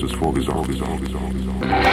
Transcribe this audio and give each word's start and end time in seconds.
justice 0.00 0.18
for 0.18 0.34
his 0.34 0.48
own. 0.48 0.64
His 0.64 0.80
own, 0.80 0.98
his 0.98 1.14
own, 1.14 1.34
his 1.34 1.48
own. 1.48 1.89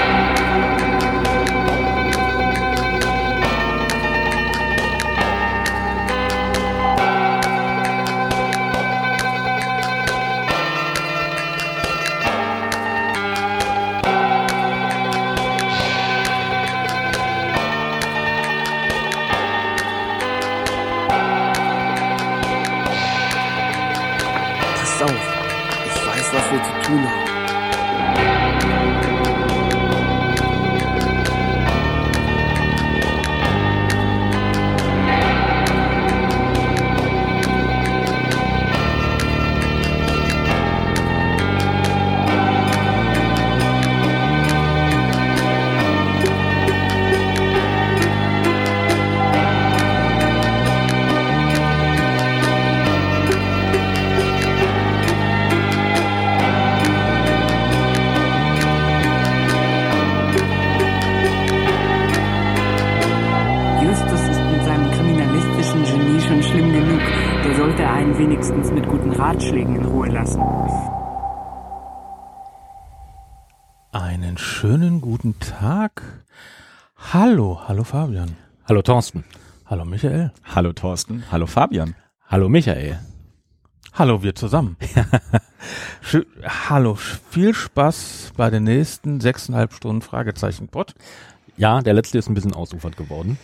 Fabian. 77.88 78.36
Hallo 78.68 78.82
Thorsten. 78.82 79.24
Hallo 79.66 79.86
Michael. 79.86 80.34
Hallo 80.44 80.74
Thorsten. 80.74 81.24
Hallo 81.32 81.46
Fabian. 81.48 81.96
Hallo 82.28 82.50
Michael. 82.50 83.00
Hallo 83.94 84.22
wir 84.24 84.36
zusammen. 84.36 84.76
Hallo, 86.70 86.96
viel 86.96 87.54
Spaß 87.54 88.34
bei 88.36 88.50
den 88.50 88.66
nächsten 88.66 89.22
sechseinhalb 89.22 89.72
Stunden 89.72 90.02
Fragezeichen 90.02 90.68
Pod. 90.68 90.96
Ja, 91.56 91.80
der 91.80 91.94
letzte 91.94 92.18
ist 92.18 92.28
ein 92.28 92.34
bisschen 92.34 92.53
ausufert 92.53 92.97
geworden. 92.97 93.38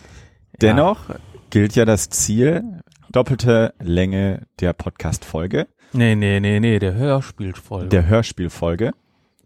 Dennoch 0.60 1.06
gilt 1.48 1.74
ja 1.74 1.86
das 1.86 2.10
Ziel, 2.10 2.82
doppelte 3.10 3.72
Länge 3.80 4.46
der 4.60 4.74
Podcast-Folge, 4.74 5.68
Nee, 5.94 6.16
nee, 6.16 6.38
nee, 6.40 6.60
nee, 6.60 6.78
der 6.80 6.92
Hörspielfolge. 6.92 7.88
der 7.88 8.06
Hörspielfolge. 8.06 8.90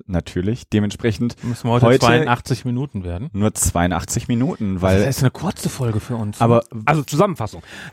Natürlich. 0.07 0.69
Dementsprechend 0.69 1.43
Müssen 1.45 1.67
wir 1.69 1.73
heute, 1.73 1.87
heute 1.87 1.99
82 2.01 2.65
Minuten 2.65 3.05
werden. 3.05 3.31
nur 3.33 3.55
82 3.55 4.29
Minuten, 4.29 4.75
Das 4.75 4.83
weil, 4.83 5.03
ist 5.03 5.21
eine 5.21 5.31
kurze 5.31 5.69
Folge 5.69 6.01
für 6.01 6.17
uns. 6.17 6.41
aber, 6.41 6.63
Also 6.85 7.03
Zusammenfassung. 7.03 7.63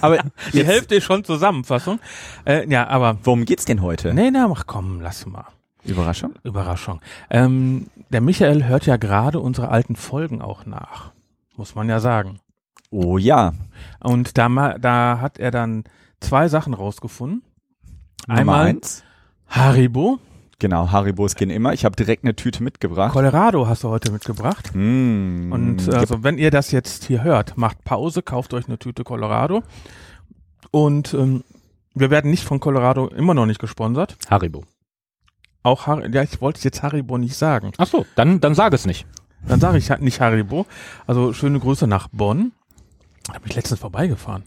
aber 0.00 0.18
die 0.52 0.58
jetzt, 0.58 0.66
Hälfte 0.66 0.94
ist 0.96 1.04
schon 1.04 1.24
Zusammenfassung. 1.24 1.98
Äh, 2.44 2.68
ja, 2.70 2.86
aber 2.88 3.18
worum 3.22 3.44
geht's 3.44 3.64
denn 3.64 3.82
heute? 3.82 4.14
nee, 4.14 4.30
na, 4.30 4.48
mach 4.48 4.66
komm, 4.66 5.00
lass 5.00 5.26
mal. 5.26 5.46
Überraschung? 5.84 6.32
Überraschung. 6.44 7.00
Ähm, 7.30 7.88
der 8.10 8.20
Michael 8.22 8.64
hört 8.64 8.86
ja 8.86 8.96
gerade 8.96 9.40
unsere 9.40 9.68
alten 9.68 9.96
Folgen 9.96 10.40
auch 10.40 10.64
nach. 10.66 11.12
Muss 11.56 11.74
man 11.74 11.88
ja 11.88 12.00
sagen. 12.00 12.40
Oh 12.90 13.18
ja. 13.18 13.52
Und 14.00 14.38
da, 14.38 14.78
da 14.78 15.18
hat 15.20 15.38
er 15.38 15.50
dann 15.50 15.84
zwei 16.20 16.48
Sachen 16.48 16.74
rausgefunden. 16.74 17.42
Nummer 18.26 18.40
Einmal 18.40 18.66
eins. 18.66 19.04
Haribo. 19.48 20.18
Genau, 20.58 20.90
Haribos 20.90 21.34
gehen 21.34 21.50
immer. 21.50 21.72
Ich 21.72 21.84
habe 21.84 21.96
direkt 21.96 22.24
eine 22.24 22.34
Tüte 22.36 22.62
mitgebracht. 22.62 23.12
Colorado 23.12 23.66
hast 23.66 23.84
du 23.84 23.88
heute 23.88 24.12
mitgebracht. 24.12 24.70
Mm, 24.74 25.52
Und 25.52 25.88
äh, 25.88 25.94
also 25.96 26.22
wenn 26.22 26.38
ihr 26.38 26.50
das 26.50 26.70
jetzt 26.70 27.04
hier 27.04 27.22
hört, 27.22 27.56
macht 27.56 27.84
Pause, 27.84 28.22
kauft 28.22 28.54
euch 28.54 28.66
eine 28.68 28.78
Tüte 28.78 29.04
Colorado. 29.04 29.62
Und 30.70 31.14
ähm, 31.14 31.44
wir 31.94 32.10
werden 32.10 32.30
nicht 32.30 32.44
von 32.44 32.60
Colorado 32.60 33.08
immer 33.08 33.34
noch 33.34 33.46
nicht 33.46 33.60
gesponsert. 33.60 34.16
Haribo. 34.30 34.64
Auch 35.62 35.86
Har 35.86 36.06
ja, 36.12 36.22
ich 36.22 36.40
wollte 36.40 36.60
jetzt 36.62 36.82
Haribo 36.82 37.18
nicht 37.18 37.36
sagen. 37.36 37.72
Ach 37.78 37.86
so, 37.86 38.04
dann, 38.16 38.40
dann 38.40 38.54
sag 38.54 38.72
es 38.74 38.86
nicht. 38.86 39.06
Dann 39.46 39.60
sage 39.60 39.78
ich 39.78 39.90
halt 39.90 40.02
nicht 40.02 40.20
Haribo. 40.20 40.66
Also 41.06 41.32
schöne 41.32 41.58
Grüße 41.60 41.86
nach 41.86 42.08
Bonn. 42.12 42.52
Da 43.32 43.38
bin 43.38 43.48
ich 43.48 43.56
letztens 43.56 43.80
vorbeigefahren. 43.80 44.44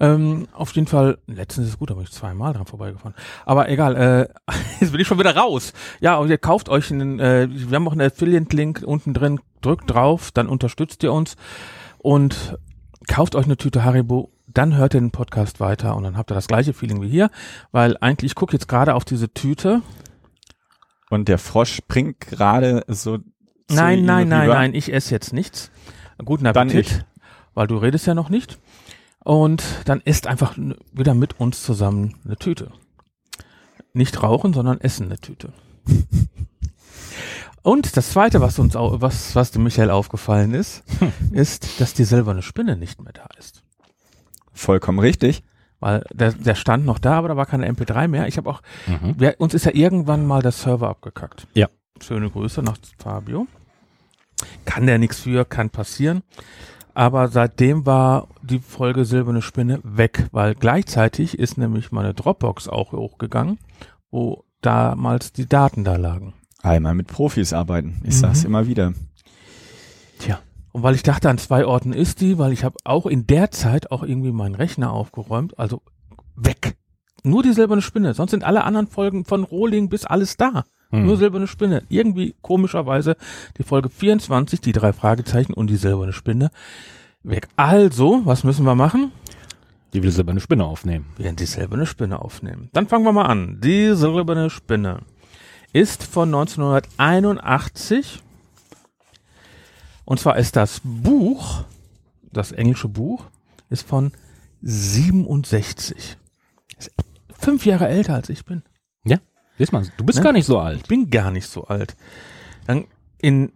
Ähm, 0.00 0.48
auf 0.52 0.72
jeden 0.72 0.86
Fall, 0.86 1.18
letztens 1.26 1.68
ist 1.68 1.78
gut, 1.78 1.88
da 1.88 1.94
bin 1.94 2.04
ich 2.04 2.12
zweimal 2.12 2.52
dran 2.52 2.66
vorbeigefahren. 2.66 3.14
Aber 3.46 3.70
egal, 3.70 3.96
äh, 3.96 4.28
jetzt 4.80 4.92
bin 4.92 5.00
ich 5.00 5.06
schon 5.06 5.18
wieder 5.18 5.34
raus. 5.34 5.72
Ja, 6.00 6.16
und 6.16 6.28
ihr 6.28 6.36
kauft 6.36 6.68
euch 6.68 6.90
einen, 6.90 7.20
äh, 7.20 7.48
wir 7.50 7.74
haben 7.76 7.88
auch 7.88 7.92
einen 7.92 8.02
Affiliate-Link 8.02 8.82
unten 8.84 9.14
drin, 9.14 9.40
drückt 9.62 9.90
drauf, 9.90 10.30
dann 10.30 10.48
unterstützt 10.48 11.02
ihr 11.02 11.12
uns 11.12 11.36
und 11.96 12.58
kauft 13.06 13.34
euch 13.34 13.46
eine 13.46 13.56
Tüte 13.56 13.82
Haribo, 13.82 14.30
dann 14.46 14.76
hört 14.76 14.94
ihr 14.94 15.00
den 15.00 15.10
Podcast 15.10 15.60
weiter 15.60 15.96
und 15.96 16.04
dann 16.04 16.16
habt 16.16 16.30
ihr 16.30 16.34
das 16.34 16.48
gleiche 16.48 16.74
Feeling 16.74 17.00
wie 17.00 17.08
hier, 17.08 17.30
weil 17.72 17.96
eigentlich, 18.00 18.32
ich 18.32 18.34
gucke 18.34 18.52
jetzt 18.52 18.68
gerade 18.68 18.94
auf 18.94 19.04
diese 19.04 19.32
Tüte. 19.32 19.82
Und 21.10 21.28
der 21.28 21.38
Frosch 21.38 21.74
springt 21.74 22.20
gerade 22.20 22.84
so. 22.86 23.18
Nein, 23.70 24.04
nein, 24.04 24.28
nein, 24.28 24.48
nein, 24.48 24.74
ich 24.74 24.92
esse 24.92 25.14
jetzt 25.14 25.32
nichts. 25.32 25.70
Guten 26.22 26.44
Dann 26.44 26.68
Appetit, 26.68 26.86
ich. 26.86 27.04
Weil 27.58 27.66
du 27.66 27.76
redest 27.76 28.06
ja 28.06 28.14
noch 28.14 28.28
nicht. 28.30 28.56
Und 29.24 29.64
dann 29.84 30.00
isst 30.00 30.28
einfach 30.28 30.56
wieder 30.92 31.14
mit 31.14 31.40
uns 31.40 31.64
zusammen 31.64 32.14
eine 32.24 32.36
Tüte. 32.36 32.70
Nicht 33.92 34.22
rauchen, 34.22 34.52
sondern 34.52 34.80
essen 34.80 35.06
eine 35.06 35.18
Tüte. 35.18 35.52
Und 37.62 37.96
das 37.96 38.10
zweite, 38.10 38.40
was 38.40 38.60
uns 38.60 38.74
was, 38.76 39.34
was 39.34 39.50
dem 39.50 39.64
Michael 39.64 39.90
aufgefallen 39.90 40.54
ist, 40.54 40.84
ist, 41.32 41.80
dass 41.80 41.94
die 41.94 42.04
silberne 42.04 42.42
Spinne 42.42 42.76
nicht 42.76 43.02
mehr 43.02 43.12
da 43.12 43.26
ist. 43.38 43.64
Vollkommen 44.52 45.00
richtig. 45.00 45.42
Weil 45.80 46.04
der, 46.12 46.32
der 46.32 46.54
stand 46.54 46.86
noch 46.86 47.00
da, 47.00 47.18
aber 47.18 47.26
da 47.28 47.36
war 47.36 47.46
keine 47.46 47.68
MP3 47.68 48.06
mehr. 48.06 48.28
Ich 48.28 48.36
habe 48.36 48.48
auch, 48.48 48.62
Mhm. 48.86 49.16
wir, 49.18 49.34
uns 49.38 49.52
ist 49.52 49.64
ja 49.66 49.74
irgendwann 49.74 50.26
mal 50.26 50.42
der 50.42 50.52
Server 50.52 50.88
abgekackt. 50.88 51.48
Ja. 51.54 51.68
Schöne 52.00 52.30
Grüße 52.30 52.62
nach 52.62 52.78
Fabio. 52.98 53.48
Kann 54.64 54.86
der 54.86 54.98
nichts 54.98 55.18
für, 55.20 55.44
kann 55.44 55.70
passieren. 55.70 56.22
Aber 56.98 57.28
seitdem 57.28 57.86
war 57.86 58.26
die 58.42 58.58
Folge 58.58 59.04
Silberne 59.04 59.40
Spinne 59.40 59.78
weg, 59.84 60.26
weil 60.32 60.56
gleichzeitig 60.56 61.38
ist 61.38 61.56
nämlich 61.56 61.92
meine 61.92 62.12
Dropbox 62.12 62.66
auch 62.66 62.90
hochgegangen, 62.90 63.60
wo 64.10 64.42
damals 64.62 65.32
die 65.32 65.46
Daten 65.46 65.84
da 65.84 65.94
lagen. 65.94 66.34
Einmal 66.60 66.96
mit 66.96 67.06
Profis 67.06 67.52
arbeiten. 67.52 68.00
Ich 68.02 68.16
Mhm. 68.16 68.18
sag's 68.18 68.42
immer 68.42 68.66
wieder. 68.66 68.94
Tja. 70.18 70.40
Und 70.72 70.82
weil 70.82 70.96
ich 70.96 71.04
dachte, 71.04 71.30
an 71.30 71.38
zwei 71.38 71.64
Orten 71.66 71.92
ist 71.92 72.20
die, 72.20 72.36
weil 72.36 72.52
ich 72.52 72.64
habe 72.64 72.76
auch 72.82 73.06
in 73.06 73.28
der 73.28 73.52
Zeit 73.52 73.92
auch 73.92 74.02
irgendwie 74.02 74.32
meinen 74.32 74.56
Rechner 74.56 74.92
aufgeräumt, 74.92 75.56
also 75.56 75.82
weg. 76.34 76.76
Nur 77.22 77.44
die 77.44 77.52
silberne 77.52 77.80
Spinne, 77.80 78.12
sonst 78.14 78.32
sind 78.32 78.42
alle 78.42 78.64
anderen 78.64 78.88
Folgen 78.88 79.24
von 79.24 79.44
Rohling 79.44 79.88
bis 79.88 80.04
alles 80.04 80.36
da. 80.36 80.64
Hm. 80.90 81.04
Nur 81.04 81.16
silberne 81.16 81.46
Spinne. 81.46 81.82
Irgendwie 81.88 82.34
komischerweise 82.40 83.16
die 83.58 83.62
Folge 83.62 83.90
24, 83.90 84.60
die 84.60 84.72
drei 84.72 84.92
Fragezeichen 84.92 85.52
und 85.52 85.68
die 85.68 85.76
silberne 85.76 86.12
Spinne 86.12 86.50
weg. 87.22 87.48
Also, 87.56 88.22
was 88.24 88.44
müssen 88.44 88.64
wir 88.64 88.74
machen? 88.74 89.12
Die 89.92 90.02
will 90.02 90.10
silberne 90.10 90.40
Spinne 90.40 90.64
aufnehmen. 90.64 91.06
Wir 91.16 91.26
werden 91.26 91.36
die 91.36 91.46
silberne 91.46 91.86
Spinne 91.86 92.20
aufnehmen. 92.20 92.68
Dann 92.72 92.88
fangen 92.88 93.04
wir 93.04 93.12
mal 93.12 93.26
an. 93.26 93.58
Die 93.60 93.94
silberne 93.94 94.50
Spinne 94.50 95.00
ist 95.72 96.04
von 96.04 96.28
1981. 96.28 98.22
Und 100.04 100.20
zwar 100.20 100.38
ist 100.38 100.56
das 100.56 100.80
Buch, 100.84 101.64
das 102.32 102.52
englische 102.52 102.88
Buch, 102.88 103.24
ist 103.68 103.86
von 103.86 104.12
67. 104.62 106.16
Ist 106.78 106.92
fünf 107.38 107.66
Jahre 107.66 107.88
älter 107.88 108.14
als 108.14 108.28
ich 108.30 108.44
bin. 108.44 108.62
Siehst 109.58 109.72
mal, 109.72 109.84
du 109.96 110.04
bist 110.04 110.18
Ne? 110.18 110.24
gar 110.24 110.32
nicht 110.32 110.46
so 110.46 110.54
Ich 110.56 110.62
alt. 110.64 110.88
bin 110.88 111.10
gar 111.10 111.30
nicht 111.30 111.46
so 111.48 111.64
alt. 111.64 111.96
Dann 112.66 112.84
in, 113.18 113.52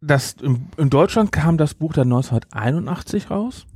das, 0.00 0.32
in, 0.34 0.66
in 0.76 0.90
Deutschland 0.90 1.32
kam 1.32 1.56
das 1.58 1.74
Buch 1.74 1.92
dann 1.94 2.08
1981 2.12 3.30
raus 3.30 3.66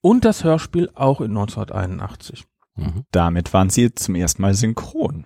und 0.00 0.24
das 0.24 0.42
Hörspiel 0.44 0.90
auch 0.94 1.20
in 1.20 1.30
1981. 1.36 2.44
Mhm. 2.76 3.04
Damit 3.10 3.52
waren 3.52 3.68
sie 3.68 3.94
zum 3.94 4.14
ersten 4.14 4.40
Mal 4.42 4.54
synchron. 4.54 5.24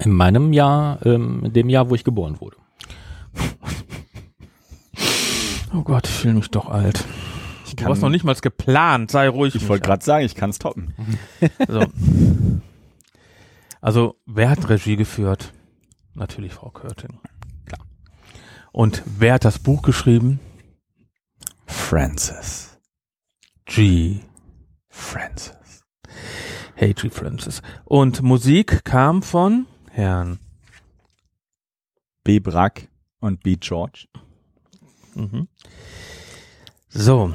In 0.00 0.12
meinem 0.12 0.52
Jahr, 0.52 1.04
ähm, 1.06 1.42
in 1.44 1.52
dem 1.52 1.68
Jahr, 1.68 1.90
wo 1.90 1.94
ich 1.94 2.04
geboren 2.04 2.40
wurde. 2.40 2.56
Oh 5.74 5.82
Gott, 5.82 6.06
ich 6.08 6.14
fühle 6.14 6.34
mich 6.34 6.50
doch 6.50 6.68
alt. 6.70 7.04
Ich 7.66 7.76
Du 7.76 7.84
hast 7.84 8.00
noch 8.00 8.08
nicht 8.08 8.24
mal 8.24 8.34
geplant, 8.34 9.10
sei 9.10 9.28
ruhig. 9.28 9.54
Ich 9.54 9.68
wollte 9.68 9.84
gerade 9.84 10.02
sagen, 10.02 10.24
ich 10.24 10.34
kann's 10.34 10.58
toppen. 10.58 10.94
So. 11.68 11.84
Also, 13.80 14.16
wer 14.26 14.50
hat 14.50 14.68
Regie 14.68 14.96
geführt? 14.96 15.52
Natürlich 16.14 16.52
Frau 16.52 16.70
Körting. 16.70 17.20
Klar. 17.64 17.86
Und 18.72 19.02
wer 19.06 19.34
hat 19.34 19.44
das 19.44 19.58
Buch 19.58 19.82
geschrieben? 19.82 20.40
Francis. 21.66 22.78
G. 23.66 24.20
Francis. 24.88 25.84
Hey, 26.74 26.94
G. 26.94 27.10
Francis. 27.10 27.62
Und 27.84 28.22
Musik 28.22 28.84
kam 28.84 29.22
von 29.22 29.66
Herrn. 29.90 30.38
B. 32.24 32.40
Brack 32.40 32.88
und 33.20 33.42
B. 33.42 33.56
George. 33.56 34.06
Mhm. 35.14 35.48
So, 36.88 37.32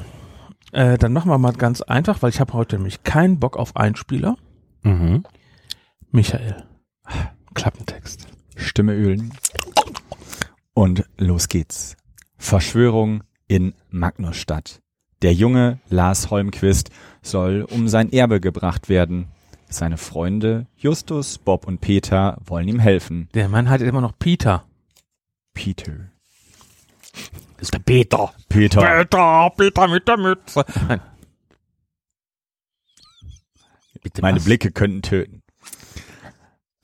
äh, 0.72 0.98
dann 0.98 1.12
machen 1.12 1.30
wir 1.30 1.38
mal 1.38 1.52
ganz 1.52 1.80
einfach, 1.82 2.22
weil 2.22 2.30
ich 2.30 2.40
habe 2.40 2.52
heute 2.52 2.76
nämlich 2.76 3.02
keinen 3.02 3.38
Bock 3.38 3.56
auf 3.56 3.76
Einspieler. 3.76 4.36
Mhm. 4.82 5.24
Michael. 6.14 6.62
Klappentext. 7.54 8.28
Stimme 8.54 8.94
ölen. 8.94 9.32
Und 10.72 11.04
los 11.18 11.48
geht's. 11.48 11.96
Verschwörung 12.38 13.24
in 13.48 13.74
Magnusstadt. 13.90 14.80
Der 15.22 15.34
junge 15.34 15.80
Lars 15.88 16.30
Holmquist 16.30 16.90
soll 17.20 17.66
um 17.68 17.88
sein 17.88 18.12
Erbe 18.12 18.40
gebracht 18.40 18.88
werden. 18.88 19.26
Seine 19.68 19.96
Freunde 19.96 20.68
Justus, 20.76 21.38
Bob 21.38 21.66
und 21.66 21.80
Peter 21.80 22.38
wollen 22.44 22.68
ihm 22.68 22.78
helfen. 22.78 23.28
Der 23.34 23.48
Mann 23.48 23.68
hat 23.68 23.80
immer 23.80 24.00
noch 24.00 24.16
Peter. 24.16 24.64
Peter. 25.52 26.12
Das 27.56 27.62
ist 27.62 27.74
der 27.74 27.80
Peter. 27.80 28.32
Peter. 28.48 28.80
Peter, 28.80 29.50
Peter 29.56 29.88
mit 29.88 30.06
der 30.06 30.16
Mütze. 30.16 30.64
Meine 34.20 34.36
was? 34.36 34.44
Blicke 34.44 34.70
könnten 34.70 35.02
töten. 35.02 35.43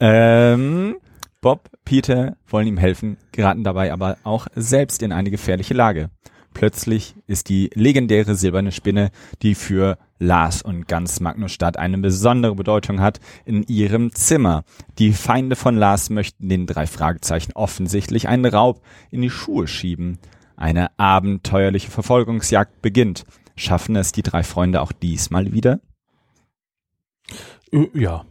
Ähm, 0.00 0.96
Bob, 1.40 1.70
Peter 1.84 2.36
wollen 2.46 2.66
ihm 2.66 2.78
helfen, 2.78 3.16
geraten 3.32 3.64
dabei 3.64 3.92
aber 3.92 4.16
auch 4.24 4.46
selbst 4.54 5.02
in 5.02 5.12
eine 5.12 5.30
gefährliche 5.30 5.74
Lage. 5.74 6.10
Plötzlich 6.52 7.14
ist 7.26 7.48
die 7.48 7.70
legendäre 7.74 8.34
silberne 8.34 8.72
Spinne, 8.72 9.10
die 9.42 9.54
für 9.54 9.98
Lars 10.18 10.62
und 10.62 10.88
ganz 10.88 11.20
Magnusstadt 11.20 11.76
eine 11.76 11.96
besondere 11.98 12.54
Bedeutung 12.54 13.00
hat, 13.00 13.20
in 13.44 13.62
ihrem 13.62 14.12
Zimmer. 14.12 14.64
Die 14.98 15.12
Feinde 15.12 15.54
von 15.54 15.76
Lars 15.76 16.10
möchten 16.10 16.48
den 16.48 16.66
drei 16.66 16.86
Fragezeichen 16.86 17.52
offensichtlich 17.54 18.28
einen 18.28 18.44
Raub 18.44 18.82
in 19.10 19.22
die 19.22 19.30
Schuhe 19.30 19.68
schieben. 19.68 20.18
Eine 20.56 20.98
abenteuerliche 20.98 21.90
Verfolgungsjagd 21.90 22.82
beginnt. 22.82 23.24
Schaffen 23.56 23.96
es 23.96 24.12
die 24.12 24.22
drei 24.22 24.42
Freunde 24.42 24.82
auch 24.82 24.92
diesmal 24.92 25.52
wieder? 25.52 25.80
Ja. 27.94 28.24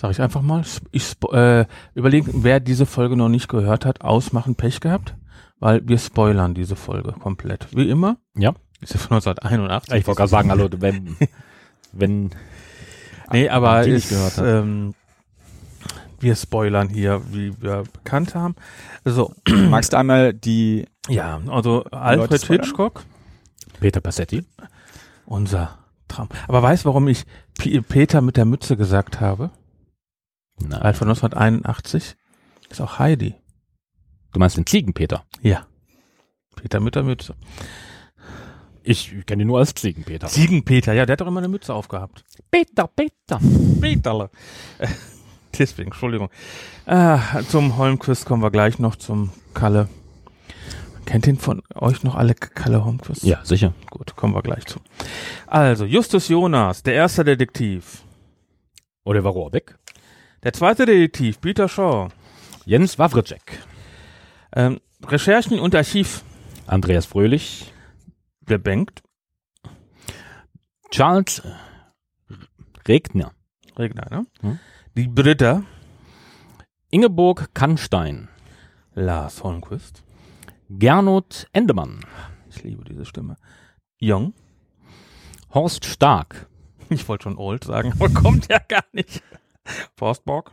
Sag 0.00 0.12
ich 0.12 0.20
einfach 0.20 0.42
mal. 0.42 0.64
Ich 0.92 1.16
äh, 1.32 1.66
überlegen, 1.94 2.44
wer 2.44 2.60
diese 2.60 2.86
Folge 2.86 3.16
noch 3.16 3.28
nicht 3.28 3.48
gehört 3.48 3.84
hat, 3.84 4.00
ausmachen, 4.02 4.54
Pech 4.54 4.80
gehabt, 4.80 5.14
weil 5.58 5.86
wir 5.86 5.98
spoilern 5.98 6.54
diese 6.54 6.76
Folge 6.76 7.12
komplett. 7.12 7.66
Wie 7.74 7.90
immer. 7.90 8.16
Ja. 8.36 8.54
Ist 8.80 8.94
ja 8.94 9.00
von 9.00 9.16
1981. 9.16 9.94
Ich 9.94 10.06
wollte 10.06 10.18
gerade 10.18 10.30
sagen, 10.30 10.50
hallo, 10.50 10.68
wenn, 10.78 11.16
wenn, 11.92 12.30
Nee, 13.32 13.48
aber 13.48 13.84
ist, 13.86 14.08
gehört 14.10 14.38
hat. 14.38 14.44
ähm, 14.46 14.94
wir 16.20 16.36
spoilern 16.36 16.88
hier, 16.88 17.20
wie 17.32 17.60
wir 17.60 17.82
bekannt 17.92 18.36
haben. 18.36 18.54
So, 19.04 19.34
Magst 19.68 19.92
du 19.92 19.98
einmal 19.98 20.32
die 20.32 20.86
ja, 21.08 21.40
also 21.48 21.84
Alfred? 21.90 22.44
Hitchcock, 22.44 23.02
Peter 23.80 24.00
Passetti. 24.00 24.44
unser 25.26 25.78
Traum. 26.06 26.28
Aber 26.46 26.62
weißt 26.62 26.84
du, 26.84 26.88
warum 26.88 27.08
ich 27.08 27.24
P 27.58 27.80
Peter 27.80 28.20
mit 28.20 28.36
der 28.36 28.44
Mütze 28.44 28.76
gesagt 28.76 29.20
habe? 29.20 29.50
Nein. 30.60 30.80
Weil 30.82 30.94
von 30.94 31.08
1981 31.08 32.16
ist 32.70 32.80
auch 32.80 32.98
Heidi. 32.98 33.34
Du 34.32 34.40
meinst 34.40 34.56
den 34.56 34.66
Ziegenpeter? 34.66 35.24
Ja. 35.42 35.66
Peter 36.56 36.80
mit 36.80 36.94
der 36.94 37.02
Mütze. 37.02 37.34
Ich 38.82 39.14
kenne 39.26 39.42
ihn 39.42 39.48
nur 39.48 39.58
als 39.58 39.74
Ziegenpeter. 39.74 40.28
Ziegenpeter, 40.28 40.92
ja, 40.92 41.04
der 41.06 41.14
hat 41.14 41.20
doch 41.20 41.26
immer 41.26 41.40
eine 41.40 41.48
Mütze 41.48 41.74
aufgehabt. 41.74 42.24
Peter, 42.50 42.88
Peter. 42.88 43.38
Peterle. 43.80 44.30
Deswegen, 45.58 45.90
Entschuldigung. 45.90 46.30
Ah, 46.86 47.42
zum 47.48 47.76
Holmquist 47.76 48.24
kommen 48.24 48.42
wir 48.42 48.50
gleich 48.50 48.78
noch 48.78 48.96
zum 48.96 49.30
Kalle. 49.54 49.88
Kennt 51.04 51.26
ihn 51.26 51.38
von 51.38 51.62
euch 51.74 52.02
noch 52.02 52.14
alle 52.14 52.34
Kalle 52.34 52.84
Holmquist? 52.84 53.22
Ja, 53.22 53.44
sicher. 53.44 53.72
Gut, 53.90 54.14
kommen 54.14 54.34
wir 54.34 54.42
gleich 54.42 54.66
zu. 54.66 54.78
Also, 55.46 55.84
Justus 55.84 56.28
Jonas, 56.28 56.82
der 56.82 56.94
erste 56.94 57.24
Detektiv. 57.24 58.02
Oliver 59.04 59.30
Rohrbeck. 59.30 59.78
Der 60.42 60.52
zweite 60.52 60.86
Detektiv, 60.86 61.40
Peter 61.40 61.68
Shaw. 61.68 62.08
Jens 62.64 62.98
Wawrczyk. 62.98 63.66
Ähm, 64.54 64.80
Recherchen 65.04 65.58
und 65.58 65.74
Archiv, 65.74 66.22
Andreas 66.66 67.06
Fröhlich. 67.06 67.72
der 68.40 68.58
Bengt. 68.58 69.02
Charles 70.90 71.42
Regner. 72.86 73.32
Regner, 73.76 74.06
ne? 74.10 74.26
Hm. 74.40 74.58
Die 74.96 75.08
Britta, 75.08 75.62
Ingeborg 76.90 77.54
Kannstein. 77.54 78.28
Lars 78.94 79.44
Holmquist. 79.44 80.02
Gernot 80.70 81.46
Endemann. 81.52 82.00
Ich 82.48 82.62
liebe 82.62 82.84
diese 82.84 83.04
Stimme. 83.04 83.36
Jung. 83.98 84.34
Horst 85.52 85.84
Stark. 85.84 86.46
Ich 86.90 87.06
wollte 87.08 87.24
schon 87.24 87.36
old 87.36 87.64
sagen, 87.64 87.92
aber 87.92 88.08
kommt 88.14 88.48
ja 88.50 88.58
gar 88.58 88.84
nicht. 88.92 89.22
Forstborg. 89.96 90.50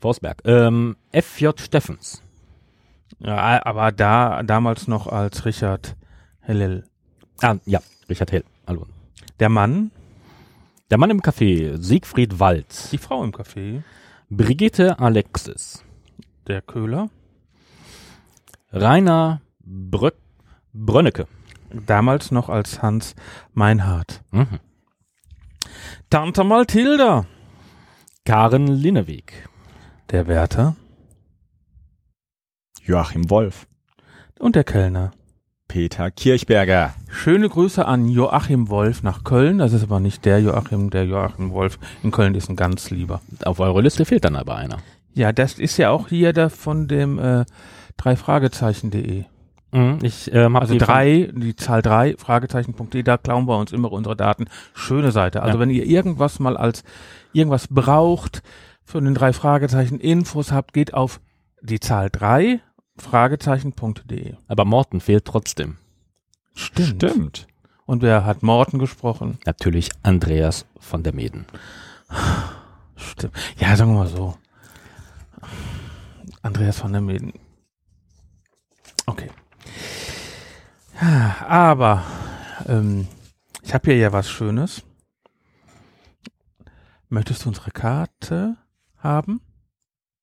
Forsberg. 0.00 0.42
Ähm, 0.44 0.96
F.J. 1.12 1.60
Steffens. 1.60 2.22
Ja, 3.18 3.64
aber 3.66 3.90
da, 3.92 4.42
damals 4.44 4.86
noch 4.86 5.06
als 5.08 5.44
Richard 5.44 5.96
Hellel. 6.40 6.84
Ah, 7.40 7.56
ja, 7.64 7.80
Richard 8.08 8.30
Hell. 8.32 8.44
Hallo. 8.66 8.86
Der 9.40 9.48
Mann, 9.48 9.90
Der 10.90 10.98
Mann 10.98 11.10
im 11.10 11.20
Café. 11.20 11.76
Siegfried 11.82 12.38
Wald. 12.40 12.92
die 12.92 12.98
Frau 12.98 13.22
im 13.24 13.32
Café, 13.32 13.82
Brigitte 14.30 14.98
Alexis. 15.00 15.84
der 16.46 16.62
Köhler, 16.62 17.10
Rainer 18.72 19.40
Brö 19.60 20.10
Brönnecke. 20.72 21.26
damals 21.70 22.30
noch 22.30 22.48
als 22.48 22.82
Hans 22.82 23.14
Meinhardt. 23.52 24.22
Mhm. 24.30 24.60
Tante 26.10 26.44
Mathilda, 26.44 27.26
Karen 28.28 28.66
Linneweg. 28.66 29.48
der 30.10 30.26
Wärter 30.26 30.76
Joachim 32.84 33.30
Wolf, 33.30 33.66
und 34.38 34.54
der 34.54 34.64
Kellner. 34.64 35.12
Peter 35.66 36.10
Kirchberger. 36.10 36.92
Schöne 37.08 37.48
Grüße 37.48 37.86
an 37.86 38.06
Joachim 38.10 38.68
Wolf 38.68 39.02
nach 39.02 39.24
Köln. 39.24 39.56
Das 39.56 39.72
ist 39.72 39.82
aber 39.84 39.98
nicht 40.00 40.26
der 40.26 40.42
Joachim, 40.42 40.90
der 40.90 41.06
Joachim 41.06 41.52
Wolf 41.52 41.78
in 42.02 42.10
Köln 42.10 42.34
ist 42.34 42.50
ein 42.50 42.56
ganz 42.56 42.90
lieber. 42.90 43.22
Auf 43.46 43.60
eurer 43.60 43.80
Liste 43.80 44.04
fehlt 44.04 44.26
dann 44.26 44.36
aber 44.36 44.56
einer. 44.56 44.76
Ja, 45.14 45.32
das 45.32 45.58
ist 45.58 45.78
ja 45.78 45.88
auch 45.88 46.08
hier 46.08 46.34
der 46.34 46.50
von 46.50 46.86
dem 46.86 47.18
äh, 47.18 47.46
drei 47.96 48.14
Fragezeichen.de. 48.14 49.24
Mhm, 49.72 49.98
ich 50.02 50.30
ähm, 50.34 50.56
Also 50.56 50.76
drei, 50.78 51.30
die 51.34 51.56
Zahl 51.56 51.80
drei, 51.82 52.14
Fragezeichen.de, 52.18 53.02
da 53.02 53.16
klauen 53.18 53.46
wir 53.46 53.56
uns 53.58 53.72
immer 53.72 53.90
unsere 53.92 54.16
Daten. 54.16 54.46
Schöne 54.74 55.12
Seite. 55.12 55.42
Also 55.42 55.56
Ja. 55.56 55.60
wenn 55.60 55.70
ihr 55.70 55.84
irgendwas 55.84 56.40
mal 56.40 56.56
als 56.58 56.84
irgendwas 57.32 57.68
braucht 57.68 58.42
für 58.84 59.00
den 59.00 59.14
drei 59.14 59.32
Fragezeichen 59.32 60.00
Infos 60.00 60.52
habt, 60.52 60.72
geht 60.72 60.94
auf 60.94 61.20
die 61.60 61.80
Zahl 61.80 62.08
drei, 62.10 62.60
Fragezeichen.de. 62.96 64.34
Aber 64.46 64.64
Morten 64.64 65.00
fehlt 65.00 65.24
trotzdem. 65.24 65.76
Stimmt. 66.54 67.02
Stimmt. 67.02 67.46
Und 67.86 68.02
wer 68.02 68.24
hat 68.24 68.42
Morten 68.42 68.78
gesprochen? 68.78 69.38
Natürlich 69.46 69.90
Andreas 70.02 70.66
von 70.78 71.02
der 71.02 71.14
Meden. 71.14 71.46
Stimmt. 72.96 73.34
Ja, 73.58 73.76
sagen 73.76 73.92
wir 73.92 74.00
mal 74.00 74.08
so. 74.08 74.36
Andreas 76.42 76.78
von 76.78 76.92
der 76.92 77.00
Meden. 77.00 77.32
Okay. 79.06 79.30
Ja, 81.00 81.46
Aber 81.48 82.04
ähm, 82.66 83.06
ich 83.62 83.72
habe 83.72 83.90
hier 83.90 83.98
ja 83.98 84.12
was 84.12 84.28
Schönes. 84.28 84.82
Möchtest 87.10 87.44
du 87.44 87.48
unsere 87.48 87.70
Karte 87.70 88.58
haben? 88.96 89.40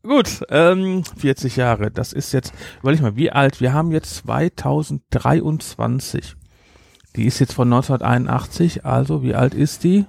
Gut, 0.03 0.43
ähm, 0.49 1.05
40 1.05 1.57
Jahre. 1.57 1.91
Das 1.91 2.13
ist 2.13 2.33
jetzt, 2.33 2.53
überleg 2.81 3.03
mal, 3.03 3.17
wie 3.17 3.33
alt? 3.33 3.61
Wir 3.61 3.73
haben 3.73 3.91
jetzt 3.93 4.17
2023. 4.17 6.37
Die 7.19 7.27
ist 7.27 7.41
jetzt 7.41 7.53
von 7.53 7.67
1981, 7.67 8.85
also 8.85 9.25
wie 9.25 9.35
alt 9.35 9.53
ist 9.53 9.83
die? 9.83 10.07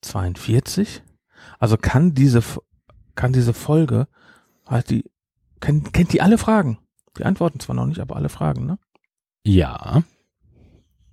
42. 0.00 1.02
Also 1.60 1.76
kann 1.76 2.14
diese, 2.14 2.42
kann 3.14 3.32
diese 3.32 3.54
Folge, 3.54 4.08
halt 4.66 4.90
die, 4.90 5.04
kennt, 5.60 5.92
kennt 5.92 6.12
die 6.12 6.20
alle 6.20 6.36
Fragen? 6.36 6.78
Die 7.16 7.24
antworten 7.24 7.60
zwar 7.60 7.76
noch 7.76 7.86
nicht, 7.86 8.00
aber 8.00 8.16
alle 8.16 8.28
Fragen, 8.28 8.66
ne? 8.66 8.76
Ja. 9.44 10.02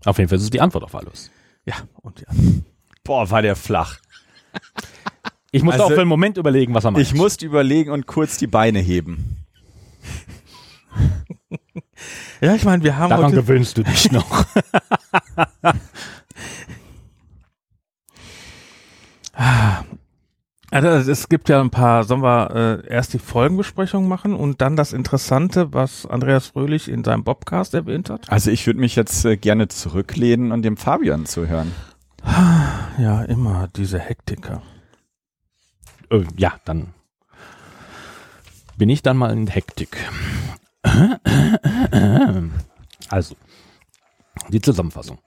Auf 0.03 0.17
jeden 0.17 0.29
Fall 0.29 0.39
ist 0.39 0.45
es 0.45 0.49
die 0.49 0.61
Antwort 0.61 0.83
auf 0.83 0.95
alles. 0.95 1.29
Ja, 1.65 1.75
und 2.01 2.21
ja. 2.21 2.27
Boah, 3.03 3.29
war 3.29 3.43
der 3.43 3.55
flach. 3.55 3.99
Ich 5.51 5.61
musste 5.61 5.83
Also, 5.83 5.93
auch 5.93 5.95
für 5.95 6.01
einen 6.01 6.09
Moment 6.09 6.37
überlegen, 6.37 6.73
was 6.73 6.85
er 6.85 6.91
meint. 6.91 7.05
Ich 7.05 7.13
musste 7.13 7.45
überlegen 7.45 7.91
und 7.91 8.07
kurz 8.07 8.37
die 8.39 8.47
Beine 8.47 8.79
heben. 8.79 9.40
Ja, 12.41 12.55
ich 12.55 12.63
meine, 12.63 12.83
wir 12.83 12.97
haben 12.97 13.09
Daran 13.09 13.31
gewöhnst 13.31 13.77
du 13.77 13.83
dich 13.83 14.11
noch. 14.11 14.45
Also 20.71 21.11
es 21.11 21.27
gibt 21.27 21.49
ja 21.49 21.59
ein 21.59 21.69
paar, 21.69 22.05
sollen 22.05 22.23
wir 22.23 22.81
äh, 22.85 22.87
erst 22.87 23.13
die 23.13 23.19
Folgenbesprechung 23.19 24.07
machen 24.07 24.33
und 24.33 24.61
dann 24.61 24.77
das 24.77 24.93
Interessante, 24.93 25.73
was 25.73 26.05
Andreas 26.05 26.47
Fröhlich 26.47 26.87
in 26.87 27.03
seinem 27.03 27.25
Bobcast 27.25 27.73
erwähnt 27.73 28.09
hat? 28.09 28.31
Also 28.31 28.51
ich 28.51 28.65
würde 28.65 28.79
mich 28.79 28.95
jetzt 28.95 29.25
äh, 29.25 29.35
gerne 29.35 29.67
zurücklehnen 29.67 30.53
und 30.53 30.61
dem 30.61 30.77
Fabian 30.77 31.25
zuhören. 31.25 31.71
Ja, 32.97 33.23
immer 33.23 33.67
diese 33.75 33.99
Hektiker. 33.99 34.61
äh, 36.11 36.23
ja, 36.37 36.53
dann 36.65 36.93
bin 38.77 38.89
ich 38.89 39.01
dann 39.01 39.17
mal 39.17 39.31
in 39.31 39.47
Hektik. 39.47 39.97
Also, 43.09 43.35
die 44.49 44.61
Zusammenfassung. 44.61 45.19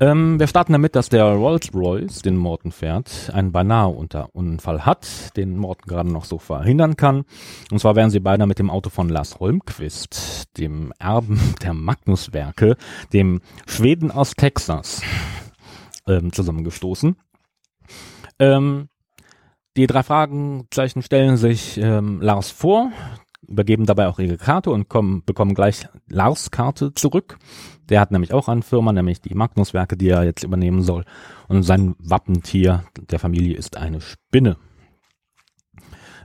Ähm, 0.00 0.38
wir 0.38 0.46
starten 0.46 0.72
damit, 0.72 0.94
dass 0.94 1.08
der 1.08 1.24
Rolls-Royce, 1.24 2.22
den 2.22 2.36
Morton 2.36 2.70
fährt, 2.70 3.32
einen 3.34 3.50
beinahe 3.50 3.88
unter 3.88 4.28
Unfall 4.32 4.86
hat, 4.86 5.36
den 5.36 5.56
Morton 5.56 5.88
gerade 5.88 6.08
noch 6.08 6.24
so 6.24 6.38
verhindern 6.38 6.96
kann. 6.96 7.24
Und 7.72 7.80
zwar 7.80 7.96
wären 7.96 8.10
sie 8.10 8.20
beinahe 8.20 8.46
mit 8.46 8.60
dem 8.60 8.70
Auto 8.70 8.90
von 8.90 9.08
Lars 9.08 9.40
Holmquist, 9.40 10.56
dem 10.56 10.92
Erben 11.00 11.40
der 11.62 11.74
Magnus-Werke, 11.74 12.76
dem 13.12 13.40
Schweden 13.66 14.12
aus 14.12 14.34
Texas, 14.34 15.02
ähm, 16.06 16.32
zusammengestoßen. 16.32 17.16
Ähm, 18.38 18.88
die 19.76 19.88
drei 19.88 20.04
Fragenzeichen 20.04 21.02
stellen 21.02 21.36
sich 21.36 21.76
ähm, 21.76 22.20
Lars 22.20 22.52
vor, 22.52 22.92
übergeben 23.48 23.86
dabei 23.86 24.08
auch 24.08 24.18
ihre 24.18 24.36
Karte 24.36 24.70
und 24.70 24.88
kommen, 24.88 25.22
bekommen 25.24 25.54
gleich 25.54 25.88
Lars 26.08 26.50
Karte 26.50 26.92
zurück. 26.94 27.38
Der 27.88 28.00
hat 28.00 28.10
nämlich 28.10 28.32
auch 28.32 28.48
eine 28.48 28.62
Firma, 28.62 28.92
nämlich 28.92 29.20
die 29.20 29.34
Magnuswerke, 29.34 29.96
die 29.96 30.10
er 30.10 30.24
jetzt 30.24 30.44
übernehmen 30.44 30.82
soll. 30.82 31.04
Und 31.48 31.62
sein 31.62 31.96
Wappentier 31.98 32.84
der 33.10 33.18
Familie 33.18 33.56
ist 33.56 33.76
eine 33.76 34.00
Spinne. 34.00 34.56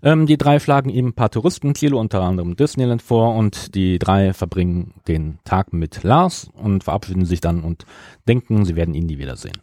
Ähm, 0.04 0.26
die 0.26 0.38
drei 0.38 0.60
schlagen 0.60 0.90
ihm 0.90 1.08
ein 1.08 1.14
paar 1.14 1.32
Touristenziele, 1.32 1.96
unter 1.96 2.22
anderem 2.22 2.58
Disneyland 2.58 3.02
vor 3.02 3.36
und 3.36 3.74
die 3.74 4.00
drei 4.00 4.34
verbringen 4.34 4.94
den 5.08 5.40
Tag 5.46 5.72
mit 5.72 6.04
Lars 6.04 6.50
und 6.54 6.84
verabschieden 6.84 7.26
sich 7.26 7.40
dann 7.40 7.64
und 7.64 7.86
denken, 8.28 8.66
sie 8.66 8.76
werden 8.76 8.94
ihn 8.94 9.06
nie 9.06 9.18
wiedersehen. 9.18 9.62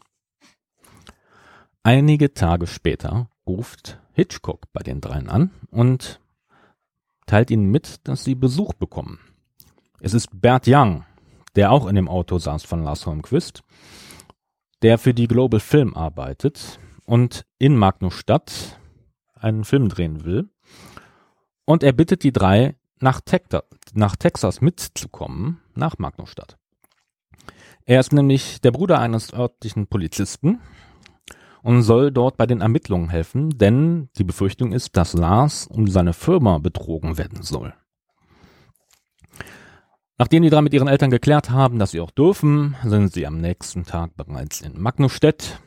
Einige 1.82 2.32
Tage 2.32 2.66
später 2.66 3.28
ruft 3.46 4.00
Hitchcock 4.12 4.72
bei 4.72 4.82
den 4.82 5.00
dreien 5.00 5.28
an 5.28 5.50
und 5.70 6.20
teilt 7.30 7.52
ihnen 7.52 7.70
mit, 7.70 8.08
dass 8.08 8.24
sie 8.24 8.34
Besuch 8.34 8.74
bekommen. 8.74 9.20
Es 10.00 10.14
ist 10.14 10.40
Bert 10.40 10.64
Young, 10.66 11.04
der 11.54 11.70
auch 11.70 11.86
in 11.86 11.94
dem 11.94 12.08
Auto 12.08 12.38
saß 12.38 12.64
von 12.64 12.82
Lars 12.82 13.06
Holmquist, 13.06 13.62
der 14.82 14.98
für 14.98 15.14
die 15.14 15.28
Global 15.28 15.60
Film 15.60 15.94
arbeitet 15.94 16.80
und 17.06 17.46
in 17.58 17.76
Magnusstadt 17.76 18.80
einen 19.34 19.62
Film 19.62 19.88
drehen 19.88 20.24
will. 20.24 20.50
Und 21.66 21.84
er 21.84 21.92
bittet 21.92 22.24
die 22.24 22.32
drei, 22.32 22.74
nach, 22.98 23.20
Tekta 23.20 23.62
nach 23.94 24.16
Texas 24.16 24.60
mitzukommen, 24.60 25.60
nach 25.76 25.98
Magnusstadt. 25.98 26.58
Er 27.84 28.00
ist 28.00 28.12
nämlich 28.12 28.60
der 28.60 28.72
Bruder 28.72 28.98
eines 28.98 29.32
örtlichen 29.32 29.86
Polizisten 29.86 30.58
und 31.62 31.82
soll 31.82 32.10
dort 32.10 32.36
bei 32.36 32.46
den 32.46 32.60
Ermittlungen 32.60 33.10
helfen, 33.10 33.50
denn 33.50 34.08
die 34.16 34.24
Befürchtung 34.24 34.72
ist, 34.72 34.96
dass 34.96 35.12
Lars 35.12 35.66
um 35.66 35.86
seine 35.86 36.12
Firma 36.12 36.58
betrogen 36.58 37.18
werden 37.18 37.42
soll. 37.42 37.74
Nachdem 40.18 40.42
die 40.42 40.50
drei 40.50 40.60
mit 40.60 40.74
ihren 40.74 40.88
Eltern 40.88 41.10
geklärt 41.10 41.48
haben, 41.48 41.78
dass 41.78 41.92
sie 41.92 42.00
auch 42.00 42.10
dürfen, 42.10 42.76
sind 42.84 43.12
sie 43.12 43.26
am 43.26 43.38
nächsten 43.38 43.84
Tag 43.84 44.16
bereits 44.16 44.60
in 44.60 44.78
Magnusstedt. 44.78 45.60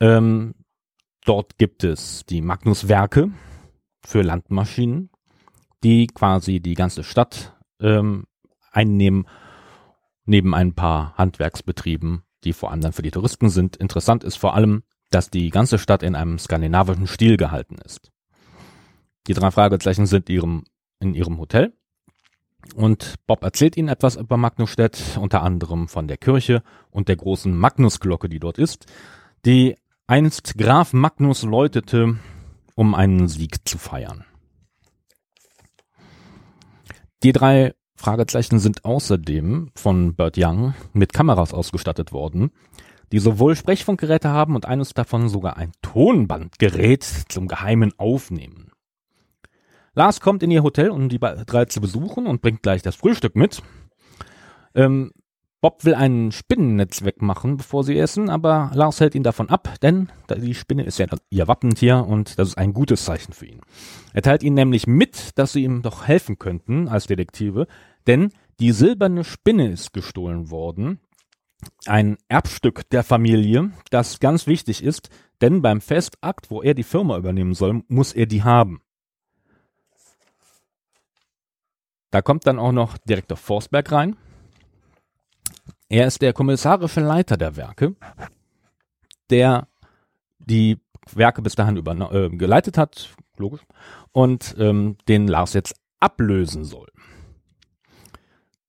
Ähm, 0.00 0.54
dort 1.24 1.56
gibt 1.56 1.84
es 1.84 2.26
die 2.26 2.42
Magnuswerke 2.42 3.30
für 4.04 4.22
Landmaschinen, 4.22 5.10
die 5.84 6.08
quasi 6.08 6.58
die 6.58 6.74
ganze 6.74 7.04
Stadt 7.04 7.56
ähm, 7.80 8.26
einnehmen, 8.72 9.28
neben 10.24 10.52
ein 10.52 10.74
paar 10.74 11.16
Handwerksbetrieben, 11.16 12.24
die 12.44 12.52
vor 12.52 12.70
allem 12.70 12.80
dann 12.80 12.92
für 12.92 13.02
die 13.02 13.10
Touristen 13.10 13.48
sind. 13.48 13.76
Interessant 13.76 14.24
ist 14.24 14.36
vor 14.36 14.54
allem, 14.54 14.82
dass 15.10 15.30
die 15.30 15.50
ganze 15.50 15.78
Stadt 15.78 16.02
in 16.02 16.14
einem 16.14 16.38
skandinavischen 16.38 17.06
Stil 17.06 17.36
gehalten 17.36 17.76
ist. 17.84 18.10
Die 19.26 19.34
drei 19.34 19.50
Fragezeichen 19.50 20.06
sind 20.06 20.28
ihrem, 20.28 20.64
in 21.00 21.14
ihrem 21.14 21.38
Hotel 21.38 21.72
und 22.74 23.14
Bob 23.26 23.42
erzählt 23.42 23.76
ihnen 23.76 23.88
etwas 23.88 24.16
über 24.16 24.36
Magnusstedt, 24.36 25.18
unter 25.20 25.42
anderem 25.42 25.88
von 25.88 26.08
der 26.08 26.16
Kirche 26.16 26.62
und 26.90 27.08
der 27.08 27.16
großen 27.16 27.56
Magnusglocke, 27.56 28.28
die 28.28 28.40
dort 28.40 28.58
ist, 28.58 28.86
die 29.44 29.76
einst 30.06 30.58
Graf 30.58 30.92
Magnus 30.92 31.42
läutete, 31.42 32.18
um 32.74 32.94
einen 32.94 33.28
Sieg 33.28 33.66
zu 33.68 33.78
feiern. 33.78 34.24
Die 37.22 37.32
drei 37.32 37.74
Fragezeichen 37.96 38.58
sind 38.58 38.84
außerdem 38.84 39.70
von 39.74 40.14
Bert 40.14 40.36
Young 40.38 40.74
mit 40.92 41.12
Kameras 41.12 41.54
ausgestattet 41.54 42.12
worden, 42.12 42.50
die 43.12 43.18
sowohl 43.18 43.56
Sprechfunkgeräte 43.56 44.28
haben 44.28 44.54
und 44.54 44.66
eines 44.66 44.94
davon 44.94 45.28
sogar 45.28 45.56
ein 45.56 45.72
Tonbandgerät 45.82 47.04
zum 47.28 47.48
geheimen 47.48 47.92
Aufnehmen. 47.98 48.70
Lars 49.94 50.20
kommt 50.20 50.42
in 50.42 50.50
ihr 50.50 50.62
Hotel, 50.62 50.90
um 50.90 51.08
die 51.08 51.18
drei 51.18 51.64
zu 51.64 51.80
besuchen 51.80 52.26
und 52.26 52.42
bringt 52.42 52.62
gleich 52.62 52.82
das 52.82 52.96
Frühstück 52.96 53.34
mit. 53.34 53.62
Ähm, 54.74 55.12
Bob 55.66 55.84
will 55.84 55.96
ein 55.96 56.30
Spinnennetz 56.30 57.02
wegmachen, 57.02 57.56
bevor 57.56 57.82
sie 57.82 57.98
essen, 57.98 58.30
aber 58.30 58.70
Lars 58.72 59.00
hält 59.00 59.16
ihn 59.16 59.24
davon 59.24 59.50
ab, 59.50 59.74
denn 59.82 60.12
die 60.30 60.54
Spinne 60.54 60.84
ist 60.84 61.00
ja 61.00 61.08
ihr 61.28 61.48
Wappentier 61.48 62.06
und 62.06 62.38
das 62.38 62.50
ist 62.50 62.56
ein 62.56 62.72
gutes 62.72 63.04
Zeichen 63.04 63.32
für 63.32 63.46
ihn. 63.46 63.62
Er 64.12 64.22
teilt 64.22 64.44
ihnen 64.44 64.54
nämlich 64.54 64.86
mit, 64.86 65.36
dass 65.36 65.54
sie 65.54 65.64
ihm 65.64 65.82
doch 65.82 66.06
helfen 66.06 66.38
könnten 66.38 66.86
als 66.86 67.08
Detektive, 67.08 67.66
denn 68.06 68.30
die 68.60 68.70
silberne 68.70 69.24
Spinne 69.24 69.66
ist 69.72 69.92
gestohlen 69.92 70.52
worden. 70.52 71.00
Ein 71.84 72.16
Erbstück 72.28 72.88
der 72.90 73.02
Familie, 73.02 73.72
das 73.90 74.20
ganz 74.20 74.46
wichtig 74.46 74.84
ist, 74.84 75.08
denn 75.40 75.62
beim 75.62 75.80
Festakt, 75.80 76.48
wo 76.48 76.62
er 76.62 76.74
die 76.74 76.84
Firma 76.84 77.18
übernehmen 77.18 77.54
soll, 77.54 77.82
muss 77.88 78.12
er 78.12 78.26
die 78.26 78.44
haben. 78.44 78.82
Da 82.12 82.22
kommt 82.22 82.46
dann 82.46 82.60
auch 82.60 82.70
noch 82.70 82.98
Direktor 82.98 83.36
Forsberg 83.36 83.90
rein. 83.90 84.16
Er 85.88 86.06
ist 86.06 86.20
der 86.22 86.32
kommissarische 86.32 87.00
Leiter 87.00 87.36
der 87.36 87.56
Werke, 87.56 87.94
der 89.30 89.68
die 90.38 90.78
Werke 91.12 91.42
bis 91.42 91.54
dahin 91.54 91.76
äh, 91.76 92.30
geleitet 92.30 92.76
hat, 92.76 93.14
logisch, 93.36 93.60
und 94.12 94.56
ähm, 94.58 94.96
den 95.08 95.28
Lars 95.28 95.52
jetzt 95.52 95.76
ablösen 96.00 96.64
soll. 96.64 96.88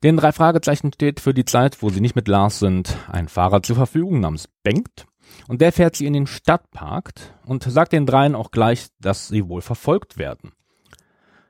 Den 0.04 0.18
drei 0.18 0.32
Fragezeichen 0.32 0.94
steht 0.94 1.20
für 1.20 1.34
die 1.34 1.46
Zeit, 1.46 1.82
wo 1.82 1.90
sie 1.90 2.02
nicht 2.02 2.16
mit 2.16 2.28
Lars 2.28 2.60
sind, 2.60 2.96
ein 3.08 3.28
Fahrer 3.28 3.64
zur 3.64 3.76
Verfügung 3.76 4.20
namens 4.20 4.48
Bengt. 4.62 5.08
Und 5.48 5.60
der 5.62 5.72
fährt 5.72 5.96
sie 5.96 6.06
in 6.06 6.14
den 6.14 6.28
Stadtpark 6.28 7.14
und 7.46 7.64
sagt 7.64 7.94
den 7.94 8.06
dreien 8.06 8.36
auch 8.36 8.52
gleich, 8.52 8.88
dass 9.00 9.28
sie 9.28 9.50
wohl 9.50 9.62
verfolgt 9.62 10.18
werden. 10.18 10.52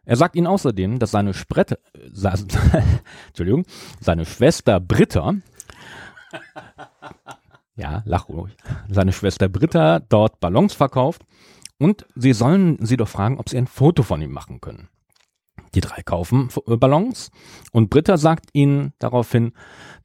Er 0.06 0.16
sagt 0.16 0.38
ihnen 0.38 0.48
außerdem, 0.48 1.00
dass 1.00 1.12
seine 1.12 1.34
Sprette, 1.34 1.80
äh, 1.94 2.10
seine 4.00 4.26
Schwester 4.26 4.80
Britta, 4.80 5.36
ja, 7.76 8.02
lach 8.06 8.30
ruhig, 8.30 8.56
seine 8.90 9.14
Schwester 9.14 9.50
Britta 9.50 10.00
dort 10.00 10.40
Ballons 10.40 10.74
verkauft 10.74 11.24
und 11.80 12.06
sie 12.16 12.34
sollen 12.34 12.78
sie 12.86 12.98
doch 12.98 13.08
fragen, 13.08 13.38
ob 13.38 13.50
sie 13.50 13.58
ein 13.58 13.68
Foto 13.68 14.04
von 14.04 14.22
ihm 14.22 14.32
machen 14.32 14.62
können. 14.62 14.90
Die 15.76 15.82
drei 15.82 16.02
kaufen 16.02 16.50
äh, 16.68 16.78
Ballons 16.78 17.32
und 17.72 17.90
Britta 17.90 18.18
sagt 18.18 18.50
ihnen 18.54 18.94
daraufhin, 19.00 19.54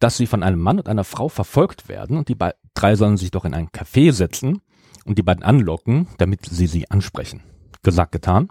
dass 0.00 0.17
sie 0.17 0.26
von 0.26 0.43
einem 0.43 0.61
Mann 0.61 0.79
und 0.79 0.88
einer 0.88 1.05
Frau 1.05 1.29
verfolgt 1.29 1.88
werden 1.88 2.17
und 2.17 2.29
die 2.29 2.37
drei 2.75 2.97
sollen 2.97 3.17
sich 3.17 3.31
doch 3.31 3.45
in 3.45 3.55
ein 3.55 3.69
Café 3.69 4.12
setzen 4.12 4.61
und 5.05 5.19
die 5.19 5.23
beiden 5.23 5.43
anlocken, 5.43 6.09
damit 6.19 6.47
sie 6.47 6.67
sie 6.67 6.91
ansprechen. 6.91 7.43
Gesagt, 7.83 8.12
getan. 8.12 8.49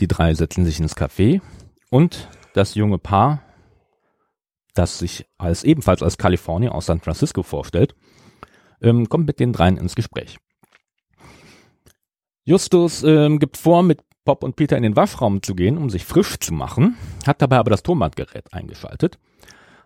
Die 0.00 0.08
drei 0.08 0.34
setzen 0.34 0.64
sich 0.64 0.80
ins 0.80 0.96
Café 0.96 1.40
und 1.90 2.28
das 2.52 2.74
junge 2.74 2.98
Paar, 2.98 3.42
das 4.74 4.98
sich 4.98 5.26
als 5.38 5.64
ebenfalls 5.64 6.02
als 6.02 6.18
Kalifornier 6.18 6.74
aus 6.74 6.86
San 6.86 7.00
Francisco 7.00 7.42
vorstellt, 7.42 7.94
ähm, 8.82 9.08
kommt 9.08 9.26
mit 9.26 9.40
den 9.40 9.52
dreien 9.52 9.76
ins 9.76 9.94
Gespräch. 9.94 10.38
Justus 12.44 13.02
ähm, 13.02 13.38
gibt 13.38 13.56
vor, 13.56 13.82
mit 13.82 14.02
Bob 14.24 14.42
und 14.42 14.56
Peter 14.56 14.76
in 14.76 14.82
den 14.82 14.96
Waschraum 14.96 15.42
zu 15.42 15.54
gehen, 15.54 15.78
um 15.78 15.90
sich 15.90 16.04
frisch 16.04 16.38
zu 16.38 16.52
machen, 16.52 16.96
hat 17.26 17.40
dabei 17.40 17.58
aber 17.58 17.70
das 17.70 17.82
Tonbandgerät 17.82 18.52
eingeschaltet. 18.52 19.18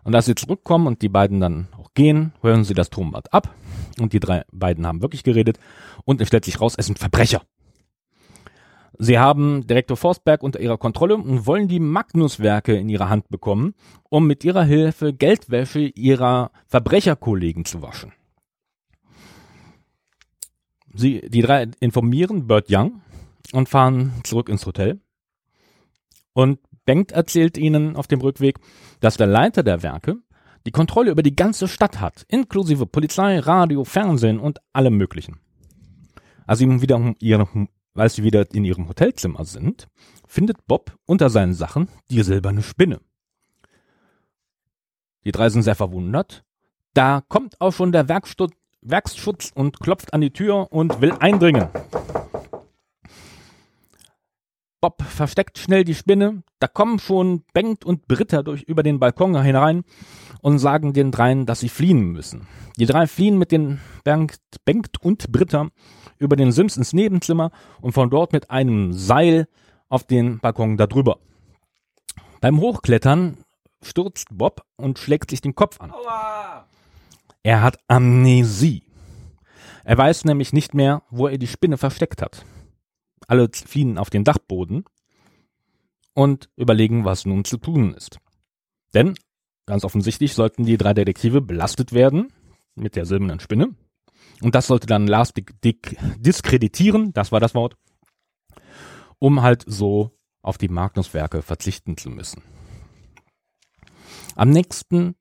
Und 0.03 0.15
als 0.15 0.25
sie 0.25 0.35
zurückkommen 0.35 0.87
und 0.87 1.01
die 1.01 1.09
beiden 1.09 1.39
dann 1.39 1.67
auch 1.77 1.93
gehen, 1.93 2.33
hören 2.41 2.63
sie 2.63 2.73
das 2.73 2.89
Tonband 2.89 3.33
ab. 3.33 3.53
Und 3.99 4.13
die 4.13 4.19
drei 4.19 4.43
beiden 4.51 4.87
haben 4.87 5.01
wirklich 5.01 5.23
geredet. 5.23 5.59
Und 6.05 6.21
es 6.21 6.27
stellt 6.29 6.45
sich 6.45 6.61
raus, 6.61 6.75
es 6.77 6.85
sind 6.85 6.99
Verbrecher. 6.99 7.41
Sie 9.01 9.17
haben 9.17 9.65
Direktor 9.65 9.95
Forsberg 9.95 10.43
unter 10.43 10.59
ihrer 10.59 10.77
Kontrolle 10.77 11.15
und 11.15 11.47
wollen 11.47 11.69
die 11.69 11.79
Magnuswerke 11.79 12.75
in 12.75 12.89
ihre 12.89 13.09
Hand 13.09 13.29
bekommen, 13.29 13.73
um 14.09 14.27
mit 14.27 14.43
ihrer 14.43 14.63
Hilfe 14.63 15.13
Geldwäsche 15.13 15.79
ihrer 15.79 16.51
Verbrecherkollegen 16.67 17.63
zu 17.63 17.81
waschen. 17.81 18.11
Sie, 20.93 21.21
die 21.29 21.41
drei 21.41 21.67
informieren 21.79 22.45
Bert 22.47 22.67
Young, 22.69 23.01
und 23.53 23.69
fahren 23.69 24.11
zurück 24.23 24.49
ins 24.49 24.65
Hotel. 24.65 24.99
Und 26.33 26.59
Bengt 26.85 27.11
erzählt 27.11 27.57
ihnen 27.57 27.95
auf 27.95 28.07
dem 28.07 28.19
Rückweg, 28.19 28.59
dass 28.99 29.17
der 29.17 29.27
Leiter 29.27 29.63
der 29.63 29.83
Werke 29.83 30.17
die 30.65 30.71
Kontrolle 30.71 31.11
über 31.11 31.23
die 31.23 31.35
ganze 31.35 31.67
Stadt 31.67 32.01
hat, 32.01 32.25
inklusive 32.27 32.85
Polizei, 32.85 33.39
Radio, 33.39 33.83
Fernsehen 33.83 34.39
und 34.39 34.59
allem 34.73 34.97
Möglichen. 34.97 35.39
Als, 36.47 36.59
sie 36.59 36.81
wieder 36.81 37.13
ihre, 37.19 37.47
als 37.99 38.15
sie 38.15 38.23
wieder 38.23 38.45
in 38.53 38.65
ihrem 38.65 38.87
Hotelzimmer 38.87 39.45
sind, 39.45 39.87
findet 40.27 40.65
Bob 40.67 40.97
unter 41.05 41.29
seinen 41.29 41.53
Sachen 41.53 41.89
die 42.09 42.23
silberne 42.23 42.61
Spinne. 42.61 42.99
Die 45.25 45.31
drei 45.31 45.49
sind 45.49 45.63
sehr 45.63 45.75
verwundert. 45.75 46.43
Da 46.93 47.21
kommt 47.27 47.59
auch 47.61 47.73
schon 47.73 47.91
der 47.91 48.09
Werkschutz 48.09 49.51
und 49.53 49.79
klopft 49.79 50.13
an 50.13 50.21
die 50.21 50.31
Tür 50.31 50.71
und 50.71 51.01
will 51.01 51.11
eindringen. 51.19 51.67
Bob 54.81 55.03
versteckt 55.03 55.57
schnell 55.57 55.83
die 55.83 55.95
Spinne. 55.95 56.43
Da 56.59 56.67
kommen 56.67 56.99
schon 56.99 57.43
Bengt 57.53 57.83
und 57.83 58.07
Britta 58.07 58.43
durch 58.43 58.63
über 58.63 58.81
den 58.81 58.99
Balkon 58.99 59.41
hinein 59.41 59.83
und 60.41 60.59
sagen 60.59 60.93
den 60.93 61.11
dreien, 61.11 61.45
dass 61.45 61.59
sie 61.59 61.69
fliehen 61.69 62.11
müssen. 62.11 62.47
Die 62.77 62.85
drei 62.85 63.05
fliehen 63.07 63.37
mit 63.37 63.51
den 63.51 63.81
Bengt, 64.05 64.39
Bengt 64.63 65.01
und 65.03 65.31
Britta 65.31 65.67
über 66.19 66.35
den 66.35 66.51
Sims 66.51 66.77
ins 66.77 66.93
Nebenzimmer 66.93 67.51
und 67.81 67.93
von 67.93 68.09
dort 68.09 68.33
mit 68.33 68.51
einem 68.51 68.93
Seil 68.93 69.47
auf 69.87 70.03
den 70.03 70.39
Balkon 70.39 70.77
darüber. 70.77 71.17
Beim 72.41 72.59
Hochklettern 72.59 73.37
stürzt 73.81 74.27
Bob 74.31 74.63
und 74.75 74.99
schlägt 74.99 75.31
sich 75.31 75.41
den 75.41 75.55
Kopf 75.55 75.79
an. 75.81 75.93
Er 77.43 77.61
hat 77.61 77.79
Amnesie. 77.87 78.83
Er 79.83 79.97
weiß 79.97 80.25
nämlich 80.25 80.53
nicht 80.53 80.73
mehr, 80.73 81.03
wo 81.09 81.27
er 81.27 81.37
die 81.37 81.47
Spinne 81.47 81.77
versteckt 81.77 82.21
hat. 82.21 82.45
Alle 83.27 83.49
fliehen 83.51 83.97
auf 83.97 84.09
den 84.09 84.23
Dachboden 84.23 84.85
und 86.13 86.49
überlegen, 86.55 87.05
was 87.05 87.25
nun 87.25 87.45
zu 87.45 87.57
tun 87.57 87.93
ist. 87.93 88.19
Denn 88.93 89.15
ganz 89.65 89.83
offensichtlich 89.83 90.33
sollten 90.33 90.65
die 90.65 90.77
drei 90.77 90.93
Detektive 90.93 91.41
belastet 91.41 91.93
werden 91.93 92.33
mit 92.75 92.95
der 92.95 93.05
silbernen 93.05 93.39
Spinne. 93.39 93.75
Und 94.41 94.55
das 94.55 94.67
sollte 94.67 94.87
dann 94.87 95.07
Lars 95.07 95.33
diskreditieren, 95.63 97.13
das 97.13 97.31
war 97.31 97.39
das 97.39 97.55
Wort, 97.55 97.75
um 99.19 99.41
halt 99.41 99.63
so 99.67 100.17
auf 100.41 100.57
die 100.57 100.69
Magnuswerke 100.69 101.41
verzichten 101.41 101.97
zu 101.97 102.09
müssen. 102.09 102.41
Am 104.35 104.49
nächsten 104.49 105.15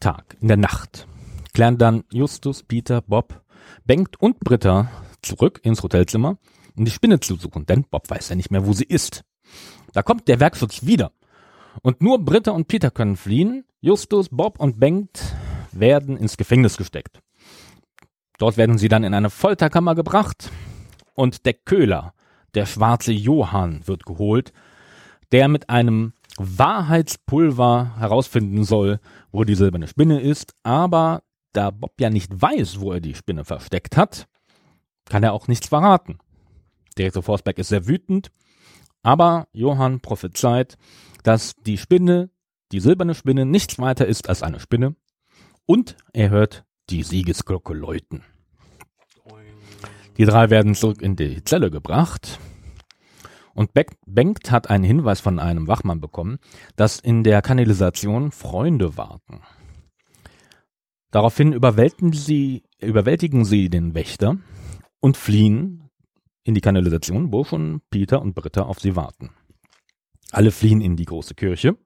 Tag, 0.00 0.36
in 0.40 0.48
der 0.48 0.56
Nacht, 0.56 1.06
klären 1.54 1.78
dann 1.78 2.04
Justus, 2.12 2.64
Peter, 2.64 3.00
Bob, 3.02 3.44
Bengt 3.84 4.20
und 4.20 4.40
Britta 4.40 4.90
zurück 5.22 5.60
ins 5.62 5.82
Hotelzimmer 5.82 6.38
um 6.76 6.84
die 6.84 6.90
Spinne 6.90 7.20
zu 7.20 7.36
suchen, 7.36 7.66
denn 7.66 7.84
Bob 7.84 8.08
weiß 8.08 8.30
ja 8.30 8.36
nicht 8.36 8.50
mehr, 8.50 8.66
wo 8.66 8.72
sie 8.72 8.84
ist. 8.84 9.24
Da 9.92 10.02
kommt 10.02 10.28
der 10.28 10.40
Werkschutz 10.40 10.86
wieder. 10.86 11.12
Und 11.82 12.02
nur 12.02 12.24
Britta 12.24 12.52
und 12.52 12.68
Peter 12.68 12.90
können 12.90 13.16
fliehen. 13.16 13.64
Justus, 13.80 14.28
Bob 14.30 14.60
und 14.60 14.78
Bengt 14.78 15.34
werden 15.72 16.16
ins 16.16 16.36
Gefängnis 16.36 16.76
gesteckt. 16.76 17.20
Dort 18.42 18.56
werden 18.56 18.76
sie 18.76 18.88
dann 18.88 19.04
in 19.04 19.14
eine 19.14 19.30
Folterkammer 19.30 19.94
gebracht 19.94 20.50
und 21.14 21.46
der 21.46 21.54
Köhler, 21.54 22.12
der 22.56 22.66
schwarze 22.66 23.12
Johann, 23.12 23.86
wird 23.86 24.04
geholt, 24.04 24.52
der 25.30 25.46
mit 25.46 25.70
einem 25.70 26.12
Wahrheitspulver 26.38 27.94
herausfinden 28.00 28.64
soll, 28.64 28.98
wo 29.30 29.44
die 29.44 29.54
silberne 29.54 29.86
Spinne 29.86 30.20
ist, 30.20 30.56
aber 30.64 31.22
da 31.52 31.70
Bob 31.70 31.92
ja 32.00 32.10
nicht 32.10 32.42
weiß, 32.42 32.80
wo 32.80 32.90
er 32.90 33.00
die 33.00 33.14
Spinne 33.14 33.44
versteckt 33.44 33.96
hat, 33.96 34.26
kann 35.04 35.22
er 35.22 35.34
auch 35.34 35.46
nichts 35.46 35.68
verraten. 35.68 36.18
Direktor 36.98 37.22
Forsberg 37.22 37.60
ist 37.60 37.68
sehr 37.68 37.86
wütend, 37.86 38.32
aber 39.04 39.46
Johann 39.52 40.00
prophezeit, 40.00 40.78
dass 41.22 41.54
die 41.64 41.78
Spinne, 41.78 42.28
die 42.72 42.80
silberne 42.80 43.14
Spinne, 43.14 43.46
nichts 43.46 43.78
weiter 43.78 44.06
ist 44.06 44.28
als 44.28 44.42
eine 44.42 44.58
Spinne 44.58 44.96
und 45.64 45.96
er 46.12 46.30
hört 46.30 46.64
die 46.90 47.04
Siegesglocke 47.04 47.72
läuten. 47.72 48.24
Die 50.18 50.24
drei 50.24 50.50
werden 50.50 50.74
zurück 50.74 51.00
in 51.00 51.16
die 51.16 51.42
Zelle 51.44 51.70
gebracht 51.70 52.38
und 53.54 53.72
Bengt 53.74 54.50
hat 54.50 54.70
einen 54.70 54.84
Hinweis 54.84 55.20
von 55.20 55.38
einem 55.38 55.68
Wachmann 55.68 56.00
bekommen, 56.00 56.38
dass 56.76 57.00
in 57.00 57.22
der 57.22 57.42
Kanalisation 57.42 58.30
Freunde 58.30 58.96
warten. 58.96 59.40
Daraufhin 61.10 61.52
überwältigen 61.52 62.12
sie, 62.12 62.64
überwältigen 62.80 63.44
sie 63.44 63.68
den 63.68 63.94
Wächter 63.94 64.38
und 65.00 65.16
fliehen 65.16 65.90
in 66.44 66.54
die 66.54 66.60
Kanalisation, 66.60 67.32
wo 67.32 67.44
schon 67.44 67.82
Peter 67.90 68.22
und 68.22 68.34
Britta 68.34 68.62
auf 68.62 68.80
sie 68.80 68.96
warten. 68.96 69.30
Alle 70.30 70.50
fliehen 70.50 70.80
in 70.80 70.96
die 70.96 71.04
große 71.04 71.34
Kirche. 71.34 71.76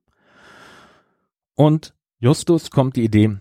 Und 1.56 1.94
Justus 2.20 2.70
kommt 2.70 2.96
die 2.96 3.04
Idee, 3.04 3.36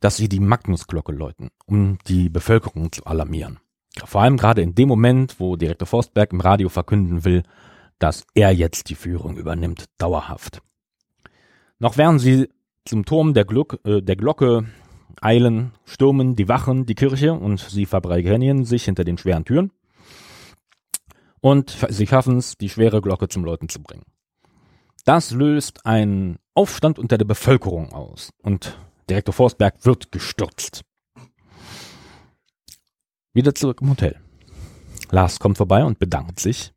dass 0.00 0.16
sie 0.16 0.28
die 0.28 0.40
Magnusglocke 0.40 1.12
läuten, 1.12 1.50
um 1.66 1.98
die 2.06 2.30
Bevölkerung 2.30 2.90
zu 2.90 3.04
alarmieren. 3.04 3.60
Vor 4.04 4.22
allem 4.22 4.36
gerade 4.36 4.62
in 4.62 4.74
dem 4.74 4.88
Moment, 4.88 5.40
wo 5.40 5.56
Direktor 5.56 5.86
Forstberg 5.86 6.32
im 6.32 6.40
Radio 6.40 6.68
verkünden 6.68 7.24
will, 7.24 7.42
dass 7.98 8.24
er 8.34 8.52
jetzt 8.52 8.88
die 8.88 8.94
Führung 8.94 9.36
übernimmt, 9.36 9.86
dauerhaft. 9.98 10.62
Noch 11.78 11.96
während 11.96 12.20
sie 12.20 12.48
zum 12.84 13.04
Turm 13.04 13.34
der, 13.34 13.44
Gluck, 13.44 13.78
äh, 13.84 14.00
der 14.00 14.16
Glocke 14.16 14.66
eilen, 15.20 15.72
stürmen 15.84 16.36
die 16.36 16.48
Wachen 16.48 16.86
die 16.86 16.94
Kirche 16.94 17.32
und 17.32 17.60
sie 17.60 17.86
verbrennen 17.86 18.64
sich 18.64 18.84
hinter 18.84 19.04
den 19.04 19.18
schweren 19.18 19.44
Türen 19.44 19.70
und 21.40 21.76
sie 21.88 22.06
schaffen 22.06 22.38
es, 22.38 22.56
die 22.56 22.68
schwere 22.68 23.00
Glocke 23.00 23.28
zum 23.28 23.44
Läuten 23.44 23.68
zu 23.68 23.82
bringen. 23.82 24.04
Das 25.04 25.30
löst 25.30 25.86
einen 25.86 26.38
Aufstand 26.54 26.98
unter 26.98 27.18
der 27.18 27.24
Bevölkerung 27.24 27.92
aus 27.92 28.32
und 28.42 28.78
Direktor 29.08 29.32
Forstberg 29.32 29.84
wird 29.84 30.12
gestürzt. 30.12 30.82
Wieder 33.32 33.54
zurück 33.54 33.80
im 33.80 33.90
Hotel. 33.90 34.16
Lars 35.10 35.38
kommt 35.38 35.56
vorbei 35.56 35.84
und 35.84 35.98
bedankt 35.98 36.40
sich. 36.40 36.72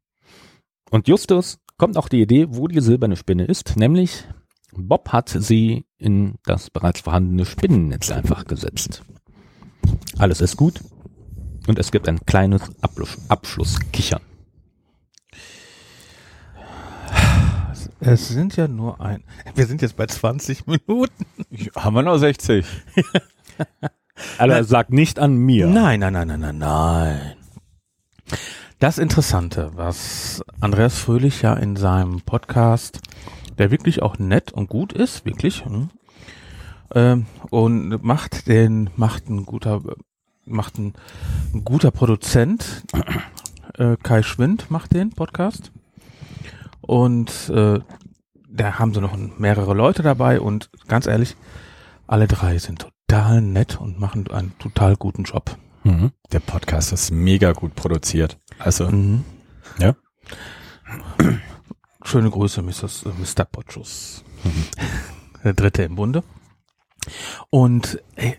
Und 0.92 1.08
Justus 1.08 1.60
kommt 1.78 1.98
auch 1.98 2.08
die 2.08 2.22
Idee, 2.22 2.48
wo 2.50 2.68
die 2.68 2.82
silberne 2.82 3.16
Spinne 3.16 3.46
ist, 3.46 3.76
nämlich 3.76 4.26
Bob 4.76 5.10
hat 5.10 5.30
sie 5.30 5.86
in 5.98 6.36
das 6.46 6.70
bereits 6.70 7.02
vorhandene 7.02 7.46
Spinnennetz 7.46 8.12
einfach 8.12 8.46
gesetzt. 8.46 9.04
Alles 10.18 10.42
ist 10.42 10.58
gut 10.58 10.82
und 11.68 11.80
es 11.80 11.92
gibt 11.92 12.08
ein 12.08 12.24
kleines 12.26 12.62
Abschluss, 12.82 13.18
Abschlusskichern. 13.30 14.22
Es 18.00 18.28
sind 18.28 18.56
ja 18.58 18.68
nur 18.68 19.00
ein. 19.00 19.24
Wir 19.56 19.66
sind 19.66 19.82
jetzt 19.82 19.96
bei 19.96 20.06
20 20.06 20.68
Minuten. 20.68 21.26
Haben 21.76 21.96
wir 21.96 22.04
noch 22.04 22.18
60? 22.18 22.66
Also 24.38 24.64
sag 24.64 24.92
nicht 24.92 25.20
an 25.20 25.36
mir. 25.36 25.68
Nein, 25.68 26.00
nein, 26.00 26.14
nein, 26.14 26.28
nein, 26.28 26.40
nein, 26.40 26.58
nein. 26.58 27.34
Das 28.80 28.98
Interessante, 28.98 29.72
was 29.76 30.44
Andreas 30.60 31.00
Fröhlich 31.00 31.42
ja 31.42 31.54
in 31.54 31.76
seinem 31.76 32.22
Podcast, 32.22 33.00
der 33.58 33.72
wirklich 33.72 34.02
auch 34.02 34.20
nett 34.20 34.52
und 34.52 34.68
gut 34.68 34.92
ist, 34.92 35.26
wirklich, 35.26 35.64
hm, 35.64 35.90
ähm, 36.94 37.26
und 37.50 38.04
macht 38.04 38.48
den, 38.48 38.90
macht 38.96 39.30
ein 39.30 39.46
guter, 39.46 39.82
macht 40.46 40.78
ein, 40.78 40.94
ein 41.54 41.64
guter 41.64 41.92
Produzent, 41.92 42.84
äh, 43.78 43.96
Kai 44.02 44.22
Schwind 44.22 44.70
macht 44.70 44.94
den 44.94 45.12
Podcast. 45.12 45.72
Und 46.82 47.50
äh, 47.50 47.80
da 48.50 48.80
haben 48.80 48.94
sie 48.94 49.02
noch 49.02 49.16
mehrere 49.38 49.74
Leute 49.74 50.04
dabei 50.04 50.40
und 50.40 50.70
ganz 50.88 51.08
ehrlich, 51.08 51.36
alle 52.06 52.28
drei 52.28 52.58
sind 52.58 52.88
total 53.14 53.42
nett 53.42 53.80
und 53.80 54.00
machen 54.00 54.28
einen 54.32 54.58
total 54.58 54.96
guten 54.96 55.24
Job. 55.24 55.56
Mhm. 55.84 56.12
Der 56.32 56.40
Podcast 56.40 56.92
ist 56.94 57.12
mega 57.12 57.52
gut 57.52 57.76
produziert. 57.76 58.40
Also, 58.58 58.90
Mhm. 58.90 59.24
ja. 59.78 59.96
Schöne 62.04 62.32
Grüße, 62.32 62.64
Mrs., 62.64 63.06
Mr. 63.06 63.46
Potschus. 63.46 64.24
Der 65.44 65.54
dritte 65.54 65.84
im 65.84 65.96
Bunde. 65.96 66.24
Und 67.52 68.02
ey, 68.16 68.38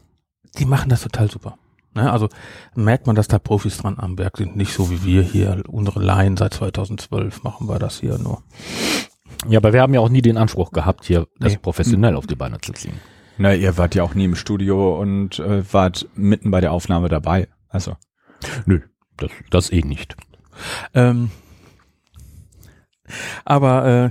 die 0.58 0.64
machen 0.64 0.88
das 0.88 1.02
total 1.02 1.30
super. 1.30 1.56
Ne? 1.94 2.10
Also 2.10 2.28
merkt 2.74 3.06
man, 3.06 3.14
dass 3.14 3.28
da 3.28 3.38
Profis 3.38 3.76
dran 3.78 3.94
am 3.98 4.18
Werk 4.18 4.38
sind. 4.38 4.56
Nicht 4.56 4.72
so 4.72 4.90
wie 4.90 5.04
wir 5.04 5.22
hier, 5.22 5.62
unsere 5.68 6.00
Laien 6.02 6.36
seit 6.36 6.54
2012 6.54 7.44
machen 7.44 7.68
wir 7.68 7.78
das 7.78 8.00
hier 8.00 8.18
nur. 8.18 8.42
Ja, 9.46 9.58
aber 9.60 9.72
wir 9.72 9.82
haben 9.82 9.94
ja 9.94 10.00
auch 10.00 10.08
nie 10.08 10.22
den 10.22 10.36
Anspruch 10.38 10.72
gehabt, 10.72 11.04
hier 11.04 11.28
das 11.38 11.52
Nee. 11.52 11.58
professionell 11.58 12.16
auf 12.16 12.26
die 12.26 12.34
Beine 12.34 12.60
zu 12.60 12.72
ziehen. 12.72 12.98
Na, 13.38 13.54
ihr 13.54 13.76
wart 13.76 13.94
ja 13.94 14.02
auch 14.04 14.14
nie 14.14 14.24
im 14.24 14.36
Studio 14.36 14.98
und 15.00 15.38
äh, 15.40 15.62
wart 15.72 16.08
mitten 16.14 16.50
bei 16.50 16.60
der 16.60 16.72
Aufnahme 16.72 17.08
dabei. 17.08 17.48
Also, 17.68 17.96
Nö, 18.66 18.80
das, 19.16 19.30
das 19.50 19.72
eh 19.72 19.80
nicht. 19.82 20.16
Ähm, 20.94 21.30
aber 23.44 23.86
äh, 23.86 24.10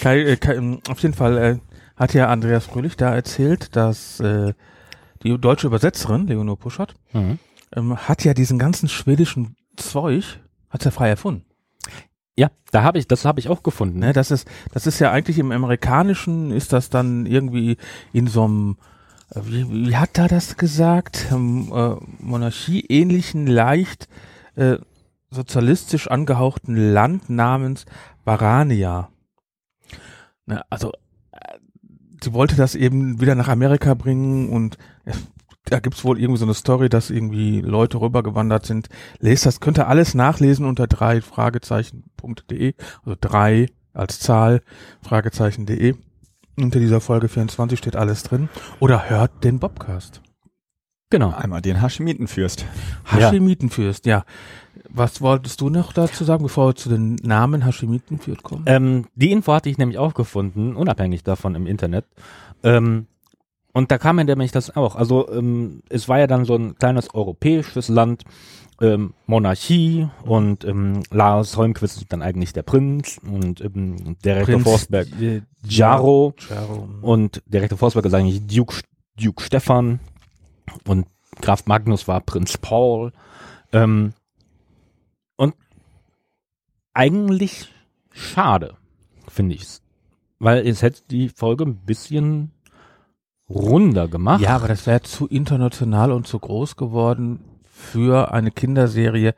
Kai, 0.00 0.20
äh, 0.20 0.36
Kai, 0.36 0.54
ähm, 0.54 0.80
auf 0.88 1.00
jeden 1.00 1.14
Fall 1.14 1.38
äh, 1.38 1.58
hat 1.96 2.14
ja 2.14 2.28
Andreas 2.28 2.66
Fröhlich 2.66 2.96
da 2.96 3.14
erzählt, 3.14 3.74
dass 3.76 4.20
äh, 4.20 4.54
die 5.22 5.38
deutsche 5.38 5.66
Übersetzerin, 5.66 6.26
Leonor 6.26 6.58
Puschert, 6.58 6.94
Mhm. 7.12 7.38
ähm, 7.74 7.96
hat 7.96 8.24
ja 8.24 8.32
diesen 8.34 8.58
ganzen 8.58 8.88
schwedischen 8.88 9.56
Zeug, 9.76 10.40
hat 10.70 10.84
ja 10.84 10.90
frei 10.90 11.08
erfunden. 11.10 11.44
Ja, 12.40 12.50
da 12.70 12.82
habe 12.82 12.98
ich, 12.98 13.06
das 13.06 13.26
habe 13.26 13.38
ich 13.38 13.50
auch 13.50 13.62
gefunden. 13.62 13.98
Ne, 13.98 14.14
das 14.14 14.30
ist, 14.30 14.48
das 14.72 14.86
ist 14.86 14.98
ja 14.98 15.10
eigentlich 15.10 15.38
im 15.38 15.52
Amerikanischen 15.52 16.52
ist 16.52 16.72
das 16.72 16.88
dann 16.88 17.26
irgendwie 17.26 17.76
in 18.14 18.28
so 18.28 18.44
einem, 18.44 18.78
äh, 19.34 19.40
wie, 19.44 19.88
wie 19.88 19.96
hat 19.96 20.16
er 20.16 20.26
das 20.26 20.56
gesagt, 20.56 21.26
ähm, 21.30 21.70
äh, 21.70 21.96
Monarchie-ähnlichen, 22.18 23.46
leicht 23.46 24.08
äh, 24.56 24.78
sozialistisch 25.30 26.08
angehauchten 26.08 26.76
Land 26.76 27.28
namens 27.28 27.84
Barania. 28.24 29.10
Ne, 30.46 30.64
also 30.70 30.92
äh, 31.32 31.58
sie 32.24 32.32
wollte 32.32 32.56
das 32.56 32.74
eben 32.74 33.20
wieder 33.20 33.34
nach 33.34 33.48
Amerika 33.48 33.92
bringen 33.92 34.48
und 34.48 34.78
da 35.70 35.80
gibt's 35.80 36.04
wohl 36.04 36.18
irgendwie 36.18 36.38
so 36.38 36.44
eine 36.44 36.54
Story, 36.54 36.88
dass 36.88 37.10
irgendwie 37.10 37.60
Leute 37.60 38.00
rübergewandert 38.00 38.66
sind. 38.66 38.88
Lest 39.18 39.46
das, 39.46 39.60
könnt 39.60 39.78
ihr 39.78 39.88
alles 39.88 40.14
nachlesen 40.14 40.66
unter 40.66 40.86
drei 40.86 41.20
Fragezeichen.de, 41.20 42.74
also 43.04 43.16
drei 43.20 43.68
als 43.92 44.20
Zahl, 44.20 44.62
Fragezeichen.de. 45.02 45.94
Unter 46.56 46.78
dieser 46.78 47.00
Folge 47.00 47.28
24 47.28 47.78
steht 47.78 47.96
alles 47.96 48.22
drin. 48.22 48.48
Oder 48.80 49.08
hört 49.08 49.44
den 49.44 49.58
Bobcast. 49.58 50.20
Genau. 51.10 51.34
einmal 51.34 51.60
den 51.60 51.80
Haschimitenfürst. 51.80 52.66
Hashimitenfürst, 53.04 54.06
ja. 54.06 54.24
Was 54.88 55.20
wolltest 55.20 55.60
du 55.60 55.68
noch 55.68 55.92
dazu 55.92 56.22
sagen, 56.22 56.44
bevor 56.44 56.68
wir 56.68 56.74
zu 56.76 56.88
den 56.88 57.16
Namen 57.16 57.64
Hashimitenfürst 57.64 58.42
kommen? 58.42 58.64
Ähm, 58.66 59.06
die 59.14 59.32
Info 59.32 59.52
hatte 59.52 59.68
ich 59.68 59.78
nämlich 59.78 59.98
auch 59.98 60.14
gefunden, 60.14 60.76
unabhängig 60.76 61.24
davon 61.24 61.56
im 61.56 61.66
Internet. 61.66 62.04
Ähm, 62.62 63.06
und 63.80 63.90
da 63.90 63.96
kam 63.96 64.16
mir 64.16 64.26
nämlich 64.26 64.52
das 64.52 64.76
auch. 64.76 64.94
Also 64.94 65.26
ähm, 65.32 65.80
es 65.88 66.06
war 66.06 66.18
ja 66.18 66.26
dann 66.26 66.44
so 66.44 66.54
ein 66.54 66.74
kleines 66.74 67.14
europäisches 67.14 67.88
Land, 67.88 68.24
ähm, 68.78 69.14
Monarchie 69.26 70.06
und 70.22 70.66
ähm, 70.66 71.02
Lars 71.10 71.56
Holmquist 71.56 71.96
ist 71.96 72.12
dann 72.12 72.20
eigentlich 72.20 72.52
der 72.52 72.62
Prinz 72.62 73.18
und 73.24 73.62
ähm, 73.62 74.18
der 74.22 74.36
Rektor 74.36 74.56
Prinz 74.56 74.64
Forsberg 74.64 75.08
äh, 75.18 75.40
Jaro 75.64 76.34
Jaro. 76.50 76.90
und 77.00 77.42
der 77.46 77.62
Rektor 77.62 77.78
Forsberg 77.78 78.04
ist 78.04 78.12
eigentlich 78.12 78.46
Duke, 78.46 78.82
Duke 79.18 79.42
Stefan 79.42 79.98
und 80.86 81.06
Graf 81.40 81.64
Magnus 81.64 82.06
war 82.06 82.20
Prinz 82.20 82.58
Paul. 82.58 83.12
Ähm, 83.72 84.12
und 85.36 85.54
eigentlich 86.92 87.72
schade, 88.12 88.76
finde 89.26 89.54
ich's. 89.54 89.80
Weil 90.38 90.66
es 90.66 90.82
hätte 90.82 91.00
die 91.10 91.30
Folge 91.30 91.64
ein 91.64 91.76
bisschen 91.76 92.52
runder 93.50 94.08
gemacht. 94.08 94.40
Ja, 94.40 94.56
aber 94.56 94.68
das 94.68 94.86
wäre 94.86 95.02
zu 95.02 95.26
international 95.26 96.12
und 96.12 96.26
zu 96.26 96.38
groß 96.38 96.76
geworden 96.76 97.40
für 97.72 98.32
eine 98.32 98.50
Kinderserie, 98.50 99.34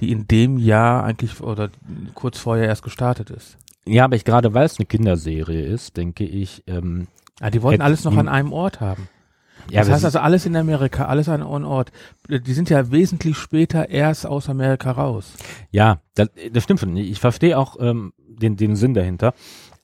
die 0.00 0.10
in 0.10 0.26
dem 0.26 0.58
Jahr 0.58 1.04
eigentlich 1.04 1.40
oder 1.40 1.70
kurz 2.14 2.38
vorher 2.38 2.66
erst 2.66 2.82
gestartet 2.82 3.30
ist. 3.30 3.56
ja, 3.86 4.04
aber 4.04 4.16
ich 4.16 4.24
gerade 4.24 4.52
weil 4.54 4.66
es 4.66 4.78
eine 4.78 4.86
Kinderserie 4.86 5.64
ist, 5.64 5.96
denke 5.96 6.24
ich, 6.24 6.62
ähm, 6.66 7.06
Ja, 7.40 7.50
die 7.50 7.62
wollten 7.62 7.74
Hätten 7.74 7.82
alles 7.82 8.04
noch 8.04 8.16
an 8.16 8.28
einem 8.28 8.52
Ort 8.52 8.80
haben. 8.80 9.08
ja, 9.70 9.80
das 9.80 9.90
heißt 9.90 10.04
also 10.06 10.18
alles 10.18 10.44
in 10.46 10.56
Amerika, 10.56 11.04
alles 11.04 11.28
an 11.28 11.42
einem 11.42 11.64
Ort. 11.64 11.92
Die 12.28 12.52
sind 12.52 12.68
ja 12.70 12.90
wesentlich 12.90 13.36
später 13.36 13.90
erst 13.90 14.26
aus 14.26 14.48
Amerika 14.48 14.90
raus. 14.92 15.34
Ja, 15.70 16.00
das, 16.14 16.30
das 16.52 16.64
stimmt 16.64 16.80
schon. 16.80 16.96
Ich 16.96 17.20
verstehe 17.20 17.56
auch 17.58 17.76
ähm, 17.78 18.12
den, 18.18 18.56
den 18.56 18.74
Sinn 18.76 18.94
dahinter. 18.94 19.34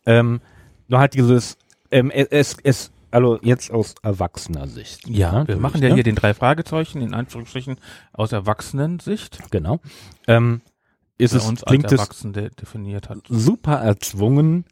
Ähm, 0.07 0.41
nur 0.89 0.99
halt 1.01 1.15
dieses, 1.15 1.59
ähm, 1.91 2.11
es, 2.11 2.57
es, 2.63 2.91
also 3.11 3.39
jetzt 3.43 3.71
aus 3.71 3.95
erwachsener 4.03 4.67
Sicht. 4.67 5.09
Ja, 5.09 5.47
wir 5.49 5.57
machen 5.57 5.83
ja 5.83 5.89
ne? 5.89 5.95
hier 5.95 6.03
den 6.05 6.15
drei 6.15 6.35
Fragezeichen 6.35 7.01
in 7.03 7.15
Anführungsstrichen 7.15 7.77
aus 8.13 8.33
Erwachsenensicht, 8.33 9.39
Genau. 9.51 9.81
Ähm, 10.27 10.61
ist 11.17 11.35
es, 11.35 11.45
uns 11.47 11.63
klingt 11.63 11.91
als 11.91 12.25
es 12.25 12.33
definiert 12.55 13.09
hat. 13.09 13.19
super 13.29 13.77
erzwungen, 13.77 14.65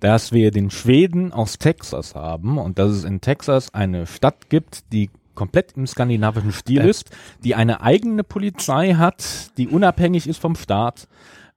dass 0.00 0.30
wir 0.30 0.52
den 0.52 0.70
Schweden 0.70 1.32
aus 1.32 1.58
Texas 1.58 2.14
haben 2.14 2.56
und 2.58 2.78
dass 2.78 2.92
es 2.92 3.02
in 3.04 3.20
Texas 3.20 3.74
eine 3.74 4.06
Stadt 4.06 4.48
gibt, 4.48 4.92
die 4.92 5.10
komplett 5.34 5.72
im 5.76 5.86
skandinavischen 5.88 6.52
Stil 6.52 6.82
Äh. 6.82 6.90
ist, 6.90 7.10
die 7.42 7.54
eine 7.56 7.80
eigene 7.80 8.22
Polizei 8.22 8.94
hat, 8.94 9.56
die 9.56 9.66
unabhängig 9.68 10.28
ist 10.28 10.38
vom 10.40 10.54
Staat. 10.56 11.08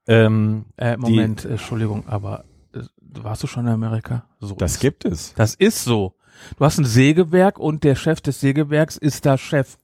Ähm, 0.08 0.66
Äh, 0.78 0.98
Moment, 0.98 1.46
äh, 1.46 1.50
Entschuldigung, 1.52 2.08
aber 2.08 2.46
äh, 2.74 2.80
warst 3.02 3.44
du 3.44 3.48
schon 3.48 3.68
in 3.68 3.72
Amerika? 3.74 4.24
So 4.40 4.56
Das 4.56 4.74
ist- 4.74 4.80
gibt 4.80 5.06
es. 5.06 5.34
Das 5.36 5.54
ist 5.54 5.84
so. 5.84 6.16
Du 6.58 6.66
hast 6.66 6.78
ein 6.78 6.86
Sägewerk 6.86 7.60
und 7.60 7.84
der 7.84 7.96
Chef 7.96 8.22
des 8.22 8.40
Sägewerks 8.40 8.98
ist 8.98 9.26
da 9.26 9.38
Chef. 9.38 9.78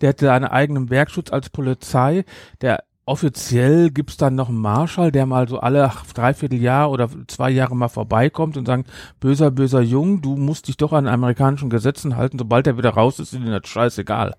Der 0.00 0.10
hat 0.10 0.20
seinen 0.20 0.44
eigenen 0.44 0.90
Werkschutz 0.90 1.30
als 1.30 1.50
Polizei. 1.50 2.24
Der 2.60 2.84
offiziell 3.08 3.90
gibt's 3.90 4.18
dann 4.18 4.34
noch 4.34 4.50
einen 4.50 4.60
Marschall, 4.60 5.10
der 5.10 5.24
mal 5.24 5.48
so 5.48 5.58
alle 5.60 5.90
dreiviertel 6.14 6.60
Jahr 6.60 6.90
oder 6.90 7.08
zwei 7.26 7.50
Jahre 7.50 7.74
mal 7.74 7.88
vorbeikommt 7.88 8.56
und 8.56 8.66
sagt, 8.66 8.90
böser, 9.18 9.50
böser 9.50 9.80
Jung, 9.80 10.20
du 10.20 10.36
musst 10.36 10.68
dich 10.68 10.76
doch 10.76 10.92
an 10.92 11.08
amerikanischen 11.08 11.70
Gesetzen 11.70 12.16
halten. 12.16 12.38
Sobald 12.38 12.66
er 12.66 12.76
wieder 12.76 12.90
raus 12.90 13.18
ist, 13.18 13.32
ist 13.32 13.40
ihm 13.40 13.46
das 13.46 13.66
scheißegal. 13.66 14.34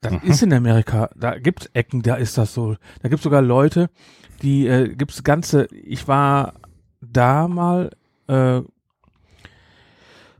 Das 0.00 0.22
ist 0.22 0.42
in 0.42 0.52
Amerika, 0.52 1.10
da 1.16 1.38
gibt's 1.38 1.70
Ecken, 1.72 2.02
da 2.02 2.16
ist 2.16 2.36
das 2.38 2.52
so. 2.52 2.76
Da 3.02 3.08
gibt's 3.08 3.24
sogar 3.24 3.42
Leute, 3.42 3.88
die 4.42 4.66
äh, 4.66 4.94
gibt's 4.94 5.24
ganze, 5.24 5.66
ich 5.72 6.06
war 6.06 6.54
da 7.00 7.48
mal, 7.48 7.90
äh, 8.28 8.60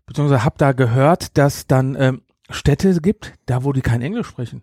beziehungsweise 0.06 0.44
hab 0.44 0.58
da 0.58 0.72
gehört, 0.72 1.36
dass 1.36 1.66
dann 1.66 1.96
ähm, 1.98 2.22
Städte 2.50 3.00
gibt, 3.00 3.34
da 3.46 3.64
wo 3.64 3.72
die 3.72 3.80
kein 3.82 4.02
Englisch 4.02 4.26
sprechen. 4.28 4.62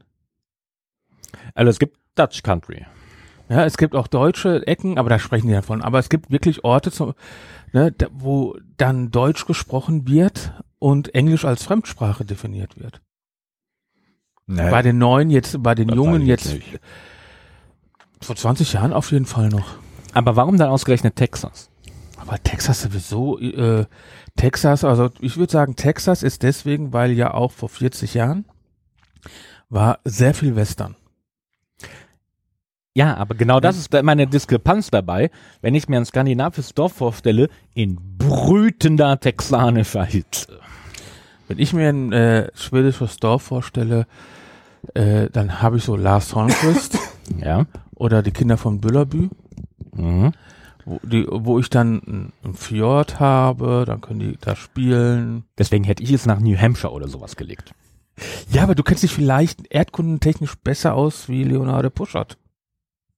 also 1.53 1.69
es 1.69 1.79
gibt 1.79 1.97
Dutch 2.15 2.43
Country. 2.43 2.86
Ja, 3.49 3.65
es 3.65 3.77
gibt 3.77 3.93
auch 3.93 4.08
deutsche 4.08 4.65
Ecken, 4.67 4.97
aber 4.97 5.10
da 5.10 5.19
sprechen 5.19 5.47
die 5.47 5.53
davon. 5.53 5.82
Aber 5.82 5.99
es 5.99 6.08
gibt 6.10 6.32
wirklich 6.32 6.63
Orte, 6.63 6.91
zum, 6.91 7.13
ne, 7.73 7.91
da, 7.91 8.08
wo 8.12 8.58
dann 8.77 9.12
Deutsch 9.12 9.45
gesprochen 9.45 10.08
wird 10.08 10.53
und 10.79 11.13
Englisch 11.13 11.43
als 11.43 11.62
Fremdsprache 11.63 12.23
definiert 12.23 12.79
wird. 12.79 13.01
Nee, 14.47 14.69
Bei 14.71 14.82
den 14.82 14.97
Neuen 14.97 15.29
jetzt, 15.29 15.62
bei 15.62 15.75
den 15.75 15.89
Das 15.89 15.95
Jungen 15.95 16.25
jetzt, 16.25 16.53
nicht. 16.53 16.79
vor 18.21 18.36
20 18.36 18.73
Jahren 18.73 18.93
auf 18.93 19.12
jeden 19.12 19.25
Fall 19.25 19.49
noch. 19.49 19.75
Aber 20.13 20.36
warum 20.36 20.58
dann 20.58 20.69
ausgerechnet 20.69 21.15
Texas? 21.15 21.69
Aber 22.25 22.41
Texas 22.41 22.81
sowieso, 22.81 23.38
äh, 23.39 23.86
Texas, 24.38 24.86
also 24.86 25.09
ich 25.19 25.36
würde 25.36 25.51
sagen, 25.51 25.75
Texas 25.75 26.23
ist 26.23 26.41
deswegen, 26.43 26.93
weil 26.93 27.12
ja 27.12 27.33
auch 27.33 27.51
vor 27.51 27.67
40 27.67 28.13
Jahren 28.13 28.45
war 29.69 29.99
sehr 30.05 30.33
viel 30.33 30.55
Western. 30.55 30.95
Ja, 32.95 33.17
aber 33.17 33.36
genau 33.36 33.59
das 33.59 33.77
ist 33.77 33.91
meine 34.03 34.25
Diskrepanz 34.27 34.89
dabei, 34.89 35.31
wenn 35.62 35.75
ich 35.75 35.89
mir 35.89 35.97
ein 35.97 36.05
skandinavisches 36.05 36.73
Dorf 36.75 36.93
vorstelle, 36.93 37.49
in 37.73 37.99
brütender 38.17 39.19
texanischer 39.19 40.05
Hitze. 40.05 40.59
Wenn 41.47 41.59
ich 41.59 41.73
mir 41.73 41.89
ein 41.89 42.13
äh, 42.13 42.51
schwedisches 42.55 43.17
Dorf 43.17 43.41
vorstelle, 43.43 44.05
äh, 44.93 45.29
dann 45.31 45.62
habe 45.62 45.77
ich 45.77 45.83
so 45.83 45.95
Lars 45.97 46.36
Holmqvist 46.36 46.97
Ja. 47.43 47.65
oder 47.95 48.21
die 48.21 48.31
Kinder 48.31 48.57
von 48.57 48.79
Büllerbü, 48.79 49.29
Mhm. 49.95 50.31
Wo, 50.85 50.99
die, 51.03 51.25
wo 51.29 51.59
ich 51.59 51.69
dann 51.69 52.31
ein- 52.43 52.53
Fjord 52.53 53.19
habe, 53.19 53.83
dann 53.85 54.01
können 54.01 54.19
die 54.19 54.37
da 54.39 54.55
spielen. 54.55 55.45
Deswegen 55.57 55.83
hätte 55.83 56.03
ich 56.03 56.11
es 56.11 56.25
nach 56.25 56.39
New 56.39 56.57
Hampshire 56.57 56.91
oder 56.93 57.07
sowas 57.07 57.35
gelegt. 57.35 57.73
Ja, 58.51 58.63
aber 58.63 58.75
du 58.75 58.83
kennst 58.83 59.03
dich 59.03 59.13
vielleicht 59.13 59.71
erdkundentechnisch 59.71 60.55
besser 60.55 60.93
aus 60.93 61.29
wie 61.29 61.43
Leonardo 61.43 61.89
Puschert. 61.89 62.37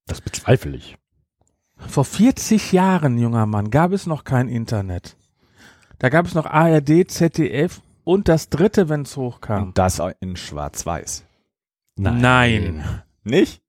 Das 0.07 0.21
bezweifle 0.21 0.77
ich. 0.77 0.97
Vor 1.77 2.05
40 2.05 2.71
Jahren, 2.71 3.17
junger 3.17 3.45
Mann, 3.45 3.69
gab 3.69 3.91
es 3.91 4.05
noch 4.05 4.23
kein 4.23 4.47
Internet. 4.47 5.17
Da 5.99 6.09
gab 6.09 6.25
es 6.25 6.33
noch 6.33 6.45
ARD, 6.45 7.09
ZDF 7.09 7.81
und 8.03 8.27
das 8.29 8.49
dritte, 8.49 8.87
wenn 8.87 9.01
es 9.01 9.17
hochkam. 9.17 9.63
Und 9.63 9.77
das 9.77 10.01
in 10.21 10.35
schwarz-weiß. 10.37 11.25
Nein. 11.97 12.83
Nicht? 13.23 13.61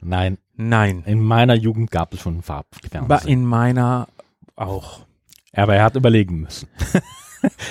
Nein. 0.00 0.38
Nein. 0.56 1.02
In 1.06 1.22
meiner 1.22 1.54
Jugend 1.54 1.90
gab 1.90 2.12
es 2.12 2.20
schon 2.20 2.36
Aber 2.36 2.42
Farbfernsehen. 2.42 3.28
in 3.28 3.44
meiner 3.44 4.08
auch. 4.56 5.00
Aber 5.52 5.74
er 5.74 5.84
hat 5.84 5.96
überlegen 5.96 6.40
müssen. 6.40 6.68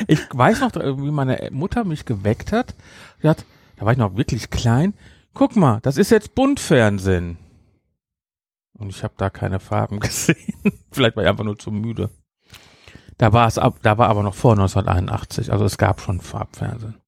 Ich 0.08 0.19
weiß 0.32 0.62
noch, 0.62 0.74
wie 0.76 1.12
meine 1.12 1.50
Mutter 1.52 1.84
mich 1.84 2.06
geweckt 2.06 2.54
hat. 2.54 2.76
Sie 3.21 3.28
hat, 3.28 3.43
da 3.76 3.86
war 3.86 3.91
ich 3.91 3.98
noch 3.98 4.15
wirklich 4.15 4.50
klein. 4.50 4.93
Guck 5.34 5.58
mal, 5.58 5.80
das 5.82 5.98
ist 5.98 6.12
jetzt 6.12 6.34
Buntfernsehen. 6.34 7.38
Und 8.78 8.89
ich 8.89 9.04
habe 9.04 9.15
da 9.17 9.30
keine 9.30 9.60
Farben 9.60 10.00
gesehen. 10.02 10.38
Vielleicht 10.91 11.17
war 11.17 11.24
ich 11.24 11.30
einfach 11.30 11.43
nur 11.43 11.58
zu 11.60 11.71
müde. 11.71 12.10
Da 13.17 13.34
war 13.34 13.48
es 13.48 13.58
ab, 13.58 13.80
da 13.82 13.98
war 13.98 14.08
aber 14.08 14.24
noch 14.24 14.36
vor 14.36 14.54
1981. 14.54 15.52
Also 15.52 15.65
es 15.65 15.78
gab 15.78 16.00
schon 16.00 16.21
Farbfernsehen. 16.21 17.02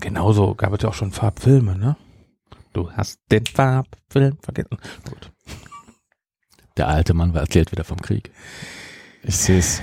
Genauso 0.00 0.54
gab 0.54 0.72
es 0.74 0.82
ja 0.82 0.90
auch 0.90 0.94
schon 0.94 1.10
Farbfilme, 1.10 1.76
ne? 1.76 1.96
Du 2.72 2.90
hast 2.92 3.20
den 3.30 3.46
Farbfilm 3.46 4.38
vergessen. 4.42 4.76
Gut. 5.08 5.30
Der 6.76 6.88
alte 6.88 7.14
Mann 7.14 7.34
war 7.34 7.40
erzählt 7.40 7.72
wieder 7.72 7.84
vom 7.84 8.00
Krieg. 8.00 8.30
Ich 9.22 9.36
sehe 9.36 9.58
es. 9.58 9.82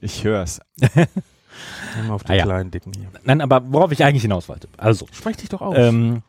Ich 0.00 0.24
höre 0.24 0.42
es. 0.42 0.60
Wir 0.80 2.12
auf 2.12 2.24
die 2.24 2.32
Ah 2.32 2.34
ja. 2.34 2.44
kleinen 2.44 2.70
Dicken 2.70 2.92
hier. 2.94 3.08
Nein, 3.24 3.40
aber 3.40 3.62
worauf 3.72 3.92
ich 3.92 4.04
eigentlich 4.04 4.22
hinaus 4.22 4.48
wollte. 4.48 4.68
Also, 4.76 5.06
Sprech 5.12 5.36
dich 5.36 5.48
doch 5.48 5.60
aus. 5.62 5.76
ähm, 5.78 6.22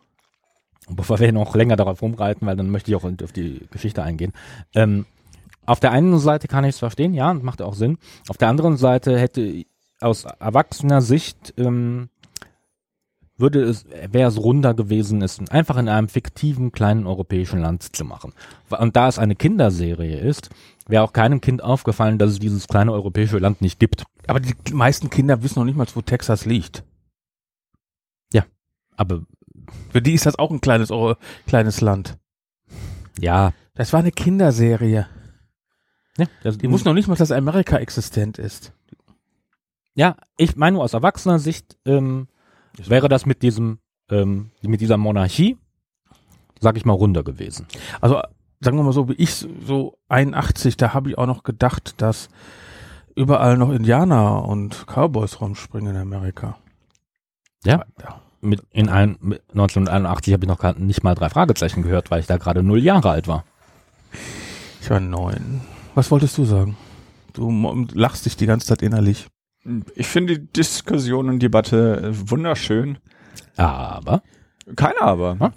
bevor 0.89 1.19
wir 1.19 1.31
noch 1.31 1.55
länger 1.55 1.75
darauf 1.75 2.01
rumreiten, 2.01 2.47
weil 2.47 2.55
dann 2.55 2.69
möchte 2.69 2.91
ich 2.91 2.95
auch 2.95 3.03
auf 3.03 3.31
die 3.33 3.67
Geschichte 3.71 4.03
eingehen. 4.03 4.33
Ähm, 4.75 5.05
auf 5.65 5.79
der 5.81 5.91
einen 5.91 6.17
Seite 6.19 6.47
kann 6.47 6.63
ich 6.63 6.71
es 6.75 6.79
verstehen, 6.79 7.13
ja, 7.13 7.33
macht 7.33 7.61
auch 7.61 7.73
Sinn. 7.73 7.97
Auf 8.29 8.37
der 8.37 8.47
anderen 8.49 8.77
Seite 8.77 9.19
hätte 9.19 9.65
aus 9.99 10.23
erwachsener 10.25 11.01
Sicht 11.01 11.53
ähm, 11.57 12.09
würde 13.37 13.61
es, 13.63 13.85
wäre 14.11 14.29
es 14.29 14.37
runder 14.37 14.73
gewesen, 14.73 15.21
es 15.21 15.39
einfach 15.49 15.77
in 15.77 15.89
einem 15.89 16.09
fiktiven 16.09 16.71
kleinen 16.71 17.05
europäischen 17.05 17.59
Land 17.59 17.95
zu 17.95 18.03
machen. 18.05 18.33
Und 18.69 18.95
da 18.95 19.07
es 19.07 19.19
eine 19.19 19.35
Kinderserie 19.35 20.19
ist, 20.19 20.49
wäre 20.87 21.03
auch 21.03 21.13
keinem 21.13 21.41
Kind 21.41 21.61
aufgefallen, 21.63 22.17
dass 22.17 22.31
es 22.31 22.39
dieses 22.39 22.67
kleine 22.67 22.91
europäische 22.93 23.37
Land 23.37 23.61
nicht 23.61 23.79
gibt. 23.79 24.03
aber 24.27 24.39
die 24.39 24.55
meisten 24.73 25.09
Kinder 25.09 25.43
wissen 25.43 25.59
noch 25.59 25.65
nicht 25.65 25.75
mal, 25.77 25.85
wo 25.93 26.01
Texas 26.01 26.45
liegt. 26.45 26.83
Aber 28.99 29.21
Für 29.91 30.01
die 30.01 30.13
ist 30.13 30.25
das 30.25 30.39
auch 30.39 30.49
ein 30.49 30.59
kleines, 30.59 30.89
Euro- 30.89 31.17
kleines 31.45 31.81
Land. 31.81 32.17
ja, 33.19 33.53
Das 33.75 33.93
war 33.93 33.99
eine 33.99 34.11
Kinderserie. 34.11 35.07
ja 36.17 36.25
das, 36.41 36.57
Die 36.57 36.71
wussten 36.71 36.87
noch 36.89 36.95
nicht 36.95 37.07
mal, 37.07 37.13
dass 37.13 37.31
Amerika 37.31 37.77
existent 37.77 38.39
ist. 38.39 38.73
Ja, 39.93 40.17
ich 40.37 40.55
meine 40.55 40.73
nur 40.77 40.83
aus 40.83 40.93
erwachsener 40.95 41.37
Sicht 41.37 41.77
ähm, 41.85 42.27
wäre 42.85 43.09
das 43.09 43.25
mit 43.25 43.41
diesem 43.41 43.79
ähm, 44.09 44.51
mit 44.61 44.81
dieser 44.81 44.97
Monarchie, 44.97 45.57
sag 46.59 46.77
ich 46.77 46.85
mal, 46.85 46.93
runder 46.93 47.23
gewesen. 47.23 47.67
Also 48.01 48.21
sagen 48.59 48.77
wir 48.77 48.83
mal 48.83 48.93
so, 48.93 49.09
wie 49.09 49.13
ich 49.13 49.47
so 49.65 49.97
81, 50.09 50.77
da 50.77 50.93
habe 50.93 51.09
ich 51.09 51.17
auch 51.17 51.27
noch 51.27 51.43
gedacht, 51.43 52.01
dass 52.01 52.29
überall 53.15 53.57
noch 53.57 53.71
Indianer 53.71 54.45
und 54.45 54.85
Cowboys 54.87 55.41
rumspringen 55.41 55.95
in 55.95 56.01
Amerika. 56.01 56.57
Ja. 57.63 57.83
ja. 58.01 58.21
Mit 58.39 58.61
in 58.71 58.87
ein, 58.87 59.17
mit 59.19 59.41
1981 59.49 60.33
habe 60.33 60.45
ich 60.45 60.47
noch 60.47 60.59
gar 60.59 60.77
nicht 60.77 61.03
mal 61.03 61.15
drei 61.15 61.29
Fragezeichen 61.29 61.81
gehört, 61.81 62.11
weil 62.11 62.19
ich 62.19 62.27
da 62.27 62.37
gerade 62.37 62.61
null 62.61 62.83
Jahre 62.83 63.09
alt 63.09 63.27
war. 63.27 63.43
Ich 64.79 64.89
war 64.89 64.99
neun. 64.99 65.61
Was 65.95 66.11
wolltest 66.11 66.37
du 66.37 66.45
sagen? 66.45 66.77
Du 67.33 67.51
lachst 67.93 68.25
dich 68.25 68.37
die 68.37 68.45
ganze 68.45 68.67
Zeit 68.67 68.83
innerlich. 68.83 69.27
Ich 69.95 70.07
finde 70.07 70.39
die 70.39 70.47
Diskussion 70.47 71.29
und 71.29 71.39
Debatte 71.39 72.13
äh, 72.13 72.29
wunderschön. 72.29 72.97
Aber 73.55 74.21
Keine 74.75 75.01
aber. 75.01 75.37
Ah, 75.39 75.51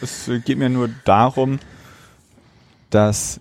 Es 0.00 0.28
äh, 0.28 0.40
geht 0.40 0.58
mir 0.58 0.68
nur 0.68 0.88
darum, 1.04 1.58
dass 2.90 3.40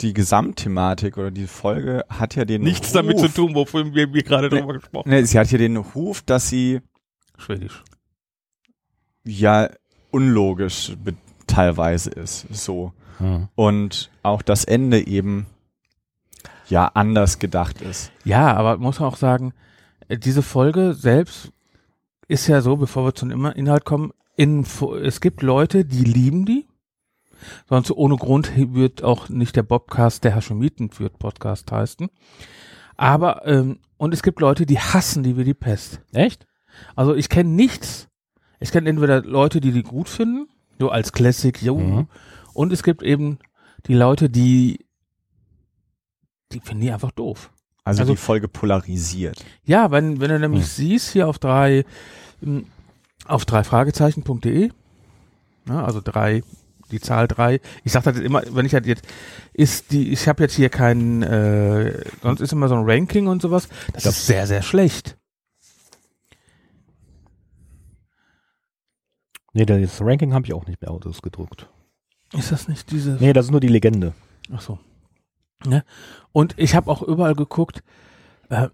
die 0.00 0.12
Gesamtthematik 0.14 1.18
oder 1.18 1.30
die 1.30 1.46
Folge 1.46 2.04
hat 2.08 2.34
ja 2.34 2.44
den 2.44 2.62
Nichts 2.62 2.88
Ruf, 2.88 2.94
damit 2.94 3.18
zu 3.18 3.28
tun, 3.28 3.54
wofür 3.54 3.94
wir, 3.94 4.12
wir 4.12 4.22
gerade 4.22 4.48
drüber 4.48 4.74
gesprochen 4.74 5.10
Ne, 5.10 5.24
sie 5.26 5.38
hat 5.38 5.50
ja 5.50 5.58
den 5.58 5.76
Ruf, 5.76 6.22
dass 6.22 6.48
sie 6.48 6.76
haben. 6.76 6.84
Schwedisch. 7.38 7.82
ja 9.24 9.70
unlogisch 10.10 10.92
teilweise 11.46 12.10
ist. 12.10 12.46
So. 12.50 12.92
hm. 13.18 13.48
Und 13.54 14.10
auch 14.22 14.42
das 14.42 14.64
Ende 14.64 15.06
eben 15.06 15.46
ja 16.70 16.86
anders 16.94 17.38
gedacht 17.38 17.80
ist. 17.82 18.12
Ja, 18.24 18.54
aber 18.54 18.78
muss 18.78 19.00
man 19.00 19.08
auch 19.08 19.16
sagen, 19.16 19.52
äh, 20.08 20.18
diese 20.18 20.42
Folge 20.42 20.94
selbst 20.94 21.52
ist 22.28 22.46
ja 22.46 22.60
so, 22.60 22.76
bevor 22.76 23.04
wir 23.04 23.14
zum 23.14 23.30
Immer- 23.30 23.56
Inhalt 23.56 23.84
kommen, 23.84 24.12
in, 24.36 24.64
es 25.02 25.20
gibt 25.20 25.42
Leute, 25.42 25.84
die 25.84 26.04
lieben 26.04 26.46
die. 26.46 26.66
Sonst 27.68 27.90
ohne 27.90 28.16
Grund 28.16 28.50
wird 28.74 29.02
auch 29.02 29.28
nicht 29.28 29.56
der 29.56 29.62
Bobcast 29.62 30.24
der 30.24 30.34
Hashemiten 30.34 30.90
führt 30.90 31.18
Podcast 31.18 31.70
heißen. 31.72 32.08
Aber, 32.96 33.46
ähm, 33.46 33.78
und 33.96 34.12
es 34.14 34.22
gibt 34.22 34.40
Leute, 34.40 34.66
die 34.66 34.78
hassen 34.78 35.22
die 35.22 35.36
wie 35.36 35.44
die 35.44 35.54
Pest. 35.54 36.00
echt? 36.12 36.46
Also 36.96 37.14
ich 37.14 37.28
kenne 37.28 37.50
nichts. 37.50 38.08
Ich 38.60 38.70
kenne 38.72 38.88
entweder 38.88 39.22
Leute, 39.22 39.60
die 39.60 39.72
die 39.72 39.82
gut 39.82 40.08
finden, 40.08 40.48
so 40.78 40.90
als 40.90 41.12
Classic, 41.12 41.60
jo. 41.62 41.78
Mhm. 41.78 42.08
Und 42.54 42.72
es 42.72 42.82
gibt 42.82 43.02
eben 43.02 43.38
die 43.86 43.94
Leute, 43.94 44.28
die, 44.30 44.86
die 46.52 46.60
finden 46.60 46.82
die 46.82 46.90
einfach 46.92 47.10
doof. 47.12 47.50
Also, 47.84 48.02
Also- 48.02 48.12
die 48.12 48.18
Folge 48.18 48.48
polarisiert. 48.48 49.44
Ja, 49.64 49.90
wenn, 49.90 50.20
wenn 50.20 50.28
du 50.30 50.38
nämlich 50.38 50.62
Hm. 50.62 50.68
siehst, 50.68 51.10
hier 51.10 51.28
auf 51.28 51.38
drei, 51.38 51.84
ähm, 52.42 52.66
auf 53.26 53.44
drei 53.44 53.64
Fragezeichen.de, 53.64 54.70
ne, 55.66 55.84
also 55.84 56.00
drei, 56.02 56.42
die 56.90 57.00
Zahl 57.00 57.28
drei, 57.28 57.60
ich 57.84 57.92
sag 57.92 58.02
das 58.04 58.18
immer, 58.18 58.42
wenn 58.50 58.66
ich 58.66 58.74
halt 58.74 58.84
jetzt, 58.86 59.06
ist 59.52 59.92
die, 59.92 60.10
ich 60.12 60.26
habe 60.28 60.42
jetzt 60.42 60.54
hier 60.54 60.68
keinen, 60.68 61.22
äh, 61.22 62.04
sonst 62.22 62.40
ist 62.40 62.52
immer 62.52 62.68
so 62.68 62.74
ein 62.74 62.82
Ranking 62.84 63.28
und 63.28 63.40
sowas, 63.42 63.68
das 63.92 64.06
ist 64.06 64.26
sehr, 64.26 64.46
sehr 64.46 64.62
schlecht. 64.62 65.16
Nee, 69.52 69.64
das 69.66 70.00
Ranking 70.00 70.32
habe 70.32 70.46
ich 70.46 70.52
auch 70.52 70.66
nicht 70.66 70.80
mehr 70.80 70.90
ausgedruckt. 70.90 71.68
Ist 72.32 72.52
das 72.52 72.68
nicht 72.68 72.90
diese, 72.92 73.12
Nee, 73.20 73.32
das 73.32 73.46
ist 73.46 73.50
nur 73.50 73.60
die 73.60 73.68
Legende. 73.68 74.12
ach 74.52 74.60
so. 74.60 74.78
Ne? 75.64 75.84
Und 76.32 76.54
ich 76.56 76.74
habe 76.74 76.90
auch 76.90 77.02
überall 77.02 77.34
geguckt, 77.34 77.82
äh, 78.48 78.68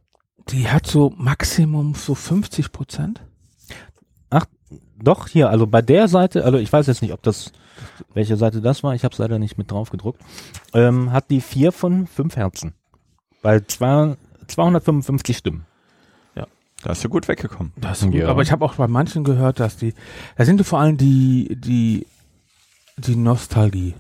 die 0.49 0.69
hat 0.69 0.87
so 0.87 1.13
Maximum 1.17 1.95
so 1.95 2.15
50 2.15 2.73
Prozent. 2.73 3.21
Doch, 4.99 5.29
hier, 5.29 5.51
also 5.51 5.67
bei 5.67 5.83
der 5.83 6.09
Seite, 6.09 6.45
also 6.45 6.57
ich 6.57 6.73
weiß 6.73 6.87
jetzt 6.87 7.03
nicht, 7.03 7.13
ob 7.13 7.23
das, 7.23 7.53
welche 8.15 8.37
Seite 8.37 8.63
das 8.63 8.83
war, 8.83 8.95
ich 8.95 9.05
habe 9.05 9.13
es 9.13 9.19
leider 9.19 9.39
nicht 9.39 9.59
mit 9.59 9.71
drauf 9.71 9.91
gedruckt, 9.91 10.23
ähm, 10.73 11.13
hat 11.13 11.31
die 11.31 11.43
vier 11.43 11.71
von 11.71 12.07
fünf 12.07 12.37
Herzen. 12.37 12.73
Bei 13.43 13.61
zwei, 13.61 14.17
255 14.49 15.37
Stimmen. 15.37 15.67
Da 16.83 16.93
ist 16.93 17.03
du 17.03 17.09
gut 17.09 17.27
weggekommen. 17.27 17.73
Das 17.77 18.03
ist 18.03 18.07
gut, 18.07 18.15
Ja. 18.15 18.29
aber 18.29 18.43
ich 18.43 18.53
habe 18.53 18.65
auch 18.65 18.75
bei 18.75 18.87
manchen 18.87 19.25
gehört, 19.25 19.61
dass 19.61 19.77
die, 19.77 19.95
da 20.37 20.45
sind 20.45 20.65
vor 20.65 20.79
allem 20.79 20.97
die, 20.97 21.57
die, 21.59 22.07
die 22.99 23.17
Nostalgie. 23.17 23.95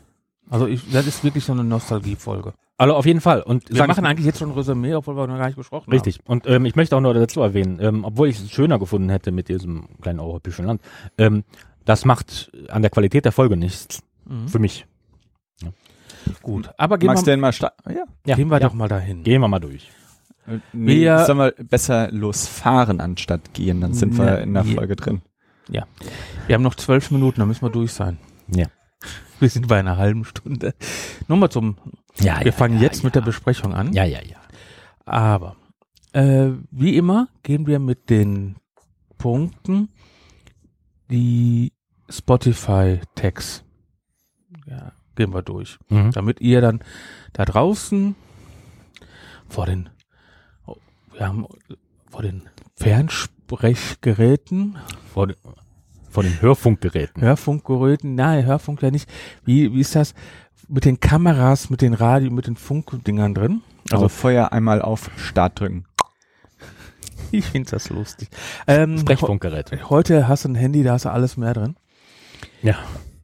Also 0.50 0.66
ich, 0.66 0.90
das 0.92 1.06
ist 1.06 1.24
wirklich 1.24 1.44
so 1.44 1.52
eine 1.52 1.64
Nostalgie-Folge. 1.64 2.52
Also 2.78 2.94
auf 2.94 3.06
jeden 3.06 3.20
Fall. 3.22 3.40
Und 3.42 3.70
Wir 3.70 3.86
machen 3.86 4.04
eigentlich 4.04 4.26
jetzt 4.26 4.38
schon 4.38 4.50
ein 4.50 4.54
Resümee, 4.54 4.94
obwohl 4.94 5.16
wir 5.16 5.26
noch 5.26 5.38
gar 5.38 5.46
nicht 5.46 5.56
besprochen 5.56 5.90
Richtig. 5.90 6.20
Und 6.26 6.46
ähm, 6.46 6.66
ich 6.66 6.76
möchte 6.76 6.94
auch 6.96 7.00
noch 7.00 7.14
dazu 7.14 7.40
erwähnen, 7.40 7.78
ähm, 7.80 8.04
obwohl 8.04 8.28
ich 8.28 8.38
es 8.38 8.50
schöner 8.50 8.78
gefunden 8.78 9.08
hätte 9.08 9.32
mit 9.32 9.48
diesem 9.48 9.88
kleinen 10.02 10.20
europäischen 10.20 10.66
Land, 10.66 10.82
ähm, 11.16 11.44
das 11.86 12.04
macht 12.04 12.50
an 12.68 12.82
der 12.82 12.90
Qualität 12.90 13.24
der 13.24 13.32
Folge 13.32 13.56
nichts. 13.56 14.02
haben. 14.28 14.42
Mhm. 14.42 14.48
Für 14.48 14.58
mich. 14.58 14.86
Gut, 16.42 16.70
aber 16.76 16.98
gehen 16.98 17.06
Magst 17.06 17.22
du 17.22 17.26
wir, 17.28 17.32
denn 17.34 17.40
mal 17.40 17.52
starten? 17.52 17.92
Ja. 17.92 18.04
Ja, 18.26 18.34
gehen 18.34 18.48
wir 18.50 18.60
ja. 18.60 18.66
doch 18.68 18.74
mal 18.74 18.88
dahin. 18.88 19.22
Gehen 19.22 19.40
wir 19.40 19.46
mal 19.48 19.60
durch. 19.60 19.88
Nee, 20.72 21.00
Wir- 21.00 21.24
sollen 21.24 21.38
wir 21.38 21.52
besser 21.64 22.10
losfahren 22.10 23.00
anstatt 23.00 23.54
gehen, 23.54 23.80
dann 23.80 23.94
sind 23.94 24.18
wir 24.18 24.24
Ja, 24.26 24.34
in 24.36 24.52
der 24.54 24.64
Folge 24.64 24.96
drin. 24.96 25.22
Wir 25.68 25.84
haben 26.54 26.62
noch 26.62 26.74
zwölf 26.76 27.10
Minuten, 27.10 27.40
dann 27.40 27.48
müssen 27.48 27.62
wir 27.62 27.70
durch 27.70 27.92
sein. 27.92 28.18
Ja. 28.48 28.66
Wir 29.40 29.48
sind 29.48 29.68
bei 29.68 29.78
einer 29.78 29.96
halben 29.96 30.24
Stunde. 30.24 30.74
Nur 31.28 31.38
mal 31.38 31.50
zum, 31.50 31.76
Ja, 32.20 32.42
wir 32.44 32.52
fangen 32.52 32.80
jetzt 32.80 33.04
mit 33.04 33.14
der 33.14 33.20
Besprechung 33.20 33.74
an. 33.74 33.92
Ja, 33.92 34.04
ja, 34.04 34.20
ja. 34.22 34.36
Aber 35.04 35.56
äh, 36.12 36.50
wie 36.70 36.96
immer 36.96 37.28
gehen 37.42 37.66
wir 37.66 37.78
mit 37.78 38.08
den 38.10 38.56
Punkten 39.18 39.88
die 41.10 41.72
Spotify-Tags. 42.08 43.64
Ja, 44.66 44.92
gehen 45.14 45.32
wir 45.34 45.42
durch. 45.42 45.78
Mhm. 45.88 46.10
Damit 46.12 46.40
ihr 46.40 46.60
dann 46.60 46.80
da 47.32 47.44
draußen 47.44 48.14
vor 49.48 49.66
den, 49.66 49.88
oh, 50.66 50.76
wir 51.12 51.26
haben 51.28 51.46
vor 52.10 52.22
den 52.22 52.48
Fernsprechgeräten, 52.76 54.76
Vor, 55.12 55.28
den- 55.28 55.36
vor 56.10 56.22
den 56.22 56.40
Hörfunkgeräten. 56.40 57.22
Hörfunkgeräten, 57.22 58.14
nein, 58.14 58.44
Hörfunk 58.46 58.82
ja 58.82 58.90
nicht. 58.90 59.08
Wie, 59.44 59.72
wie 59.72 59.80
ist 59.80 59.94
das 59.94 60.14
mit 60.68 60.84
den 60.84 61.00
Kameras, 61.00 61.70
mit 61.70 61.82
den 61.82 61.94
Radio, 61.94 62.30
mit 62.30 62.46
den 62.46 62.56
Funkdingern 62.56 63.34
drin? 63.34 63.62
Also 63.90 64.08
Feuer 64.08 64.52
einmal 64.52 64.82
auf 64.82 65.10
Start 65.16 65.60
drücken. 65.60 65.84
Ich 67.32 67.46
finde 67.46 67.68
das 67.70 67.90
lustig. 67.90 68.28
Ähm, 68.68 68.98
Sprechfunkgeräte. 68.98 69.90
Heute 69.90 70.28
hast 70.28 70.44
du 70.44 70.50
ein 70.50 70.54
Handy, 70.54 70.84
da 70.84 70.92
hast 70.92 71.06
du 71.06 71.10
alles 71.10 71.36
mehr 71.36 71.54
drin. 71.54 71.74
Ja. 72.62 72.76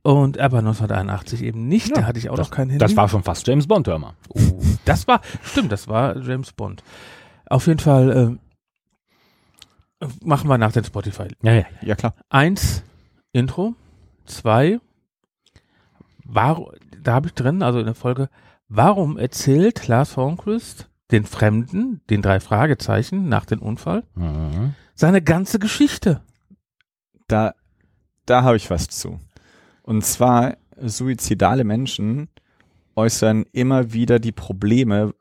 Und 0.02 0.38
aber 0.38 0.58
1981 0.58 1.42
eben 1.42 1.68
nicht. 1.68 1.90
Ja, 1.90 1.96
da 1.96 2.06
hatte 2.06 2.18
ich 2.18 2.28
auch 2.28 2.34
das, 2.34 2.48
noch 2.48 2.56
kein 2.56 2.68
Handy. 2.68 2.84
Das 2.84 2.96
war 2.96 3.08
schon 3.08 3.22
fast 3.22 3.46
James 3.46 3.68
Bond, 3.68 3.86
hör 3.86 4.00
mal. 4.00 4.14
Oh, 4.28 4.40
das 4.84 5.06
war, 5.06 5.20
stimmt, 5.44 5.70
das 5.70 5.86
war 5.86 6.18
James 6.18 6.52
Bond. 6.52 6.82
Auf 7.46 7.68
jeden 7.68 7.78
Fall 7.78 8.38
äh, 10.02 10.06
machen 10.24 10.48
wir 10.48 10.58
nach 10.58 10.72
den 10.72 10.84
Spotify. 10.84 11.28
Ja, 11.42 11.52
ja. 11.52 11.64
Ja 11.82 11.94
klar. 11.94 12.14
Eins, 12.28 12.82
Intro. 13.32 13.74
Zwei, 14.26 14.80
war, 16.24 16.72
da 17.02 17.14
habe 17.14 17.28
ich 17.28 17.34
drin, 17.34 17.62
also 17.62 17.78
in 17.78 17.86
der 17.86 17.94
Folge, 17.94 18.28
warum 18.68 19.16
erzählt 19.18 19.86
Lars 19.88 20.16
Hornquist 20.16 20.88
den 21.10 21.24
Fremden, 21.24 22.00
den 22.08 22.22
drei 22.22 22.40
Fragezeichen 22.40 23.28
nach 23.28 23.44
dem 23.44 23.60
Unfall, 23.60 24.04
Mhm. 24.14 24.74
seine 24.94 25.20
ganze 25.22 25.58
Geschichte? 25.58 26.22
Da, 27.28 27.54
da 28.26 28.42
habe 28.42 28.56
ich 28.56 28.70
was 28.70 28.88
zu. 28.88 29.20
Und 29.82 30.04
zwar 30.04 30.56
suizidale 30.80 31.64
Menschen 31.64 32.28
äußern 32.96 33.44
immer 33.52 33.92
wieder 33.92 34.18
die 34.18 34.32
Probleme 34.32 35.14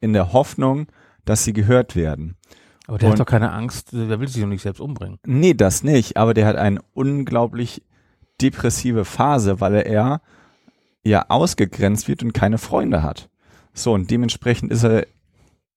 in 0.00 0.12
der 0.12 0.32
Hoffnung, 0.32 0.86
dass 1.24 1.44
sie 1.44 1.52
gehört 1.52 1.96
werden. 1.96 2.36
Aber 2.86 2.98
der 2.98 3.08
hat 3.08 3.14
Und- 3.14 3.20
doch 3.20 3.26
keine 3.30 3.52
Angst, 3.52 3.92
der 3.92 4.20
will 4.20 4.28
sich 4.28 4.40
doch 4.42 4.48
nicht 4.48 4.62
selbst 4.62 4.80
umbringen. 4.80 5.18
Nee, 5.26 5.54
das 5.54 5.82
nicht, 5.82 6.16
aber 6.16 6.34
der 6.34 6.46
hat 6.46 6.56
eine 6.56 6.80
unglaublich 6.92 7.82
depressive 8.40 9.04
Phase, 9.04 9.60
weil 9.60 9.74
er 9.74 10.20
ja 11.08 11.26
ausgegrenzt 11.28 12.08
wird 12.08 12.22
und 12.22 12.32
keine 12.32 12.58
Freunde 12.58 13.02
hat. 13.02 13.28
So, 13.74 13.92
und 13.92 14.10
dementsprechend 14.10 14.72
ist 14.72 14.84
er 14.84 15.06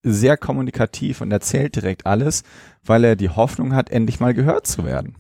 sehr 0.01 0.37
kommunikativ 0.37 1.21
und 1.21 1.31
erzählt 1.31 1.75
direkt 1.75 2.05
alles, 2.05 2.43
weil 2.83 3.03
er 3.03 3.15
die 3.15 3.29
Hoffnung 3.29 3.75
hat, 3.75 3.89
endlich 3.89 4.19
mal 4.19 4.33
gehört 4.33 4.65
zu 4.67 4.85
werden. 4.85 5.15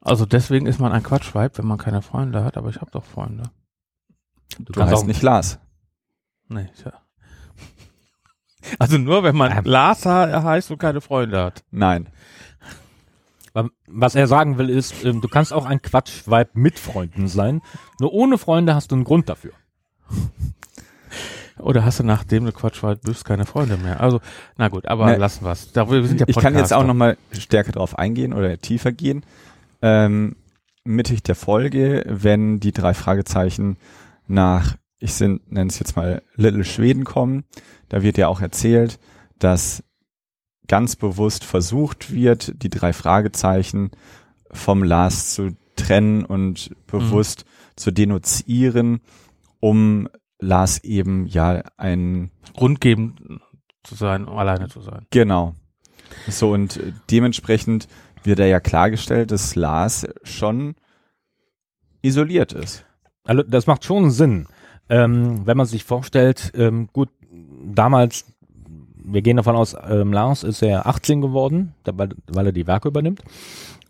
Also 0.00 0.26
deswegen 0.26 0.66
ist 0.66 0.78
man 0.78 0.92
ein 0.92 1.02
Quatschweib, 1.02 1.56
wenn 1.58 1.66
man 1.66 1.78
keine 1.78 2.02
Freunde 2.02 2.44
hat, 2.44 2.56
aber 2.56 2.68
ich 2.68 2.80
habe 2.80 2.90
doch 2.90 3.04
Freunde. 3.04 3.44
Du, 4.58 4.72
Du 4.72 4.82
heißt 4.84 5.06
nicht 5.06 5.22
Lars. 5.22 5.58
Nee, 6.48 6.68
tja. 6.80 6.92
Also 8.78 8.98
nur 8.98 9.22
wenn 9.22 9.36
man 9.36 9.64
Lars 9.64 10.02
he- 10.04 10.08
heißt 10.08 10.70
und 10.70 10.78
keine 10.78 11.00
Freunde 11.00 11.42
hat. 11.42 11.64
Nein. 11.70 12.08
Was 13.86 14.14
er 14.14 14.26
sagen 14.26 14.58
will, 14.58 14.70
ist, 14.70 15.04
ähm, 15.04 15.20
du 15.20 15.28
kannst 15.28 15.52
auch 15.52 15.64
ein 15.66 15.80
Quatschweib 15.82 16.54
mit 16.54 16.78
Freunden 16.78 17.28
sein. 17.28 17.60
Nur 18.00 18.12
ohne 18.12 18.38
Freunde 18.38 18.74
hast 18.74 18.90
du 18.90 18.96
einen 18.96 19.04
Grund 19.04 19.28
dafür. 19.28 19.52
Oder 21.58 21.84
hast 21.84 21.98
du 21.98 22.04
nachdem 22.04 22.44
du 22.44 22.52
Quatschweib 22.52 23.02
bist 23.02 23.24
keine 23.24 23.44
Freunde 23.44 23.76
mehr? 23.78 24.00
Also, 24.00 24.20
na 24.56 24.68
gut, 24.68 24.86
aber 24.86 25.06
Nee. 25.06 25.16
lassen 25.16 25.44
wir's. 25.44 25.72
Da, 25.72 25.90
wir 25.90 26.04
sind 26.06 26.20
ja 26.20 26.26
ich 26.28 26.36
kann 26.36 26.54
jetzt 26.54 26.72
auch 26.72 26.78
Podcaster. 26.78 26.86
noch 26.86 26.94
mal 26.94 27.16
stärker 27.32 27.72
drauf 27.72 27.98
eingehen 27.98 28.32
oder 28.32 28.58
tiefer 28.58 28.92
gehen. 28.92 29.24
Ähm, 29.82 30.36
mittig 30.84 31.22
der 31.24 31.34
Folge, 31.34 32.04
wenn 32.08 32.60
die 32.60 32.72
drei 32.72 32.94
Fragezeichen 32.94 33.76
nach, 34.28 34.76
ich 35.00 35.18
nenne 35.18 35.40
es 35.68 35.80
jetzt 35.80 35.96
mal 35.96 36.22
Little 36.36 36.64
Schweden 36.64 37.02
kommen, 37.04 37.44
da 37.88 38.02
wird 38.02 38.18
ja 38.18 38.28
auch 38.28 38.40
erzählt, 38.40 39.00
dass 39.40 39.82
ganz 40.68 40.96
bewusst 40.96 41.44
versucht 41.44 42.12
wird, 42.12 42.62
die 42.62 42.68
drei 42.68 42.92
Fragezeichen 42.92 43.90
vom 44.50 44.82
Lars 44.82 45.34
zu 45.34 45.56
trennen 45.76 46.24
und 46.24 46.74
bewusst 46.86 47.44
zu 47.76 47.90
denunzieren, 47.90 49.00
um 49.60 50.08
Lars 50.38 50.82
eben 50.84 51.26
ja 51.26 51.62
ein 51.76 52.30
grundgebend 52.54 53.40
zu 53.82 53.94
sein, 53.94 54.26
um 54.26 54.36
alleine 54.38 54.68
zu 54.68 54.80
sein. 54.80 55.06
Genau. 55.10 55.54
So, 56.28 56.52
und 56.52 56.80
dementsprechend 57.10 57.88
wird 58.24 58.38
er 58.38 58.46
ja 58.46 58.60
klargestellt, 58.60 59.30
dass 59.30 59.54
Lars 59.54 60.06
schon 60.22 60.74
isoliert 62.02 62.52
ist. 62.52 62.84
Also 63.24 63.42
das 63.42 63.66
macht 63.66 63.84
schon 63.84 64.10
Sinn. 64.10 64.46
Ähm, 64.88 65.46
wenn 65.46 65.56
man 65.56 65.66
sich 65.66 65.84
vorstellt, 65.84 66.52
ähm, 66.54 66.88
gut, 66.92 67.10
damals, 67.64 68.24
wir 69.12 69.22
gehen 69.22 69.36
davon 69.36 69.56
aus, 69.56 69.76
ähm, 69.88 70.12
Lars 70.12 70.42
ist 70.42 70.60
ja 70.62 70.86
18 70.86 71.20
geworden, 71.20 71.74
dabei, 71.84 72.08
weil 72.26 72.46
er 72.46 72.52
die 72.52 72.66
Werke 72.66 72.88
übernimmt. 72.88 73.22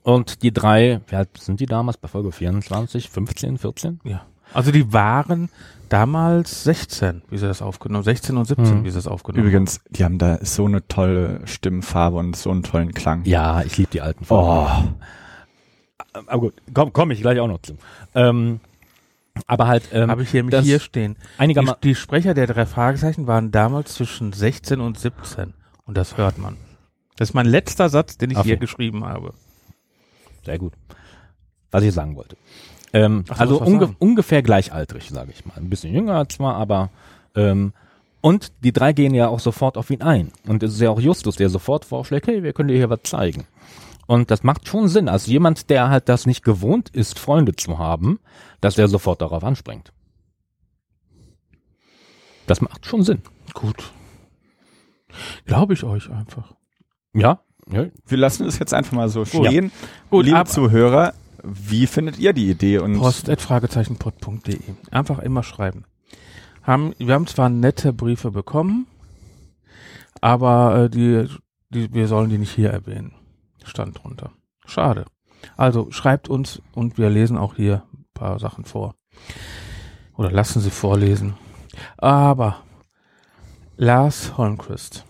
Und 0.02 0.42
die 0.42 0.52
drei, 0.52 1.00
wie 1.08 1.16
alt 1.16 1.28
sind 1.38 1.60
die 1.60 1.66
damals 1.66 1.96
bei 1.98 2.08
Folge 2.08 2.32
24, 2.32 3.10
15, 3.10 3.58
14? 3.58 4.00
Ja. 4.04 4.22
Also 4.54 4.70
die 4.72 4.92
waren 4.92 5.50
damals 5.90 6.64
16, 6.64 7.22
wie 7.30 7.36
sie 7.38 7.46
das 7.46 7.60
aufgenommen 7.60 8.04
16 8.04 8.36
und 8.36 8.46
17, 8.46 8.66
Hm. 8.66 8.84
wie 8.84 8.90
sie 8.90 8.96
das 8.96 9.06
aufgenommen 9.06 9.44
Übrigens, 9.46 9.80
die 9.90 10.04
haben 10.04 10.18
da 10.18 10.38
so 10.42 10.64
eine 10.64 10.86
tolle 10.88 11.40
Stimmfarbe 11.44 12.16
und 12.16 12.36
so 12.36 12.50
einen 12.50 12.62
tollen 12.62 12.94
Klang. 12.94 13.24
Ja, 13.24 13.62
ich 13.62 13.76
liebe 13.76 13.90
die 13.90 14.00
alten 14.00 14.24
Oh, 14.30 14.66
Aber 16.26 16.40
gut, 16.40 16.54
komm, 16.72 16.92
komm 16.92 17.10
ich 17.10 17.20
gleich 17.20 17.40
auch 17.40 17.46
noch 17.48 17.60
zu. 17.60 17.76
Ähm, 18.14 18.60
aber 19.46 19.66
halt, 19.66 19.84
ähm, 19.92 20.10
Habe 20.10 20.22
ich 20.22 20.30
hier, 20.30 20.42
das 20.44 20.64
hier 20.64 20.80
stehen. 20.80 21.14
Die, 21.14 21.40
einigermaßen, 21.40 21.80
die 21.82 21.94
Sprecher 21.94 22.34
der 22.34 22.46
drei 22.46 22.66
Fragezeichen 22.66 23.26
waren 23.26 23.50
damals 23.50 23.94
zwischen 23.94 24.32
16 24.32 24.80
und 24.80 24.98
17. 24.98 25.54
Und 25.86 25.96
das 25.96 26.16
hört 26.16 26.38
man. 26.38 26.56
Das 27.16 27.30
ist 27.30 27.34
mein 27.34 27.46
letzter 27.46 27.88
Satz, 27.88 28.16
den 28.18 28.30
ich 28.30 28.36
Okay. 28.38 28.48
hier 28.48 28.56
geschrieben 28.56 29.04
habe. 29.04 29.34
sehr 30.44 30.58
gut. 30.58 30.72
Was 31.70 31.82
ich 31.82 31.92
sagen 31.92 32.16
wollte. 32.16 32.36
Ähm, 32.94 33.24
Ach, 33.28 33.40
also 33.40 33.60
unge 33.60 33.94
ungefähr 33.98 34.42
gleichaltrig, 34.42 35.10
sage 35.10 35.32
ich 35.32 35.44
mal. 35.44 35.54
Ein 35.56 35.68
bisschen 35.68 35.92
jünger 35.92 36.26
zwar, 36.28 36.54
aber 36.54 36.90
ähm, 37.34 37.74
und 38.22 38.52
die 38.64 38.72
drei 38.72 38.92
gehen 38.94 39.14
ja 39.14 39.28
auch 39.28 39.40
sofort 39.40 39.76
auf 39.76 39.90
ihn 39.90 40.00
ein. 40.00 40.32
Und 40.46 40.62
es 40.62 40.72
ist 40.74 40.80
ja 40.80 40.90
auch 40.90 41.00
Justus, 41.00 41.36
der 41.36 41.50
sofort 41.50 41.84
vorschlägt, 41.84 42.26
hey, 42.26 42.42
wir 42.42 42.52
können 42.52 42.68
dir 42.68 42.76
hier 42.76 42.88
was 42.90 43.02
zeigen. 43.02 43.44
Und 44.06 44.30
das 44.30 44.42
macht 44.42 44.66
schon 44.66 44.88
Sinn. 44.88 45.08
Also 45.08 45.30
jemand, 45.30 45.68
der 45.68 45.90
halt 45.90 46.08
das 46.08 46.24
nicht 46.24 46.42
gewohnt 46.42 46.88
ist, 46.88 47.18
Freunde 47.18 47.54
zu 47.54 47.78
haben, 47.78 48.18
dass 48.60 48.74
der 48.74 48.88
sofort 48.88 49.20
darauf 49.20 49.44
anspringt. 49.44 49.92
Das 52.46 52.60
macht 52.60 52.86
schon 52.86 53.02
Sinn. 53.02 53.22
Gut. 53.54 53.92
Glaube 55.44 55.74
ich 55.74 55.84
euch 55.84 56.10
einfach. 56.10 56.54
Ja. 57.12 57.40
ja. 57.70 57.86
wir 58.06 58.18
lassen 58.18 58.46
es 58.46 58.58
jetzt 58.58 58.74
einfach 58.74 58.92
mal 58.92 59.08
so 59.08 59.24
stehen. 59.24 59.70
Gut, 60.10 60.26
Liebe 60.26 60.44
Zuhörer, 60.44 61.14
wie 61.42 61.86
findet 61.86 62.18
ihr 62.18 62.32
die 62.32 62.50
Idee? 62.50 62.78
Und 62.78 62.98
Post.fragezeichenpod.de. 62.98 64.60
Einfach 64.90 65.18
immer 65.20 65.42
schreiben. 65.42 65.84
Haben, 66.62 66.94
wir 66.98 67.14
haben 67.14 67.26
zwar 67.26 67.48
nette 67.48 67.92
Briefe 67.92 68.30
bekommen, 68.30 68.86
aber 70.20 70.84
äh, 70.84 70.90
die, 70.90 71.26
die, 71.70 71.92
wir 71.92 72.08
sollen 72.08 72.30
die 72.30 72.38
nicht 72.38 72.54
hier 72.54 72.70
erwähnen. 72.70 73.14
Stand 73.64 74.02
drunter. 74.02 74.32
Schade. 74.66 75.06
Also 75.56 75.90
schreibt 75.90 76.28
uns 76.28 76.60
und 76.72 76.98
wir 76.98 77.10
lesen 77.10 77.38
auch 77.38 77.54
hier 77.54 77.84
paar 78.18 78.38
Sachen 78.38 78.64
vor. 78.64 78.94
Oder 80.16 80.30
lassen 80.30 80.60
sie 80.60 80.70
vorlesen. 80.70 81.34
Aber 81.96 82.62
Lars 83.76 84.36
Holmquist. 84.36 85.04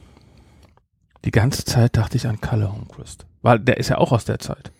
Die 1.25 1.31
ganze 1.31 1.65
Zeit 1.65 1.97
dachte 1.97 2.17
ich 2.17 2.27
an 2.27 2.41
Kalle 2.41 2.73
Holmquist. 2.73 3.27
Weil 3.43 3.59
der 3.59 3.79
ist 3.79 3.89
ja 3.89 3.99
auch 3.99 4.13
aus 4.13 4.25
der 4.25 4.39
Zeit. 4.39 4.73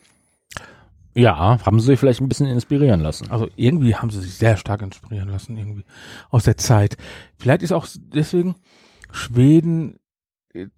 Ja, 1.15 1.59
haben 1.65 1.81
sie 1.81 1.87
sich 1.87 1.99
vielleicht 1.99 2.21
ein 2.21 2.29
bisschen 2.29 2.47
inspirieren 2.47 3.01
lassen. 3.01 3.31
Also 3.31 3.49
irgendwie 3.57 3.97
haben 3.97 4.11
sie 4.11 4.21
sich 4.21 4.35
sehr 4.35 4.57
stark 4.57 4.83
inspirieren 4.83 5.29
lassen, 5.29 5.57
irgendwie 5.57 5.85
aus 6.31 6.45
der 6.45 6.57
Zeit. 6.57 6.97
Vielleicht 7.39 7.63
ist 7.63 7.73
auch 7.73 7.87
deswegen 7.97 8.55
Schweden 9.11 9.99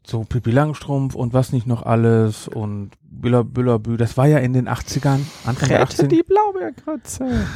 so 0.06 0.24
Pippi 0.24 0.50
Langstrumpf 0.50 1.14
und 1.14 1.32
was 1.32 1.52
nicht 1.52 1.66
noch 1.66 1.82
alles 1.82 2.48
und 2.48 2.90
Büller 3.02 3.44
Büllerbü, 3.44 3.96
das 3.96 4.16
war 4.16 4.26
ja 4.26 4.38
in 4.38 4.52
den 4.52 4.68
80ern, 4.68 5.20
Anfang 5.44 5.68
der 5.68 5.86
80er, 5.86 6.24
Blaubeerkreuze. 6.24 7.46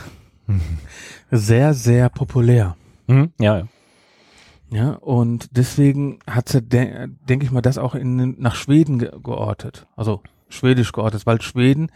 sehr, 1.30 1.74
sehr 1.74 2.08
populär. 2.08 2.76
Mhm. 3.06 3.32
Ja, 3.38 3.58
ja. 3.58 3.68
Ja, 4.70 4.90
und 4.94 5.56
deswegen 5.56 6.18
hat 6.28 6.48
sie, 6.48 6.60
de 6.60 7.06
denke 7.28 7.44
ich 7.44 7.52
mal, 7.52 7.60
das 7.60 7.78
auch 7.78 7.94
in, 7.94 8.40
nach 8.40 8.56
Schweden 8.56 8.98
ge 8.98 9.10
geortet. 9.22 9.86
Also 9.94 10.22
schwedisch 10.48 10.90
geortet, 10.92 11.26
weil 11.26 11.40
Schweden 11.42 11.92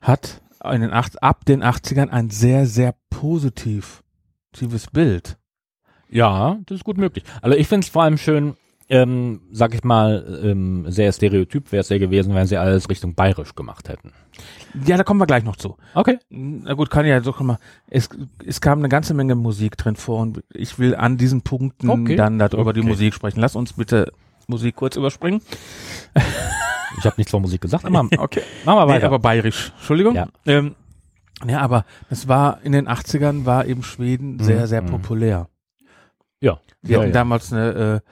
hat 0.00 0.40
in 0.64 0.80
den 0.80 0.92
acht, 0.92 1.22
ab 1.22 1.44
den 1.44 1.62
80ern 1.62 2.08
ein 2.08 2.30
sehr, 2.30 2.66
sehr 2.66 2.94
positiv, 3.10 4.02
positives 4.52 4.86
Bild. 4.90 5.36
Ja, 6.08 6.58
das 6.66 6.76
ist 6.76 6.84
gut 6.84 6.96
möglich. 6.96 7.24
Also 7.42 7.56
ich 7.56 7.68
finde 7.68 7.84
es 7.84 7.90
vor 7.90 8.04
allem 8.04 8.16
schön, 8.16 8.56
ähm, 8.88 9.40
sag 9.50 9.74
ich 9.74 9.82
mal, 9.84 10.40
ähm, 10.44 10.84
sehr 10.88 11.12
stereotyp 11.12 11.72
wäre 11.72 11.80
es 11.80 11.88
ja 11.88 11.98
gewesen, 11.98 12.34
wenn 12.34 12.46
sie 12.46 12.56
alles 12.56 12.88
Richtung 12.88 13.14
bayerisch 13.14 13.54
gemacht 13.54 13.88
hätten. 13.88 14.12
Ja, 14.84 14.96
da 14.96 15.02
kommen 15.04 15.18
wir 15.20 15.26
gleich 15.26 15.42
noch 15.44 15.56
zu. 15.56 15.76
Okay. 15.94 16.18
Na 16.30 16.74
gut, 16.74 16.90
kann 16.90 17.06
ja 17.06 17.20
so 17.22 17.32
guck 17.32 17.46
mal. 17.46 17.58
Es, 17.88 18.08
es 18.44 18.60
kam 18.60 18.78
eine 18.80 18.88
ganze 18.88 19.14
Menge 19.14 19.34
Musik 19.34 19.76
drin 19.76 19.96
vor 19.96 20.20
und 20.20 20.42
ich 20.52 20.78
will 20.78 20.94
an 20.94 21.16
diesen 21.16 21.42
Punkten 21.42 21.88
Okay. 21.90 22.16
dann 22.16 22.38
darüber 22.38 22.72
die 22.72 22.80
Okay. 22.80 22.88
Musik 22.90 23.14
sprechen. 23.14 23.40
Lass 23.40 23.56
uns 23.56 23.72
bitte 23.72 24.12
Musik 24.46 24.76
kurz 24.76 24.96
überspringen. 24.96 25.40
Ich 26.98 27.04
habe 27.04 27.14
nichts 27.16 27.30
von 27.30 27.42
Musik 27.42 27.60
gesagt, 27.60 27.84
aber 27.84 28.08
Okay. 28.18 28.42
machen 28.64 28.78
wir 28.78 28.86
Nee, 28.86 28.92
weiter. 28.92 29.06
aber 29.06 29.18
bayerisch. 29.18 29.72
Entschuldigung. 29.76 30.14
Ja. 30.14 30.28
Ähm, 30.46 30.76
ja, 31.46 31.60
aber 31.60 31.84
das 32.08 32.28
war 32.28 32.60
in 32.62 32.72
den 32.72 32.88
80ern 32.88 33.44
war 33.44 33.66
eben 33.66 33.82
Schweden 33.82 34.38
sehr, 34.38 34.66
sehr 34.66 34.82
mhm. 34.82 34.86
populär. 34.86 35.48
ja. 36.40 36.60
Die 36.82 36.92
ja, 36.92 36.98
hatten 36.98 37.08
ja. 37.08 37.12
damals 37.14 37.52
eine 37.52 38.02
äh, 38.06 38.10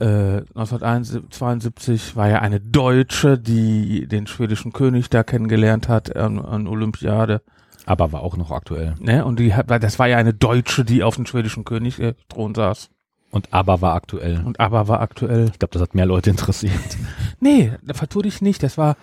äh, 0.00 0.42
1972 0.54 2.16
war 2.16 2.28
ja 2.28 2.38
eine 2.40 2.60
Deutsche, 2.60 3.38
die 3.38 4.06
den 4.06 4.26
schwedischen 4.26 4.72
König 4.72 5.10
da 5.10 5.22
kennengelernt 5.22 5.88
hat 5.88 6.14
an, 6.16 6.38
an 6.38 6.66
Olympiade. 6.66 7.42
aber 7.86 8.12
war 8.12 8.22
auch 8.22 8.36
noch 8.36 8.50
aktuell. 8.50 8.94
Ne? 9.00 9.24
Und 9.24 9.38
die 9.38 9.54
hat, 9.54 9.70
das 9.70 9.98
war 9.98 10.08
ja 10.08 10.16
eine 10.16 10.34
Deutsche, 10.34 10.84
die 10.84 11.02
auf 11.02 11.16
dem 11.16 11.26
schwedischen 11.26 11.64
König 11.64 11.98
äh, 11.98 12.14
Thron 12.28 12.54
saß. 12.54 12.90
Und 13.30 13.52
aber 13.52 13.80
war 13.80 13.94
aktuell. 13.94 14.42
Und 14.44 14.60
aber 14.60 14.88
war 14.88 15.00
aktuell. 15.00 15.46
Ich 15.50 15.58
glaube, 15.58 15.72
das 15.72 15.82
hat 15.82 15.94
mehr 15.94 16.06
Leute 16.06 16.30
interessiert. 16.30 16.72
Nee, 17.40 17.72
da 17.82 17.94
vertue 17.94 18.22
dich 18.22 18.40
nicht. 18.40 18.62
Das 18.62 18.78
war 18.78 18.96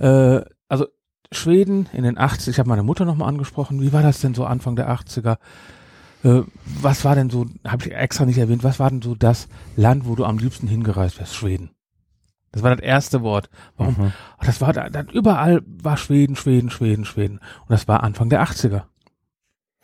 äh, 0.00 0.40
also 0.68 0.86
Schweden 1.30 1.88
in 1.92 2.02
den 2.02 2.18
80 2.18 2.48
Ich 2.48 2.58
habe 2.58 2.68
meine 2.68 2.82
Mutter 2.82 3.04
nochmal 3.04 3.28
angesprochen. 3.28 3.80
Wie 3.80 3.92
war 3.92 4.02
das 4.02 4.20
denn 4.20 4.34
so 4.34 4.44
Anfang 4.44 4.74
der 4.74 4.90
80er? 4.90 5.36
Äh, 6.24 6.42
was 6.64 7.04
war 7.04 7.14
denn 7.14 7.30
so, 7.30 7.46
habe 7.66 7.86
ich 7.86 7.92
extra 7.94 8.24
nicht 8.24 8.38
erwähnt, 8.38 8.64
was 8.64 8.78
war 8.80 8.90
denn 8.90 9.02
so 9.02 9.14
das 9.14 9.48
Land, 9.76 10.06
wo 10.06 10.14
du 10.16 10.24
am 10.24 10.38
liebsten 10.38 10.66
hingereist 10.66 11.18
wärst? 11.18 11.34
Schweden. 11.36 11.70
Das 12.50 12.62
war 12.62 12.74
das 12.74 12.80
erste 12.84 13.22
Wort. 13.22 13.50
Warum? 13.76 13.94
Mhm. 13.98 14.12
Das 14.40 14.60
war 14.60 14.72
da, 14.72 14.88
überall 15.12 15.62
war 15.66 15.96
Schweden, 15.96 16.34
Schweden, 16.34 16.70
Schweden, 16.70 17.04
Schweden. 17.04 17.38
Und 17.38 17.70
das 17.70 17.86
war 17.88 18.02
Anfang 18.02 18.30
der 18.30 18.42
80er. 18.42 18.84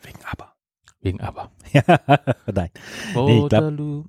Wegen 0.01 0.19
aber. 0.29 0.53
Wegen 1.01 1.21
aber. 1.21 1.51
Nein. 2.51 2.69
Nee, 3.15 3.43
ich 3.43 3.49
glaub-. 3.49 4.05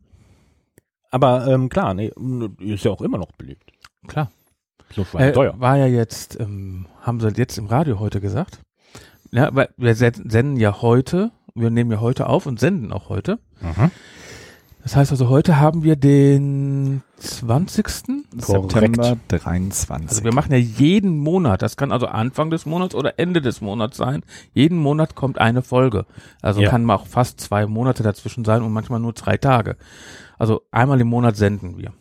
Aber 1.10 1.46
ähm, 1.46 1.68
klar, 1.68 1.94
nee, 1.94 2.10
ist 2.58 2.84
ja 2.84 2.90
auch 2.90 3.02
immer 3.02 3.18
noch 3.18 3.32
beliebt. 3.32 3.70
Klar. 4.08 4.30
So. 4.94 5.02
Äh, 5.18 5.34
war 5.36 5.76
ja 5.76 5.86
jetzt, 5.86 6.38
ähm, 6.40 6.86
haben 7.02 7.20
sie 7.20 7.28
jetzt 7.36 7.58
im 7.58 7.66
Radio 7.66 7.98
heute 8.00 8.20
gesagt. 8.20 8.60
Ja, 9.32 9.54
weil 9.54 9.68
wir 9.76 9.94
se- 9.94 10.12
senden 10.24 10.56
ja 10.56 10.80
heute, 10.80 11.30
wir 11.56 11.70
nehmen 11.70 11.90
ja 11.90 12.00
heute 12.00 12.28
auf 12.28 12.46
und 12.46 12.60
senden 12.60 12.92
auch 12.92 13.08
heute. 13.08 13.38
Mhm. 13.60 13.90
Das 14.82 14.94
heißt 14.94 15.10
also, 15.10 15.28
heute 15.28 15.58
haben 15.58 15.82
wir 15.82 15.96
den 15.96 17.02
20. 17.16 17.88
September 18.36 19.16
23. 19.26 20.08
Also 20.08 20.22
wir 20.22 20.32
machen 20.32 20.52
ja 20.52 20.58
jeden 20.58 21.18
Monat, 21.18 21.60
das 21.62 21.76
kann 21.76 21.90
also 21.90 22.06
Anfang 22.06 22.50
des 22.50 22.66
Monats 22.66 22.94
oder 22.94 23.18
Ende 23.18 23.40
des 23.42 23.60
Monats 23.60 23.96
sein. 23.96 24.22
Jeden 24.52 24.78
Monat 24.78 25.16
kommt 25.16 25.38
eine 25.38 25.62
Folge. 25.62 26.06
Also 26.40 26.60
Ja. 26.60 26.70
kann 26.70 26.84
mal 26.84 26.94
auch 26.94 27.08
fast 27.08 27.40
zwei 27.40 27.66
Monate 27.66 28.04
dazwischen 28.04 28.44
sein 28.44 28.62
und 28.62 28.72
manchmal 28.72 29.00
nur 29.00 29.12
drei 29.12 29.36
Tage. 29.36 29.76
Also 30.38 30.62
einmal 30.70 31.00
im 31.00 31.08
Monat 31.08 31.36
senden 31.36 31.78
wir. 31.78 31.92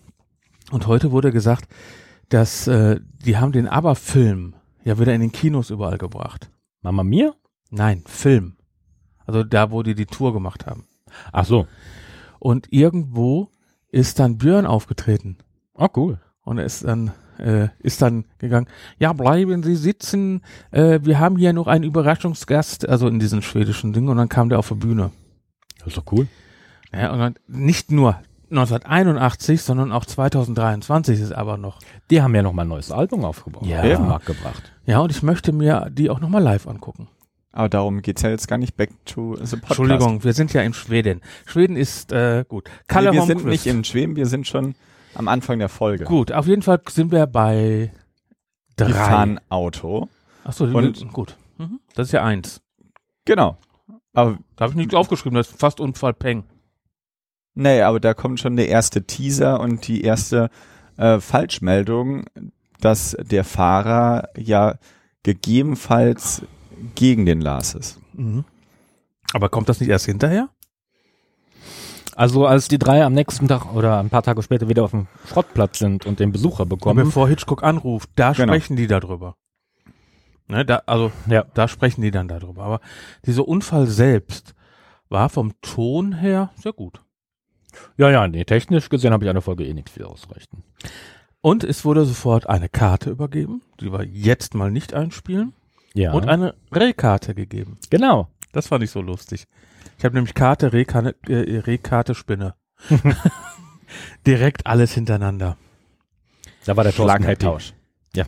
Und 0.70 0.86
heute 0.86 1.12
wurde 1.12 1.32
gesagt, 1.32 1.68
dass 2.30 2.68
äh, 2.68 2.99
die 3.26 3.38
haben 3.38 3.51
den 3.51 3.68
Aber-Film 3.68 4.53
ja 4.84 4.99
wieder 4.99 5.16
in 5.16 5.22
den 5.22 5.32
Kinos 5.32 5.72
überall 5.72 5.97
gebracht. 5.97 6.51
Mama 6.84 7.03
Mia? 7.03 7.34
Nein, 7.72 8.03
Film. 8.06 8.58
Also 9.26 9.43
da, 9.43 9.71
wo 9.71 9.84
die 9.84 9.95
die 9.95 10.05
Tour 10.05 10.34
gemacht 10.34 10.65
haben. 10.65 10.86
Ach 11.32 11.45
so. 11.45 11.67
Und 12.39 12.71
irgendwo 12.71 13.49
ist 13.91 14.19
dann 14.19 14.38
Björn 14.38 14.65
aufgetreten. 14.65 15.38
Oh, 15.73 15.88
cool. 15.95 16.19
Und 16.43 16.57
er 16.57 16.65
ist 16.65 16.84
dann, 16.84 17.11
äh, 17.39 17.69
ist 17.80 18.01
dann 18.01 18.26
gegangen, 18.38 18.67
ja, 18.99 19.13
bleiben 19.13 19.63
Sie 19.63 19.76
sitzen, 19.76 20.41
äh, 20.71 20.99
wir 21.01 21.19
haben 21.19 21.38
hier 21.38 21.53
noch 21.53 21.67
einen 21.67 21.84
Überraschungsgast, 21.84 22.88
also 22.88 23.07
in 23.07 23.19
diesem 23.19 23.41
schwedischen 23.41 23.93
Ding, 23.93 24.07
und 24.07 24.17
dann 24.17 24.30
kam 24.30 24.49
der 24.49 24.59
auf 24.59 24.69
die 24.69 24.76
Bühne. 24.76 25.11
Das 25.80 25.88
ist 25.88 25.97
doch 25.97 26.11
cool. 26.11 26.28
Ja, 26.93 27.11
und 27.11 27.19
dann 27.19 27.36
nicht 27.47 27.91
nur 27.91 28.19
1981, 28.51 29.61
sondern 29.61 29.91
auch 29.91 30.05
2023 30.05 31.19
ist 31.19 31.32
aber 31.32 31.57
noch. 31.57 31.80
Die 32.09 32.21
haben 32.21 32.36
ja 32.36 32.41
noch 32.41 32.53
mal 32.53 32.61
ein 32.61 32.67
neues 32.67 32.91
Album 32.91 33.26
aufgebaut. 33.26 33.65
Ja. 33.65 33.80
auf 33.80 33.86
den 33.86 34.07
Markt 34.07 34.26
gebracht. 34.28 34.71
Ja, 34.86 34.99
und 34.99 35.11
ich 35.11 35.23
möchte 35.23 35.51
mir 35.51 35.89
die 35.91 36.09
auch 36.09 36.19
nochmal 36.19 36.43
live 36.43 36.67
angucken. 36.67 37.07
Aber 37.56 37.70
darum 37.70 38.01
geht's 38.01 38.22
ja 38.22 38.30
jetzt 38.30 38.47
gar 38.47 38.58
nicht 38.58 38.76
back 38.76 38.89
to 39.06 39.36
the 39.38 39.56
Podcast. 39.56 39.80
Entschuldigung, 39.80 40.24
wir 40.26 40.34
sind 40.34 40.51
ja 40.53 40.62
in 40.62 40.74
Schweden. 40.74 41.22
Schweden 41.45 41.78
ist, 41.78 42.12
äh, 42.12 42.43
gut. 42.47 42.66
Nee, 42.68 42.72
Kalle 42.88 43.14
wir 43.14 43.22
sind 43.24 43.45
nicht 43.45 43.66
in 43.66 43.84
Schweden, 43.86 44.16
wir 44.18 44.26
sind 44.26 44.45
schon 44.45 44.76
am 45.16 45.28
Anfang 45.30 45.58
der 45.60 45.70
Folge. 45.70 46.03
Gut, 46.03 46.32
auf 46.34 46.47
jeden 46.47 46.62
Fall 46.62 46.82
sind 46.89 47.12
wir 47.14 47.26
bei 47.28 47.91
drei. 48.76 48.88
Wir 48.89 48.95
fahren 48.95 49.39
Auto. 49.49 50.10
Ach 50.43 50.51
so, 50.53 50.66
Und- 50.66 51.12
gut. 51.14 51.38
Mhm. 51.58 51.80
Das 51.95 52.08
ist 52.08 52.12
ja 52.12 52.24
eins. 52.26 52.62
Genau. 53.24 53.58
Aber 54.14 54.38
Da 54.58 54.64
habe 54.66 54.72
ich 54.74 54.78
nicht 54.78 54.93
aufgeschrieben, 54.93 55.36
das 55.38 55.49
ist 55.49 55.60
fast 55.60 55.80
Unfall 55.80 56.14
Peng. 56.14 56.43
nee, 57.53 57.82
aber 57.82 58.01
da 58.01 58.14
kommt 58.14 58.41
schon 58.41 58.58
der 58.58 58.68
erste 58.68 59.03
Teaser 59.06 59.62
und 59.62 59.88
die 59.88 60.01
erste 60.03 60.49
äh, 60.97 61.20
Falschmeldung, 61.22 62.26
dass 62.82 63.16
der 63.22 63.45
Fahrer 63.45 64.28
ja 64.38 64.76
gegebenenfalls 65.24 66.43
gegen 66.95 67.26
den 67.26 67.41
Lars 67.41 67.73
ist. 67.76 67.99
Mhm. 68.13 68.43
Aber 69.34 69.49
kommt 69.49 69.69
das 69.69 69.80
nicht 69.80 69.89
erst 69.89 70.05
hinterher? 70.05 70.49
Also 72.15 72.45
als 72.45 72.67
die 72.69 72.78
drei 72.80 73.03
am 73.03 73.13
nächsten 73.13 73.47
Tag 73.47 73.73
oder 73.73 73.99
ein 73.99 74.09
paar 74.09 74.23
Tage 74.23 74.41
später 74.41 74.69
wieder 74.69 74.84
auf 74.84 74.91
dem 74.91 75.07
Schrottplatz 75.28 75.80
sind 75.80 76.05
und 76.05 76.19
den 76.19 76.32
Besucher 76.32 76.65
bekommen, 76.65 77.05
bevor 77.05 77.28
Hitchcock 77.28 77.63
anruft, 77.63 78.09
da 78.15 78.32
Genau. 78.32 78.53
sprechen 78.53 78.78
die 78.78 78.88
darüber. 78.88 79.36
Ne, 80.47 80.63
da, 80.63 80.84
also, 80.86 81.11
Ja. 81.28 81.43
da 81.53 81.67
sprechen 81.67 82.01
die 82.01 82.11
dann 82.11 82.28
darüber. 82.28 82.63
Aber 82.63 82.80
dieser 83.26 83.47
Unfall 83.47 83.88
selbst 83.88 84.53
war 85.09 85.28
vom 85.30 85.53
Ton 85.61 86.13
her 86.13 86.51
sehr 86.55 86.71
gut. 86.73 87.01
ja, 87.97 88.09
ja, 88.09 88.26
nee, 88.30 88.45
technisch 88.45 88.88
gesehen 88.88 89.11
habe 89.11 89.26
ich 89.26 89.30
eine 89.30 89.41
Folge 89.41 89.65
eh 89.65 89.73
nichts 89.73 89.91
viel 89.91 90.05
ausrichten. 90.05 90.63
Und 91.41 91.63
es 91.65 91.84
wurde 91.84 92.05
sofort 92.05 92.47
eine 92.47 92.69
Karte 92.69 93.09
übergeben, 93.09 93.61
die 93.82 93.91
wir 93.91 94.03
jetzt 94.05 94.53
mal 94.55 94.71
nicht 94.71 94.93
einspielen, 94.93 95.53
Ja, 95.96 96.12
und 96.14 96.28
eine 96.28 96.54
Rehkarte 96.74 97.34
gegeben. 97.34 97.78
genau. 97.89 98.28
Das 98.52 98.68
fand 98.68 98.84
ich 98.84 98.91
so 98.91 99.02
lustig. 99.02 99.48
Ich 99.98 100.06
habe 100.06 100.16
nämlich 100.16 100.34
Karte, 100.34 100.72
Rehkarte, 100.72 101.16
äh, 101.28 101.58
Rehkarte, 101.60 102.16
Spinne. 102.16 102.56
Direkt 104.28 104.66
alles 104.66 104.93
hintereinander. 104.93 105.58
Da 106.66 106.76
war 106.78 106.84
der 106.84 106.93
happy. 106.93 107.04
Schlagabtausch. 107.04 107.74
Ja. 108.16 108.26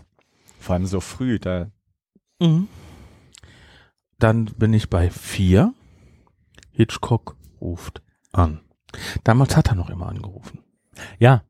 Vor 0.60 0.76
allem 0.76 0.86
so 0.86 1.00
früh, 1.00 1.40
da 1.40 1.70
Mhm. 2.40 2.68
Dann 4.20 4.46
bin 4.46 4.74
ich 4.74 4.90
bei 4.90 5.10
vier. 5.10 5.74
Hitchcock 6.72 7.36
ruft 7.62 8.02
an. 8.32 8.62
Damals 9.24 9.56
hat 9.56 9.70
er 9.70 9.76
noch 9.76 9.90
immer 9.90 10.08
angerufen. 10.08 10.60
Ja. 11.20 11.44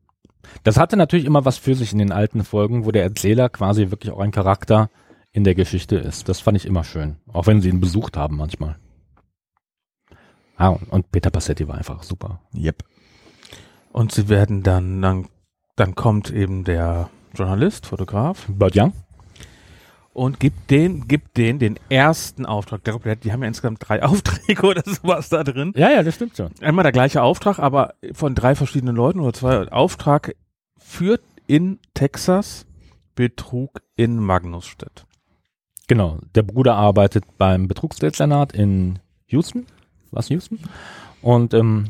Das 0.62 0.78
hatte 0.78 0.96
natürlich 0.96 1.26
immer 1.26 1.44
was 1.44 1.58
für 1.58 1.74
sich 1.74 1.92
in 1.92 1.98
den 1.98 2.12
alten 2.12 2.44
Folgen, 2.44 2.84
wo 2.86 2.90
der 2.92 3.02
Erzähler 3.02 3.48
quasi 3.50 3.90
wirklich 3.90 4.12
auch 4.12 4.20
ein 4.20 4.30
Charakter 4.30 4.88
in 5.32 5.44
der 5.44 5.54
Geschichte 5.54 5.96
ist. 5.96 6.28
Das 6.28 6.40
fand 6.40 6.56
ich 6.56 6.66
immer 6.66 6.84
schön. 6.84 7.16
Auch 7.32 7.46
wenn 7.46 7.60
sie 7.60 7.68
ihn 7.68 7.80
besucht 7.80 8.16
haben 8.16 8.36
manchmal. 8.36 8.76
Ah, 10.56 10.68
und- 10.90 11.10
Peter 11.12 11.30
Passetti 11.30 11.68
war 11.68 11.76
einfach 11.76 12.02
super. 12.02 12.40
Yep. 12.54 12.82
Und 13.92 14.12
sie 14.12 14.28
werden 14.28 14.62
dann, 14.62 15.00
dann, 15.00 15.28
dann 15.76 15.94
kommt 15.94 16.30
eben 16.30 16.64
der 16.64 17.10
Journalist, 17.34 17.86
Fotograf 17.86 18.46
Burt 18.48 18.74
Young? 18.76 18.92
und 20.12 20.40
gibt 20.40 20.70
den, 20.72 21.06
gibt 21.06 21.36
den 21.36 21.60
den 21.60 21.78
ersten 21.88 22.44
Auftrag. 22.44 22.82
Die 23.22 23.32
haben 23.32 23.42
ja 23.42 23.48
insgesamt 23.48 23.88
drei 23.88 24.02
Aufträge 24.02 24.66
oder 24.66 24.82
sowas 24.84 25.28
da 25.28 25.44
drin. 25.44 25.72
Ja, 25.76 25.90
ja, 25.90 26.02
das 26.02 26.16
stimmt 26.16 26.36
schon. 26.36 26.50
Einmal 26.60 26.82
der 26.82 26.90
gleiche 26.92 27.22
Auftrag, 27.22 27.60
aber 27.60 27.94
von 28.12 28.34
drei 28.34 28.56
verschiedenen 28.56 28.96
Leuten 28.96 29.20
oder 29.20 29.32
zwei. 29.32 29.68
Auftrag 29.70 30.34
führt 30.76 31.22
in 31.46 31.78
Texas 31.94 32.66
Betrug 33.14 33.80
in 33.96 34.18
Magnusstedt. 34.18 35.06
Genau. 35.88 36.18
Der 36.34 36.42
Bruder 36.42 36.76
arbeitet 36.76 37.24
beim 37.38 37.66
Betrugsdezernat 37.66 38.52
in 38.52 39.00
Houston. 39.26 39.66
Was 40.10 40.28
Houston? 40.28 40.60
Und 41.20 41.52
ähm, 41.54 41.86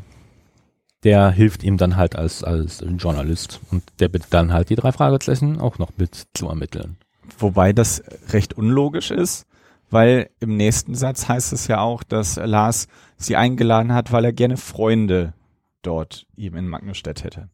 der 1.04 1.30
hilft 1.30 1.62
ihm 1.62 1.76
dann 1.76 1.96
halt 1.96 2.16
als, 2.16 2.42
als 2.42 2.82
Journalist. 2.96 3.60
Und 3.70 3.82
der 4.00 4.08
bittet 4.08 4.32
dann 4.32 4.52
halt 4.52 4.70
die 4.70 4.76
drei 4.76 4.92
Fragezeichen 4.92 5.60
auch 5.60 5.78
noch 5.78 5.90
mit 5.96 6.26
zu 6.34 6.48
ermitteln. 6.48 6.96
Wobei 7.38 7.72
das 7.72 8.02
recht 8.32 8.54
unlogisch 8.54 9.10
ist, 9.10 9.46
weil 9.90 10.30
im 10.40 10.56
nächsten 10.56 10.94
Satz 10.94 11.28
heißt 11.28 11.52
es 11.52 11.66
ja 11.66 11.80
auch, 11.80 12.02
dass 12.02 12.36
Lars 12.36 12.88
sie 13.16 13.36
eingeladen 13.36 13.92
hat, 13.92 14.12
weil 14.12 14.24
er 14.24 14.32
gerne 14.32 14.56
Freunde 14.56 15.34
dort 15.82 16.26
ihm 16.36 16.56
in 16.56 16.68
Magnusstedt 16.68 17.24
hätte. 17.24 17.48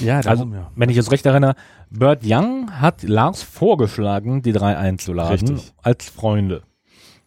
Ja, 0.00 0.16
Also, 0.16 0.30
darum 0.30 0.52
ja. 0.54 0.70
wenn 0.76 0.90
ich 0.90 0.96
es 0.96 1.10
recht 1.10 1.24
erinnere, 1.26 1.54
Bert 1.90 2.22
Young 2.24 2.80
hat 2.80 3.02
Lars 3.02 3.42
vorgeschlagen, 3.42 4.42
die 4.42 4.52
drei 4.52 4.76
einzuladen 4.76 5.48
Richtig. 5.48 5.72
als 5.82 6.08
Freunde. 6.08 6.62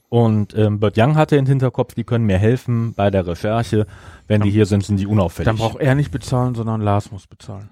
Und 0.10 0.56
ähm, 0.58 0.80
Bert 0.80 0.97
Young 0.97 1.16
hatte 1.16 1.38
im 1.38 1.45
Hinterkopf, 1.45 1.93
die 1.93 2.04
können 2.04 2.26
mir 2.26 2.38
helfen 2.38 2.93
bei 2.93 3.10
der 3.10 3.26
Recherche. 3.26 3.88
Wenn 4.28 4.41
die 4.41 4.52
hier 4.52 4.66
sind, 4.66 4.84
sind 4.84 4.97
die 4.97 5.08
unauffällig. 5.08 5.45
Dann 5.45 5.58
braucht 5.58 5.80
er 5.80 5.95
nicht 5.95 6.12
bezahlen, 6.12 6.54
sondern 6.54 6.82
Lars 6.82 7.12
muss 7.12 7.28
bezahlen. 7.28 7.70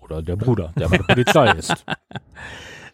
Oder 0.00 0.20
der 0.22 0.36
Bruder, 0.36 0.72
der 0.78 0.88
bei 0.88 0.98
der 0.98 1.04
Polizei 1.04 1.50
ist. 1.52 1.84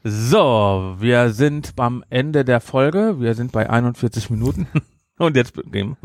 So, 0.03 0.97
wir 0.99 1.31
sind 1.33 1.75
am 1.77 2.03
Ende 2.09 2.43
der 2.43 2.61
Folge. 2.61 3.21
Wir 3.21 3.35
sind 3.35 3.53
bei 3.53 3.69
41 3.69 4.31
Minuten. 4.31 4.67
Und 5.19 5.37
jetzt 5.37 5.53
beginnen. 5.53 5.99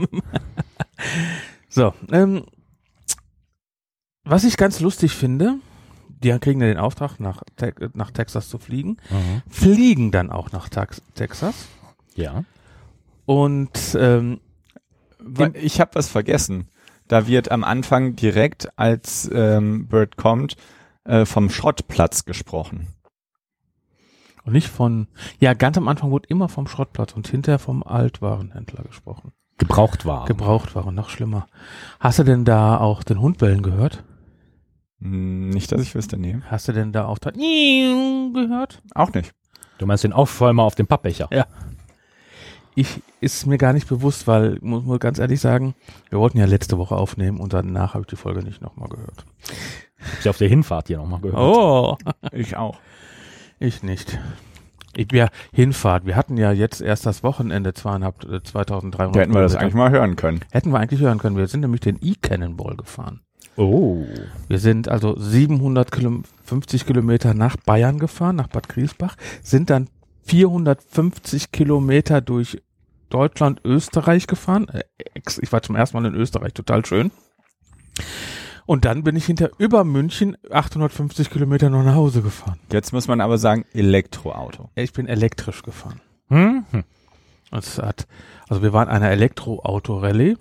so, 1.70 1.94
ähm, 2.12 2.44
was 4.26 4.44
ich 4.44 4.58
ganz 4.58 4.80
lustig 4.80 5.14
finde, 5.14 5.56
die 6.24 6.38
kriegen 6.40 6.60
ja 6.62 6.68
den 6.68 6.78
Auftrag, 6.78 7.20
nach, 7.20 7.44
Te 7.56 7.74
nach 7.94 8.12
Texas 8.12 8.50
zu 8.50 8.58
fliegen, 8.58 8.98
fliegen 9.50 10.12
dann 10.12 10.32
auch 10.32 10.52
nach 10.52 10.70
Tax 10.70 11.02
Texas. 11.14 11.68
Ja. 12.16 12.44
Und 13.26 13.98
ähm, 14.00 14.40
Ich 15.62 15.80
habe 15.80 15.96
was 15.96 16.10
vergessen. 16.10 16.68
Da 17.08 17.28
wird 17.28 17.52
am 17.52 17.64
Anfang 17.64 18.16
direkt, 18.16 18.70
als 18.78 19.30
ähm, 19.32 19.88
Bird 19.88 20.18
kommt, 20.18 20.56
äh, 21.04 21.26
vom 21.26 21.50
Schrottplatz 21.50 22.26
gesprochen. 22.26 22.88
und 24.44 24.54
nicht 24.54 24.68
von, 24.70 25.08
ja, 25.40 25.54
ganz 25.54 25.78
am 25.78 25.88
Anfang 25.88 26.10
wurde 26.12 26.28
immer 26.30 26.50
vom 26.50 26.68
Schrottplatz 26.68 27.14
und 27.14 27.28
hinterher 27.28 27.60
vom 27.60 27.84
Altwarenhändler 27.84 28.84
gesprochen. 28.84 29.34
Gebraucht 29.58 30.06
war. 30.06 30.26
Gebrauchtwaren, 30.26 30.96
noch 30.96 31.10
schlimmer. 31.10 31.48
Hast 32.00 32.20
du 32.20 32.24
denn 32.24 32.44
da 32.44 32.78
auch 32.78 33.04
den 33.04 33.22
Hund 33.22 33.38
bellen 33.38 33.62
gehört? 33.62 34.04
Hm, 35.06 35.50
Nicht, 35.50 35.72
dass 35.72 35.82
ich 35.82 35.94
wüsste, 35.96 36.18
nee. 36.18 36.38
Hast 36.50 36.68
du 36.68 36.72
denn 36.74 36.92
da 36.92 37.06
auch 37.06 37.20
da 37.20 37.32
gehört? 37.32 38.82
Auch 38.94 39.14
nicht. 39.14 39.34
du 39.78 39.86
meinst 39.86 40.04
den 40.04 40.14
Aufschäumer 40.14 40.64
auf 40.64 40.76
dem 40.76 40.88
Pappbecher? 40.88 41.28
Ja. 41.32 41.46
Ich 42.78 43.02
ist 43.22 43.46
mir 43.46 43.58
gar 43.58 43.72
nicht 43.72 43.88
bewusst, 43.88 44.28
weil 44.28 44.58
muss 44.62 44.84
man 44.84 45.00
ganz 45.00 45.18
ehrlich 45.18 45.40
sagen, 45.40 45.76
wir 46.10 46.20
wollten 46.20 46.38
ja 46.38 46.46
letzte 46.46 46.78
Woche 46.78 46.96
aufnehmen 46.96 47.40
und 47.40 47.54
danach 47.54 47.94
habe 47.94 48.02
ich 48.02 48.08
die 48.08 48.18
Folge 48.18 48.44
nicht 48.44 48.62
nochmal 48.62 48.90
gehört. 48.90 49.26
Hab 50.00 50.20
ich 50.20 50.30
auf 50.30 50.38
der 50.38 50.50
Hinfahrt 50.50 50.88
hier 50.88 50.98
nochmal 50.98 51.22
gehört. 51.22 51.40
Oh, 51.40 51.98
Ich 52.34 52.58
auch. 52.58 52.78
ich 53.60 53.82
nicht. 53.82 54.20
Ich 54.98 55.08
wäre 55.12 55.30
Hinfahrt. 55.54 56.06
Wir 56.06 56.16
hatten 56.18 56.36
ja 56.38 56.52
jetzt 56.52 56.82
erst 56.82 57.06
das 57.06 57.24
Wochenende 57.24 57.74
zweieinhalb, 57.74 58.24
äh, 58.26 58.44
2300. 58.44 59.16
Da 59.16 59.20
hätten 59.22 59.34
wir 59.34 59.42
das 59.42 59.56
eigentlich 59.56 59.74
mal 59.74 59.92
hören 59.92 60.16
können. 60.18 60.42
Hätten 60.52 60.72
wir 60.72 60.80
eigentlich 60.80 61.00
hören 61.02 61.18
können. 61.18 61.38
Wir 61.38 61.48
sind 61.48 61.62
nämlich 61.62 61.82
den 61.82 61.98
E-Cannonball 62.02 62.76
gefahren. 62.76 63.22
Oh. 63.58 64.04
Wir 64.48 64.60
sind 64.60 64.88
also 64.90 65.16
750 65.18 66.86
Kilometer 66.86 67.34
nach 67.34 67.56
Bayern 67.58 68.00
gefahren, 68.00 68.36
nach 68.36 68.48
Bad 68.48 68.68
Griesbach, 68.70 69.16
sind 69.42 69.70
dann 69.70 69.90
450 70.26 71.52
Kilometer 71.52 72.22
durch 72.22 72.62
Deutschland, 73.10 73.62
Österreich 73.64 74.28
gefahren. 74.28 74.68
Äh, 74.70 74.84
ex- 75.14 75.38
Ich 75.38 75.52
war 75.52 75.62
zum 75.62 75.76
ersten 75.76 75.98
Mal 75.98 76.06
in 76.08 76.16
Österreich, 76.16 76.54
total 76.54 76.86
schön. 76.86 77.12
Und 78.66 78.84
dann 78.84 79.04
bin 79.04 79.16
ich 79.16 79.26
hinter 79.26 79.52
über 79.60 79.84
München 79.84 80.36
850 80.52 81.30
Kilometer 81.30 81.70
noch 81.70 81.84
nach 81.84 81.94
Hause 81.96 82.24
gefahren. 82.24 82.60
Jetzt 82.72 82.94
muss 82.94 83.08
man 83.08 83.22
aber 83.22 83.38
sagen, 83.38 83.64
Elektroauto. 83.74 84.70
Ich 84.76 84.92
bin 84.92 85.08
elektrisch 85.08 85.62
gefahren. 85.62 86.02
Hm? 86.30 86.66
Hm. 86.72 86.84
Es 87.52 87.78
hat, 87.78 88.08
also 88.50 88.64
wir 88.64 88.74
waren 88.74 88.90
einer 88.90 89.12
Elektroauto-Rallye. 89.12 90.36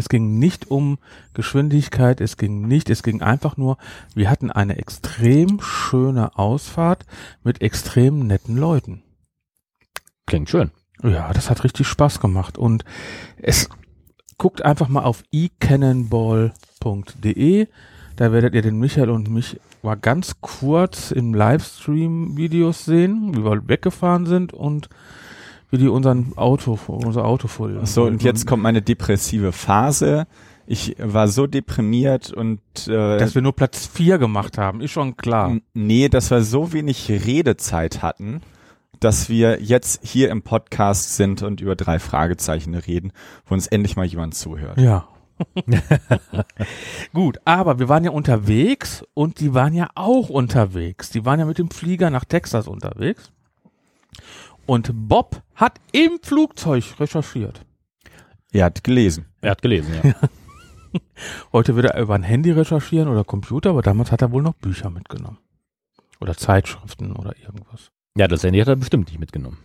Es 0.00 0.08
ging 0.08 0.38
nicht 0.38 0.70
um 0.70 0.98
Geschwindigkeit, 1.34 2.22
es 2.22 2.38
ging 2.38 2.66
nicht, 2.66 2.88
es 2.88 3.02
ging 3.02 3.20
einfach 3.20 3.58
nur, 3.58 3.76
wir 4.14 4.30
hatten 4.30 4.50
eine 4.50 4.78
extrem 4.78 5.60
schöne 5.60 6.38
Ausfahrt 6.38 7.04
mit 7.44 7.60
extrem 7.60 8.26
netten 8.26 8.56
Leuten. 8.56 9.02
Klingt 10.24 10.48
schön. 10.48 10.70
Ja, 11.02 11.30
das 11.34 11.50
hat 11.50 11.64
richtig 11.64 11.86
Spaß 11.86 12.18
gemacht 12.18 12.56
und 12.56 12.86
es 13.36 13.68
guckt 14.38 14.64
einfach 14.64 14.88
mal 14.88 15.04
auf 15.04 15.22
ecannonball.de, 15.32 17.68
da 18.16 18.32
werdet 18.32 18.54
ihr 18.54 18.62
den 18.62 18.78
Michael 18.78 19.10
und 19.10 19.28
mich 19.28 19.60
mal 19.82 19.96
ganz 19.96 20.36
kurz 20.40 21.10
im 21.10 21.34
Livestream 21.34 22.38
Videos 22.38 22.86
sehen, 22.86 23.36
wie 23.36 23.44
wir 23.44 23.68
weggefahren 23.68 24.24
sind 24.24 24.54
und 24.54 24.88
wie 25.70 25.78
die 25.78 25.88
unseren 25.88 26.32
Auto, 26.36 26.78
unser 26.86 27.24
Auto 27.24 27.48
voll. 27.48 27.80
So, 27.84 28.04
und 28.04 28.22
jetzt 28.22 28.46
kommt 28.46 28.62
meine 28.62 28.82
depressive 28.82 29.52
Phase. 29.52 30.26
Ich 30.66 30.96
war 30.98 31.26
so 31.26 31.46
deprimiert 31.46 32.32
und 32.32 32.60
äh, 32.86 33.18
dass 33.18 33.34
wir 33.34 33.42
nur 33.42 33.54
Platz 33.54 33.86
vier 33.86 34.18
gemacht 34.18 34.56
haben, 34.56 34.80
ist 34.80 34.92
schon 34.92 35.16
klar. 35.16 35.56
nee, 35.74 36.08
dass 36.08 36.30
wir 36.30 36.42
so 36.42 36.72
wenig 36.72 37.10
Redezeit 37.10 38.02
hatten, 38.02 38.40
dass 39.00 39.28
wir 39.28 39.60
jetzt 39.60 40.00
hier 40.04 40.30
im 40.30 40.42
Podcast 40.42 41.16
sind 41.16 41.42
und 41.42 41.60
über 41.60 41.74
drei 41.74 41.98
Fragezeichen 41.98 42.74
reden, 42.74 43.12
wo 43.46 43.54
uns 43.54 43.66
endlich 43.66 43.96
mal 43.96 44.06
jemand 44.06 44.34
zuhört. 44.34 44.78
Ja. 44.78 45.08
Gut, 47.12 47.40
aber 47.44 47.78
wir 47.78 47.88
waren 47.88 48.04
ja 48.04 48.10
unterwegs 48.10 49.04
und 49.14 49.40
die 49.40 49.54
waren 49.54 49.74
ja 49.74 49.88
auch 49.94 50.28
unterwegs. 50.28 51.10
Die 51.10 51.24
waren 51.24 51.40
ja 51.40 51.46
mit 51.46 51.58
dem 51.58 51.70
Flieger 51.70 52.10
nach 52.10 52.24
Texas 52.24 52.68
unterwegs. 52.68 53.32
Und 54.66 54.90
Bob 54.92 55.42
hat 55.54 55.80
im 55.92 56.18
Flugzeug 56.22 56.84
recherchiert. 56.98 57.64
Er 58.52 58.66
hat 58.66 58.84
gelesen. 58.84 59.26
Er 59.40 59.52
hat 59.52 59.62
gelesen, 59.62 59.94
ja. 60.02 60.14
Heute 61.52 61.76
wird 61.76 61.86
er 61.86 62.00
über 62.00 62.14
ein 62.14 62.22
Handy 62.22 62.50
recherchieren 62.50 63.08
oder 63.08 63.24
Computer, 63.24 63.70
aber 63.70 63.82
damals 63.82 64.10
hat 64.10 64.22
er 64.22 64.32
wohl 64.32 64.42
noch 64.42 64.54
Bücher 64.54 64.90
mitgenommen. 64.90 65.38
Oder 66.20 66.36
Zeitschriften 66.36 67.12
oder 67.12 67.34
irgendwas. 67.38 67.90
ja, 68.16 68.26
das 68.28 68.42
Handy 68.42 68.58
hat 68.58 68.68
er 68.68 68.76
bestimmt 68.76 69.08
nicht 69.08 69.20
mitgenommen. 69.20 69.58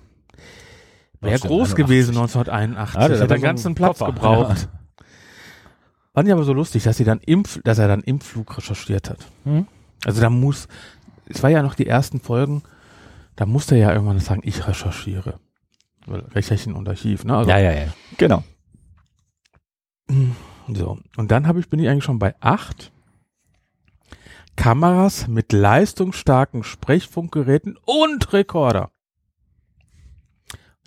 Wäre 1.21 1.39
groß 1.39 1.75
gewesen 1.75 2.15
1981. 2.15 2.95
Ja, 2.95 3.07
der 3.07 3.17
hätte 3.17 3.23
hat 3.23 3.31
einen 3.31 3.39
so 3.39 3.45
ganzen 3.45 3.75
Platz 3.75 3.99
Koffer. 3.99 4.13
gebraucht. 4.13 4.69
Fand 6.13 6.27
ich 6.27 6.33
aber 6.33 6.43
so 6.43 6.53
lustig, 6.53 6.83
dass 6.83 6.97
sie 6.97 7.03
dann 7.03 7.19
im, 7.25 7.43
dass 7.63 7.79
er 7.79 7.87
dann 7.87 8.01
im 8.01 8.21
Flug 8.21 8.57
recherchiert 8.57 9.09
hat. 9.09 9.19
Hm? 9.43 9.67
Also 10.05 10.21
da 10.21 10.29
muss, 10.29 10.67
es 11.27 11.41
war 11.41 11.49
ja 11.49 11.63
noch 11.63 11.73
die 11.75 11.87
ersten 11.87 12.19
Folgen, 12.19 12.61
da 13.35 13.45
musste 13.45 13.75
er 13.75 13.81
ja 13.81 13.93
irgendwann 13.93 14.19
sagen, 14.19 14.41
ich 14.43 14.67
recherchiere. 14.67 15.39
Weil 16.05 16.21
Recherchen 16.21 16.73
und 16.73 16.87
Archiv, 16.87 17.23
ne? 17.25 17.37
Also, 17.37 17.49
Ja, 17.49 17.57
ja, 17.57 17.71
ja. 17.73 17.93
Genau. 18.17 18.43
So. 20.67 20.99
Und 21.17 21.31
dann 21.31 21.47
habe 21.47 21.59
ich, 21.59 21.69
bin 21.69 21.79
ich 21.79 21.89
eigentlich 21.89 22.03
schon 22.03 22.19
bei 22.19 22.35
acht 22.39 22.91
Kameras 24.55 25.27
mit 25.27 25.51
leistungsstarken 25.51 26.63
Sprechfunkgeräten 26.63 27.77
und 27.85 28.31
Rekorder. 28.33 28.91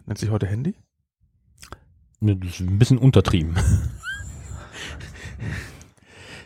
Nennt 0.07 0.19
sich 0.19 0.31
heute 0.31 0.47
Handy? 0.47 0.75
Das 2.21 2.37
ist 2.49 2.61
ein 2.61 2.79
bisschen 2.79 2.99
untertrieben. 2.99 3.57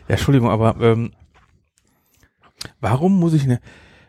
Ja, 0.07 0.15
Entschuldigung, 0.15 0.49
aber 0.49 0.75
ähm, 0.81 1.13
warum 2.81 3.17
muss 3.19 3.33
ich 3.33 3.43
eine 3.43 3.61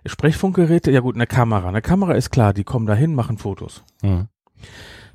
Sprechfunkgeräte? 0.07 0.91
Ja 0.91 1.01
gut, 1.01 1.15
eine 1.15 1.27
Kamera. 1.27 1.69
Eine 1.69 1.83
Kamera 1.83 2.13
ist 2.13 2.31
klar, 2.31 2.53
die 2.53 2.65
kommen 2.65 2.87
dahin, 2.87 3.15
machen 3.15 3.39
Fotos. 3.39 3.85
Hm. 4.03 4.29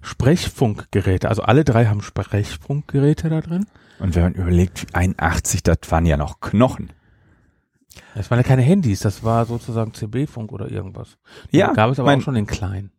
Sprechfunkgeräte, 0.02 1.28
also 1.30 1.42
alle 1.44 1.64
drei 1.64 1.86
haben 1.88 2.02
Sprechfunkgeräte 2.02 3.30
da 3.30 3.42
drin. 3.42 3.66
Und 4.00 4.16
wenn 4.16 4.24
man 4.24 4.34
überlegt, 4.34 4.88
81, 4.94 5.62
das 5.64 5.78
waren 5.90 6.06
ja 6.06 6.16
noch 6.18 6.40
Knochen. 6.40 6.92
Das 8.16 8.32
waren 8.32 8.40
ja 8.40 8.44
keine 8.44 8.62
Handys, 8.62 9.02
das 9.02 9.24
war 9.24 9.46
sozusagen 9.46 9.94
CB-Funk 9.94 10.52
oder 10.54 10.72
irgendwas. 10.72 11.18
Ja, 11.52 11.74
gab 11.74 11.92
es 11.92 12.00
aber 12.00 12.08
mein- 12.08 12.20
auch 12.20 12.24
schon 12.24 12.36
in 12.36 12.46
klein. 12.46 12.92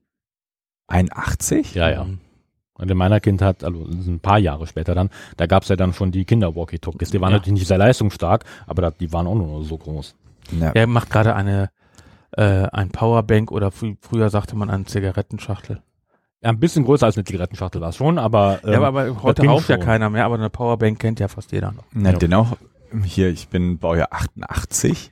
81? 0.88 1.74
Ja, 1.74 1.90
ja. 1.90 2.04
Mhm. 2.04 2.18
Und 2.74 2.90
in 2.90 2.96
meiner 2.96 3.20
Kindheit, 3.20 3.62
also 3.62 3.84
ein 3.84 4.20
paar 4.20 4.38
Jahre 4.38 4.66
später 4.66 4.94
dann, 4.94 5.10
da 5.36 5.46
gab's 5.46 5.68
ja 5.68 5.76
dann 5.76 5.92
schon 5.92 6.12
die 6.12 6.24
Kinder-Walkie-Talkies. 6.24 7.10
Die 7.10 7.20
waren 7.20 7.30
Ja. 7.32 7.36
natürlich 7.38 7.60
nicht 7.60 7.68
sehr 7.68 7.78
leistungsstark, 7.78 8.44
aber 8.66 8.82
da, 8.82 8.90
die 8.90 9.12
waren 9.12 9.26
auch 9.26 9.34
nur 9.34 9.64
so 9.64 9.76
groß. 9.78 10.14
Ja. 10.58 10.70
Er 10.72 10.86
macht 10.86 11.10
gerade 11.10 11.34
eine 11.34 11.70
äh, 12.32 12.66
ein 12.72 12.90
Powerbank 12.90 13.50
oder 13.50 13.70
frü 13.70 13.94
früher 14.00 14.30
sagte 14.30 14.56
man 14.56 14.70
eine 14.70 14.84
Zigarettenschachtel. 14.84 15.82
Ja, 16.42 16.48
ein 16.50 16.58
bisschen 16.60 16.84
größer 16.84 17.06
als 17.06 17.16
eine 17.16 17.24
Zigarettenschachtel 17.24 17.80
war 17.80 17.90
es 17.90 17.96
schon, 17.96 18.18
aber, 18.18 18.60
ähm, 18.64 18.72
ja, 18.72 18.78
aber, 18.82 18.88
aber 19.02 19.22
heute 19.22 19.44
raucht 19.46 19.68
ja 19.68 19.76
keiner 19.76 20.08
mehr, 20.10 20.24
aber 20.24 20.36
eine 20.36 20.48
Powerbank 20.50 20.98
kennt 20.98 21.20
ja 21.20 21.28
fast 21.28 21.52
jeder 21.52 21.72
noch. 21.72 21.84
Na, 21.92 22.12
Ja. 22.12 22.18
dennoch, 22.18 22.56
hier, 23.04 23.28
ich 23.28 23.48
bin 23.48 23.78
Baujahr 23.78 24.08
88 24.12 25.10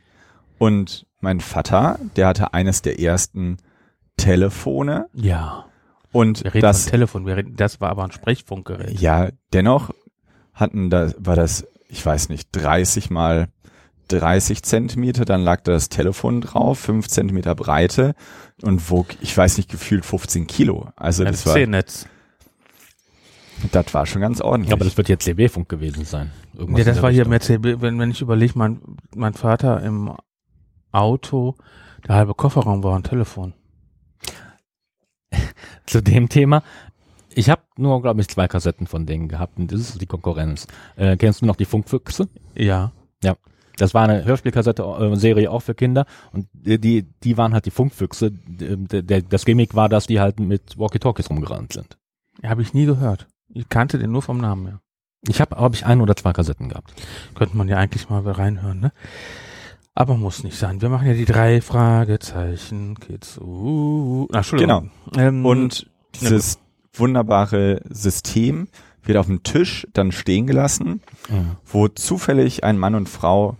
und 0.59 1.07
mein 1.21 1.41
Vater, 1.41 1.99
der 2.17 2.29
hatte 2.29 2.55
eines 2.55 2.81
der 2.83 2.99
ersten 3.01 3.59
Telefone 4.17 5.07
Ja. 5.15 5.67
und 6.13 6.45
Wir 6.45 6.55
reden 6.55 6.63
das, 6.63 6.87
Telefon, 6.87 7.27
wir 7.27 7.37
reden, 7.37 7.57
das 7.57 7.81
war 7.81 7.91
aber 7.91 8.05
ein 8.05 8.11
Sprechfunkgerät. 8.13 8.99
ja, 9.01 9.29
dennoch 9.53 9.91
hatten 10.55 10.91
da, 10.91 11.13
war 11.19 11.37
das, 11.37 11.67
ich 11.89 12.05
weiß 12.05 12.29
nicht, 12.31 12.49
30 12.53 13.11
mal 13.11 13.49
30 14.09 14.63
Zentimeter, 14.63 15.25
dann 15.25 15.43
lag 15.43 15.61
da 15.63 15.73
das 15.73 15.89
Telefon 15.89 16.41
drauf, 16.41 16.79
5 16.79 17.09
Zentimeter 17.09 17.55
Breite 17.55 18.15
und 18.63 18.91
wog, 18.91 19.07
ich 19.21 19.37
weiß 19.37 19.57
nicht, 19.57 19.71
gefühlt 19.71 20.05
15 20.05 20.47
Kilo. 20.47 20.89
Also 20.97 21.25
das 21.25 21.47
war, 21.47 21.55
C-Netz. 21.55 22.07
das 23.73 23.95
war 23.95 24.07
schon 24.07 24.21
ganz 24.21 24.41
ordentlich. 24.41 24.71
Ja, 24.71 24.77
aber 24.77 24.85
das 24.85 24.97
wird 24.97 25.09
jetzt 25.09 25.25
CB-Funk 25.25 25.69
gewesen 25.69 26.05
sein. 26.05 26.31
Irgendwas 26.57 26.87
Ja, 26.87 26.93
das 26.93 27.03
war 27.03 27.13
hier 27.13 27.27
mehr 27.29 27.41
CB. 27.41 27.81
Wenn, 27.81 27.99
wenn 27.99 28.11
ich 28.11 28.21
überlege, 28.21 28.53
mein, 28.57 28.81
mein 29.15 29.35
Vater 29.35 29.83
im 29.83 30.13
Auto, 30.91 31.55
der 32.07 32.17
halbe 32.17 32.35
Kofferraum 32.35 32.83
war 32.83 32.97
ein 32.97 33.03
Telefon. 33.05 33.55
Zu 35.87 36.03
dem 36.03 36.29
Thema. 36.29 36.63
Ich 37.35 37.51
habe 37.51 37.63
nur, 37.77 38.03
glaube 38.03 38.21
ich, 38.21 38.29
zwei 38.29 38.49
Kassetten 38.49 38.87
von 38.87 39.07
denen 39.07 39.29
gehabt 39.29 39.59
und 39.59 39.71
das 39.71 39.81
ist 39.81 40.01
die 40.01 40.07
Konkurrenz. 40.07 40.67
Äh, 40.97 41.17
kennst 41.17 41.43
du 41.43 41.47
noch 41.47 41.57
die 41.57 41.67
Funkfüchse? 41.67 42.29
Ja. 43.23 43.37
Das 43.79 43.95
war 43.95 44.05
eine 44.09 44.25
Hörspielkassette, 44.25 44.83
äh, 44.83 45.17
Serie 45.17 45.51
auch 45.51 45.61
für 45.61 45.75
Kinder 45.75 46.07
und 46.33 46.49
die, 46.53 46.79
die, 46.79 47.03
die 47.23 47.37
waren 47.37 47.55
halt 47.55 47.67
die 47.67 47.71
Funkfüchse. 47.71 48.33
Das 48.33 49.45
Gimmick 49.45 49.75
war, 49.75 49.89
dass 49.89 50.07
die 50.07 50.21
halt 50.21 50.41
mit 50.41 50.79
Walkie-Talkies 50.79 51.31
rumgerannt 51.31 51.73
sind. 51.73 51.99
Habe 52.45 52.63
ich 52.63 52.75
nie 52.75 52.87
gehört. 52.87 53.27
Ich 53.53 53.69
kannte 53.69 53.99
den 53.99 54.13
nur 54.13 54.23
vom 54.23 54.39
Namen 54.39 54.67
her. 54.67 54.81
Ich 55.27 55.41
habe, 55.41 55.57
glaube 55.57 55.75
ich, 55.75 55.85
ein 55.85 56.01
oder 56.01 56.15
zwei 56.15 56.33
Kassetten 56.33 56.69
gehabt. 56.69 56.93
Könnte 57.35 57.57
man 57.57 57.67
ja 57.69 57.77
eigentlich 57.79 58.09
mal 58.09 58.23
reinhören, 58.23 58.81
ne? 58.81 58.93
Aber 59.95 60.17
muss 60.17 60.45
nicht 60.45 60.57
sein. 60.57 60.81
Wir 60.81 60.91
machen 60.91 61.09
ja 61.09 61.15
die 61.15 61.25
drei 61.25 61.61
Fragezeichen. 61.61 62.95
Geht's. 62.95 63.37
Uh, 63.39 64.29
ach, 64.31 64.39
Entschuldigung. 64.39 64.93
Ähm, 65.17 65.45
Und 65.45 65.91
dieses 66.21 66.61
wunderbare 66.93 67.83
System 67.91 68.69
wird 69.03 69.19
auf 69.19 69.27
dem 69.27 69.43
Tisch 69.43 69.89
dann 69.95 70.13
stehen 70.13 70.47
gelassen, 70.47 71.01
wo 71.65 71.89
zufällig 71.89 72.63
ein 72.63 72.79
Mann 72.79 72.95
und 72.95 73.09
Frau 73.09 73.57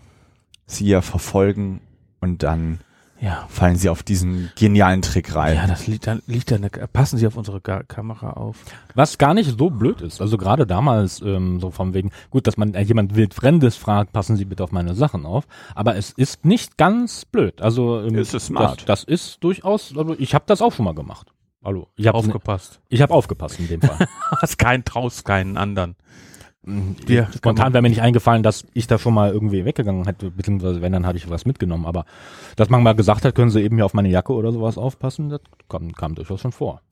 sie 0.69 0.87
ja 0.87 1.01
verfolgen 1.01 1.81
und 2.21 2.43
dann 2.43 2.79
ja. 3.21 3.47
fallen 3.49 3.77
sie 3.77 3.89
auf 3.89 4.03
diesen 4.03 4.51
genialen 4.57 5.03
Trick 5.03 5.35
rein. 5.35 5.57
Ja, 5.57 5.67
das 5.67 5.87
liegt 5.87 6.07
dann, 6.07 6.23
liegt 6.27 6.51
dann, 6.51 6.69
passen 6.93 7.19
Sie 7.19 7.27
auf 7.27 7.37
unsere 7.37 7.61
Ga 7.61 7.83
Kamera 7.83 8.31
auf. 8.31 8.59
Was 8.95 9.19
gar 9.19 9.35
nicht 9.35 9.59
so 9.59 9.71
blöd 9.71 10.01
ist. 10.03 10.21
Also 10.21 10.39
gerade 10.39 10.67
damals 10.67 11.21
ähm, 11.23 11.59
so 11.59 11.71
von 11.71 11.95
wegen, 11.95 12.11
gut, 12.31 12.47
dass 12.47 12.57
man 12.57 12.75
äh, 12.75 12.83
jemand 12.83 13.17
wild 13.17 13.35
Fremdes 13.35 13.77
fragt, 13.77 14.13
passen 14.13 14.37
Sie 14.37 14.45
bitte 14.45 14.63
auf 14.63 14.71
meine 14.71 14.95
Sachen 14.95 15.27
auf. 15.27 15.47
Aber 15.75 15.97
es 15.97 16.11
ist 16.11 16.45
nicht 16.45 16.77
ganz 16.77 17.25
blöd. 17.25 17.61
Also 17.61 18.01
ähm, 18.01 18.15
Es 18.15 18.35
ist 18.35 18.47
smart. 18.47 18.81
Das, 18.89 19.01
das 19.01 19.05
ist 19.05 19.43
durchaus, 19.43 19.97
also 19.97 20.15
ich 20.19 20.35
habe 20.35 20.45
das 20.47 20.63
auch 20.63 20.73
schon 20.73 20.85
mal 20.85 20.95
gemacht. 20.95 21.33
Hallo, 21.65 21.89
ich 21.97 22.07
habe 22.07 22.17
Aufgepasst. 22.17 22.81
ich 22.89 23.03
hab 23.03 23.11
aufgepasst 23.11 23.59
in 23.59 23.67
dem 23.67 23.81
Fall. 23.81 24.07
Hast 24.41 24.59
keinen, 24.59 24.85
traust 24.85 25.25
keinen 25.25 25.57
anderen. 25.57 25.97
Ja, 27.07 27.33
Spontan 27.33 27.73
wäre 27.73 27.83
mir 27.83 27.89
nicht 27.89 28.03
eingefallen, 28.03 28.43
dass 28.43 28.67
ich 28.75 28.87
da 28.87 28.99
schon 28.99 29.15
mal 29.15 29.31
irgendwie 29.31 29.65
weggegangen 29.65 30.05
hätte, 30.05 30.31
beziehungsweise 30.31 30.83
wenn, 30.83 30.93
dann 30.93 31.07
hatte 31.07 31.17
ich 31.17 31.31
was 31.31 31.47
mitgenommen. 31.47 31.87
Aber 31.87 32.05
dass 32.57 32.69
man 32.69 32.83
mal 32.83 32.95
gesagt 32.95 33.25
hat, 33.25 33.35
können 33.35 33.51
Sie 33.51 33.63
eben 33.63 33.77
hier 33.77 33.87
auf 33.87 33.95
meine 33.95 34.11
Jacke 34.11 34.33
oder 34.33 34.53
sowas 34.53 34.77
aufpassen, 34.77 35.31
das 35.31 35.41
kam, 35.69 35.93
kam 35.93 36.15
durchaus 36.15 36.41
schon 36.41 36.53
vor. 36.53 36.83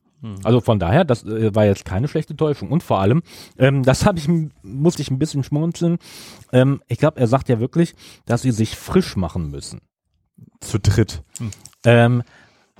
Also 0.45 0.61
von 0.61 0.79
daher, 0.79 1.05
das 1.05 1.25
äh, 1.25 1.55
war 1.55 1.67
jetzt 1.67 1.85
keine 1.85 2.09
schlechte 2.09 2.35
Täuschung. 2.35 2.71
Und 2.71 2.83
vor 2.83 3.01
allem, 3.01 3.23
ähm, 3.59 3.83
das 3.83 4.07
habe 4.07 4.19
ich, 4.19 4.29
musste 4.63 5.03
ich 5.03 5.11
ein 5.11 5.19
bisschen 5.19 5.45
schmunzeln. 5.45 5.99
Ähm, 6.53 6.81
ich 6.89 6.99
glaube, 6.99 7.21
er 7.21 7.27
sagt 7.27 7.49
ja 7.49 7.61
wirklich, 7.61 7.95
dass 8.25 8.43
sie 8.43 8.51
sich 8.51 8.77
frisch 8.77 9.17
machen 9.17 9.51
müssen. 9.51 9.83
Zu 10.61 10.79
dritt. 10.79 11.23
Ähm, 11.85 12.23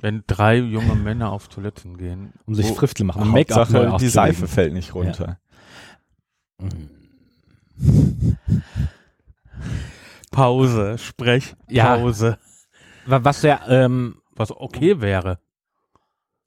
Wenn 0.01 0.23
drei 0.27 0.57
junge 0.57 0.95
Männer 0.95 1.31
auf 1.31 1.47
Toiletten 1.47 1.97
gehen. 1.97 2.33
um 2.45 2.55
sich 2.55 2.67
frisch 2.71 2.95
zu 2.95 3.05
machen. 3.05 3.29
Make-up 3.29 3.97
die. 3.99 4.07
Seife 4.07 4.47
fällt 4.47 4.73
nicht 4.73 4.95
runter. 4.95 5.37
Pause, 10.31 10.97
Sprech, 10.97 11.55
Ja. 11.69 11.97
Was 13.05 13.41
ja 13.41 13.61
ähm, 13.67 14.15
Was 14.35 14.51
okay 14.51 15.01
wäre. 15.01 15.39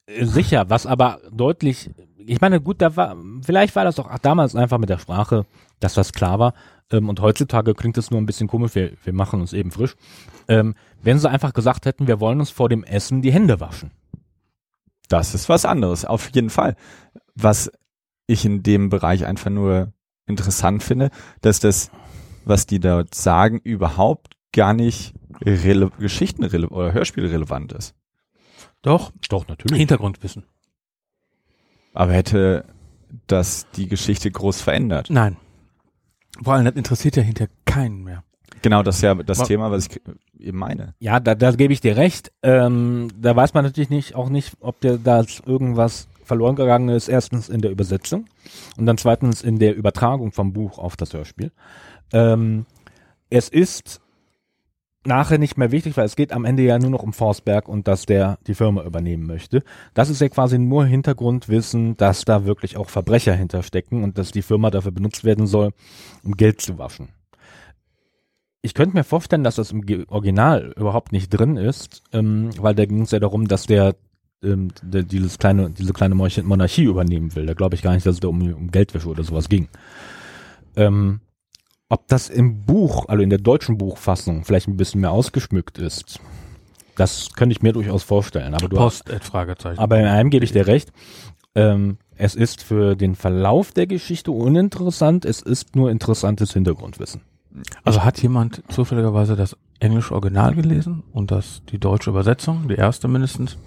Äh, 0.07 0.27
Sicher, 0.27 0.69
was 0.69 0.87
aber 0.87 1.21
deutlich, 1.31 1.91
ich 2.19 2.41
meine, 2.41 2.61
gut, 2.61 2.83
da 2.83 2.97
war, 2.97 3.17
vielleicht 3.43 3.75
war 3.77 3.85
das 3.85 3.99
auch 3.99 4.19
damals 4.19 4.55
einfach 4.55 4.79
mit 4.79 4.91
der 4.91 4.99
Sprache, 4.99 5.47
dass 5.81 5.95
das 5.95 6.13
klar 6.13 6.39
war. 6.39 6.55
Ähm, 6.91 7.09
und 7.09 7.21
heutzutage 7.21 7.75
klingt 7.75 7.99
es 7.99 8.11
nur 8.11 8.21
ein 8.21 8.27
bisschen 8.27 8.49
komisch, 8.49 8.75
wir, 8.75 8.93
wir 9.03 9.13
machen 9.13 9.41
uns 9.41 9.53
eben 9.53 9.71
frisch. 9.71 9.97
Ähm, 10.49 10.75
wenn 11.03 11.19
sie 11.19 11.31
einfach 11.31 11.53
gesagt 11.53 11.87
hätten, 11.87 12.07
wir 12.07 12.21
wollen 12.21 12.41
uns 12.41 12.51
vor 12.51 12.69
dem 12.69 12.85
Essen 12.85 13.23
die 13.23 13.33
Hände 13.33 13.61
waschen. 13.61 13.91
Das 15.09 15.35
ist 15.35 15.49
was 15.49 15.65
anderes, 15.65 16.05
auf 16.05 16.31
jeden 16.35 16.51
Fall. 16.51 16.77
Was 17.35 17.73
ich 18.27 18.45
in 18.45 18.63
dem 18.63 18.91
Bereich 18.91 19.27
einfach 19.27 19.51
nur 19.51 19.93
interessant 20.31 20.83
finde, 20.83 21.11
dass 21.43 21.61
das, 21.61 21.91
was 22.45 22.67
die 22.67 22.81
dort 22.81 23.15
sagen, 23.15 23.59
überhaupt 23.63 24.35
gar 24.53 24.73
nicht 24.73 25.15
rele 25.45 25.91
Geschichtenrele 25.99 26.69
oder 26.69 26.93
Hörspielrelevant 26.93 27.73
ist. 27.73 27.95
Doch, 28.83 29.13
Doch, 29.29 29.47
natürlich. 29.47 29.79
Hintergrundwissen. 29.79 30.45
Aber 31.93 32.13
hätte 32.13 32.65
das 33.27 33.67
die 33.73 33.89
Geschichte 33.89 34.31
groß 34.31 34.61
verändert. 34.61 35.09
Nein. 35.11 35.37
Vor 36.43 36.55
allem, 36.55 36.65
das 36.65 36.75
interessiert 36.77 37.17
ja 37.17 37.23
hinterher 37.23 37.51
keinen 37.65 38.03
mehr. 38.05 38.23
Genau, 38.63 38.83
das 38.83 38.97
ist 38.97 39.03
ja 39.03 39.15
das 39.15 39.41
Wa- 39.41 39.45
Thema, 39.45 39.71
was 39.71 39.87
ich 39.87 40.01
eben 40.39 40.59
meine. 40.59 40.95
Ja, 40.99 41.19
da, 41.19 41.35
da 41.35 41.51
gebe 41.53 41.73
ich 41.73 41.81
dir 41.81 41.97
recht. 41.97 42.31
Ähm, 42.43 43.09
da 43.19 43.35
weiß 43.35 43.55
man 43.55 43.65
natürlich 43.65 43.91
nicht, 43.91 44.15
auch 44.15 44.29
nicht, 44.29 44.57
ob 44.61 44.81
der 44.81 44.99
da 44.99 45.25
irgendwas 45.45 46.09
verloren 46.31 46.55
gegangen 46.55 46.89
ist. 46.91 47.09
Erstens 47.09 47.49
in 47.49 47.61
der 47.61 47.73
Übersetzung 47.73 48.27
und 48.79 48.87
dann 48.87 48.99
zweitens 48.99 49.43
in 49.43 49.59
der 49.59 49.75
Übertragung 49.75 50.31
vom 50.31 50.53
Buch 50.53 50.79
auf 50.79 50.97
das 50.97 51.13
Hörspiel. 51.13 51.51
Ähm, 52.13 52.67
es 53.31 53.49
ist 53.49 54.01
nachher 55.05 55.39
nicht 55.39 55.57
mehr 55.57 55.73
wichtig, 55.73 55.97
weil 55.97 56.05
es 56.05 56.15
geht 56.15 56.33
am 56.33 56.45
Ende 56.45 56.63
ja 56.63 56.79
nur 56.79 56.91
noch 56.91 57.03
um 57.03 57.13
Forsberg 57.13 57.69
und 57.69 57.89
dass 57.89 58.07
der 58.07 58.39
die 58.47 58.55
Firma 58.55 58.85
übernehmen 58.85 59.27
möchte. 59.27 59.65
Das 59.93 60.09
ist 60.09 60.21
ja 60.21 60.29
quasi 60.29 60.57
nur 60.57 60.87
Hintergrundwissen, 60.87 61.97
dass 61.97 62.25
da 62.25 62.45
wirklich 62.45 62.77
auch 62.77 62.89
Verbrecher 62.89 63.35
hinterstecken 63.35 64.05
und 64.05 64.19
dass 64.19 64.31
die 64.31 64.43
Firma 64.43 64.71
dafür 64.71 64.93
benutzt 64.93 65.25
werden 65.25 65.49
soll, 65.49 65.73
um 66.23 66.37
Geld 66.37 66.61
zu 66.61 66.79
waschen. 66.79 67.09
Ich 68.63 68.75
könnte 68.75 68.95
mir 68.95 69.05
vorstellen, 69.05 69.43
dass 69.43 69.57
das 69.57 69.73
im 69.73 69.83
Original 70.09 70.75
überhaupt 70.77 71.11
nicht 71.11 71.31
drin 71.31 71.57
ist, 71.57 72.03
ähm, 72.13 72.51
weil 72.59 72.75
da 72.75 72.85
ging 72.85 73.03
es 73.03 73.11
ja 73.11 73.19
darum, 73.19 73.49
dass 73.49 73.67
der, 73.67 73.97
ähm, 74.43 74.69
der 74.83 75.03
dieses 75.03 75.39
kleine, 75.39 75.71
diese 75.71 75.93
kleine 75.93 76.15
Monarchie 76.15 76.85
übernehmen 76.85 77.35
will. 77.35 77.47
Da 77.47 77.55
glaube 77.55 77.75
ich 77.75 77.83
gar 77.83 77.95
nicht, 77.95 78.07
dass 78.07 78.15
es 78.15 78.21
da 78.21 78.29
um, 78.29 78.41
um 78.53 78.71
Geldwäsche 78.71 79.09
oder 79.09 79.23
sowas 79.23 79.49
ging. 79.49 79.69
Ähm, 80.77 81.21
ob 81.89 82.07
das 82.07 82.29
im 82.29 82.65
Buch, 82.65 83.07
also 83.09 83.23
in 83.23 83.31
der 83.31 83.41
deutschen 83.41 83.77
Buchfassung, 83.77 84.45
vielleicht 84.45 84.69
ein 84.69 84.77
bisschen 84.77 85.01
mehr 85.01 85.11
ausgeschmückt 85.11 85.79
ist, 85.79 86.21
das 86.97 87.33
könnte 87.35 87.53
ich 87.53 87.63
mir 87.63 87.73
durchaus 87.73 88.03
vorstellen. 88.03 88.55
Aber 88.55 88.69
du 88.69 88.79
hast, 88.79 89.05
Post, 89.05 89.17
Ad, 89.17 89.25
Fragezeichen. 89.25 89.79
aber 89.79 89.99
in 89.99 90.07
einem 90.07 90.31
gebe 90.31 90.45
ich 90.45 90.53
dir 90.53 90.67
recht. 90.67 90.93
Ähm, 91.55 91.99
es 92.17 92.35
ist 92.35 92.63
für 92.63 92.95
den 92.95 93.15
Verlauf 93.17 93.73
der 93.73 93.87
Geschichte 93.87 94.31
uninteressant. 94.31 95.25
Es 95.25 95.43
ist 95.43 95.75
nur 95.75 95.91
interessantes 95.91 96.53
Hintergrundwissen. 96.53 97.23
Also 97.83 98.05
hat 98.05 98.23
jemand 98.23 98.63
zufälligerweise 98.69 99.35
das 99.35 99.57
englische 99.81 100.15
Original 100.15 100.55
gelesen 100.55 101.03
und 101.13 101.31
das 101.31 101.63
die 101.73 101.79
deutsche 101.79 102.11
Übersetzung, 102.11 102.69
die 102.69 102.75
erste 102.75 103.09
mindestens, 103.09 103.59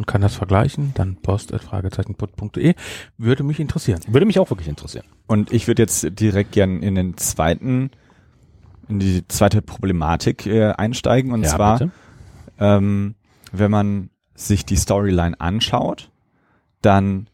und 0.00 0.06
kann 0.06 0.22
das 0.22 0.34
vergleichen, 0.34 0.92
dann 0.94 1.16
post.fragezeichenput.de. 1.16 2.74
Würde 3.18 3.42
mich 3.42 3.60
interessieren. 3.60 4.00
Würde 4.08 4.24
mich 4.24 4.38
auch 4.38 4.48
wirklich 4.48 4.68
interessieren. 4.68 5.04
Und 5.26 5.52
ich 5.52 5.66
würde 5.66 5.82
jetzt 5.82 6.06
direkt 6.18 6.52
gern 6.52 6.82
in 6.82 6.94
den 6.94 7.18
zweiten, 7.18 7.90
in 8.88 8.98
die 8.98 9.28
zweite 9.28 9.60
Problematik 9.60 10.46
äh, 10.46 10.70
einsteigen. 10.72 11.32
Und 11.32 11.46
zwar, 11.46 11.80
bitte. 11.80 11.90
ähm, 12.58 13.14
wenn 13.52 13.70
man 13.70 14.08
sich 14.34 14.64
die 14.64 14.76
Storyline 14.76 15.38
anschaut, 15.38 16.10
dann 16.80 17.28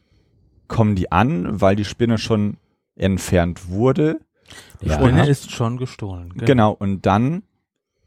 kommen 0.67 0.95
die 0.95 1.09
an, 1.09 1.61
weil 1.61 1.77
die 1.77 1.85
Spinne 1.85 2.17
schon 2.17 2.57
entfernt 2.97 3.69
wurde. 3.69 4.19
Die 4.81 4.87
Ja. 4.87 4.95
Spinne 4.95 5.25
ist 5.25 5.51
schon 5.51 5.77
gestohlen. 5.77 6.33
Genau. 6.35 6.73
Und 6.73 7.05
dann 7.05 7.43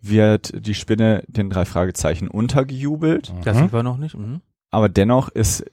wird 0.02 0.52
die 0.66 0.74
Spinne 0.74 1.24
den 1.28 1.48
drei 1.48 1.64
Fragezeichen 1.64 2.28
untergejubelt. 2.28 3.32
Das 3.44 3.56
Mhm. 3.56 3.60
sind 3.60 3.72
wir 3.72 3.82
noch 3.82 3.96
nicht. 3.96 4.18
Mhm. 4.18 4.42
Aber 4.70 4.88
dennoch 4.88 5.28
ist, 5.28 5.64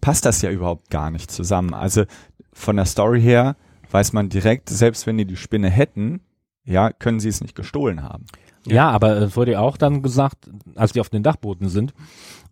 passt 0.00 0.24
das 0.24 0.42
ja 0.42 0.50
überhaupt 0.50 0.90
gar 0.90 1.10
nicht 1.10 1.30
zusammen. 1.30 1.74
Also 1.74 2.04
von 2.52 2.76
der 2.76 2.84
Story 2.84 3.20
her 3.20 3.56
weiß 3.90 4.12
man 4.12 4.28
direkt, 4.28 4.68
selbst 4.68 5.06
wenn 5.06 5.18
die 5.18 5.24
die 5.24 5.36
Spinne 5.36 5.70
hätten, 5.70 6.20
ja, 6.64 6.90
können 6.92 7.20
sie 7.20 7.28
es 7.28 7.40
nicht 7.40 7.54
gestohlen 7.54 8.02
haben. 8.02 8.26
Ja, 8.66 8.90
aber 8.90 9.16
es 9.18 9.36
wurde 9.36 9.52
ja 9.52 9.60
auch 9.60 9.76
dann 9.76 10.02
gesagt, 10.02 10.50
als 10.74 10.92
die 10.92 11.00
auf 11.00 11.08
den 11.08 11.22
Dachboden 11.22 11.68
sind, 11.68 11.94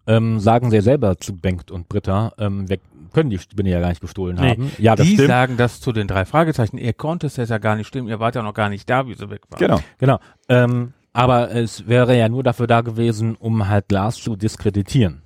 ähm, 0.07 0.39
sagen 0.39 0.71
sie 0.71 0.77
ja 0.77 0.83
selber 0.83 1.19
zu 1.19 1.35
Bengt 1.37 1.71
und 1.71 1.89
Britta, 1.89 2.33
ähm, 2.39 2.69
wir 2.69 2.79
können 3.13 3.31
die 3.31 3.39
Spinne 3.39 3.71
ja 3.71 3.81
gar 3.81 3.89
nicht 3.89 4.01
gestohlen 4.01 4.37
Nee, 4.37 4.51
haben. 4.51 4.73
Ja, 4.79 4.95
das 4.97 5.07
die 5.07 5.15
stimmt. 5.15 5.29
sagen 5.29 5.57
das 5.57 5.81
zu 5.81 5.93
den 5.93 6.07
drei 6.09 6.25
Fragezeichen. 6.25 6.79
Ihr 6.79 6.93
konntet 6.93 7.37
es 7.39 7.49
ja 7.49 7.59
gar 7.59 7.77
nicht 7.77 7.87
stimmen. 7.87 8.09
Ihr 8.09 8.21
wart 8.21 8.35
ja 8.35 8.43
noch 8.43 8.55
gar 8.55 8.69
nicht 8.69 8.89
da, 8.91 9.07
wie 9.07 9.15
sie 9.15 9.31
weg 9.31 9.43
waren. 9.51 9.59
Genau. 9.59 9.81
Genau. 9.99 10.19
Ähm, 10.49 10.93
aber 11.15 11.51
es 11.53 11.87
wäre 11.87 12.19
ja 12.19 12.29
nur 12.29 12.43
dafür 12.43 12.67
da 12.67 12.83
gewesen, 12.83 13.37
um 13.37 13.69
halt 13.69 13.91
Lars 13.91 14.17
zu 14.17 14.37
diskreditieren. 14.37 15.23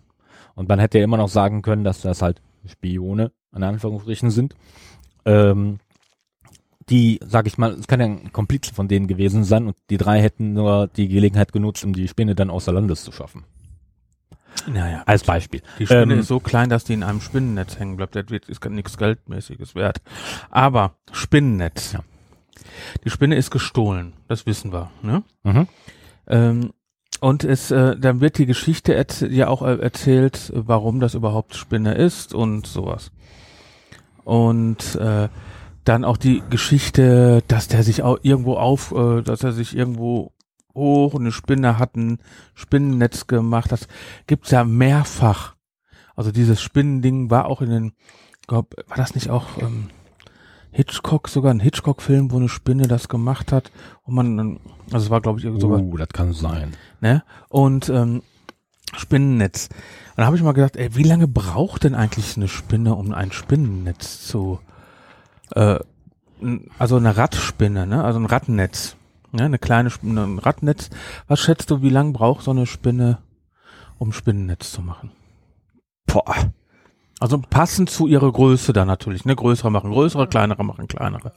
Und 0.54 0.68
man 0.68 0.78
hätte 0.78 0.98
ja 0.98 1.04
immer 1.04 1.16
noch 1.16 1.28
sagen 1.28 1.62
können, 1.62 1.82
dass 1.82 2.02
das 2.02 2.22
halt 2.22 2.40
Spione, 2.66 3.32
in 3.54 3.62
Anführungsstrichen, 3.62 4.30
sind. 4.30 4.54
Ähm, 5.24 5.78
die, 6.88 7.20
sag 7.24 7.46
ich 7.46 7.58
mal, 7.58 7.72
es 7.72 7.86
kann 7.86 8.00
ja 8.00 8.06
ein 8.06 8.32
Komplize 8.32 8.72
von 8.74 8.88
denen 8.88 9.08
gewesen 9.08 9.44
sein 9.44 9.66
und 9.66 9.76
die 9.90 9.98
drei 9.98 10.20
hätten 10.20 10.52
nur 10.54 10.88
die 10.88 11.08
Gelegenheit 11.08 11.52
genutzt, 11.52 11.84
um 11.84 11.92
die 11.92 12.08
Spinne 12.08 12.34
dann 12.34 12.50
außer 12.50 12.72
Landes 12.72 13.02
zu 13.02 13.12
schaffen. 13.12 13.44
Naja, 14.66 15.02
Als 15.06 15.24
Beispiel. 15.24 15.62
Die 15.78 15.86
Spinne 15.86 16.14
Ähm, 16.14 16.20
ist 16.20 16.28
so 16.28 16.40
klein, 16.40 16.68
dass 16.68 16.84
die 16.84 16.94
in 16.94 17.02
einem 17.02 17.20
Spinnennetz 17.20 17.78
hängen 17.78 17.96
bleibt. 17.96 18.16
Das 18.16 18.28
wird, 18.28 18.48
ist 18.48 18.60
gar 18.60 18.70
nichts 18.70 18.98
Geldmäßiges 18.98 19.74
wert. 19.74 20.00
Aber 20.50 20.94
Spinnennetz. 21.12 21.92
Ja. 21.92 22.00
Die 23.04 23.10
Spinne 23.10 23.36
ist 23.36 23.50
gestohlen. 23.50 24.14
Das 24.28 24.46
wissen 24.46 24.72
wir. 24.72 24.90
Ne? 25.02 25.22
Mhm. 25.44 25.68
Ähm, 26.26 26.70
und 27.20 27.44
es, 27.44 27.70
äh, 27.70 27.96
dann 27.96 28.20
wird 28.20 28.38
die 28.38 28.46
Geschichte 28.46 29.04
ja 29.28 29.48
auch 29.48 29.62
äh, 29.62 29.78
erzählt, 29.78 30.50
äh, 30.54 30.62
warum 30.66 31.00
das 31.00 31.14
überhaupt 31.14 31.54
Spinne 31.54 31.94
ist 31.94 32.34
und 32.34 32.66
sowas. 32.66 33.10
Und 34.24 34.94
äh, 34.96 35.28
dann 35.84 36.04
auch 36.04 36.16
die 36.16 36.42
Geschichte, 36.50 37.42
dass 37.48 37.68
der 37.68 37.82
sich 37.82 38.02
auch 38.02 38.18
irgendwo 38.22 38.56
auf, 38.56 38.92
äh, 38.92 39.22
dass 39.22 39.42
er 39.42 39.52
sich 39.52 39.76
irgendwo 39.76 40.32
hoch 40.74 41.14
und 41.14 41.22
eine 41.22 41.32
Spinne 41.32 41.78
hat 41.78 41.96
ein 41.96 42.18
Spinnennetz 42.54 43.26
gemacht. 43.26 43.72
Das 43.72 43.88
gibt's 44.26 44.50
ja 44.50 44.64
mehrfach. 44.64 45.56
Also 46.14 46.30
dieses 46.30 46.60
Spinnending 46.60 47.30
war 47.30 47.46
auch 47.46 47.62
in 47.62 47.70
den, 47.70 47.92
glaub, 48.46 48.74
war 48.86 48.96
das 48.96 49.14
nicht 49.14 49.30
auch 49.30 49.46
ähm, 49.60 49.88
Hitchcock, 50.70 51.28
sogar 51.28 51.52
ein 51.52 51.60
Hitchcock-Film, 51.60 52.30
wo 52.30 52.36
eine 52.36 52.48
Spinne 52.48 52.86
das 52.86 53.08
gemacht 53.08 53.52
hat 53.52 53.72
und 54.02 54.14
man, 54.14 54.60
also 54.92 55.06
es 55.06 55.10
war 55.10 55.20
glaube 55.20 55.38
ich 55.38 55.44
irgend 55.44 55.60
sowas 55.60 55.80
Uh, 55.80 55.96
das 55.96 56.08
kann 56.08 56.32
sein. 56.32 56.74
ne? 57.00 57.22
Und 57.48 57.88
ähm, 57.88 58.22
Spinnennetz. 58.96 59.68
Und 59.68 60.18
da 60.18 60.26
habe 60.26 60.36
ich 60.36 60.42
mal 60.42 60.52
gedacht, 60.52 60.76
ey, 60.76 60.94
wie 60.94 61.02
lange 61.02 61.28
braucht 61.28 61.84
denn 61.84 61.94
eigentlich 61.94 62.36
eine 62.36 62.48
Spinne, 62.48 62.94
um 62.94 63.12
ein 63.12 63.32
Spinnennetz 63.32 64.26
zu, 64.26 64.60
äh, 65.54 65.78
also 66.78 66.96
eine 66.96 67.16
Radspinne, 67.16 67.86
ne? 67.86 68.04
Also 68.04 68.18
ein 68.18 68.26
Rattennetz, 68.26 68.96
ne? 69.32 69.44
Eine 69.44 69.58
kleine 69.58 69.90
Spinne, 69.90 70.24
ein 70.24 70.38
Rattennetz. 70.38 70.90
Was 71.26 71.40
schätzt 71.40 71.70
du, 71.70 71.82
wie 71.82 71.90
lange 71.90 72.12
braucht 72.12 72.44
so 72.44 72.50
eine 72.50 72.66
Spinne, 72.66 73.18
um 73.98 74.12
Spinnennetz 74.12 74.72
zu 74.72 74.82
machen? 74.82 75.10
Boah. 76.06 76.34
Also 77.20 77.38
passend 77.38 77.90
zu 77.90 78.06
ihrer 78.06 78.30
Größe 78.30 78.72
dann 78.72 78.86
natürlich, 78.86 79.24
ne? 79.24 79.34
Größere 79.34 79.70
machen 79.70 79.90
größere, 79.90 80.28
kleinere 80.28 80.64
machen 80.64 80.86
kleinere. 80.86 81.32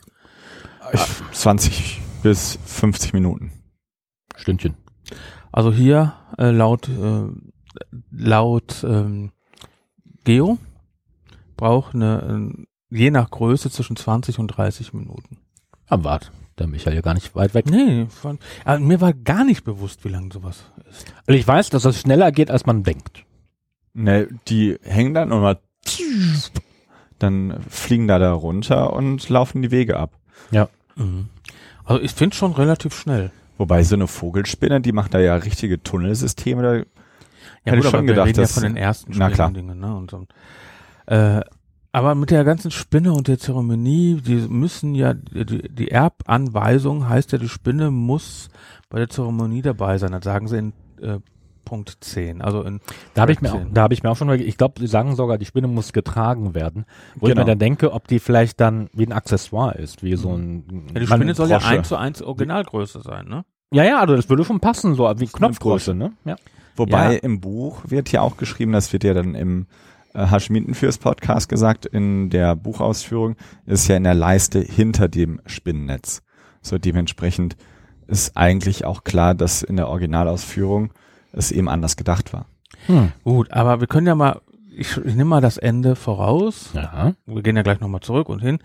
Ich, 0.93 1.01
20 1.32 2.01
bis 2.21 2.59
50 2.65 3.13
Minuten. 3.13 3.51
Stündchen. 4.36 4.75
Also 5.51 5.71
hier 5.71 6.13
äh, 6.38 6.51
laut 6.51 6.88
äh, 6.88 7.27
laut 8.11 8.84
ähm, 8.84 9.32
Geo 10.23 10.57
braucht 11.57 11.95
eine 11.95 12.53
äh, 12.59 12.65
je 12.95 13.11
nach 13.11 13.29
Größe 13.29 13.69
zwischen 13.69 13.95
20 13.95 14.39
und 14.39 14.47
30 14.47 14.93
Minuten. 14.93 15.38
Aber 15.88 16.03
wart, 16.03 16.32
der 16.59 16.67
Michael 16.67 16.95
ja 16.95 17.01
gar 17.01 17.13
nicht 17.13 17.36
weit 17.36 17.53
weg. 17.53 17.69
Nee, 17.69 18.05
von, 18.07 18.39
also 18.65 18.84
mir 18.84 19.01
war 19.01 19.13
gar 19.13 19.43
nicht 19.43 19.63
bewusst, 19.63 20.05
wie 20.05 20.09
lang 20.09 20.32
sowas 20.32 20.63
ist. 20.89 21.13
Also 21.25 21.39
ich 21.39 21.47
weiß, 21.47 21.69
dass 21.69 21.84
das 21.84 21.99
schneller 21.99 22.32
geht, 22.32 22.51
als 22.51 22.65
man 22.65 22.84
denkt. 22.84 23.25
Ne, 23.93 24.27
die 24.47 24.77
hängen 24.84 25.13
dann 25.13 25.29
mal 25.29 25.59
dann 27.19 27.61
fliegen 27.69 28.07
da 28.07 28.17
da 28.19 28.34
runter 28.34 28.93
und 28.93 29.27
laufen 29.29 29.61
die 29.61 29.71
Wege 29.71 29.97
ab. 29.97 30.11
Mhm. 30.97 31.29
Also 31.86 32.01
ich 32.03 32.11
finde 32.11 32.36
schon 32.36 32.51
relativ 32.51 32.93
schnell. 32.93 33.32
Wobei 33.57 33.84
so 33.84 33.95
eine 33.95 34.07
Vogelspinne, 34.07 34.82
die 34.82 34.91
macht 34.91 35.13
da 35.13 35.19
ja 35.19 35.36
richtige 35.36 35.82
Tunnelsysteme. 35.82 36.61
Da, 36.61 36.75
Ja, 36.75 36.84
Hätte 37.63 37.77
ich 37.77 37.84
schon 37.86 38.01
wir 38.07 38.13
gedacht, 38.13 38.27
reden 38.27 38.38
ja 38.39 38.43
dass- 38.43 38.53
von 38.53 38.63
den 38.63 38.75
ersten 38.75 39.13
na 39.15 39.29
klar. 39.29 39.49
Spinnendingen, 39.49 39.79
ne? 39.79 39.95
Und 39.95 40.11
so. 40.11 40.25
Äh, 41.05 41.41
aber 41.91 42.15
mit 42.15 42.29
der 42.32 42.43
ganzen 42.43 42.71
Spinne 42.71 43.13
und 43.13 43.27
der 43.27 43.38
Zeremonie, 43.38 44.15
die 44.21 44.36
müssen 44.47 44.95
ja, 44.95 45.13
die, 45.13 45.69
die 45.69 45.91
Erbanweisung 45.91 47.07
heißt 47.07 47.32
ja, 47.34 47.38
die 47.38 47.49
Spinne 47.49 47.91
muss 47.91 48.49
bei 48.89 48.97
der 48.99 49.09
Zeremonie 49.09 49.61
dabei 49.61 49.97
sein. 49.97 50.11
Das 50.11 50.23
sagen 50.23 50.47
sie 50.47 50.57
in 50.57 50.73
äh, 51.01 51.19
Punkt 51.64 51.97
10. 52.01 52.41
Also 52.41 52.62
in 52.64 52.80
Da 53.14 53.22
habe 53.24 53.32
ich 53.32 53.41
mir, 53.41 53.49
auch, 53.49 53.55
13. 53.57 53.74
da 53.74 53.82
habe 53.84 53.93
ich 53.93 54.03
mir 54.03 54.09
auch 54.12 54.18
schon, 54.18 54.28
mal- 54.28 54.39
ich 54.41 54.57
glaube, 54.57 54.80
sie 54.80 54.88
sagen 54.88 55.16
sogar, 55.16 55.38
die 55.38 55.45
Spinne 55.45 55.68
muss 55.68 55.93
getragen 55.93 56.53
werden. 56.55 56.86
Wo 57.16 57.28
ich 57.28 57.32
Genau. 57.34 57.41
mir 57.41 57.45
dann 57.51 57.59
denke, 57.59 57.93
ob 57.93 58.07
die 58.07 58.20
vielleicht 58.20 58.59
dann 58.59 58.89
wie 58.93 59.05
ein 59.05 59.12
Accessoire 59.14 59.76
ist, 59.78 60.03
wie 60.03 60.16
so 60.16 60.34
ein. 60.36 60.88
ja, 60.93 60.99
die 60.99 61.07
Spinne 61.07 61.34
soll 61.36 61.49
ja 61.49 61.59
eins 61.59 61.88
zu 61.88 61.95
eins 61.95 62.22
Originalgröße 62.22 63.01
sein, 63.01 63.28
ne? 63.28 63.45
ja, 63.74 63.84
ja, 63.86 63.99
also 64.01 64.16
das 64.16 64.28
würde 64.30 64.43
schon 64.43 64.59
passen, 64.59 64.95
so 64.95 65.03
wie 65.18 65.28
Knopfgröße, 65.28 65.93
ne? 65.93 66.12
Ja. 66.26 66.36
wobei 66.76 67.14
Ja. 67.14 67.20
im 67.20 67.39
Buch 67.39 67.84
wird 67.88 68.12
ja 68.12 68.22
auch 68.22 68.36
geschrieben, 68.38 68.72
das 68.74 68.91
wird 68.91 69.03
ja 69.03 69.14
dann 69.14 69.34
im 69.36 69.68
äh, 70.14 70.26
Hashmiten 70.28 70.74
fürs 70.74 70.97
Podcast 70.97 71.47
gesagt, 71.47 71.86
in 71.86 72.30
der 72.30 72.53
Buchausführung 72.57 73.38
ist 73.66 73.88
ja 73.88 73.95
in 73.95 74.03
der 74.03 74.14
Leiste 74.14 74.59
hinter 74.59 75.07
dem 75.07 75.39
Spinnennetz. 75.45 76.22
So 76.62 76.78
dementsprechend 76.78 77.55
ist 78.07 78.36
eigentlich 78.36 78.84
auch 78.84 79.05
klar, 79.05 79.36
dass 79.36 79.64
in 79.64 79.78
der 79.78 79.88
Originalausführung 79.88 80.91
es 81.34 81.51
eben 81.51 81.69
anders 81.69 81.97
gedacht 81.97 82.34
war. 82.34 82.45
Hm. 82.88 83.11
Gut, 83.23 83.51
aber 83.51 83.79
wir 83.79 83.88
können 83.88 84.07
ja 84.07 84.15
mal, 84.15 84.41
ich, 84.75 84.97
ich 84.97 85.15
nehme 85.15 85.25
mal 85.25 85.41
das 85.41 85.57
Ende 85.57 85.95
voraus. 85.95 86.69
Ja. 86.73 87.13
Wir 87.25 87.41
gehen 87.41 87.55
ja 87.55 87.61
gleich 87.61 87.79
nochmal 87.79 88.01
zurück 88.01 88.29
und 88.29 88.39
hin. 88.39 88.59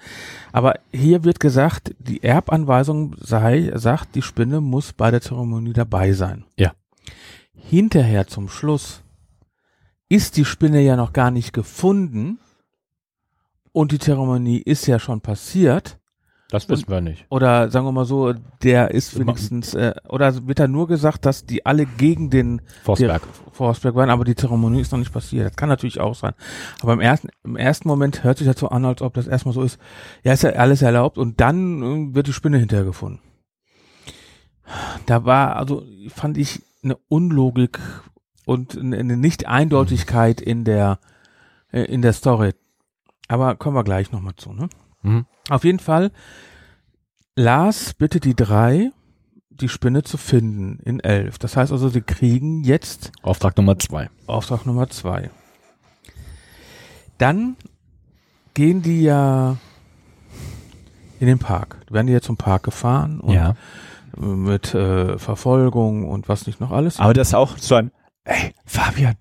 Aber 0.53 0.75
hier 0.93 1.25
wird 1.25 1.41
gesagt, 1.41 1.95
die 1.99 2.23
Erbanweisung 2.23 3.17
sei, 3.21 3.73
sagt, 3.75 4.15
die 4.15 4.23
Spinne 4.23 4.61
muss 4.61 4.93
bei 4.93 5.11
der 5.11 5.21
Zeremonie 5.21 5.73
dabei 5.73 6.13
sein. 6.13 6.45
Ja. 6.57 6.73
Hinterher 7.55 8.27
zum 8.27 8.49
Schluss 8.49 9.03
ist 10.09 10.37
die 10.37 10.45
Spinne 10.45 10.81
ja 10.83 10.97
noch 10.97 11.13
gar 11.13 11.31
nicht 11.31 11.53
gefunden 11.53 12.39
und 13.73 13.93
die 13.93 13.99
Zeremonie 13.99 14.59
ist 14.59 14.87
ja 14.87 14.99
schon 14.99 15.21
passiert. 15.21 15.99
Das 16.51 16.69
wissen 16.69 16.89
wir 16.89 17.01
nicht. 17.01 17.27
Oder 17.29 17.71
sagen 17.71 17.87
wir 17.87 17.93
mal 17.93 18.05
so, 18.05 18.33
der 18.63 18.93
ist 18.93 19.19
wenigstens, 19.19 19.75
äh, 19.75 19.95
oder 20.09 20.47
wird 20.47 20.61
da 20.61 20.69
nur 20.69 20.87
gesagt, 20.87 21.27
dass 21.27 21.45
die 21.45 21.67
alle 21.67 21.87
gegen 21.87 22.31
den 22.31 22.63
Forstberg. 22.85 23.23
Forstberg 23.51 23.97
waren, 23.97 24.11
aber 24.11 24.25
die 24.25 24.37
Zeremonie 24.37 24.81
ist 24.81 24.93
noch 24.93 25.01
nicht 25.01 25.13
passiert. 25.13 25.47
Das 25.47 25.57
kann 25.57 25.69
natürlich 25.69 25.99
auch 25.99 26.15
sein. 26.15 26.35
Aber 26.83 26.93
im 26.93 27.01
ersten, 27.01 27.31
im 27.43 27.57
ersten 27.57 27.89
Moment 27.89 28.23
hört 28.23 28.39
sich 28.39 28.47
das 28.47 28.61
so 28.61 28.69
an, 28.69 28.85
als 28.85 29.03
ob 29.03 29.15
das 29.15 29.27
erstmal 29.27 29.55
so 29.55 29.63
ist, 29.63 29.81
ja, 30.23 30.33
ist 30.33 30.45
ja 30.45 30.51
alles 30.51 30.83
erlaubt 30.83 31.19
und 31.19 31.41
dann 31.41 31.83
äh, 31.83 32.15
wird 32.15 32.29
die 32.29 32.33
Spinne 32.33 32.59
hinterher 32.59 32.85
gefunden. 32.85 33.21
Da 35.07 35.25
war, 35.25 35.57
also 35.57 35.85
fand 36.09 36.39
ich 36.39 36.63
eine 36.85 36.97
Unlogik 37.09 37.81
und 38.45 38.79
eine 38.79 38.99
eine 38.99 39.17
Nicht-Eindeutigkeit 39.17 40.41
in 40.41 40.65
der, 40.65 41.01
äh, 41.73 41.83
in 41.83 42.03
der 42.03 42.13
Story. 42.13 42.53
Aber 43.27 43.57
kommen 43.57 43.77
wir 43.77 43.85
gleich 43.85 44.13
nochmal 44.13 44.37
zu, 44.37 44.53
ne? 44.53 44.69
Mhm. 45.03 45.27
Auf 45.49 45.65
jeden 45.65 45.79
Fall, 45.79 46.11
Lars 47.37 47.95
bittet 47.95 48.25
die 48.25 48.35
drei, 48.35 48.91
die 49.51 49.69
Spinne 49.69 50.03
zu 50.03 50.17
finden 50.19 50.79
in 50.85 51.01
elf. 51.01 51.39
Das 51.39 51.57
heißt 51.57 51.73
also, 51.73 51.89
sie 51.89 52.03
kriegen 52.03 52.65
jetzt 52.65 53.13
Auftrag 53.23 53.57
Nummer 53.57 53.79
zwei. 53.79 54.11
Auftrag 54.27 54.67
Nummer 54.67 54.89
zwei. 54.89 55.31
Dann 57.19 57.57
gehen 58.55 58.83
die 58.83 59.03
ja 59.03 59.57
in 61.21 61.27
den 61.27 61.39
Park. 61.39 61.79
Werden 61.91 62.07
die 62.07 62.13
ja 62.13 62.21
zum 62.21 62.37
Park 62.37 62.65
gefahren 62.65 63.21
und 63.21 63.33
Ja. 63.35 63.55
mit 64.19 64.75
äh, 64.75 65.19
Verfolgung 65.19 66.05
und 66.09 66.29
was 66.29 66.47
nicht 66.47 66.61
noch 66.61 66.71
alles. 66.71 66.99
Aber 67.01 67.15
das 67.15 67.29
ist 67.29 67.35
auch 67.35 67.57
so 67.59 67.75
ein, 67.77 67.91
ey, 68.25 68.55
Fabian, 68.67 69.17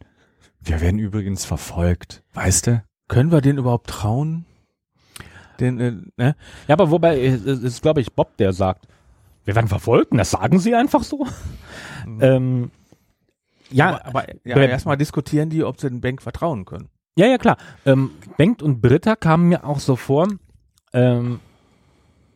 wir 0.62 0.82
werden 0.82 1.00
übrigens 1.00 1.46
verfolgt, 1.46 2.24
weißt 2.34 2.68
du? 2.68 2.84
Können 3.08 3.32
wir 3.32 3.42
den 3.42 3.58
überhaupt 3.58 3.88
trauen? 3.90 4.46
Den, 5.60 5.80
äh, 5.80 5.92
ne? 6.18 6.36
Ja, 6.68 6.74
aber 6.74 6.92
wobei, 6.92 7.22
es 7.24 7.46
es 7.46 7.64
ist, 7.64 7.82
glaube 7.82 8.02
ich, 8.02 8.14
Bob, 8.14 8.36
der 8.38 8.54
sagt, 8.54 8.88
wir 9.44 9.56
werden 9.56 9.68
verfolgt, 9.68 10.18
das 10.18 10.32
sagen 10.32 10.60
sie 10.60 10.76
einfach 10.76 11.04
so. 11.04 11.28
ähm, 12.20 12.72
ja, 13.72 14.02
aber, 14.04 14.22
aber 14.22 14.36
ja, 14.44 14.58
erstmal 14.58 14.98
diskutieren 14.98 15.50
die, 15.50 15.64
ob 15.64 15.80
sie 15.80 15.90
den 15.90 16.02
Bank 16.02 16.22
vertrauen 16.22 16.66
können. 16.66 16.90
Ja, 17.18 17.28
ja, 17.28 17.38
klar. 17.38 17.58
Ähm, 17.86 18.12
Bengt 18.38 18.62
und 18.62 18.82
Britta 18.82 19.16
kamen 19.16 19.50
mir 19.50 19.64
auch 19.64 19.80
so 19.80 19.96
vor, 19.96 20.28
ähm, 20.94 21.40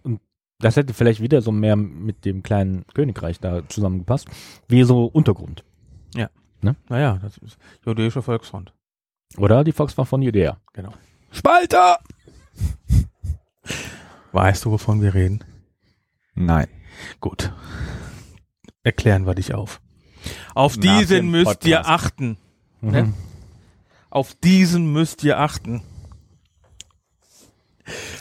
und 0.03 0.21
das 0.59 0.75
hätte 0.75 0.93
vielleicht 0.93 1.21
wieder 1.21 1.41
so 1.41 1.51
mehr 1.51 1.75
mit 1.75 2.25
dem 2.25 2.43
kleinen 2.43 2.85
Königreich 2.93 3.39
da 3.39 3.67
zusammengepasst, 3.67 4.27
wie 4.67 4.83
so 4.83 5.05
Untergrund. 5.05 5.63
Naja, 6.89 7.19
das 7.21 7.37
ist 7.37 7.57
jüdische 7.85 8.21
Volksfront. 8.21 8.73
Oder 9.37 9.63
die 9.63 9.71
Volkswahl 9.71 10.05
von 10.05 10.21
Judäa. 10.21 10.57
Genau. 10.73 10.93
Spalter! 11.31 11.99
Weißt 14.31 14.65
du, 14.65 14.71
wovon 14.71 15.01
wir 15.01 15.13
reden? 15.13 15.43
Nein. 16.35 16.67
Gut. 17.19 17.51
Erklären 18.83 19.25
wir 19.25 19.35
dich 19.35 19.53
auf. 19.53 19.81
Auf 20.53 20.77
Nach 20.77 20.99
diesen 20.99 21.31
müsst 21.31 21.65
ihr 21.65 21.77
Podcast. 21.77 21.89
achten. 21.89 22.37
Mhm. 22.81 22.91
Ne? 22.91 23.13
Auf 24.09 24.35
diesen 24.35 24.91
müsst 24.91 25.23
ihr 25.23 25.39
achten. 25.39 25.81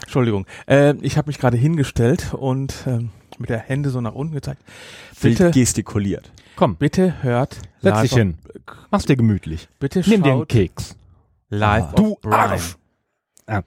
Entschuldigung. 0.03 0.47
Äh, 0.67 0.95
ich 1.03 1.17
habe 1.19 1.29
mich 1.29 1.39
gerade 1.39 1.57
hingestellt 1.57 2.33
und 2.35 2.75
ähm, 2.87 3.11
mit 3.39 3.51
der 3.51 3.59
Hände 3.59 3.91
so 3.91 4.01
nach 4.01 4.15
unten 4.15 4.35
gezeigt. 4.35 4.63
Wild 5.21 5.39
Bitte, 5.39 5.51
gestikuliert. 5.51 6.33
Komm, 6.57 6.77
bitte 6.77 7.23
hört 7.23 7.61
setz 7.81 8.01
dich 8.03 8.15
hin. 8.15 8.39
Mach's 8.91 9.05
dir 9.07 9.17
gemütlich. 9.17 9.69
Bitte 9.79 10.01
Nimm 10.07 10.23
den 10.23 10.33
schaut 10.33 10.49
Keks. 10.49 10.97
Life 11.51 11.95
Du 11.95 12.13
of 12.13 12.21
Brian. 12.21 12.51
Arsch. 12.51 12.77
Ah. 13.47 13.63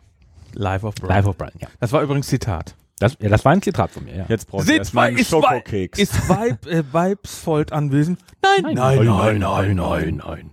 Life 0.53 0.85
of 0.85 0.95
Brian. 0.95 1.15
Life 1.17 1.29
of 1.29 1.37
Brian, 1.37 1.53
ja. 1.59 1.67
Das 1.79 1.91
war 1.91 2.01
übrigens 2.01 2.27
Zitat. 2.27 2.75
Das, 2.99 3.17
ja, 3.19 3.29
das 3.29 3.43
war 3.45 3.51
ein 3.53 3.61
Zitat 3.61 3.89
von 3.91 4.05
mir, 4.05 4.15
ja. 4.15 4.25
Jetzt 4.27 4.47
brauche 4.47 4.61
ich 4.61 4.67
Sind 4.67 4.77
erstmal 4.77 5.07
einen 5.07 5.25
Schokokeks. 5.25 5.97
ist 5.97 6.29
Weib, 6.29 6.67
äh, 6.67 6.83
Weibsvold 6.91 7.71
anwesend? 7.73 8.19
Nein, 8.43 8.75
nein, 8.75 9.05
nein, 9.05 9.39
nein, 9.39 9.75
nein. 9.75 10.21
nein. 10.25 10.49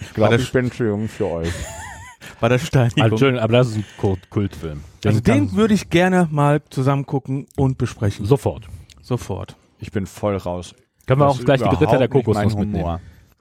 ich 0.00 0.14
glaube, 0.14 0.36
das- 0.36 0.42
ich 0.46 0.52
bin 0.52 0.70
zu 0.72 0.84
jung 0.84 1.08
für 1.08 1.26
euch. 1.26 1.52
Bei 2.40 2.48
der 2.48 2.58
Steinigung. 2.58 3.02
Also, 3.02 3.14
Entschuldigung, 3.16 3.42
aber 3.42 3.52
das 3.52 3.68
ist 3.68 3.76
ein 3.76 3.84
Kult 3.98 4.30
Kultfilm. 4.30 4.82
Also 5.04 5.20
den 5.20 5.48
kann- 5.48 5.56
würde 5.56 5.74
ich 5.74 5.90
gerne 5.90 6.28
mal 6.30 6.62
zusammen 6.70 7.04
gucken 7.04 7.46
und 7.56 7.78
besprechen. 7.78 8.24
sofort. 8.26 8.66
Sofort. 9.02 9.56
Ich 9.80 9.90
bin 9.92 10.06
voll 10.06 10.36
raus. 10.36 10.74
Können 11.06 11.20
wir 11.20 11.26
auch 11.28 11.38
gleich 11.40 11.60
die 11.62 11.68
Ritter 11.68 11.98
der 11.98 12.08
Kokosnuss 12.08 12.54
mitnehmen. 12.54 12.98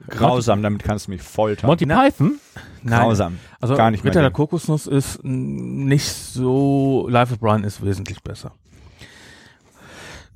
Grausam, 0.08 0.62
damit 0.62 0.84
kannst 0.84 1.08
du 1.08 1.12
mich 1.12 1.22
foltern. 1.22 1.68
Monty 1.68 1.86
Na- 1.86 2.04
Python? 2.04 2.40
Grausam. 2.86 3.40
Also 3.60 3.76
Gar 3.76 3.92
nicht 3.92 4.04
Ritter 4.06 4.22
der. 4.22 4.32
Kokosnuss 4.32 4.86
ist 4.88 5.24
nicht 5.24 6.08
so, 6.08 7.08
Life 7.10 7.34
of 7.34 7.40
Brian 7.40 7.64
ist 7.64 7.84
wesentlich 7.84 8.22
besser. 8.22 8.52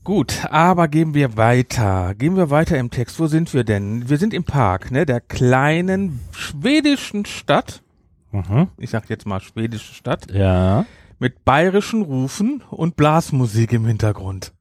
Gut, 0.03 0.45
aber 0.49 0.87
gehen 0.87 1.13
wir 1.13 1.37
weiter. 1.37 2.15
Gehen 2.15 2.35
wir 2.35 2.49
weiter 2.49 2.77
im 2.79 2.89
Text. 2.89 3.19
Wo 3.19 3.27
sind 3.27 3.53
wir 3.53 3.63
denn? 3.63 4.09
Wir 4.09 4.17
sind 4.17 4.33
im 4.33 4.43
Park, 4.43 4.89
ne, 4.89 5.05
der 5.05 5.21
kleinen 5.21 6.19
schwedischen 6.31 7.25
Stadt. 7.25 7.83
Mhm. 8.31 8.69
Ich 8.77 8.89
sag 8.89 9.09
jetzt 9.09 9.27
mal 9.27 9.39
schwedische 9.41 9.93
Stadt. 9.93 10.31
Ja. 10.31 10.85
Mit 11.19 11.45
bayerischen 11.45 12.01
Rufen 12.01 12.63
und 12.71 12.95
Blasmusik 12.95 13.73
im 13.73 13.85
Hintergrund. 13.85 14.53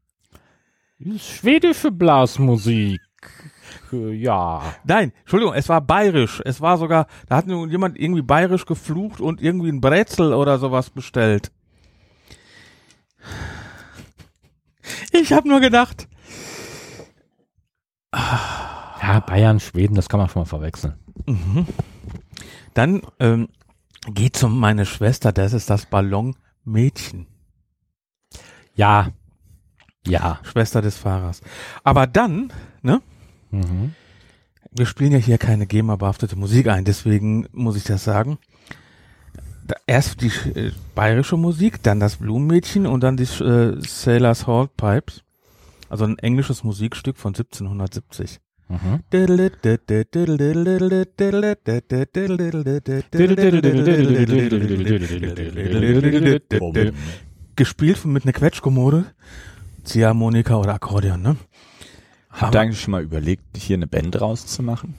Schwedische 1.17 1.91
Blasmusik. 1.91 3.01
Äh, 3.93 4.13
Ja. 4.13 4.63
Nein, 4.85 5.13
Entschuldigung, 5.21 5.55
es 5.55 5.69
war 5.69 5.81
bayerisch. 5.81 6.41
Es 6.45 6.61
war 6.61 6.79
sogar, 6.79 7.07
da 7.29 7.37
hat 7.37 7.47
nun 7.47 7.71
jemand 7.71 7.99
irgendwie 7.99 8.23
bayerisch 8.23 8.67
geflucht 8.67 9.21
und 9.21 9.41
irgendwie 9.43 9.69
ein 9.71 9.81
Brezel 9.81 10.33
oder 10.35 10.59
sowas 10.59 10.91
bestellt. 10.91 11.51
Ich 15.13 15.33
habe 15.33 15.49
nur 15.49 15.61
gedacht, 15.61 16.09
Ja, 18.13 19.21
Bayern, 19.27 19.61
Schweden, 19.61 19.95
das 19.95 20.09
kann 20.09 20.19
man 20.21 20.29
schon 20.29 20.43
mal 20.43 20.47
verwechseln. 20.47 20.95
dann 22.75 23.03
ähm, 23.19 23.49
geht's 24.07 24.43
um 24.43 24.59
meine 24.59 24.87
Schwester, 24.87 25.33
das 25.33 25.53
ist 25.53 25.71
das 25.71 25.87
Ballonmädchen, 25.87 27.27
Ja. 28.75 29.09
Ja. 30.07 30.39
Schwester 30.45 30.81
des 30.81 30.97
Fahrers. 30.97 31.43
Aber 31.85 32.07
dann, 32.07 32.51
ne, 32.83 33.03
Mhm. 33.51 33.95
wir 34.73 34.87
spielen 34.87 35.13
ja 35.13 35.19
hier 35.19 35.39
keine 35.39 35.67
GEMA-behaftete 35.67 36.37
Musik 36.37 36.69
ein, 36.69 36.85
deswegen 36.85 37.49
muss 37.53 37.77
ich 37.77 37.85
das 37.85 38.05
sagen. 38.05 38.39
Erst 39.87 40.21
die 40.21 40.33
äh, 40.55 40.73
bayerische 40.95 41.37
Musik, 41.37 41.83
dann 41.83 42.01
das 42.01 42.17
Blumenmädchen 42.17 42.87
und 42.87 43.03
dann 43.03 43.17
die 43.17 43.25
äh, 43.25 43.81
Sailor's 43.81 44.47
Hall 44.47 44.69
Pipes. 44.77 45.23
Also 45.89 46.05
ein 46.05 46.19
englisches 46.19 46.65
Musikstück 46.65 47.17
von 47.17 47.35
1770. 47.35 48.41
Mhm. 48.71 49.01
Gespielt 57.57 58.05
mit 58.05 58.25
einer 58.25 58.33
Quetschkommode, 58.33 59.07
Ziehharmonika 59.83 60.55
oder 60.57 60.75
Akkordeon, 60.75 61.21
ne? 61.21 61.37
Habt 62.31 62.55
ihr 62.55 62.61
eigentlich 62.61 62.81
schon 62.81 62.93
mal 62.93 63.03
überlegt, 63.03 63.57
hier 63.57 63.77
eine 63.77 63.87
Band 63.87 64.21
rauszumachen? 64.21 64.95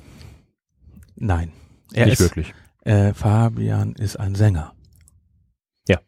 Nein. 1.16 1.52
Er 1.94 2.06
Nicht 2.06 2.14
ist, 2.20 2.22
wirklich. 2.22 2.54
Äh, 2.84 3.14
Fabian 3.14 3.94
ist 3.94 4.18
ein 4.18 4.36
Sänger. 4.36 4.74
Ja. 5.88 6.00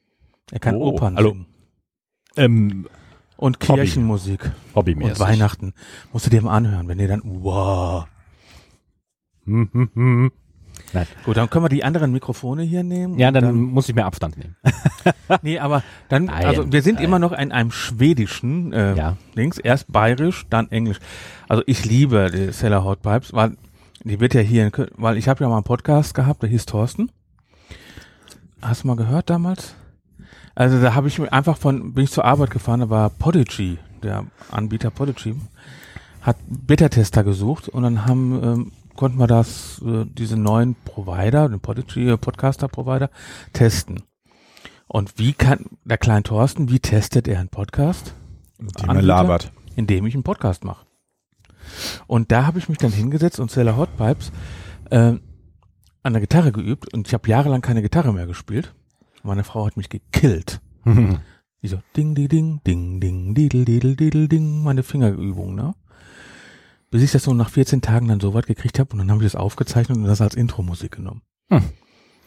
Er 0.52 0.60
kann 0.60 0.76
Oh, 0.76 0.90
Opern 0.90 1.16
hallo. 1.16 1.32
singen. 1.32 1.46
Ähm, 2.36 2.88
Und 3.38 3.58
Hobby. 3.68 3.82
Kirchenmusik. 3.82 4.44
Und 4.46 4.76
hobbymäßig. 4.76 5.20
Weihnachten. 5.20 5.74
Musst 6.12 6.26
du 6.26 6.30
dir 6.30 6.42
mal 6.42 6.56
anhören, 6.56 6.88
wenn 6.88 7.00
ihr 7.00 7.08
dann, 7.08 7.22
wow. 7.24 8.06
Hm, 9.46 9.70
hm, 9.72 9.90
hm. 9.94 10.32
Nein. 10.94 11.08
Gut, 11.26 11.38
dann 11.38 11.50
können 11.50 11.66
wir 11.66 11.70
die 11.70 11.84
anderen 11.84 12.12
Mikrofone 12.12 12.64
hier 12.64 12.84
nehmen. 12.84 13.18
Ja, 13.18 13.30
und 13.30 13.34
dann, 13.34 13.56
muss 13.56 13.90
ich 13.90 13.96
mehr 13.96 14.06
Abstand 14.06 14.38
nehmen. 14.38 14.56
Nee, 15.42 15.58
aber 15.58 15.82
dann, 16.10 16.26
Nein, 16.26 16.46
also 16.46 16.72
wir 16.72 16.82
sind 16.84 16.96
nein. 16.96 17.06
immer 17.06 17.18
noch 17.18 17.32
in 17.32 17.52
einem 17.52 17.72
schwedischen 17.72 18.72
äh, 18.72 18.96
Ja. 18.96 19.18
Dings. 19.36 19.58
Erst 19.58 19.92
bayerisch, 19.92 20.46
dann 20.50 20.70
englisch. 20.70 21.00
Also 21.48 21.64
ich 21.66 21.86
liebe 21.86 22.30
die 22.30 22.52
Cellar 22.52 22.84
Hot 22.84 23.02
Pipes, 23.02 23.34
weil 23.34 23.58
die 24.04 24.20
wird 24.20 24.34
ja 24.34 24.42
hier, 24.42 24.66
in 24.68 24.72
weil 24.96 25.18
ich 25.18 25.28
habe 25.28 25.44
ja 25.44 25.50
mal 25.50 25.56
einen 25.56 25.64
Podcast 25.64 26.14
gehabt, 26.14 26.44
der 26.44 26.50
hieß 26.50 26.66
Thorsten. 26.66 27.10
Hast 28.62 28.84
du 28.84 28.88
mal 28.88 28.96
gehört 28.96 29.30
damals? 29.30 29.76
Also 30.56 30.80
da 30.82 30.94
habe 30.94 31.08
ich 31.08 31.18
mir 31.18 31.32
einfach 31.34 31.58
von, 31.58 31.94
bin 31.94 32.04
ich 32.04 32.12
zur 32.12 32.26
Arbeit 32.26 32.52
gefahren, 32.52 32.82
da 32.82 32.90
war 32.90 33.10
Podigy, 33.10 33.78
der 34.04 34.26
Anbieter 34.52 34.92
Podigy, 34.92 35.36
hat 36.22 36.38
Beta-Tester 36.48 37.24
gesucht 37.24 37.70
und 37.70 37.84
dann 37.84 38.06
haben, 38.06 38.44
ähm, 38.44 38.72
konnten 38.96 39.18
wir 39.18 39.28
das, 39.28 39.82
äh, 39.86 40.06
diese 40.06 40.38
neuen 40.38 40.76
Provider, 40.86 41.50
den 41.50 41.60
Podigy 41.60 42.10
äh, 42.10 42.18
Podcaster-Provider, 42.18 43.10
testen. 43.54 44.04
Und 44.88 45.18
wie 45.18 45.34
kann 45.34 45.66
der 45.84 45.98
kleine 45.98 46.24
Thorsten, 46.24 46.70
wie 46.70 46.80
testet 46.80 47.28
er 47.28 47.40
einen 47.40 47.50
Podcast? 47.50 48.14
Die 48.60 48.66
Anbieter? 48.66 48.94
man 48.94 49.06
labert. 49.06 49.52
Indem 49.76 50.06
ich 50.06 50.14
einen 50.14 50.24
Podcast 50.24 50.64
mache. 50.64 50.86
Und 52.08 52.32
da 52.32 52.46
habe 52.46 52.60
ich 52.60 52.70
mich 52.70 52.78
dann 52.78 52.92
hingesetzt 52.92 53.40
und 53.40 53.50
Sailor 53.50 53.78
Hot 53.78 53.98
Pipes 53.98 54.32
äh, 54.92 55.14
an 56.04 56.14
der 56.14 56.22
Gitarre 56.22 56.52
geübt 56.52 56.94
und 56.94 57.08
ich 57.08 57.14
habe 57.14 57.28
jahrelang 57.30 57.62
keine 57.62 57.82
Gitarre 57.82 58.14
mehr 58.14 58.28
gespielt. 58.28 58.76
Meine 59.24 59.44
Frau 59.44 59.66
hat 59.66 59.78
mich 59.78 59.90
gekillt. 59.90 60.62
Die 61.64 61.70
so 61.70 61.80
ding, 61.96 62.14
di, 62.14 62.28
ding, 62.28 62.60
ding, 62.68 63.00
ding, 63.00 63.34
didel, 63.34 63.64
didel, 63.64 63.96
didel, 63.96 64.28
ding, 64.28 64.64
meine 64.64 64.84
Fingerübung, 64.84 65.56
ne? 65.56 65.74
Bis 66.94 67.02
ich 67.02 67.12
das 67.12 67.24
so 67.24 67.34
nach 67.34 67.50
14 67.50 67.82
Tagen 67.82 68.08
dann 68.08 68.20
so 68.20 68.36
weit 68.36 68.46
gekriegt 68.46 68.78
habe 68.78 68.92
und 68.92 69.00
dann 69.00 69.10
habe 69.10 69.26
ich 69.26 69.32
das 69.32 69.36
aufgezeichnet 69.36 69.98
und 69.98 70.04
das 70.04 70.22
als 70.22 70.36
Intro-Musik 70.36 70.92
genommen. 70.92 71.24
Hm. 71.50 71.64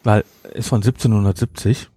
Weil 0.03 0.25
es 0.55 0.67
von 0.67 0.83
1770. 0.83 1.89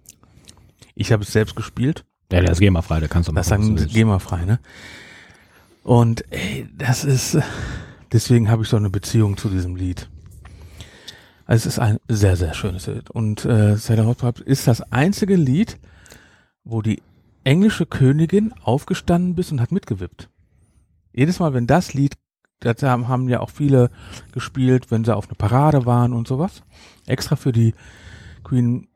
Ich 0.94 1.10
habe 1.10 1.24
es 1.24 1.32
selbst 1.32 1.56
gespielt. 1.56 2.04
ja, 2.30 2.40
der 2.40 2.52
ist 2.52 2.60
GEMA-frei, 2.60 3.00
da 3.00 3.08
kannst 3.08 3.28
du 3.28 3.32
Das 3.32 3.50
machen, 3.50 3.74
was 3.74 3.80
sagen. 3.80 3.92
GEMA-frei, 3.92 4.44
ne? 4.44 4.60
Und 5.82 6.24
ey, 6.30 6.68
das 6.78 7.02
ist, 7.02 7.38
deswegen 8.12 8.48
habe 8.48 8.62
ich 8.62 8.68
so 8.68 8.76
eine 8.76 8.88
Beziehung 8.88 9.36
zu 9.36 9.48
diesem 9.48 9.74
Lied. 9.74 10.08
Also 11.46 11.66
es 11.68 11.74
ist 11.74 11.78
ein 11.80 11.98
sehr, 12.06 12.36
sehr 12.36 12.54
schönes 12.54 12.86
Lied. 12.86 13.10
Und 13.10 13.44
äh, 13.46 13.78
Sailor 13.78 14.06
Hot 14.06 14.18
Pipes 14.18 14.42
ist 14.42 14.68
das 14.68 14.80
einzige 14.92 15.34
Lied, 15.34 15.76
wo 16.62 16.82
die 16.82 17.02
englische 17.42 17.84
Königin 17.84 18.54
aufgestanden 18.62 19.36
ist 19.38 19.50
und 19.50 19.60
hat 19.60 19.72
mitgewippt. 19.72 20.28
Jedes 21.12 21.40
Mal, 21.40 21.52
wenn 21.52 21.66
das 21.66 21.94
Lied, 21.94 22.14
das 22.60 22.82
haben, 22.82 23.08
haben 23.08 23.28
ja 23.28 23.40
auch 23.40 23.50
viele 23.50 23.90
gespielt, 24.32 24.90
wenn 24.90 25.04
sie 25.04 25.14
auf 25.14 25.26
eine 25.26 25.34
Parade 25.34 25.86
waren 25.86 26.12
und 26.12 26.28
sowas. 26.28 26.62
Extra 27.06 27.36
für 27.36 27.52
die 27.52 27.74
Queen, 28.44 28.88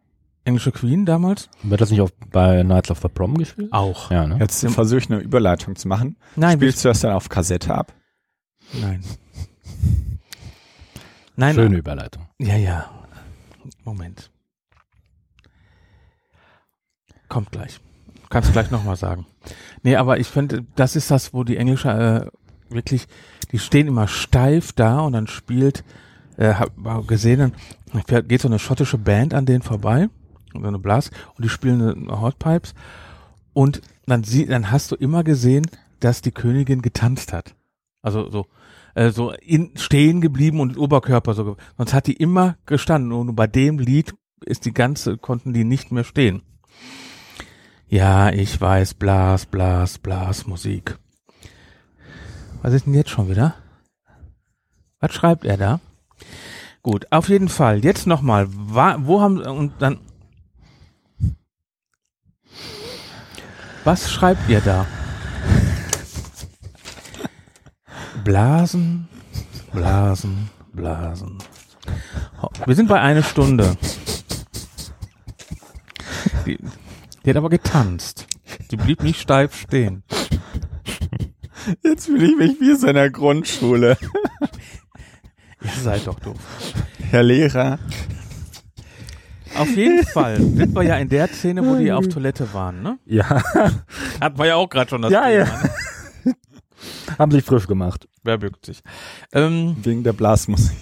englische 0.44 0.72
Queen 0.72 1.06
damals. 1.06 1.48
Wird 1.62 1.80
das 1.80 1.90
nicht 1.90 2.00
auch 2.00 2.10
bei 2.30 2.62
Nights 2.62 2.90
of 2.90 3.00
the 3.00 3.08
Prom 3.08 3.36
gespielt? 3.36 3.72
Auch. 3.72 4.10
Ja, 4.10 4.26
ne? 4.26 4.36
Jetzt 4.38 4.66
versuche 4.68 4.98
ich 4.98 5.10
eine 5.10 5.20
Überleitung 5.20 5.76
zu 5.76 5.88
machen. 5.88 6.16
Nein, 6.36 6.58
Spielst 6.58 6.84
du 6.84 6.88
das 6.88 7.00
dann 7.00 7.12
auf 7.12 7.28
Kassette 7.28 7.74
ab? 7.74 7.92
Nein. 8.80 9.02
Nein. 11.36 11.54
Schöne 11.54 11.76
Überleitung. 11.76 12.28
Ja, 12.38 12.56
ja. 12.56 12.90
Moment. 13.84 14.30
Kommt 17.28 17.50
gleich. 17.50 17.80
Kannst 18.30 18.48
du 18.48 18.52
gleich 18.52 18.70
nochmal 18.70 18.96
sagen. 18.96 19.26
Nee, 19.82 19.96
aber 19.96 20.18
ich 20.18 20.28
finde, 20.28 20.64
das 20.76 20.96
ist 20.96 21.10
das, 21.10 21.32
wo 21.34 21.44
die 21.44 21.56
Englische 21.56 22.30
äh, 22.70 22.72
wirklich, 22.72 23.06
die 23.54 23.60
stehen 23.60 23.86
immer 23.86 24.08
steif 24.08 24.72
da 24.72 25.02
und 25.02 25.12
dann 25.12 25.28
spielt, 25.28 25.84
äh, 26.38 26.54
hab 26.54 26.72
gesehen, 27.06 27.52
dann 27.92 28.26
geht 28.26 28.40
so 28.40 28.48
eine 28.48 28.58
schottische 28.58 28.98
Band 28.98 29.32
an 29.32 29.46
denen 29.46 29.62
vorbei, 29.62 30.08
so 30.52 30.58
eine 30.58 30.80
Blas, 30.80 31.12
und 31.36 31.44
die 31.44 31.48
spielen 31.48 32.10
Hotpipes 32.10 32.74
und 33.52 33.80
dann 34.06 34.24
sie, 34.24 34.46
dann 34.46 34.72
hast 34.72 34.90
du 34.90 34.96
immer 34.96 35.22
gesehen, 35.22 35.70
dass 36.00 36.20
die 36.20 36.32
Königin 36.32 36.82
getanzt 36.82 37.32
hat. 37.32 37.54
Also 38.02 38.28
so, 38.28 38.46
äh, 38.96 39.10
so 39.10 39.30
in, 39.30 39.70
stehen 39.76 40.20
geblieben 40.20 40.58
und 40.58 40.76
Oberkörper 40.76 41.34
so, 41.34 41.56
sonst 41.78 41.94
hat 41.94 42.08
die 42.08 42.14
immer 42.14 42.56
gestanden 42.66 43.12
und 43.12 43.36
bei 43.36 43.46
dem 43.46 43.78
Lied 43.78 44.16
ist 44.44 44.64
die 44.64 44.74
ganze, 44.74 45.16
konnten 45.16 45.52
die 45.52 45.62
nicht 45.62 45.92
mehr 45.92 46.02
stehen. 46.02 46.42
Ja, 47.86 48.32
ich 48.32 48.60
weiß, 48.60 48.94
Blas, 48.94 49.46
Blas, 49.46 50.00
Blas, 50.00 50.44
Musik. 50.48 50.98
Was 52.64 52.72
ist 52.72 52.86
denn 52.86 52.94
jetzt 52.94 53.10
schon 53.10 53.28
wieder? 53.28 53.54
Was 54.98 55.12
schreibt 55.12 55.44
er 55.44 55.58
da? 55.58 55.80
Gut, 56.80 57.06
auf 57.10 57.28
jeden 57.28 57.50
Fall. 57.50 57.84
Jetzt 57.84 58.06
nochmal. 58.06 58.46
Wo 58.48 59.20
haben 59.20 59.42
und 59.42 59.74
dann. 59.80 60.00
Was 63.84 64.10
schreibt 64.10 64.48
ihr 64.48 64.62
da? 64.62 64.86
Blasen, 68.24 69.08
Blasen, 69.74 70.48
Blasen. 70.72 71.36
Wir 72.64 72.74
sind 72.74 72.88
bei 72.88 72.98
einer 72.98 73.22
Stunde. 73.22 73.76
Die, 76.46 76.58
die 77.26 77.28
hat 77.28 77.36
aber 77.36 77.50
getanzt. 77.50 78.26
Die 78.70 78.76
blieb 78.78 79.02
nicht 79.02 79.20
steif 79.20 79.54
stehen. 79.54 80.02
Jetzt 81.82 82.06
fühle 82.06 82.26
ich 82.26 82.36
mich 82.36 82.60
wie 82.60 82.74
so 82.76 82.86
in 82.86 82.94
der 82.94 83.10
Grundschule. 83.10 83.96
Ihr 85.62 85.70
seid 85.82 86.06
doch 86.06 86.18
doof. 86.20 86.36
Herr 87.10 87.22
Lehrer. 87.22 87.78
Auf 89.56 89.68
jeden 89.76 90.04
Fall 90.04 90.36
sind 90.40 90.74
wir 90.74 90.82
ja 90.82 90.96
in 90.96 91.08
der 91.08 91.28
Szene, 91.28 91.64
wo 91.64 91.76
die 91.76 91.92
auf 91.92 92.08
Toilette 92.08 92.52
waren, 92.52 92.82
ne? 92.82 92.98
Ja, 93.06 93.40
Hatten 94.20 94.38
wir 94.38 94.46
ja 94.46 94.56
auch 94.56 94.68
gerade 94.68 94.90
schon 94.90 95.02
das 95.02 95.12
Ja, 95.12 95.22
Thema, 95.28 95.32
ja. 95.32 95.62
Ne? 96.24 96.34
haben 97.18 97.30
sich 97.30 97.44
frisch 97.44 97.66
gemacht. 97.68 98.08
Wer 98.24 98.38
bückt 98.38 98.66
sich? 98.66 98.80
Ähm, 99.32 99.76
Wegen 99.82 100.02
der 100.02 100.12
Blasmusik. 100.12 100.76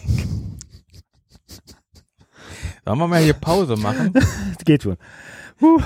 sollen 2.85 2.99
wir 2.99 3.07
mal 3.09 3.21
hier 3.23 3.35
Pause 3.35 3.77
machen? 3.77 4.13
Das 4.15 4.25
geht 4.65 4.83
schon. 4.85 4.97
Huh. 5.61 5.81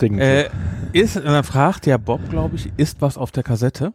Regnet. 0.00 0.20
äh, 0.22 0.50
ist, 0.92 1.16
und 1.16 1.24
dann 1.24 1.44
fragt 1.44 1.84
ja 1.86 1.96
Bob, 1.98 2.30
glaube 2.30 2.56
ich, 2.56 2.72
ist 2.76 3.00
was 3.02 3.18
auf 3.18 3.30
der 3.32 3.42
Kassette? 3.42 3.92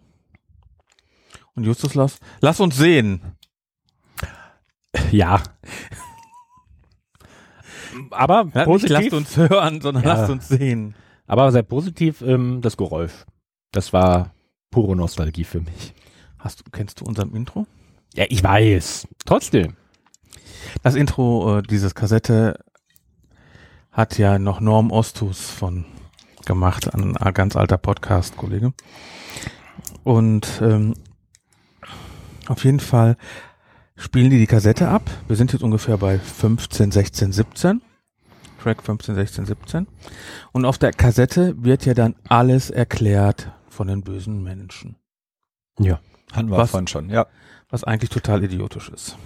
Und 1.56 1.64
Justus, 1.64 1.96
lass, 1.96 2.20
lass 2.42 2.60
uns 2.60 2.76
sehen. 2.78 3.22
ja. 5.12 5.42
Aber 8.12 8.50
Ja, 8.54 8.60
nicht 8.60 8.66
positiv, 8.66 8.90
lasst 8.92 9.14
uns 9.14 9.38
hören, 9.38 9.82
sondern 9.82 10.04
Ja. 10.04 10.14
lasst 10.16 10.30
uns 10.32 10.48
sehen. 10.50 10.96
aber 11.28 11.52
sehr 11.52 11.64
positiv 11.64 12.22
ähm, 12.22 12.62
das 12.62 12.78
Geräusch. 12.78 13.26
Das 13.72 13.94
war 13.94 14.34
pure 14.72 14.96
Nostalgie 14.96 15.44
für 15.46 15.62
mich. 15.62 15.94
Hast 16.38 16.60
du, 16.60 16.64
kennst 16.72 17.00
du 17.02 17.06
unser 17.06 17.24
Intro? 17.24 17.66
Ja, 18.16 18.26
ich 18.30 18.44
weiß. 18.44 19.08
Trotzdem. 19.26 19.76
Das 20.84 20.96
Intro, 20.96 21.60
äh, 21.60 21.62
dieses 21.64 21.96
Kassette, 21.96 22.60
hat 23.92 24.18
ja 24.18 24.40
noch 24.40 24.60
Norm 24.60 24.92
Ostus 24.92 25.50
von 25.50 25.86
gemacht, 26.46 26.94
ein, 26.94 27.16
ein 27.18 27.34
ganz 27.34 27.56
alter 27.56 27.78
Podcast-Kollege. 27.78 28.74
Und 30.04 30.62
ähm, 30.62 30.94
auf 32.48 32.64
jeden 32.64 32.80
Fall 32.80 33.18
spielen 33.96 34.30
die 34.30 34.40
die 34.40 34.48
Kassette 34.48 34.88
ab. 34.88 35.10
Wir 35.28 35.36
sind 35.36 35.54
jetzt 35.54 35.64
ungefähr 35.64 35.98
bei 35.98 36.20
15, 36.20 36.92
16, 36.92 37.32
17. 37.32 37.82
Track 38.62 38.82
15, 38.82 39.16
16, 39.16 39.46
17. 39.46 39.88
Und 40.52 40.66
auf 40.66 40.78
der 40.78 40.92
Kassette 40.92 41.56
wird 41.64 41.86
ja 41.86 41.94
dann 41.94 42.16
alles 42.28 42.70
erklärt 42.70 43.52
von 43.70 43.88
den 43.88 44.02
bösen 44.02 44.44
Menschen. 44.44 44.96
Ja. 45.80 46.00
Hatten 46.32 46.50
wir 46.50 46.58
Was? 46.58 46.72
vorhin 46.72 46.88
schon, 46.88 47.10
ja. 47.10 47.28
Was 47.70 47.84
eigentlich 47.84 48.10
total 48.10 48.44
idiotisch 48.44 48.90
ist. 48.90 49.18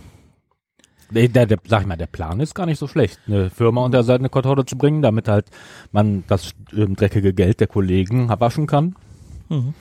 Der, 1.12 1.28
der, 1.28 1.46
der, 1.46 1.58
sag 1.66 1.82
ich 1.82 1.88
mal, 1.88 1.98
der 1.98 2.08
Plan 2.08 2.40
ist 2.40 2.54
gar 2.54 2.66
nicht 2.66 2.78
so 2.78 2.88
schlecht, 2.88 3.20
eine 3.28 3.50
Firma 3.50 3.84
unter 3.84 4.04
seine 4.04 4.30
Kontrolle 4.30 4.66
zu 4.66 4.78
bringen, 4.78 5.02
damit 5.02 5.28
halt 5.28 5.48
man 5.92 6.24
das 6.28 6.52
ähm, 6.72 6.96
dreckige 6.96 7.34
Geld 7.34 7.60
der 7.60 7.68
Kollegen 7.68 8.30
waschen 8.30 8.68
kann. 8.68 8.96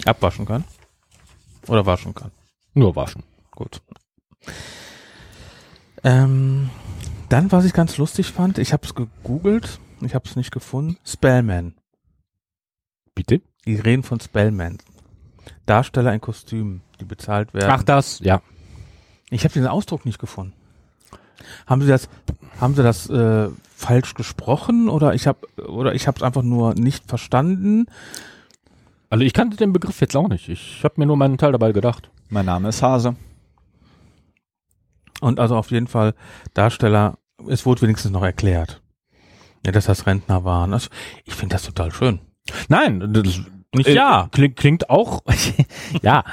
Abwaschen 0.07 0.47
kann. 0.47 0.65
Oder 1.67 1.85
waschen 1.85 2.15
kann. 2.15 2.31
Nur 2.75 2.97
waschen. 2.97 3.25
Gut. 3.51 3.83
Ähm, 6.05 6.71
dann, 7.29 7.51
was 7.53 7.65
ich 7.65 7.73
ganz 7.73 7.99
lustig 7.99 8.33
fand, 8.33 8.59
ich 8.59 8.73
habe 8.73 8.87
es 8.87 8.95
gegoogelt, 8.95 9.81
ich 10.01 10.15
habe 10.15 10.29
es 10.29 10.37
nicht 10.37 10.53
gefunden. 10.53 10.97
Spellman. 11.05 11.75
Bitte? 13.15 13.43
Die 13.65 13.77
reden 13.77 14.03
von 14.03 14.21
Spellman. 14.21 14.79
Darsteller 15.67 16.15
in 16.15 16.21
Kostümen, 16.21 16.83
die 17.01 17.05
bezahlt 17.05 17.53
werden. 17.53 17.71
Ach 17.71 17.83
das, 17.83 18.21
ja. 18.21 18.41
Ich 19.31 19.45
habe 19.45 19.53
diesen 19.53 19.67
Ausdruck 19.67 20.07
nicht 20.07 20.19
gefunden. 20.19 20.55
Haben 21.67 21.83
Sie 21.83 21.89
das, 21.89 22.09
haben 22.61 22.75
Sie 22.75 22.83
das 22.83 23.09
äh, 23.11 23.49
falsch 23.75 24.15
gesprochen 24.15 24.89
oder 24.89 25.15
ich 25.15 25.27
habe 25.27 25.47
oder 25.67 25.95
ich 25.95 26.07
habe 26.07 26.17
es 26.17 26.23
einfach 26.23 26.43
nur 26.43 26.75
nicht 26.75 27.07
verstanden? 27.07 27.87
Also 29.11 29.25
ich 29.25 29.33
kannte 29.33 29.57
den 29.57 29.73
Begriff 29.73 30.01
jetzt 30.01 30.17
auch 30.17 30.29
nicht. 30.29 30.49
Ich 30.49 30.83
habe 30.85 30.95
mir 30.99 31.07
nur 31.07 31.17
meinen 31.17 31.39
Teil 31.39 31.53
dabei 31.53 31.73
gedacht. 31.73 32.11
Mein 32.29 32.47
Name 32.47 32.69
ist 32.69 32.83
Hase. 32.83 33.17
Und 35.21 35.41
also 35.41 35.57
auf 35.57 35.71
jeden 35.71 35.87
Fall 35.87 36.15
Darsteller, 36.55 37.19
es 37.49 37.67
wurde 37.67 37.83
wenigstens 37.83 38.13
noch 38.13 38.23
erklärt, 38.23 38.83
ja, 39.65 39.73
dass 39.73 39.87
das 39.87 40.07
Rentner 40.07 40.45
waren. 40.45 40.73
Also, 40.73 40.91
ich 41.25 41.35
finde 41.35 41.55
das 41.55 41.65
total 41.65 41.93
schön. 41.93 42.21
Nein, 42.69 43.13
das 43.13 43.41
Nicht 43.75 43.89
äh, 43.89 43.95
ja. 43.95 44.29
Klingt, 44.31 44.57
klingt 44.57 44.91
auch, 44.91 45.23
ja. 46.03 46.25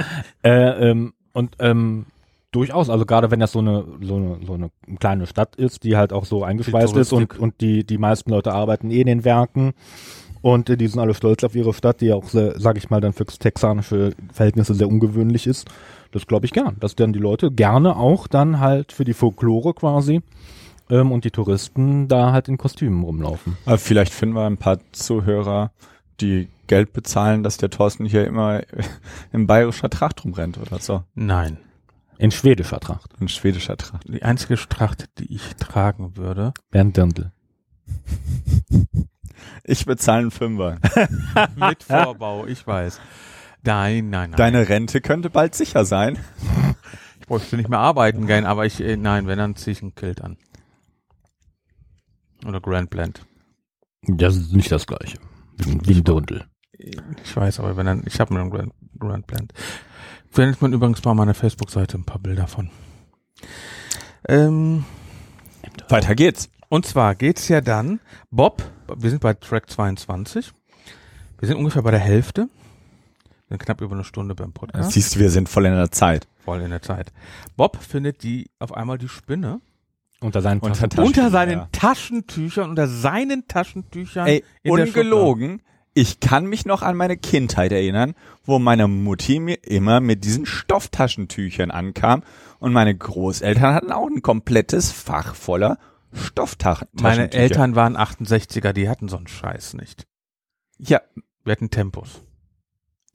Äh, 0.44 0.90
ähm, 0.90 1.14
und 1.34 1.56
ähm, 1.60 2.06
durchaus, 2.52 2.90
also 2.90 3.06
gerade 3.06 3.32
wenn 3.32 3.40
das 3.40 3.52
so 3.52 3.60
eine, 3.60 3.86
so 4.02 4.16
eine 4.16 4.40
so 4.46 4.54
eine 4.54 4.70
kleine 5.00 5.28
Stadt 5.28 5.56
ist, 5.56 5.84
die 5.84 5.98
halt 5.98 6.14
auch 6.14 6.26
so 6.26 6.44
eingeschweißt 6.44 6.96
ist 6.96 7.12
und, 7.12 7.38
und 7.38 7.60
die, 7.60 7.86
die 7.86 7.98
meisten 7.98 8.30
Leute 8.30 8.54
arbeiten 8.54 8.92
eh 8.92 9.02
in 9.02 9.08
den 9.08 9.26
Werken 9.26 9.74
und 10.46 10.70
äh, 10.70 10.78
die 10.78 10.86
sind 10.86 11.00
alle 11.00 11.16
stolz 11.16 11.44
auf 11.44 11.56
ihre 11.56 11.74
Stadt, 11.74 12.02
die 12.02 12.14
auch, 12.14 12.26
sehr, 12.26 12.54
sag 12.60 12.78
ich 12.78 12.92
mal, 12.92 13.02
dann 13.02 13.14
für 13.14 13.26
texanische 13.26 14.12
Verhältnisse 14.32 14.76
sehr 14.76 14.88
ungewöhnlich 14.88 15.48
ist. 15.48 15.68
Das 16.12 16.28
glaube 16.28 16.46
ich 16.46 16.52
gern, 16.52 16.78
dass 16.80 16.96
dann 16.96 17.14
die 17.14 17.20
Leute 17.20 17.50
gerne 17.50 17.96
auch 17.96 18.28
dann 18.28 18.60
halt 18.60 18.92
für 18.92 19.06
die 19.06 19.14
Folklore 19.14 19.74
quasi 19.74 20.22
ähm, 20.92 21.12
und 21.12 21.26
die 21.26 21.32
Touristen 21.32 22.08
da 22.08 22.32
halt 22.32 22.48
in 22.48 22.60
Kostümen 22.60 23.04
rumlaufen. 23.04 23.58
Aber 23.66 23.80
vielleicht 23.80 24.14
finden 24.14 24.36
wir 24.36 24.46
ein 24.46 24.58
paar 24.58 24.78
Zuhörer, 24.92 25.72
die 26.22 26.48
Geld 26.68 26.94
bezahlen, 26.94 27.42
dass 27.42 27.58
der 27.58 27.72
Thorsten 27.72 28.06
hier 28.06 28.28
immer 28.28 28.62
in 29.34 29.48
bayerischer 29.48 29.90
Tracht 29.90 30.24
rumrennt 30.26 30.60
oder 30.60 30.78
so. 30.78 31.02
Nein. 31.16 31.58
In 32.20 32.30
schwedischer 32.30 32.80
Tracht. 32.80 33.10
In 33.20 33.30
schwedischer 33.30 33.78
Tracht. 33.78 34.08
Die 34.08 34.22
einzige 34.22 34.58
Tracht, 34.58 35.06
die 35.18 35.34
ich 35.34 35.56
tragen 35.56 36.18
würde. 36.18 36.54
Bernd 36.70 36.98
Dirndl. 36.98 37.32
Ich 39.64 39.86
bezahle 39.86 40.22
einen 40.22 40.32
Fünfer. 40.32 40.78
Mit 41.56 41.84
Vorbau, 41.84 42.46
ich 42.46 42.66
weiß. 42.66 43.00
Nein, 43.64 44.10
nein, 44.10 44.30
nein. 44.32 44.38
Deine 44.38 44.70
Rente 44.70 45.02
könnte 45.02 45.30
bald 45.30 45.56
sicher 45.56 45.86
sein. 45.86 46.18
ich 47.20 47.28
bräuchte 47.28 47.58
nicht 47.58 47.70
mehr 47.70 47.80
arbeiten 47.80 48.28
gehen, 48.28 48.46
aber 48.46 48.66
ich, 48.66 48.80
äh, 48.82 48.98
nein, 48.98 49.28
wenn, 49.28 49.40
dann 49.40 49.56
ziehe 49.56 49.74
ich 49.74 49.82
ein 49.82 49.96
Kilt 49.96 50.22
an. 50.22 50.38
Oder 52.46 52.62
Grand 52.62 52.90
Blend. 52.90 53.26
Das 54.04 54.36
ist 54.36 54.54
nicht 54.54 54.72
das 54.72 54.86
gleiche. 54.86 55.18
Wie 55.58 55.94
ein 55.94 56.04
Dirndl. 56.04 56.46
Ich 56.78 57.36
weiß, 57.36 57.60
aber 57.60 57.78
wenn 57.78 57.86
dann, 57.86 58.04
ich 58.06 58.20
habe 58.20 58.34
mir 58.34 58.42
einen 58.42 58.52
Grand, 58.52 58.74
Grand 59.00 59.28
Blend. 59.28 59.54
Findet 60.30 60.62
man 60.62 60.74
übrigens 60.74 61.04
mal 61.04 61.12
auf 61.12 61.18
meiner 61.18 61.34
Facebook-Seite 61.34 61.98
ein 61.98 62.04
paar 62.04 62.20
Bilder 62.20 62.48
von. 62.48 62.70
Ähm, 64.28 64.86
Weiter 65.90 66.14
geht's. 66.14 66.50
Und 66.70 66.86
zwar 66.86 67.16
geht's 67.16 67.48
ja 67.48 67.62
dann, 67.62 68.00
Bob, 68.32 68.64
wir 68.96 69.10
sind 69.10 69.22
bei 69.22 69.34
Track 69.34 69.70
22. 69.70 70.52
Wir 71.40 71.48
sind 71.48 71.58
ungefähr 71.58 71.82
bei 71.82 71.92
der 71.92 72.00
Hälfte. 72.00 72.42
Wir 73.48 73.58
sind 73.58 73.60
knapp 73.64 73.82
über 73.82 73.94
eine 73.96 74.04
Stunde 74.04 74.36
beim 74.36 74.54
Podcast. 74.54 74.92
Siehst 74.92 75.16
du, 75.16 75.20
wir 75.20 75.30
sind 75.30 75.50
voll 75.50 75.66
in 75.66 75.74
der 75.76 75.92
Zeit. 75.92 76.28
Voll 76.44 76.62
in 76.62 76.70
der 76.72 76.82
Zeit. 76.82 77.12
Bob 77.58 77.78
findet 77.82 78.24
die 78.24 78.50
auf 78.60 78.74
einmal 78.74 78.98
die 78.98 79.08
Spinne 79.10 79.60
Unter 80.22 80.42
seinen 80.42 80.60
Unter 80.62 80.74
Taschen- 80.88 80.90
Taschen- 80.90 81.06
unter 81.08 81.30
seinen 81.30 81.60
ja. 81.60 81.70
Taschentüchern, 81.72 82.70
unter 82.70 82.88
seinen 82.88 83.48
Taschentüchern. 83.48 84.28
Ey, 84.28 84.44
in 84.64 84.76
der 84.76 84.86
Schublade. 84.88 85.10
ungelogen. 85.10 85.62
Ich 85.98 86.20
kann 86.20 86.46
mich 86.46 86.66
noch 86.66 86.82
an 86.82 86.98
meine 86.98 87.16
Kindheit 87.16 87.72
erinnern, 87.72 88.16
wo 88.44 88.60
meine 88.60 88.88
Mutti 88.88 89.40
mir 89.40 89.64
immer 89.64 90.02
mit 90.02 90.26
diesen 90.26 90.46
Stofftaschentüchern 90.46 91.72
ankam 91.72 92.24
und 92.60 92.74
meine 92.74 92.94
Großeltern 92.96 93.74
hatten 93.74 93.92
auch 93.94 94.08
ein 94.08 94.22
komplettes 94.22 94.92
Fach 94.92 95.36
voller 95.36 95.78
Stofftaschentücher. 96.16 97.04
Meine 97.04 97.32
Eltern 97.32 97.76
waren 97.76 97.98
68er, 97.98 98.74
die 98.74 98.90
hatten 98.90 99.08
so 99.08 99.18
einen 99.18 99.28
Scheiß 99.28 99.74
nicht. 99.76 100.08
Ja, 100.78 101.02
Wir 101.44 101.52
hatten 101.52 101.70
Tempos 101.70 102.22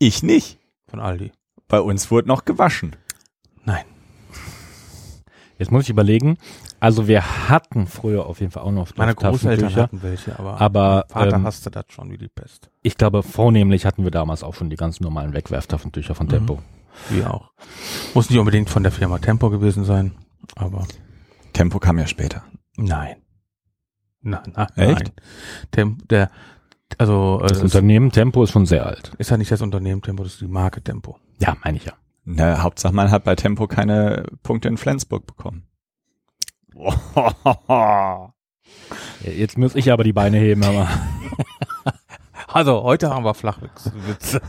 ich 0.00 0.22
nicht. 0.22 0.58
von 0.88 0.98
Aldi. 0.98 1.30
Bei 1.68 1.80
uns 1.80 2.10
wurde 2.10 2.26
noch 2.26 2.44
gewaschen. 2.44 2.96
Nein. 3.64 3.84
Jetzt 5.58 5.70
muss 5.70 5.84
ich 5.84 5.90
überlegen. 5.90 6.38
Also 6.80 7.06
wir 7.06 7.48
hatten 7.50 7.86
früher 7.86 8.24
auf 8.24 8.40
jeden 8.40 8.50
Fall 8.50 8.62
auch 8.62 8.72
noch 8.72 8.96
Meine 8.96 9.14
Großeltern 9.14 9.76
hatten 9.76 10.02
welche, 10.02 10.38
aber, 10.38 10.58
Aber, 10.58 11.04
mein 11.10 11.24
Vater 11.24 11.36
ähm, 11.36 11.44
hasste 11.44 11.70
das 11.70 11.84
schon 11.90 12.10
wie 12.10 12.16
die 12.16 12.28
Pest. 12.28 12.70
Ich 12.82 12.96
glaube, 12.96 13.22
vornehmlich 13.22 13.84
hatten 13.84 14.02
wir 14.02 14.10
damals 14.10 14.42
auch 14.42 14.54
schon 14.54 14.70
die 14.70 14.76
ganz 14.76 15.00
normalen 15.00 15.34
Wegwerftaschentücher 15.34 16.14
von 16.14 16.28
Tempo. 16.28 16.60
Wir 17.10 17.32
auch. 17.32 17.50
Muss 18.14 18.30
nicht 18.30 18.38
unbedingt 18.38 18.70
von 18.70 18.82
der 18.82 18.92
Firma 18.92 19.18
Tempo 19.18 19.50
gewesen 19.50 19.84
sein, 19.84 20.12
aber 20.56 20.86
Tempo 21.52 21.78
kam 21.78 21.98
ja 21.98 22.06
später. 22.06 22.42
Nein. 22.86 23.16
Nein, 24.22 24.52
nein, 24.54 24.68
Echt? 24.76 24.98
nein. 25.04 25.12
Tem 25.70 25.98
der, 26.08 26.30
also, 26.98 27.38
äh, 27.42 27.48
Das 27.48 27.52
das 27.58 27.62
Unternehmen 27.62 28.10
Tempo 28.12 28.42
ist 28.42 28.50
schon 28.50 28.66
sehr 28.66 28.84
alt. 28.86 29.12
ist 29.18 29.30
ja 29.30 29.36
nicht 29.38 29.50
das 29.50 29.62
Unternehmen 29.62 30.02
Tempo, 30.02 30.22
das 30.24 30.32
ist 30.34 30.40
die 30.42 30.48
Marke 30.48 30.82
Tempo. 30.82 31.18
Ja, 31.38 31.56
meine 31.64 31.78
ich 31.78 31.86
ja. 31.86 31.94
Na, 32.24 32.62
Hauptsache 32.62 32.92
man 32.94 33.10
hat 33.10 33.24
bei 33.24 33.34
Tempo 33.34 33.66
keine 33.66 34.24
Punkte 34.42 34.68
in 34.68 34.76
Flensburg 34.76 35.26
bekommen. 35.26 35.66
Jetzt 39.24 39.58
muss 39.58 39.74
ich 39.74 39.90
aber 39.90 40.04
die 40.04 40.12
Beine 40.12 40.36
heben, 40.38 40.62
aber 40.64 40.88
Also, 42.52 42.82
heute 42.82 43.10
haben 43.10 43.24
wir 43.24 43.34
Flachwitze. 43.34 44.40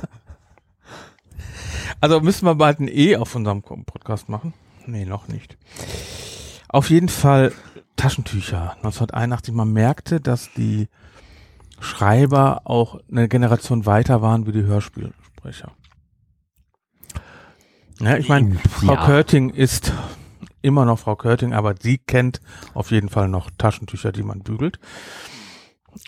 also 2.00 2.20
müssen 2.20 2.46
wir 2.46 2.56
bald 2.56 2.80
ein 2.80 2.88
E 2.88 3.16
auf 3.16 3.36
unserem 3.36 3.62
Podcast 3.62 4.28
machen? 4.28 4.54
Nee, 4.88 5.06
noch 5.06 5.28
nicht. 5.28 5.58
Auf 6.68 6.90
jeden 6.90 7.10
Fall 7.10 7.54
Taschentücher. 7.96 8.72
1981, 8.78 9.54
man 9.54 9.72
merkte, 9.72 10.20
dass 10.22 10.52
die 10.54 10.88
Schreiber 11.80 12.62
auch 12.66 13.00
eine 13.12 13.28
Generation 13.28 13.86
weiter 13.86 14.22
waren 14.22 14.46
wie 14.48 14.52
die 14.52 14.64
Hörspielsprecher. 14.64 15.72
Ja, 18.00 18.18
ich 18.18 18.30
meine, 18.30 18.56
Frau 18.70 18.94
Ja. 18.96 19.06
Körting 19.06 19.50
ist 19.52 19.94
immer 20.62 20.86
noch 20.86 21.00
Frau 21.00 21.16
Körting, 21.16 21.54
aber 21.54 21.76
sie 21.80 21.98
kennt 22.00 22.40
auf 22.74 22.92
jeden 22.92 23.10
Fall 23.10 23.28
noch 23.28 23.50
Taschentücher, 23.58 24.12
die 24.12 24.24
man 24.24 24.40
bügelt. 24.42 24.80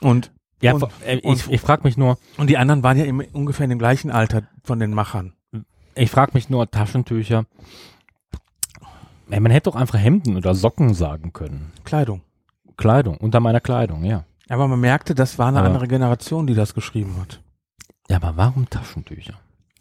Und, 0.01 0.31
Ja, 0.61 0.73
Und- 0.75 0.85
äh, 1.05 1.15
ich, 1.17 1.23
und- 1.25 1.49
ich 1.51 1.59
frage 1.59 1.83
mich 1.83 1.97
nur, 1.97 2.17
und 2.37 2.49
die 2.49 2.57
anderen 2.57 2.83
waren 2.83 2.97
ja 2.97 3.03
im, 3.03 3.19
ungefähr 3.33 3.65
in 3.65 3.69
dem 3.69 3.79
gleichen 3.79 4.09
Alter 4.11 4.43
von 4.63 4.79
den 4.79 4.91
Machern. 4.93 5.33
ich 5.95 6.09
frage 6.09 6.31
mich 6.35 6.49
nur 6.49 6.71
Taschentücher. 6.71 7.45
Ey, 9.29 9.39
man 9.39 9.51
hätte 9.51 9.69
doch 9.69 9.75
einfach 9.75 9.97
Hemden 9.99 10.35
oder 10.37 10.53
Socken 10.55 10.93
sagen 10.93 11.33
können. 11.33 11.71
Kleidung. 11.83 12.21
Kleidung, 12.77 13.17
unter 13.17 13.39
meiner 13.39 13.59
Kleidung, 13.61 14.03
ja. 14.03 14.25
Aber 14.49 14.67
man 14.67 14.79
merkte, 14.79 15.15
das 15.15 15.37
war 15.39 15.47
eine 15.47 15.59
Aber- 15.59 15.67
andere 15.67 15.87
Generation, 15.87 16.47
die 16.47 16.55
das 16.55 16.73
geschrieben 16.73 17.15
hat. 17.21 17.41
Ja, 18.09 18.17
aber 18.17 18.33
warum 18.35 18.69
Taschentücher? 18.69 19.35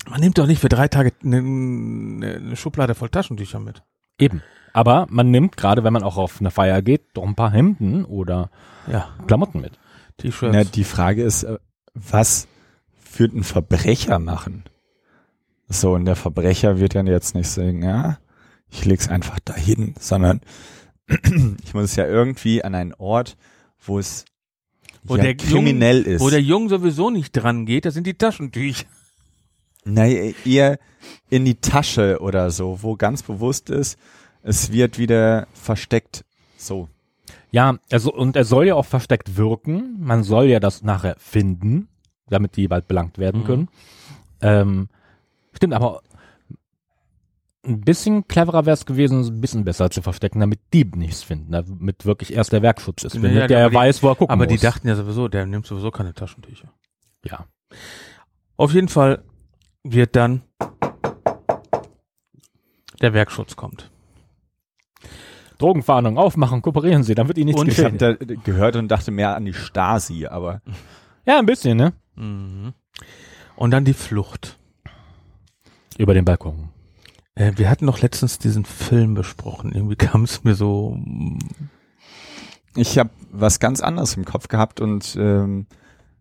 Man 0.08 0.20
nimmt 0.20 0.38
doch 0.38 0.46
nicht 0.46 0.60
für 0.60 0.68
drei 0.68 0.88
Tage 0.88 1.12
eine, 1.24 1.38
eine 1.38 2.56
Schublade 2.56 2.94
voll 2.94 3.08
Taschentücher 3.08 3.58
mit. 3.60 3.82
Eben. 4.18 4.42
Aber 4.72 5.06
man 5.10 5.30
nimmt, 5.30 5.56
gerade 5.56 5.84
wenn 5.84 5.92
man 5.92 6.02
auch 6.02 6.16
auf 6.16 6.40
eine 6.40 6.50
Feier 6.50 6.80
geht, 6.82 7.02
doch 7.14 7.24
ein 7.26 7.34
paar 7.34 7.50
Hemden 7.50 8.04
oder 8.04 8.50
Ja, 8.90 9.08
Klamotten 9.26 9.60
mit. 9.60 9.78
T-Shirts. 10.18 10.70
Die 10.72 10.84
Frage 10.84 11.22
ist, 11.22 11.42
äh, 11.44 11.58
was 11.94 12.46
wird 13.16 13.34
ein 13.34 13.44
Verbrecher 13.44 14.18
machen? 14.18 14.64
So, 15.68 15.94
und 15.94 16.04
der 16.04 16.16
Verbrecher 16.16 16.78
wird 16.78 16.94
dann 16.94 17.06
jetzt 17.06 17.34
nicht 17.34 17.48
sagen, 17.48 17.82
ja, 17.82 18.18
ich 18.72 18.84
leg's 18.84 19.08
einfach 19.08 19.38
dahin, 19.40 19.94
sondern 20.00 20.40
ich 21.08 21.74
muss 21.74 21.84
es 21.84 21.96
ja 21.96 22.06
irgendwie 22.06 22.64
an 22.64 22.74
einen 22.74 22.94
Ort, 22.94 23.36
wo 23.84 23.98
es 23.98 24.24
Wo 25.02 25.16
ja, 25.16 25.22
der 25.24 25.34
kriminell 25.36 26.02
Jung, 26.04 26.14
ist. 26.14 26.20
Wo 26.20 26.30
der 26.30 26.42
Jung 26.42 26.68
sowieso 26.68 27.10
nicht 27.10 27.32
dran 27.32 27.66
geht, 27.66 27.84
das 27.84 27.94
sind 27.94 28.06
die 28.06 28.14
Taschentücher. 28.14 28.86
Nein, 29.84 30.34
eher 30.44 30.78
in 31.28 31.44
die 31.44 31.56
Tasche 31.56 32.20
oder 32.20 32.50
so, 32.50 32.78
wo 32.82 32.96
ganz 32.96 33.22
bewusst 33.24 33.68
ist, 33.68 33.98
es 34.42 34.70
wird 34.72 34.98
wieder 34.98 35.48
versteckt. 35.54 36.24
So. 36.56 36.88
Ja, 37.50 37.78
also, 37.90 38.12
und 38.12 38.36
er 38.36 38.44
soll 38.44 38.68
ja 38.68 38.74
auch 38.76 38.86
versteckt 38.86 39.36
wirken. 39.36 39.96
Man 39.98 40.22
soll 40.22 40.46
ja 40.46 40.60
das 40.60 40.82
nachher 40.82 41.16
finden, 41.18 41.88
damit 42.28 42.56
die 42.56 42.68
bald 42.68 42.86
belangt 42.88 43.18
werden 43.18 43.42
Mhm. 43.42 43.46
können. 43.46 43.68
Ähm, 44.40 44.88
stimmt, 45.52 45.74
aber 45.74 46.02
ein 47.64 47.80
bisschen 47.80 48.26
cleverer 48.26 48.66
wäre 48.66 48.74
es 48.74 48.86
gewesen, 48.86 49.20
es 49.20 49.28
ein 49.28 49.40
bisschen 49.40 49.64
besser 49.64 49.90
zu 49.90 50.02
verstecken, 50.02 50.40
damit 50.40 50.60
Dieb 50.72 50.96
nichts 50.96 51.22
finden, 51.22 51.52
damit 51.52 52.04
wirklich 52.04 52.32
erst 52.32 52.52
der 52.52 52.62
Werkschutz 52.62 53.04
ist, 53.04 53.14
damit 53.14 53.32
ja, 53.34 53.46
der 53.46 53.60
aber 53.60 53.70
die- 53.70 53.76
weiß, 53.76 54.02
wo 54.02 54.08
er 54.08 54.16
gucken 54.16 54.32
Aber 54.32 54.44
muss. 54.44 54.52
die 54.52 54.58
dachten 54.60 54.88
ja 54.88 54.96
sowieso, 54.96 55.28
der 55.28 55.46
nimmt 55.46 55.66
sowieso 55.66 55.90
keine 55.90 56.12
Taschentücher. 56.14 56.68
ja. 57.24 57.46
Auf 58.56 58.74
jeden 58.74 58.88
Fall 58.88 59.22
wird 59.82 60.14
dann 60.14 60.42
der 63.00 63.14
Werkschutz 63.14 63.56
kommt. 63.56 63.90
Drogenfahndung, 65.58 66.18
aufmachen, 66.18 66.60
kooperieren 66.62 67.02
Sie, 67.04 67.14
dann 67.14 67.28
wird 67.28 67.38
Ihnen 67.38 67.46
nichts 67.46 67.60
Und 67.60 67.68
Ich 67.68 67.78
habe 67.84 67.96
da 67.96 68.12
gehört 68.14 68.76
und 68.76 68.88
dachte 68.88 69.10
mehr 69.10 69.34
an 69.36 69.44
die 69.44 69.54
Stasi, 69.54 70.26
aber 70.26 70.60
Ja, 71.26 71.38
ein 71.38 71.46
bisschen, 71.46 71.76
ne? 71.78 71.92
Mhm. 72.16 72.72
Und 73.56 73.70
dann 73.70 73.84
die 73.84 73.92
Flucht. 73.94 74.58
Über 75.98 76.14
den 76.14 76.24
Balkon. 76.24 76.70
Äh, 77.34 77.52
wir 77.56 77.70
hatten 77.70 77.86
doch 77.86 78.00
letztens 78.00 78.38
diesen 78.38 78.64
Film 78.64 79.14
besprochen. 79.14 79.72
Irgendwie 79.72 79.96
kam 79.96 80.24
es 80.24 80.44
mir 80.44 80.54
so. 80.54 80.98
Ich 82.74 82.98
habe 82.98 83.10
was 83.30 83.60
ganz 83.60 83.80
anderes 83.80 84.16
im 84.16 84.24
Kopf 84.24 84.48
gehabt 84.48 84.80
und 84.80 85.16
ähm, 85.18 85.66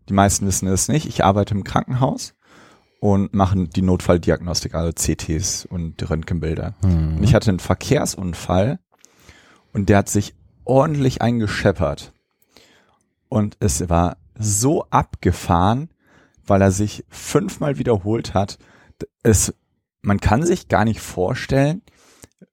die 0.10 0.14
meisten 0.14 0.46
wissen 0.46 0.68
es 0.68 0.88
nicht. 0.88 1.06
Ich 1.06 1.24
arbeite 1.24 1.54
im 1.54 1.64
Krankenhaus 1.64 2.34
und 3.00 3.34
mache 3.34 3.68
die 3.68 3.82
Notfalldiagnostik, 3.82 4.76
also 4.76 4.92
CTs 4.92 5.66
und 5.66 6.10
Röntgenbilder. 6.10 6.76
Hm. 6.84 7.18
Und 7.18 7.24
ich 7.24 7.34
hatte 7.34 7.50
einen 7.50 7.60
Verkehrsunfall 7.60 8.80
und 9.74 9.90
der 9.90 10.00
hat 10.00 10.10
sich 10.10 10.36
ordentlich 10.66 11.22
eingescheppert. 11.22 12.14
Und 13.30 13.58
es 13.60 13.90
war 13.90 14.18
so 14.38 14.86
abgefahren, 14.90 15.90
weil 16.46 16.62
er 16.62 16.72
sich 16.72 17.06
fünfmal 17.10 17.78
wiederholt 17.78 18.34
hat. 18.34 18.58
Es, 19.24 19.54
man 20.02 20.20
kann 20.20 20.44
sich 20.44 20.68
gar 20.68 20.86
nicht 20.86 21.00
vorstellen, 21.02 21.82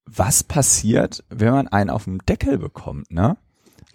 was 0.05 0.43
passiert, 0.43 1.25
wenn 1.29 1.53
man 1.53 1.69
einen 1.69 1.91
auf 1.91 2.05
dem 2.05 2.19
Deckel 2.27 2.59
bekommt, 2.59 3.11
ne? 3.11 3.37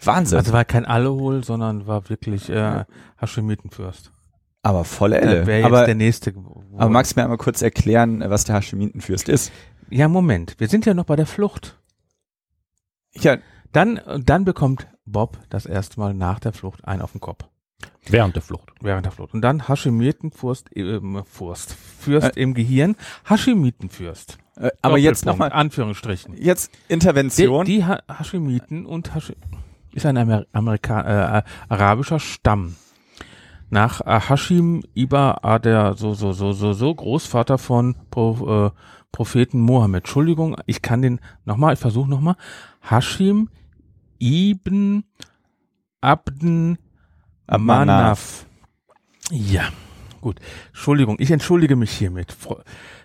Wahnsinn. 0.04 0.38
Also 0.38 0.52
war 0.54 0.66
kein 0.66 0.86
Alkohol, 0.86 1.44
sondern 1.44 1.88
war 1.88 2.10
wirklich 2.10 2.50
äh, 2.50 2.84
Haschemitenfürst. 3.18 4.12
aber 4.62 4.84
volle 4.84 5.18
Äh, 5.20 5.22
Elle. 5.26 5.48
Wäre 5.48 5.58
jetzt 5.60 5.66
aber, 5.68 5.86
der 5.86 5.96
nächste. 5.96 6.34
aber 6.78 6.90
magst 6.90 7.14
du 7.14 7.20
mir 7.20 7.24
einmal 7.24 7.38
kurz 7.38 7.62
erklären, 7.62 8.24
was 8.28 8.44
der 8.44 8.56
Hashemitenfürst 8.56 9.30
ist? 9.30 9.52
ja, 9.90 10.08
Moment. 10.08 10.56
Wir 10.60 10.68
sind 10.68 10.86
ja 10.86 10.94
noch 10.94 11.06
bei 11.06 11.16
der 11.16 11.26
Flucht. 11.28 11.78
Ja, 13.14 13.38
Dann, 13.72 14.02
dann 14.26 14.44
bekommt 14.46 14.88
Bob 15.06 15.38
das 15.50 15.66
erste 15.66 16.00
Mal 16.00 16.14
nach 16.14 16.40
der 16.40 16.54
Flucht 16.54 16.86
einen 16.86 17.02
auf 17.02 17.12
den 17.12 17.22
Kopf. 17.22 17.46
Während 18.08 18.36
der 18.36 18.42
Flucht. 18.42 18.72
Während 18.82 19.06
der 19.06 19.12
Flucht. 19.12 19.34
Und 19.34 19.42
dann 19.42 19.68
Hashemitenfürst, 19.68 20.70
ähm, 20.76 21.24
Fürst, 21.26 21.76
Fürst 22.00 22.38
im 22.38 22.54
Gehirn, 22.54 22.96
Hashemitenfürst. 23.28 24.38
äh, 24.58 24.72
aber 24.82 24.98
jetzt 24.98 25.26
nochmal, 25.26 25.52
Anführungsstrichen. 25.52 26.36
jetzt 26.38 26.72
Die, 26.74 26.94
Intervention. 26.94 27.66
die 27.66 27.86
ha 27.86 28.00
Hashemiten 28.08 28.86
und 28.86 29.16
Hasch 29.16 29.34
ist 29.94 30.06
ein 30.06 30.18
Amer 30.18 30.46
Amerika 30.54 31.40
äh, 31.40 31.44
arabischer 31.70 32.20
Stamm. 32.20 32.76
Nach 33.70 34.02
äh, 34.02 34.20
Hashim 34.30 34.84
Iba, 34.94 35.40
ah, 35.42 35.60
der 35.60 35.96
so, 35.96 36.14
so, 36.14 36.32
so, 36.34 36.52
so, 36.54 36.74
so, 36.74 36.94
Großvater 36.94 37.58
von 37.58 37.96
Pro, 38.12 38.68
äh, 38.68 38.72
Propheten 39.12 39.60
Mohammed. 39.60 40.04
Entschuldigung, 40.04 40.58
ich 40.66 40.82
kann 40.82 41.02
den 41.02 41.20
nochmal, 41.46 41.74
ich 41.74 41.80
versuche 41.80 42.10
nochmal. 42.10 42.36
Hashim 42.82 43.50
Ibn 44.20 45.04
Abden 46.02 46.78
Manaf. 47.48 47.66
Manaf. 47.66 48.46
Ja, 49.32 49.64
gut. 50.22 50.40
Entschuldigung, 50.70 51.18
ich 51.20 51.32
entschuldige 51.32 51.76
mich 51.76 51.92
hiermit. 51.92 52.36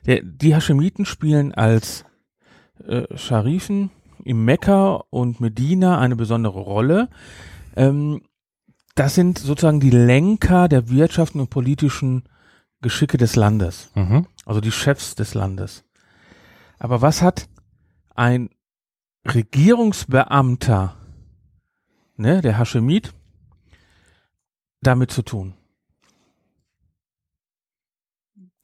Der, 0.07 0.23
die 0.23 0.55
Haschemiten 0.55 1.05
spielen 1.07 1.53
als 1.55 2.05
äh, 2.87 3.05
Scharifen 3.17 3.91
im 4.25 4.45
Mekka 4.45 5.03
und 5.11 5.41
Medina 5.41 5.99
eine 5.99 6.17
besondere 6.17 6.61
Rolle. 6.61 7.09
Ähm, 7.77 8.23
das 8.95 9.15
sind 9.15 9.39
sozusagen 9.39 9.81
die 9.81 9.91
Lenker 9.91 10.69
der 10.69 10.89
wirtschaftlichen 10.89 11.41
und 11.43 11.51
politischen 11.51 12.25
Geschicke 12.81 13.17
des 13.17 13.37
Landes, 13.37 13.91
Mhm. 13.95 14.27
also 14.47 14.61
die 14.61 14.73
Chefs 14.73 15.15
des 15.15 15.35
Landes. 15.35 15.85
Aber 16.79 17.01
was 17.03 17.23
hat 17.23 17.49
ein 18.15 18.51
Regierungsbeamter, 19.27 20.95
ne, 22.17 22.41
der 22.41 22.59
Haschemit, 22.59 23.13
damit 24.83 25.11
zu 25.11 25.23
tun? 25.23 25.55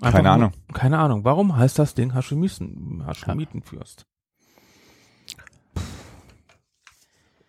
Keine 0.01 0.23
nur- 0.23 0.32
Ahnung. 0.32 0.53
Keine 0.73 0.99
Ahnung. 0.99 1.24
Warum 1.24 1.57
heißt 1.57 1.78
das 1.78 1.95
Ding 1.95 2.15
Haschemiten, 2.15 3.05
Haschemitenfürst? 3.07 4.07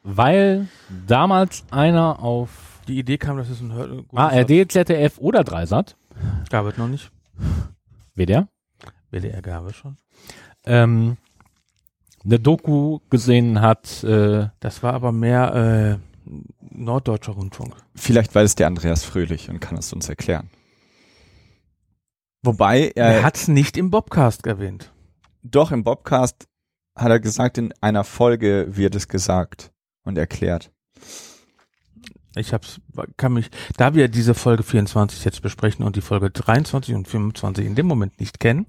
Weil 0.03 0.67
damals 1.07 1.63
einer 1.71 2.19
auf 2.19 2.81
Die 2.87 2.99
Idee 2.99 3.17
kam, 3.17 3.37
das 3.37 3.49
ist 3.49 3.61
ein 3.61 4.05
ARD, 4.13 4.71
ZDF 4.71 5.17
oder 5.17 5.43
Dreisat. 5.43 5.97
Gab 6.51 6.67
es 6.67 6.77
noch 6.77 6.87
nicht. 6.87 7.11
WDR, 8.13 8.47
WDR 9.09 9.41
gab 9.41 9.65
es 9.65 9.75
schon. 9.75 9.97
ähm, 10.65 11.17
eine 12.23 12.39
Doku 12.39 12.99
gesehen 13.09 13.59
hat, 13.61 14.03
äh, 14.03 14.49
Das 14.59 14.83
war 14.83 14.93
aber 14.93 15.11
mehr 15.11 15.99
äh, 15.99 16.14
norddeutscher 16.59 17.33
Rundfunk. 17.33 17.75
Vielleicht 17.95 18.33
weiß 18.35 18.45
es 18.45 18.55
der 18.55 18.67
Andreas 18.67 19.03
Fröhlich 19.03 19.49
und 19.49 19.59
kann 19.59 19.77
es 19.77 19.93
uns 19.93 20.09
erklären. 20.09 20.49
Wobei 22.43 22.91
Er 22.95 23.05
er 23.17 23.23
hat 23.23 23.37
es 23.37 23.47
nicht 23.47 23.77
im 23.77 23.89
Bobcast 23.89 24.45
erwähnt. 24.45 24.91
doch 25.41 25.71
im 25.71 25.83
Bobcast 25.83 26.47
hat 26.95 27.09
er 27.09 27.19
gesagt, 27.19 27.57
in 27.57 27.73
einer 27.81 28.03
Folge 28.03 28.67
wird 28.69 28.95
es 28.95 29.07
gesagt 29.07 29.71
und 30.03 30.17
erklärt. 30.17 30.71
Ich 32.37 32.53
hab's, 32.53 32.79
kann 33.17 33.33
mich, 33.33 33.49
da 33.77 33.93
wir 33.95 34.07
diese 34.09 34.33
Folge 34.33 34.63
24 34.63 35.23
jetzt 35.23 35.41
besprechen 35.41 35.85
und 35.85 35.95
die 35.95 36.01
Folge 36.01 36.29
23 36.29 36.93
und 36.95 37.07
25 37.07 37.65
in 37.65 37.75
dem 37.75 37.87
Moment 37.87 38.19
nicht 38.19 38.39
kennen, 38.39 38.65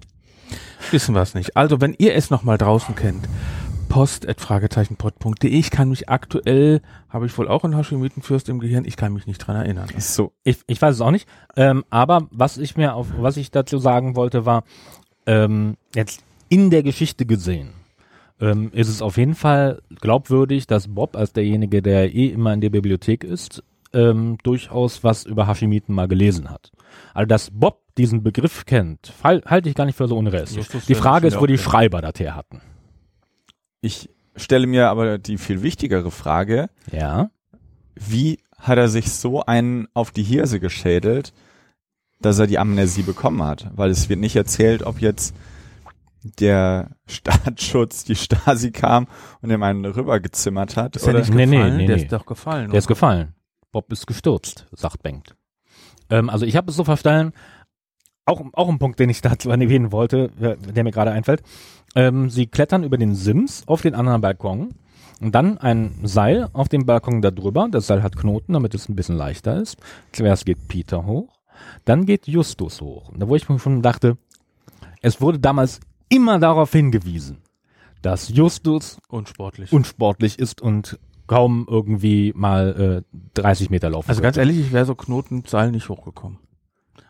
wissen 0.91 1.13
wir 1.13 1.21
es 1.21 1.33
nicht. 1.35 1.57
Also, 1.57 1.81
wenn 1.81 1.93
ihr 1.97 2.15
es 2.15 2.29
nochmal 2.29 2.57
draußen 2.57 2.95
kennt, 2.95 3.27
post 3.87 4.27
at 4.27 4.39
fragezeichenpod.de. 4.39 5.49
Ich 5.49 5.71
kann 5.71 5.89
mich 5.89 6.09
aktuell, 6.09 6.81
habe 7.09 7.25
ich 7.25 7.37
wohl 7.37 7.47
auch 7.47 7.63
einen 7.63 7.75
Hashemitenfürst 7.75 8.49
im 8.49 8.59
Gehirn, 8.59 8.85
ich 8.85 8.97
kann 8.97 9.13
mich 9.13 9.27
nicht 9.27 9.39
dran 9.39 9.55
erinnern. 9.55 9.87
So, 9.97 10.33
ich, 10.43 10.59
ich 10.67 10.81
weiß 10.81 10.95
es 10.95 11.01
auch 11.01 11.11
nicht, 11.11 11.27
ähm, 11.55 11.83
aber 11.89 12.27
was 12.31 12.57
ich 12.57 12.77
mir 12.77 12.93
auf, 12.93 13.07
was 13.17 13.37
ich 13.37 13.51
dazu 13.51 13.77
sagen 13.77 14.15
wollte, 14.15 14.45
war, 14.45 14.63
ähm, 15.25 15.77
jetzt 15.95 16.21
in 16.49 16.69
der 16.69 16.83
Geschichte 16.83 17.25
gesehen, 17.25 17.73
ähm, 18.39 18.71
ist 18.73 18.89
es 18.89 19.01
auf 19.01 19.17
jeden 19.17 19.35
Fall 19.35 19.81
glaubwürdig, 19.99 20.67
dass 20.67 20.87
Bob 20.87 21.15
als 21.15 21.33
derjenige, 21.33 21.81
der 21.81 22.13
eh 22.13 22.27
immer 22.27 22.53
in 22.53 22.61
der 22.61 22.69
Bibliothek 22.69 23.23
ist, 23.23 23.63
ähm, 23.93 24.37
durchaus 24.43 25.03
was 25.03 25.25
über 25.25 25.47
Hashimiten 25.47 25.93
mal 25.93 26.07
gelesen 26.07 26.49
hat. 26.49 26.71
Also 27.13 27.27
dass 27.27 27.49
Bob 27.51 27.81
diesen 27.97 28.23
Begriff 28.23 28.65
kennt, 28.65 29.11
halte 29.23 29.69
ich 29.69 29.75
gar 29.75 29.85
nicht 29.85 29.95
für 29.95 30.07
so 30.07 30.17
unrealistisch. 30.17 30.67
Die 30.87 30.95
Frage 30.95 31.27
ist, 31.27 31.39
wo 31.39 31.45
die. 31.45 31.57
Schreiber 31.57 32.01
das 32.01 32.19
her 32.19 32.35
hatten. 32.35 32.61
Ich 33.81 34.09
stelle 34.35 34.67
mir 34.67 34.89
aber 34.89 35.17
die 35.17 35.37
viel 35.37 35.61
wichtigere 35.63 36.11
Frage, 36.11 36.69
Ja. 36.91 37.29
wie 37.95 38.39
hat 38.57 38.77
er 38.77 38.87
sich 38.89 39.11
so 39.11 39.43
einen 39.45 39.87
auf 39.93 40.11
die 40.11 40.23
Hirse 40.23 40.59
geschädelt, 40.59 41.33
dass 42.19 42.39
er 42.39 42.47
die 42.47 42.59
Amnesie 42.59 43.03
bekommen 43.03 43.43
hat? 43.43 43.69
Weil 43.75 43.89
es 43.91 44.09
wird 44.09 44.19
nicht 44.19 44.35
erzählt, 44.35 44.83
ob 44.83 44.99
jetzt 45.01 45.35
der 46.39 46.89
Staatsschutz, 47.07 48.03
die 48.03 48.15
Stasi 48.15 48.71
kam 48.71 49.07
und 49.41 49.49
ihm 49.51 49.63
einen 49.63 49.85
rübergezimmert 49.85 50.75
hat. 50.75 50.95
Ist 50.95 51.03
er 51.03 51.09
oder? 51.11 51.19
nicht 51.19 51.33
Nee, 51.33 51.45
nee, 51.45 51.55
gefallen? 51.57 51.77
nee, 51.77 51.85
der 51.87 51.95
nee. 51.97 52.03
ist 52.03 52.11
doch 52.11 52.25
gefallen. 52.25 52.71
Der 52.71 52.79
ist 52.79 52.85
oder? 52.85 52.95
gefallen. 52.95 53.35
Bob 53.71 53.91
ist 53.91 54.07
gestürzt, 54.07 54.65
sagt 54.71 55.03
Bengt. 55.03 55.35
Ähm, 56.09 56.29
also 56.29 56.45
ich 56.45 56.55
habe 56.55 56.71
es 56.71 56.75
so 56.77 56.83
verstanden, 56.83 57.33
auch, 58.27 58.41
auch 58.53 58.69
ein 58.69 58.79
Punkt, 58.79 58.99
den 58.99 59.09
ich 59.09 59.21
dazu 59.21 59.49
erwähnen 59.49 59.91
wollte, 59.91 60.29
der 60.39 60.55
der 60.55 60.83
mir 60.83 60.91
gerade 60.91 61.11
einfällt. 61.11 61.41
Ähm, 61.95 62.29
sie 62.29 62.47
klettern 62.47 62.83
über 62.83 62.97
den 62.97 63.15
Sims 63.15 63.63
auf 63.67 63.81
den 63.81 63.95
anderen 63.95 64.21
Balkon 64.21 64.75
und 65.19 65.33
dann 65.33 65.57
ein 65.57 65.95
Seil 66.03 66.49
auf 66.53 66.69
dem 66.69 66.85
Balkon 66.85 67.21
da 67.21 67.31
drüber. 67.31 67.67
Das 67.71 67.87
Seil 67.87 68.03
hat 68.03 68.15
Knoten, 68.15 68.53
damit 68.53 68.75
es 68.75 68.89
ein 68.89 68.95
bisschen 68.95 69.15
leichter 69.15 69.59
ist. 69.59 69.77
Zuerst 70.11 70.45
geht 70.45 70.67
Peter 70.67 71.05
hoch, 71.05 71.39
dann 71.85 72.05
geht 72.05 72.27
Justus 72.27 72.81
hoch. 72.81 73.09
Und 73.09 73.19
da 73.19 73.27
wo 73.27 73.35
ich 73.35 73.47
mir 73.49 73.59
schon 73.59 73.81
dachte, 73.81 74.17
es 75.01 75.21
wurde 75.21 75.39
damals 75.39 75.79
immer 76.09 76.39
darauf 76.39 76.71
hingewiesen, 76.71 77.37
dass 78.01 78.29
Justus 78.29 78.99
Unsportlich. 79.09 79.71
unsportlich 79.73 80.39
ist 80.39 80.61
und 80.61 80.99
kaum 81.27 81.67
irgendwie 81.69 82.31
mal 82.35 83.03
äh, 83.13 83.17
30 83.33 83.69
Meter 83.69 83.89
laufen 83.89 84.09
also 84.09 84.19
wird. 84.19 84.35
ganz 84.35 84.37
ehrlich, 84.37 84.59
ich 84.59 84.71
wäre 84.71 84.85
so 84.85 84.95
Knotenseil 84.95 85.71
nicht 85.71 85.89
hochgekommen. 85.89 86.39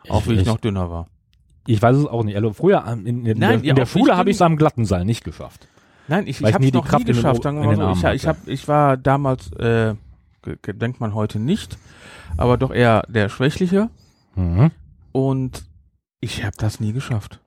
Auch 0.09 0.27
wie 0.27 0.34
ich, 0.34 0.41
ich- 0.41 0.45
noch 0.47 0.57
dünner 0.59 0.89
war. 0.89 1.07
Ich 1.69 1.81
weiß 1.81 1.97
es 1.97 2.05
auch 2.05 2.23
nicht. 2.23 2.35
Also 2.38 2.53
früher 2.53 2.85
ähm, 2.88 3.05
in, 3.05 3.25
in, 3.25 3.38
Nein, 3.39 3.59
der, 3.59 3.63
ja, 3.65 3.69
in 3.71 3.75
der 3.75 3.85
Schule 3.85 4.15
habe 4.15 4.29
ich 4.29 4.38
es 4.38 4.41
am 4.41 4.55
glatten 4.55 4.85
Seil 4.85 5.03
nicht 5.03 5.23
geschafft. 5.25 5.67
Nein, 6.07 6.25
ich, 6.27 6.39
ich 6.41 6.53
habe 6.53 6.63
es 6.63 6.71
die 6.71 6.77
noch 6.77 6.85
Kraft 6.85 6.99
nie 6.99 7.05
den 7.11 7.15
geschafft. 7.15 7.39
O- 7.41 7.43
Sagen 7.43 7.57
wir 7.59 7.65
mal 7.67 7.75
den 7.75 7.95
so. 7.95 8.07
Ich, 8.07 8.13
ich, 8.15 8.27
hab, 8.27 8.47
ich 8.47 8.67
war 8.69 8.95
damals, 8.95 9.51
äh, 9.53 9.95
denkt 10.65 11.01
man 11.01 11.13
heute 11.13 11.39
nicht, 11.39 11.77
aber 12.38 12.57
doch 12.57 12.71
eher 12.73 13.03
der 13.09 13.27
Schwächliche 13.29 13.89
Mhm. 14.35 14.71
und 15.11 15.65
ich 16.21 16.43
habe 16.45 16.55
das 16.57 16.79
nie 16.79 16.93
geschafft. 16.93 17.41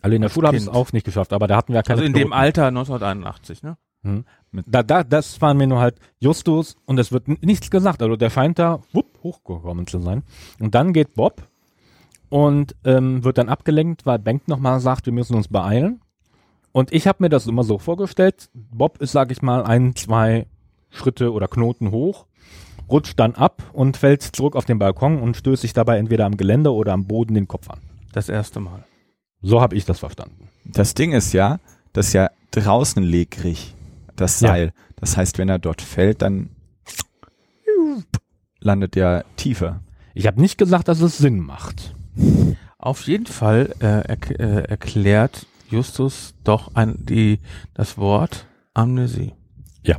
Also 0.00 0.14
in 0.14 0.22
der 0.22 0.28
Als 0.28 0.34
Schule 0.34 0.46
habe 0.46 0.56
ich 0.56 0.62
es 0.62 0.68
auch 0.68 0.92
nicht 0.92 1.04
geschafft, 1.04 1.32
aber 1.34 1.46
da 1.48 1.56
hatten 1.56 1.72
wir 1.74 1.82
keine 1.82 1.98
Also 2.00 2.06
in 2.06 2.14
dem 2.14 2.28
Knoten. 2.28 2.32
Alter 2.40 2.66
1981, 2.68 3.62
ne? 3.62 3.76
Da, 4.66 4.82
da, 4.84 5.02
das 5.04 5.42
waren 5.42 5.56
mir 5.58 5.66
nur 5.66 5.80
halt 5.80 5.96
Justus 6.20 6.76
und 6.86 6.98
es 6.98 7.12
wird 7.12 7.26
nichts 7.44 7.70
gesagt. 7.70 8.00
Also 8.00 8.16
der 8.16 8.30
scheint 8.30 8.58
da 8.58 8.78
wupp, 8.92 9.06
hochgekommen 9.22 9.86
zu 9.86 9.98
sein. 10.00 10.22
Und 10.60 10.74
dann 10.74 10.92
geht 10.94 11.14
Bob 11.14 11.42
und 12.28 12.74
ähm, 12.84 13.24
wird 13.24 13.38
dann 13.38 13.48
abgelenkt, 13.48 14.06
weil 14.06 14.18
Bengt 14.18 14.48
nochmal 14.48 14.80
sagt, 14.80 15.06
wir 15.06 15.12
müssen 15.12 15.34
uns 15.34 15.48
beeilen. 15.48 16.00
Und 16.72 16.92
ich 16.92 17.06
habe 17.06 17.22
mir 17.22 17.28
das 17.28 17.46
immer 17.46 17.64
so 17.64 17.78
vorgestellt. 17.78 18.50
Bob 18.54 19.00
ist, 19.00 19.12
sag 19.12 19.30
ich 19.32 19.42
mal, 19.42 19.64
ein, 19.64 19.96
zwei 19.96 20.46
Schritte 20.90 21.32
oder 21.32 21.48
Knoten 21.48 21.90
hoch, 21.90 22.26
rutscht 22.90 23.18
dann 23.18 23.34
ab 23.34 23.62
und 23.72 23.96
fällt 23.96 24.22
zurück 24.22 24.56
auf 24.56 24.64
den 24.64 24.78
Balkon 24.78 25.20
und 25.20 25.36
stößt 25.36 25.62
sich 25.62 25.72
dabei 25.72 25.98
entweder 25.98 26.26
am 26.26 26.36
Geländer 26.36 26.72
oder 26.72 26.92
am 26.92 27.06
Boden 27.06 27.34
den 27.34 27.48
Kopf 27.48 27.68
an. 27.70 27.80
Das 28.12 28.28
erste 28.28 28.60
Mal. 28.60 28.84
So 29.42 29.60
habe 29.60 29.76
ich 29.76 29.84
das 29.84 29.98
verstanden. 29.98 30.48
Das 30.64 30.94
Ding 30.94 31.12
ist 31.12 31.32
ja, 31.32 31.58
das 31.92 32.08
ist 32.08 32.12
ja 32.12 32.30
draußen 32.50 33.02
legrig, 33.02 33.74
das 34.16 34.40
Ja. 34.40 34.48
Seil. 34.48 34.72
Das 34.96 35.16
heißt, 35.16 35.38
wenn 35.38 35.48
er 35.48 35.58
dort 35.58 35.80
fällt, 35.80 36.22
dann 36.22 36.50
landet 38.60 38.96
er 38.96 39.24
tiefer. 39.36 39.80
Ich 40.14 40.26
habe 40.26 40.40
nicht 40.40 40.58
gesagt, 40.58 40.88
dass 40.88 41.00
es 41.00 41.18
Sinn 41.18 41.38
macht. 41.38 41.94
Auf 42.78 43.02
jeden 43.06 43.26
Fall 43.26 43.74
äh, 43.80 44.08
erk 44.08 44.30
äh, 44.30 44.62
erklärt 44.62 45.46
Justus 45.68 46.34
doch 46.44 46.74
ein, 46.74 46.94
die, 46.98 47.40
das 47.74 47.98
Wort 47.98 48.46
Amnesie. 48.74 49.34
Ja. 49.82 49.96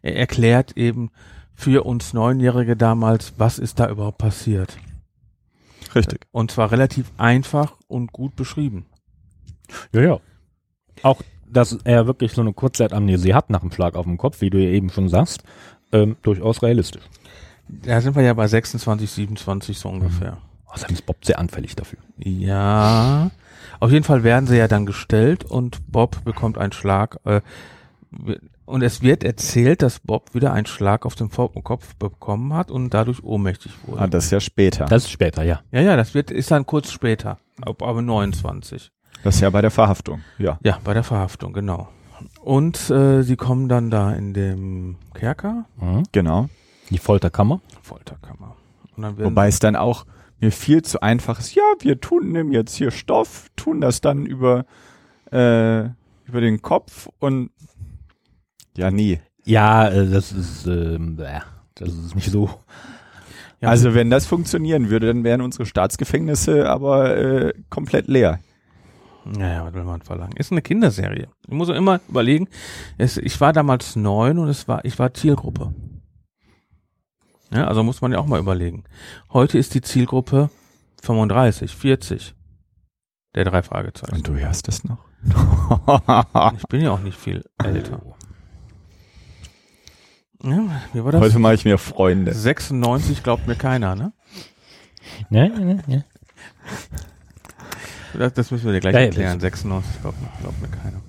Er 0.00 0.16
erklärt 0.16 0.76
eben 0.76 1.10
für 1.54 1.84
uns 1.84 2.12
Neunjährige 2.12 2.76
damals, 2.76 3.34
was 3.36 3.58
ist 3.58 3.80
da 3.80 3.88
überhaupt 3.88 4.18
passiert. 4.18 4.76
Richtig. 5.94 6.26
Und 6.30 6.50
zwar 6.50 6.72
relativ 6.72 7.12
einfach 7.18 7.76
und 7.88 8.12
gut 8.12 8.36
beschrieben. 8.36 8.86
Ja, 9.92 10.00
ja. 10.00 10.20
Auch, 11.02 11.20
dass 11.46 11.78
er 11.84 12.06
wirklich 12.06 12.32
so 12.32 12.40
eine 12.40 12.52
Kurzzeitamnesie 12.52 13.34
hat 13.34 13.50
nach 13.50 13.60
dem 13.60 13.72
Schlag 13.72 13.94
auf 13.94 14.06
den 14.06 14.16
Kopf, 14.18 14.40
wie 14.40 14.50
du 14.50 14.58
ja 14.58 14.70
eben 14.70 14.90
schon 14.90 15.08
sagst, 15.08 15.42
ähm, 15.92 16.16
durchaus 16.22 16.62
realistisch. 16.62 17.02
Da 17.68 18.00
sind 18.00 18.16
wir 18.16 18.22
ja 18.22 18.34
bei 18.34 18.46
26, 18.46 19.10
27 19.10 19.78
so 19.78 19.88
ungefähr. 19.88 20.38
Außerdem 20.72 20.94
ist 20.94 21.06
Bob 21.06 21.24
sehr 21.24 21.38
anfällig 21.38 21.76
dafür. 21.76 21.98
Ja. 22.18 23.30
Auf 23.78 23.90
jeden 23.90 24.04
Fall 24.04 24.24
werden 24.24 24.46
sie 24.46 24.56
ja 24.56 24.68
dann 24.68 24.86
gestellt 24.86 25.44
und 25.44 25.80
Bob 25.90 26.24
bekommt 26.24 26.56
einen 26.56 26.72
Schlag. 26.72 27.18
Äh, 27.24 27.42
und 28.64 28.82
es 28.82 29.02
wird 29.02 29.22
erzählt, 29.22 29.82
dass 29.82 30.00
Bob 30.00 30.34
wieder 30.34 30.52
einen 30.52 30.66
Schlag 30.66 31.04
auf 31.04 31.14
den 31.14 31.30
Kopf 31.30 31.94
bekommen 31.96 32.54
hat 32.54 32.70
und 32.70 32.90
dadurch 32.94 33.22
ohnmächtig 33.22 33.72
wurde. 33.86 34.00
Ah, 34.00 34.06
das 34.06 34.26
ist 34.26 34.30
ja 34.30 34.40
später. 34.40 34.86
Das 34.86 35.04
ist 35.04 35.10
später, 35.10 35.42
ja. 35.42 35.60
ja, 35.72 35.80
ja, 35.80 35.96
das 35.96 36.14
wird 36.14 36.30
ist 36.30 36.50
dann 36.50 36.64
kurz 36.64 36.90
später, 36.90 37.38
ab 37.60 37.82
aber 37.82 38.00
29. 38.00 38.90
Das 39.24 39.34
ist 39.34 39.40
ja 39.42 39.50
bei 39.50 39.60
der 39.60 39.70
Verhaftung. 39.70 40.22
Ja. 40.38 40.58
Ja, 40.62 40.78
bei 40.82 40.94
der 40.94 41.04
Verhaftung, 41.04 41.52
genau. 41.52 41.88
Und 42.40 42.88
äh, 42.88 43.22
sie 43.22 43.36
kommen 43.36 43.68
dann 43.68 43.90
da 43.90 44.12
in 44.12 44.32
dem 44.32 44.96
Kerker, 45.12 45.66
Mhm. 45.76 46.04
Genau. 46.12 46.48
Die 46.90 46.98
Folterkammer. 46.98 47.60
Folterkammer. 47.82 48.56
Und 48.96 49.02
dann 49.02 49.18
werden 49.18 49.30
Wobei 49.30 49.48
es 49.48 49.58
dann 49.58 49.76
auch 49.76 50.06
mir 50.42 50.50
viel 50.50 50.82
zu 50.82 51.00
einfach 51.00 51.38
ist. 51.38 51.54
Ja, 51.54 51.62
wir 51.80 52.00
tun 52.00 52.32
nehmen 52.32 52.52
jetzt 52.52 52.74
hier 52.74 52.90
Stoff, 52.90 53.46
tun 53.56 53.80
das 53.80 54.00
dann 54.00 54.26
über, 54.26 54.66
äh, 55.30 55.84
über 56.26 56.40
den 56.40 56.60
Kopf 56.60 57.08
und 57.20 57.50
ja, 58.76 58.90
nie. 58.90 59.20
Ja, 59.44 59.88
äh, 59.88 60.10
das 60.10 60.32
ist, 60.32 60.64
bäh, 60.64 61.40
das 61.74 61.88
ist 61.90 62.14
nicht 62.14 62.30
so. 62.30 62.50
Ja. 63.60 63.68
Also 63.68 63.94
wenn 63.94 64.10
das 64.10 64.26
funktionieren 64.26 64.90
würde, 64.90 65.06
dann 65.06 65.22
wären 65.22 65.40
unsere 65.40 65.66
Staatsgefängnisse 65.66 66.68
aber 66.68 67.16
äh, 67.16 67.54
komplett 67.70 68.08
leer. 68.08 68.40
Naja, 69.24 69.64
was 69.64 69.74
will 69.74 69.84
man 69.84 70.02
verlangen? 70.02 70.36
Ist 70.36 70.50
eine 70.50 70.62
Kinderserie. 70.62 71.28
Ich 71.46 71.54
muss 71.54 71.70
auch 71.70 71.76
immer 71.76 72.00
überlegen, 72.08 72.48
es, 72.98 73.16
ich 73.18 73.40
war 73.40 73.52
damals 73.52 73.94
neun 73.94 74.38
und 74.38 74.48
es 74.48 74.66
war, 74.66 74.84
ich 74.84 74.98
war 74.98 75.14
Zielgruppe. 75.14 75.72
Ja, 77.52 77.66
also 77.66 77.82
muss 77.82 78.00
man 78.00 78.12
ja 78.12 78.18
auch 78.18 78.26
mal 78.26 78.40
überlegen. 78.40 78.84
Heute 79.32 79.58
ist 79.58 79.74
die 79.74 79.82
Zielgruppe 79.82 80.50
35, 81.02 81.74
40. 81.76 82.34
Der 83.34 83.44
drei 83.44 83.62
Fragezeichen. 83.62 84.14
Und 84.16 84.28
du 84.28 84.34
hörst 84.36 84.68
das 84.68 84.84
noch? 84.84 84.98
Ich 86.56 86.66
bin 86.68 86.80
ja 86.82 86.90
auch 86.90 87.00
nicht 87.00 87.18
viel 87.18 87.44
älter. 87.62 88.00
Ja, 90.42 90.58
wie 90.92 91.04
war 91.04 91.12
das? 91.12 91.20
Heute 91.20 91.38
mache 91.38 91.54
ich 91.54 91.64
mir 91.64 91.78
Freunde. 91.78 92.34
96 92.34 93.22
glaubt 93.22 93.46
mir 93.46 93.54
keiner, 93.54 93.94
ne? 93.94 94.12
Ne, 95.30 95.48
ne, 95.50 95.82
ne. 95.86 96.04
Das, 98.14 98.32
das 98.34 98.50
müssen 98.50 98.66
wir 98.66 98.72
dir 98.72 98.80
gleich 98.80 98.94
Ja, 98.94 99.00
ja, 99.00 99.06
erklären. 99.06 99.40
96 99.40 100.00
glaubt, 100.02 100.20
mir- 100.20 100.28
glaubt 100.40 100.60
mir 100.60 100.68
keiner. 100.68 101.00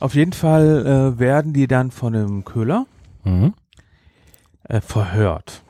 Auf 0.00 0.14
jeden 0.14 0.32
Fall 0.32 1.14
äh, 1.14 1.18
werden 1.18 1.52
die 1.52 1.66
dann 1.68 1.90
von 1.90 2.12
dem 2.12 2.44
Köhler 2.44 2.86
Mhm. 3.24 3.54
Äh, 4.68 4.80
verhört. 4.80 5.62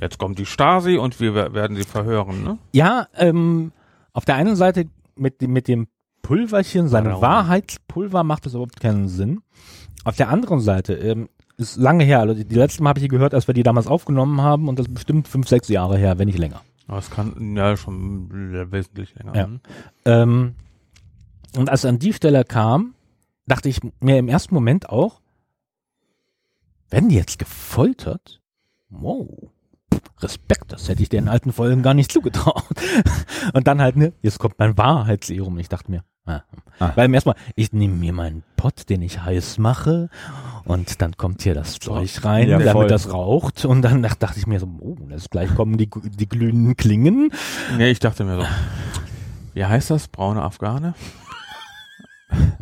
Jetzt 0.00 0.18
kommt 0.18 0.38
die 0.38 0.46
Stasi 0.46 0.96
und 0.96 1.20
wir 1.20 1.34
wer- 1.34 1.52
werden 1.52 1.76
sie 1.76 1.84
verhören, 1.84 2.42
ne? 2.42 2.58
Ja, 2.72 3.06
ähm, 3.16 3.72
auf 4.12 4.24
der 4.24 4.36
einen 4.36 4.56
Seite 4.56 4.86
mit, 5.16 5.40
dem- 5.40 5.52
mit 5.52 5.68
dem 5.68 5.88
Pulverchen, 6.22 6.88
seine 6.88 7.10
Warum? 7.10 7.22
Wahrheitspulver 7.22 8.24
macht 8.24 8.46
das 8.46 8.52
überhaupt 8.54 8.80
keinen 8.80 9.08
Sinn. 9.08 9.40
Auf 10.04 10.16
der 10.16 10.28
anderen 10.30 10.60
Seite, 10.60 10.94
ähm, 10.94 11.28
ist 11.58 11.76
lange 11.76 12.04
her, 12.04 12.20
also 12.20 12.32
die, 12.34 12.46
die 12.46 12.54
letzte 12.54 12.82
Mal 12.82 12.90
habe 12.90 13.00
ich 13.00 13.04
die 13.04 13.08
gehört, 13.08 13.34
als 13.34 13.46
wir 13.46 13.52
die 13.54 13.62
damals 13.62 13.86
aufgenommen 13.86 14.40
haben 14.40 14.68
und 14.68 14.78
das 14.78 14.86
ist 14.86 14.94
bestimmt 14.94 15.28
fünf, 15.28 15.46
sechs 15.48 15.68
Jahre 15.68 15.98
her, 15.98 16.18
wenn 16.18 16.26
nicht 16.28 16.38
länger. 16.38 16.62
Aber 16.88 16.98
es 16.98 17.10
kann 17.10 17.54
ja 17.54 17.76
schon 17.76 18.30
wesentlich 18.72 19.14
länger. 19.14 19.36
Ja. 19.36 19.46
ne? 19.46 19.60
Ähm, 20.06 20.54
und 21.56 21.68
als 21.68 21.84
er 21.84 21.90
an 21.90 21.98
die 21.98 22.14
Stelle 22.14 22.44
kam, 22.44 22.94
dachte 23.46 23.68
ich 23.68 23.80
mir 24.00 24.18
im 24.18 24.28
ersten 24.28 24.54
Moment 24.54 24.88
auch, 24.88 25.20
werden 26.90 27.08
die 27.08 27.16
jetzt 27.16 27.38
gefoltert? 27.38 28.40
Wow. 28.88 29.28
Respekt, 30.20 30.72
das 30.72 30.88
hätte 30.88 31.02
ich 31.02 31.08
den 31.08 31.28
alten 31.28 31.52
Folgen 31.52 31.82
gar 31.82 31.94
nicht 31.94 32.12
zugetraut. 32.12 32.64
Und 33.54 33.66
dann 33.66 33.80
halt, 33.80 33.96
ne, 33.96 34.12
jetzt 34.22 34.38
kommt 34.38 34.58
mein 34.58 34.76
Wahrheitsserum. 34.76 35.58
Ich 35.58 35.68
dachte 35.68 35.90
mir, 35.90 36.04
ah. 36.26 36.42
Ah. 36.78 36.92
weil 36.94 37.06
im 37.06 37.14
ersten 37.14 37.30
Mal, 37.30 37.36
ich 37.56 37.72
nehme 37.72 37.94
mir 37.94 38.12
meinen 38.12 38.42
Pott, 38.56 38.88
den 38.90 39.02
ich 39.02 39.22
heiß 39.22 39.58
mache, 39.58 40.10
und 40.64 41.00
dann 41.00 41.16
kommt 41.16 41.42
hier 41.42 41.54
das 41.54 41.78
Zeug 41.78 42.24
rein, 42.24 42.48
Ja, 42.48 42.58
damit 42.58 42.72
voll. 42.72 42.86
das 42.88 43.12
raucht. 43.12 43.64
Und 43.64 43.82
dann 43.82 44.02
dach- 44.02 44.14
dachte 44.14 44.38
ich 44.38 44.46
mir 44.46 44.60
so, 44.60 44.66
oh, 44.80 44.96
das 45.08 45.30
gleich 45.30 45.54
kommen 45.54 45.78
die, 45.78 45.88
die 45.88 46.28
glühenden 46.28 46.76
Klingen. 46.76 47.32
Nee, 47.78 47.90
ich 47.90 47.98
dachte 47.98 48.24
mir 48.24 48.42
so, 48.42 48.46
wie 49.54 49.64
heißt 49.64 49.90
das? 49.90 50.08
Braune 50.08 50.42
Afghane? 50.42 50.94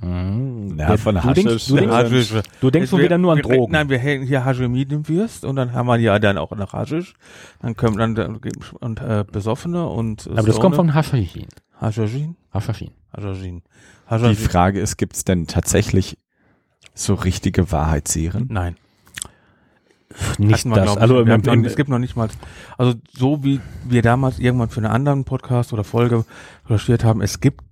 Mm, 0.00 0.78
Ja, 0.78 0.96
von 0.96 1.16
du 1.16 1.32
denkst, 1.32 1.66
du 1.68 1.76
denkst, 1.76 1.92
Haschisch. 1.94 2.32
du 2.60 2.70
denkst 2.70 2.90
schon 2.90 3.00
wieder 3.00 3.18
nur 3.18 3.32
an 3.32 3.40
Drogen. 3.40 3.72
Nein, 3.72 3.88
wir 3.88 3.98
hängen 3.98 4.26
hier 4.26 4.44
Hashemidenwürst 4.44 5.44
und 5.44 5.56
dann 5.56 5.72
haben 5.72 5.86
wir 5.86 5.96
ja 5.98 6.18
dann 6.18 6.38
auch 6.38 6.50
noch 6.52 6.72
Haschisch. 6.72 7.14
Dann 7.60 7.76
kommen 7.76 7.98
dann, 7.98 8.38
und 8.80 9.00
äh, 9.00 9.24
Besoffene 9.30 9.86
und 9.86 10.26
äh, 10.26 10.30
Aber 10.30 10.46
das 10.46 10.60
kommt 10.60 10.76
von 10.76 10.94
Haschachin. 10.94 11.46
Hashashin. 11.80 12.36
Haschachin. 12.52 12.90
Hashashin. 13.14 13.62
Die. 14.10 14.34
Frage 14.36 14.80
ist, 14.80 14.96
gibt 14.96 15.16
es 15.16 15.24
denn 15.24 15.46
tatsächlich 15.46 16.18
so 16.94 17.14
richtige 17.14 17.70
Wahrheitsserien? 17.70 18.46
Nein. 18.50 18.76
Nicht 20.38 20.64
wir, 20.64 20.74
das. 20.74 20.92
ich. 20.94 21.00
Also 21.00 21.20
im, 21.20 21.28
noch, 21.28 21.52
im, 21.52 21.64
es 21.64 21.76
gibt 21.76 21.90
noch 21.90 21.98
nicht 21.98 22.16
mal, 22.16 22.28
also 22.78 22.94
so 23.12 23.44
wie 23.44 23.60
wir 23.84 24.02
damals 24.02 24.38
irgendwann 24.38 24.70
für 24.70 24.78
einen 24.78 24.86
anderen 24.90 25.24
Podcast 25.24 25.72
oder 25.72 25.84
Folge 25.84 26.24
recherchiert 26.66 27.04
haben, 27.04 27.20
es 27.20 27.40
gibt 27.40 27.62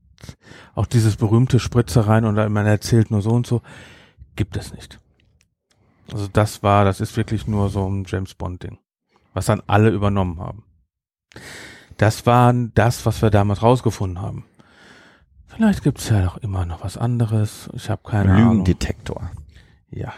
auch 0.74 0.86
dieses 0.86 1.16
berühmte 1.16 1.58
Spritzereien 1.58 2.24
und 2.24 2.34
man 2.52 2.66
erzählt 2.66 3.10
nur 3.10 3.22
so 3.22 3.30
und 3.30 3.46
so, 3.46 3.62
gibt 4.36 4.56
es 4.56 4.72
nicht. 4.72 4.98
Also 6.12 6.28
das 6.28 6.62
war, 6.62 6.84
das 6.84 7.00
ist 7.00 7.16
wirklich 7.16 7.46
nur 7.46 7.68
so 7.68 7.88
ein 7.88 8.04
James 8.06 8.34
Bond 8.34 8.62
Ding, 8.62 8.78
was 9.34 9.46
dann 9.46 9.62
alle 9.66 9.90
übernommen 9.90 10.40
haben. 10.40 10.64
Das 11.96 12.26
war 12.26 12.52
das, 12.52 13.06
was 13.06 13.22
wir 13.22 13.30
damals 13.30 13.62
rausgefunden 13.62 14.20
haben. 14.20 14.44
Vielleicht 15.46 15.82
gibt 15.82 15.98
es 15.98 16.08
ja 16.10 16.22
noch 16.22 16.36
immer 16.38 16.66
noch 16.66 16.84
was 16.84 16.96
anderes. 16.98 17.70
Ich 17.72 17.88
habe 17.88 18.02
keine 18.08 18.32
Ahnung. 18.34 18.48
Lügendetektor. 18.50 19.30
Ja. 19.90 20.12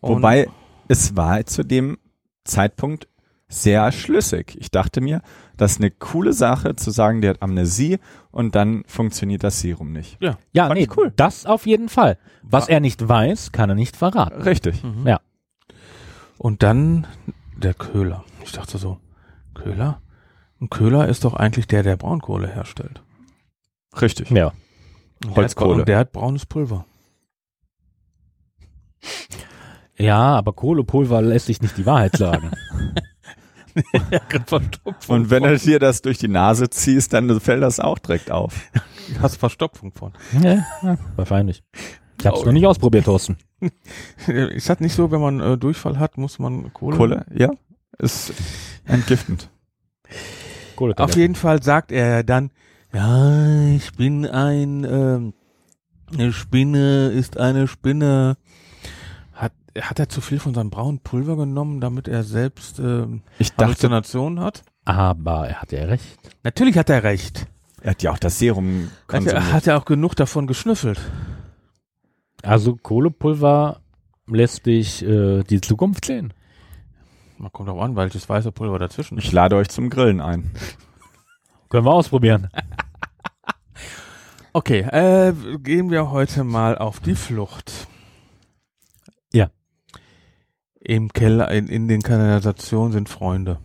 Und- 0.00 0.16
Wobei, 0.16 0.48
es 0.88 1.16
war 1.16 1.44
zu 1.46 1.64
dem 1.64 1.98
Zeitpunkt 2.44 3.08
sehr 3.48 3.92
schlüssig. 3.92 4.56
Ich 4.58 4.70
dachte 4.70 5.00
mir, 5.00 5.22
das 5.56 5.72
ist 5.72 5.80
eine 5.80 5.90
coole 5.90 6.32
Sache 6.32 6.74
zu 6.76 6.90
sagen, 6.90 7.20
der 7.20 7.30
hat 7.30 7.42
Amnesie 7.42 7.98
und 8.30 8.54
dann 8.54 8.82
funktioniert 8.86 9.44
das 9.44 9.60
Serum 9.60 9.92
nicht. 9.92 10.18
ja, 10.20 10.36
fand 10.54 10.74
nee, 10.80 10.88
cool. 10.96 11.12
das 11.16 11.46
auf 11.46 11.66
jeden 11.66 11.88
Fall. 11.88 12.18
Was 12.42 12.68
er 12.68 12.80
nicht 12.80 13.08
weiß, 13.08 13.52
kann 13.52 13.68
er 13.70 13.76
nicht 13.76 13.96
verraten. 13.96 14.42
Richtig. 14.42 14.82
Mhm. 14.82 15.06
Ja. 15.06 15.20
Und 16.38 16.62
dann 16.62 17.06
der 17.56 17.74
Köhler. 17.74 18.24
Ich 18.44 18.52
dachte 18.52 18.78
so, 18.78 18.98
Köhler? 19.54 20.00
Ein 20.60 20.68
Köhler 20.70 21.08
ist 21.08 21.24
doch 21.24 21.34
eigentlich 21.34 21.66
der, 21.66 21.82
der 21.82 21.96
Braunkohle 21.96 22.48
herstellt. 22.48 23.02
Richtig. 24.00 24.30
Ja. 24.30 24.46
Und 24.48 24.54
der 25.22 25.30
hat- 25.30 25.36
Holzkohle. 25.36 25.80
Und 25.80 25.88
der 25.88 25.98
hat 25.98 26.12
braunes 26.12 26.46
Pulver. 26.46 26.84
Ja, 29.98 30.36
aber 30.36 30.52
Kohlepulver 30.52 31.22
lässt 31.22 31.46
sich 31.46 31.62
nicht 31.62 31.76
die 31.78 31.86
Wahrheit 31.86 32.16
sagen. 32.16 32.50
Ja, 34.10 34.20
Verstopfung. 34.46 35.16
Und 35.16 35.30
wenn 35.30 35.42
du 35.42 35.56
dir 35.58 35.78
das 35.78 36.02
durch 36.02 36.18
die 36.18 36.28
Nase 36.28 36.70
ziehst, 36.70 37.12
dann 37.12 37.40
fällt 37.40 37.62
das 37.62 37.78
auch 37.80 37.98
direkt 37.98 38.30
auf. 38.30 38.54
Du 39.14 39.20
hast 39.20 39.36
Verstopfung 39.36 39.92
von. 39.92 40.12
ja, 40.42 40.64
ja, 40.82 40.98
wahrscheinlich. 41.16 41.62
Ich 42.18 42.26
hab's 42.26 42.40
Oh. 42.40 42.44
noch 42.46 42.52
nicht 42.52 42.66
ausprobiert, 42.66 43.04
Thorsten. 43.04 43.36
Ist 44.26 44.68
das 44.68 44.80
nicht 44.80 44.94
so, 44.94 45.10
wenn 45.10 45.20
man 45.20 45.40
äh, 45.40 45.58
Durchfall 45.58 45.98
hat, 45.98 46.16
muss 46.18 46.38
man 46.38 46.72
Kohle? 46.72 46.96
Kohle, 46.96 47.26
ja, 47.34 47.50
ist 47.98 48.32
entgiftend. 48.84 49.50
Kohle 50.76 50.96
Auf 50.98 51.16
jeden 51.16 51.34
Fall 51.34 51.62
sagt 51.62 51.92
er 51.92 52.22
dann, 52.24 52.50
ja, 52.92 53.68
ich 53.74 53.92
bin 53.92 54.26
ein, 54.26 54.84
ähm, 54.84 55.34
eine 56.12 56.32
Spinne 56.32 57.08
ist 57.08 57.36
eine 57.38 57.66
Spinne. 57.68 58.36
Hat, 59.80 59.98
er 59.98 60.08
zu 60.08 60.20
viel 60.20 60.38
von 60.38 60.54
seinem 60.54 60.70
braunen 60.70 61.00
Pulver 61.00 61.36
genommen, 61.36 61.80
damit 61.80 62.08
er 62.08 62.22
selbst 62.24 62.78
ähm, 62.78 63.22
Ich 63.38 63.50
dachte, 63.50 63.64
Halluzinationen 63.64 64.40
hat? 64.40 64.62
Aber 64.84 65.48
er 65.48 65.60
hat 65.62 65.72
ja 65.72 65.84
recht. 65.84 66.04
Natürlich 66.44 66.78
hat 66.78 66.90
er 66.90 67.02
recht. 67.02 67.46
er 67.82 67.90
hat 67.92 68.02
ja 68.02 68.12
auch 68.12 68.18
das 68.18 68.38
Serum 68.38 68.84
Hat 68.84 68.90
er, 68.90 69.18
konsumiert. 69.18 69.52
hat 69.52 69.66
er 69.66 69.76
auch 69.78 69.84
genug 69.84 70.14
davon 70.16 70.46
geschnüffelt. 70.46 71.00
Also 72.42 72.76
Kohlepulver 72.76 73.80
lässt 74.28 74.66
dich 74.66 75.04
äh, 75.04 75.42
die 75.42 75.60
Zukunft 75.60 76.04
sehen. 76.04 76.32
Man 77.38 77.52
kommt 77.52 77.68
auch 77.68 77.82
an, 77.82 77.96
welches 77.96 78.28
weiße 78.28 78.52
Pulver 78.52 78.78
dazwischen 78.78 79.18
ist. 79.18 79.24
Ich 79.24 79.32
lade 79.32 79.56
euch 79.56 79.68
zum 79.68 79.90
Grillen 79.90 80.20
ein. 80.20 80.50
Können 81.68 81.84
wir 81.84 81.92
ausprobieren. 81.92 82.48
Okay, 84.52 84.80
äh, 84.80 85.34
gehen 85.58 85.90
wir 85.90 86.10
heute 86.10 86.44
mal 86.44 86.78
auf 86.78 87.00
die 87.00 87.14
Flucht. 87.14 87.88
Ja. 90.86 90.94
Im 90.94 91.12
Keller, 91.12 91.50
in, 91.50 91.68
in 91.68 91.88
den 91.88 92.02
Kanalisationen 92.02 92.92
sind 92.92 93.08
Freunde. 93.08 93.58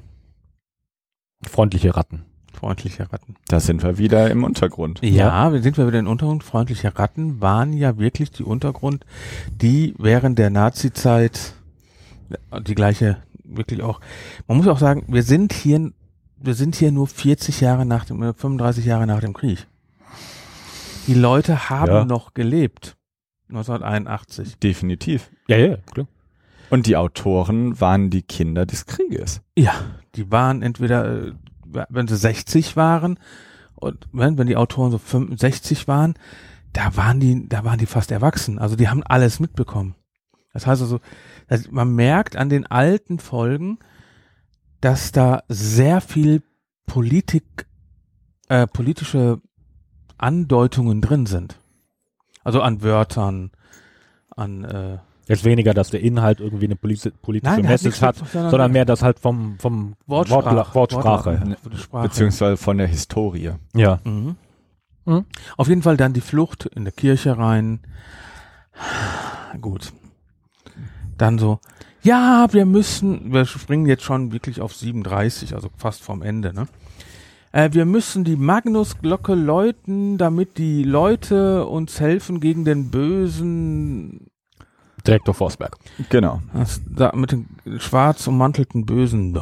Freundliche 1.48 1.96
Ratten. 1.96 2.24
Freundliche 2.54 3.12
Ratten. 3.12 3.36
Da 3.48 3.60
sind 3.60 3.82
wir 3.82 3.98
wieder 3.98 4.30
im 4.30 4.44
Untergrund. 4.44 5.00
Ja, 5.04 5.52
wir 5.52 5.62
sind 5.62 5.78
wir 5.78 5.88
wieder 5.88 6.00
in 6.00 6.08
Untergrund. 6.08 6.44
Freundliche 6.44 6.98
Ratten 7.00 7.42
waren 7.42 7.74
ja 7.74 7.98
wirklich 7.98 8.32
die 8.32 8.44
Untergrund, 8.44 9.06
die 9.50 9.96
während 9.98 10.38
der 10.38 10.50
Nazi-Zeit 10.52 11.54
die 12.68 12.76
gleiche, 12.76 13.18
wirklich 13.44 13.82
auch. 13.82 14.00
Man 14.48 14.58
muss 14.58 14.68
auch 14.68 14.78
sagen, 14.78 15.06
wir 15.08 15.24
sind 15.24 15.54
hier, 15.54 15.92
wir 16.38 16.54
sind 16.54 16.76
hier 16.76 16.92
nur 16.92 17.08
40 17.08 17.62
Jahre 17.62 17.86
nach 17.86 18.06
dem, 18.06 18.22
äh, 18.22 18.34
35 18.34 18.86
Jahre 18.86 19.08
nach 19.08 19.22
dem 19.22 19.34
Krieg. 19.34 19.68
Die 21.08 21.14
Leute 21.16 21.70
haben 21.70 21.92
Ja. 21.92 22.06
noch 22.06 22.34
gelebt. 22.34 22.96
1981. 23.50 24.58
Definitiv. 24.60 25.30
Ja, 25.48 25.58
ja, 25.58 25.78
klar. 25.92 26.08
Und 26.72 26.88
die 26.88 26.96
Autoren 26.96 27.80
waren 27.82 28.10
die 28.10 28.22
Kinder 28.22 28.66
des 28.66 28.86
Krieges. 28.86 29.42
Ja, 29.58 29.74
die 30.16 30.32
waren 30.32 30.62
entweder, 30.62 31.28
äh, 31.28 31.34
wenn 31.90 32.08
sie 32.08 32.16
60 32.16 32.78
waren 32.78 33.20
und 33.76 34.08
wenn, 34.14 34.38
wenn 34.38 34.48
die 34.48 34.56
Autoren 34.56 34.90
so 34.90 34.98
65 34.98 35.90
waren, 35.90 36.14
da 36.72 36.96
waren 36.96 37.20
die, 37.20 37.50
da 37.50 37.66
waren 37.66 37.78
die 37.78 37.86
fast 37.86 38.10
erwachsen. 38.10 38.58
Also 38.58 38.78
die 38.78 38.88
haben 38.88 39.04
alles 39.04 39.42
mitbekommen. 39.42 39.96
Das 40.54 40.66
heißt 40.66 40.82
also, 40.82 41.00
man 41.70 41.94
merkt 41.94 42.38
an 42.38 42.48
den 42.48 42.66
alten 42.66 43.20
Folgen, 43.20 43.80
dass 44.80 45.12
da 45.12 45.44
sehr 45.50 46.00
viel 46.00 46.42
Politik, 46.86 47.68
äh, 48.48 48.66
politische 48.66 49.42
Andeutungen 50.18 51.02
drin 51.02 51.26
sind. 51.26 51.60
Also 52.44 52.62
an 52.62 52.82
Wörtern, 52.82 53.52
an 54.30 54.64
äh, 54.64 55.00
Jetzt 55.28 55.44
weniger, 55.46 55.74
dass 55.74 55.92
der 55.92 56.02
Inhalt 56.02 56.40
irgendwie 56.40 56.66
eine 56.66 56.76
politische, 56.76 57.12
Nein, 57.44 57.62
Message 57.62 58.02
hat, 58.02 58.20
mit- 58.22 58.32
sondern 58.32 58.72
mehr 58.72 58.86
das 58.86 59.02
halt 59.04 59.20
vom, 59.20 59.58
vom 59.60 59.96
Wortsprache. 60.08 60.74
Wortsprache. 60.76 61.30
Wortla- 61.42 61.78
Sprache. 61.78 62.08
Beziehungsweise 62.08 62.58
von 62.58 62.78
der 62.78 62.88
Historie. 62.88 63.52
Ja. 63.76 64.00
Mhm. 64.04 64.36
Mhm. 65.06 65.26
Auf 65.58 65.68
jeden 65.68 65.82
Fall 65.84 65.98
dann 65.98 66.14
die 66.14 66.22
Flucht 66.22 66.66
in 66.66 66.84
der 66.84 66.92
Kirche 66.92 67.38
rein. 67.38 67.80
Gut. 69.60 69.94
Dann 71.18 71.38
so, 71.38 71.60
ja, 72.02 72.48
wir 72.52 72.66
müssen, 72.66 73.32
wir 73.32 73.46
springen 73.46 73.86
jetzt 73.86 74.04
schon 74.04 74.32
wirklich 74.32 74.60
auf 74.60 74.74
37, 74.76 75.54
also 75.54 75.70
fast 75.78 76.02
vom 76.02 76.22
Ende, 76.24 76.54
ne? 76.54 76.68
Äh, 77.52 77.70
wir 77.74 77.86
müssen 77.86 78.24
die 78.24 78.38
Magnusglocke 78.38 79.36
läuten, 79.36 80.18
damit 80.18 80.58
die 80.58 80.84
Leute 80.84 81.66
uns 81.68 82.00
helfen 82.00 82.40
gegen 82.40 82.64
den 82.66 82.90
bösen, 82.92 84.31
Direktor 85.06 85.34
Forsberg. 85.34 85.78
Genau. 86.10 86.42
das, 86.54 86.82
da, 86.88 87.12
mit 87.16 87.32
den 87.32 87.48
schwarz 87.78 88.28
ummantelten 88.28 88.86
Bösen 88.86 89.36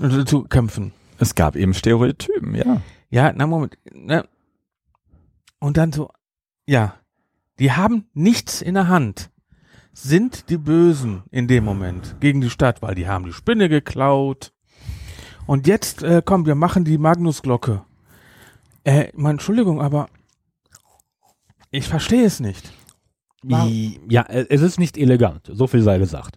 äh, 0.00 0.24
zu 0.24 0.44
kämpfen. 0.44 0.92
Es 1.18 1.34
gab 1.34 1.56
eben 1.56 1.74
Stereotypen, 1.74 2.54
ja. 2.54 2.82
Ja, 3.10 3.32
na 3.34 3.46
Moment. 3.46 3.78
Ne? 3.92 4.24
Und 5.58 5.76
dann 5.76 5.92
so, 5.92 6.10
ja, 6.66 6.94
die 7.58 7.72
haben 7.72 8.06
nichts 8.12 8.60
in 8.60 8.74
der 8.74 8.88
Hand. 8.88 9.30
Sind 9.92 10.50
die 10.50 10.58
Bösen 10.58 11.22
in 11.30 11.48
dem 11.48 11.64
Moment 11.64 12.16
gegen 12.20 12.42
die 12.42 12.50
Stadt, 12.50 12.82
weil 12.82 12.94
die 12.94 13.08
haben 13.08 13.24
die 13.24 13.32
Spinne 13.32 13.70
geklaut. 13.70 14.52
Und 15.46 15.66
jetzt, 15.66 16.02
äh, 16.02 16.20
komm, 16.22 16.44
wir 16.44 16.54
machen 16.54 16.84
die 16.84 16.98
Magnusglocke. 16.98 17.82
Äh, 18.84 19.10
meine 19.14 19.32
Entschuldigung, 19.32 19.80
aber 19.80 20.08
ich 21.70 21.88
verstehe 21.88 22.24
es 22.24 22.40
nicht. 22.40 22.72
Warum? 23.42 23.96
Ja, 24.08 24.22
äh, 24.22 24.46
es 24.48 24.62
ist 24.62 24.78
nicht 24.78 24.96
elegant, 24.98 25.50
so 25.52 25.66
viel 25.66 25.82
sei 25.82 25.98
gesagt. 25.98 26.36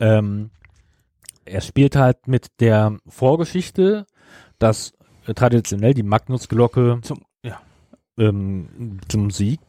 Ähm, 0.00 0.50
er 1.44 1.60
spielt 1.60 1.96
halt 1.96 2.28
mit 2.28 2.48
der 2.60 2.96
Vorgeschichte, 3.08 4.06
dass 4.58 4.92
äh, 5.26 5.34
traditionell 5.34 5.94
die 5.94 6.02
Magnusglocke 6.02 6.98
Zum, 7.02 7.22
ja. 7.42 7.60
ähm, 8.18 8.98
zum 9.08 9.30
Sieg 9.30 9.60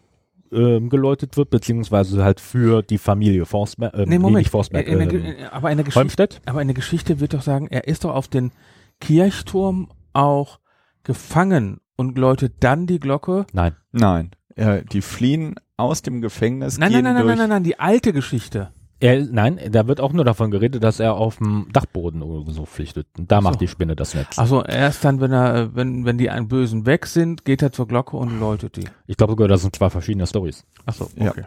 ähm, 0.52 0.90
geläutet 0.90 1.36
wird, 1.38 1.50
beziehungsweise 1.50 2.24
halt 2.24 2.40
für 2.40 2.84
die 2.84 2.98
Familie 3.00 3.46
Forsberg, 3.46 3.94
ähm, 3.96 4.10
Nee, 4.10 4.20
Moment. 4.20 4.38
nicht 4.40 4.52
Forsberg, 4.52 4.86
in, 4.88 5.00
in, 5.00 5.10
der 5.10 5.20
ähm, 5.20 5.24
Ge- 5.38 5.46
aber 5.52 5.72
in 5.72 5.78
der 5.78 5.86
Geschichte, 5.86 6.30
aber 6.46 6.62
in 6.62 6.68
der 6.68 6.76
Geschichte 6.76 7.20
wird 7.20 7.34
doch 7.34 7.42
sagen, 7.42 7.68
er 7.70 7.88
ist 7.88 8.04
doch 8.04 8.14
auf 8.14 8.28
den 8.28 8.52
Kirchturm 9.00 9.90
auch 10.14 10.60
gefangen 11.04 11.80
und 11.96 12.18
läutet 12.18 12.56
dann 12.60 12.86
die 12.88 13.00
Glocke. 13.00 13.46
Nein. 13.52 13.76
Nein. 13.92 14.32
Äh, 14.56 14.84
die 14.86 15.02
fliehen 15.02 15.56
aus 15.78 16.02
dem 16.02 16.22
Gefängnis. 16.22 16.78
Nein, 16.78 16.92
gehen 16.92 17.04
nein, 17.04 17.14
nein, 17.16 17.26
nein, 17.26 17.28
durch, 17.28 17.38
nein, 17.40 17.50
nein, 17.50 17.64
die 17.64 17.80
alte 17.80 18.14
Geschichte. 18.14 18.70
Er, 19.00 19.26
nein, 19.26 19.60
da 19.72 19.88
wird 19.88 20.00
auch 20.00 20.14
nur 20.14 20.24
davon 20.24 20.50
geredet, 20.50 20.82
dass 20.82 21.02
er 21.02 21.16
auf 21.16 21.38
dem 21.38 21.68
Dachboden 21.74 22.22
oder 22.22 22.50
so 22.54 22.66
flüchtet. 22.66 23.08
Und 23.18 23.30
da 23.30 23.42
macht 23.42 23.60
die 23.60 23.68
Spinne 23.68 23.98
das 23.98 24.14
Netz. 24.14 24.40
Also 24.40 24.64
erst 24.64 25.04
dann, 25.04 25.20
wenn 25.20 25.34
er, 25.34 25.76
wenn, 25.76 26.06
wenn 26.06 26.18
die 26.18 26.30
einen 26.30 26.48
Bösen 26.48 26.86
weg 26.86 27.06
sind, 27.06 27.44
geht 27.44 27.62
er 27.62 27.74
zur 27.74 27.88
Glocke 27.88 28.16
und 28.16 28.40
läutet 28.40 28.78
die. 28.78 28.86
Ich 29.08 29.18
glaube 29.18 29.34
sogar, 29.34 29.50
das 29.50 29.62
sind 29.62 29.76
zwei 29.76 29.90
verschiedene 29.90 30.26
Stories. 30.26 30.64
Achso, 30.86 31.10
Ja. 31.18 31.32
okay. 31.32 31.44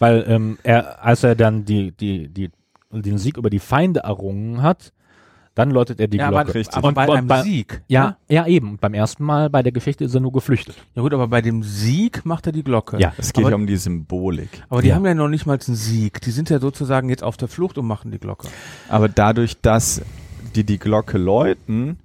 Weil 0.00 0.24
ähm, 0.26 0.58
er, 0.64 1.04
als 1.04 1.22
er 1.22 1.36
dann 1.36 1.64
die, 1.64 1.92
die, 1.92 2.28
die, 2.28 2.50
den 2.90 3.18
Sieg 3.18 3.36
über 3.36 3.50
die 3.50 3.60
Feinde 3.60 4.00
errungen 4.00 4.62
hat, 4.62 4.92
dann 5.60 5.70
läutet 5.70 6.00
er 6.00 6.08
die 6.08 6.16
ja, 6.18 6.28
Glocke. 6.30 6.50
aber, 6.70 6.76
aber 6.76 6.88
Und 6.88 6.94
bei 6.94 7.06
bei- 7.06 7.14
einem 7.18 7.26
bei- 7.26 7.42
Sieg. 7.42 7.82
Ja, 7.88 8.06
ne? 8.08 8.16
ja 8.28 8.46
eben. 8.46 8.70
Und 8.70 8.80
beim 8.80 8.94
ersten 8.94 9.24
Mal 9.24 9.50
bei 9.50 9.62
der 9.62 9.72
Geschichte 9.72 10.04
ist 10.04 10.14
er 10.14 10.20
nur 10.20 10.32
geflüchtet. 10.32 10.76
Ja 10.94 11.02
gut, 11.02 11.12
aber 11.14 11.28
bei 11.28 11.40
dem 11.42 11.62
Sieg 11.62 12.24
macht 12.24 12.46
er 12.46 12.52
die 12.52 12.62
Glocke. 12.62 12.98
Ja. 12.98 13.12
Es 13.16 13.32
geht 13.32 13.44
Aber- 13.44 13.50
ja 13.50 13.56
um 13.56 13.66
die 13.66 13.76
Symbolik. 13.76 14.48
Aber 14.68 14.82
die 14.82 14.88
Ja. 14.88 14.94
haben 14.96 15.06
ja 15.06 15.14
noch 15.14 15.28
nicht 15.28 15.46
mal 15.46 15.58
einen 15.64 15.76
Sieg. 15.76 16.20
Die 16.22 16.30
sind 16.30 16.50
ja 16.50 16.58
sozusagen 16.58 17.08
jetzt 17.08 17.22
auf 17.22 17.36
der 17.36 17.48
Flucht 17.48 17.78
und 17.78 17.86
machen 17.86 18.10
die 18.10 18.18
Glocke. 18.18 18.48
Aber 18.88 19.08
dadurch, 19.08 19.60
dass 19.60 20.02
die 20.54 20.64
die 20.64 20.78
Glocke 20.78 21.18
läuten, 21.18 21.98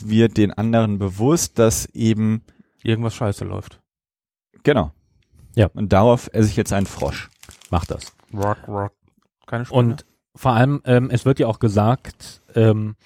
wird 0.00 0.36
den 0.36 0.52
anderen 0.52 0.98
bewusst, 0.98 1.58
dass 1.58 1.86
eben, 1.94 2.42
Irgendwas 2.82 3.14
scheiße 3.14 3.44
läuft. 3.44 3.80
genau. 4.62 4.90
Ja. 5.54 5.68
Und 5.74 5.92
darauf 5.92 6.28
esse 6.32 6.48
ich 6.48 6.56
jetzt 6.56 6.72
einen 6.72 6.86
Frosch. 6.86 7.30
Macht 7.70 7.90
das. 7.92 8.12
Rock, 8.34 8.58
rock. 8.66 8.92
Keine 9.46 9.64
Spinne. 9.66 9.78
Und 9.78 10.04
vor 10.34 10.52
allem, 10.52 10.80
ähm, 10.84 11.10
es 11.10 11.24
wird 11.24 11.38
ja 11.38 11.46
auch 11.46 11.58
gesagt, 11.58 12.40
ähm, 12.54 12.96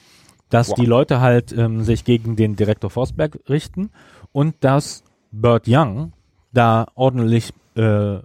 dass 0.49 0.71
Wow. 0.71 0.77
die 0.77 0.87
Leute 0.87 1.21
halt 1.21 1.53
ähm, 1.53 1.83
sich 1.83 2.05
gegen 2.05 2.37
den 2.37 2.57
Direktor 2.57 2.91
Forsberg 2.91 3.39
richten 3.49 3.91
und 4.33 4.57
dass 4.61 5.05
Burt 5.31 5.65
Young 5.67 6.13
da 6.53 6.87
ordentlich 6.95 7.53
äh, 7.75 8.19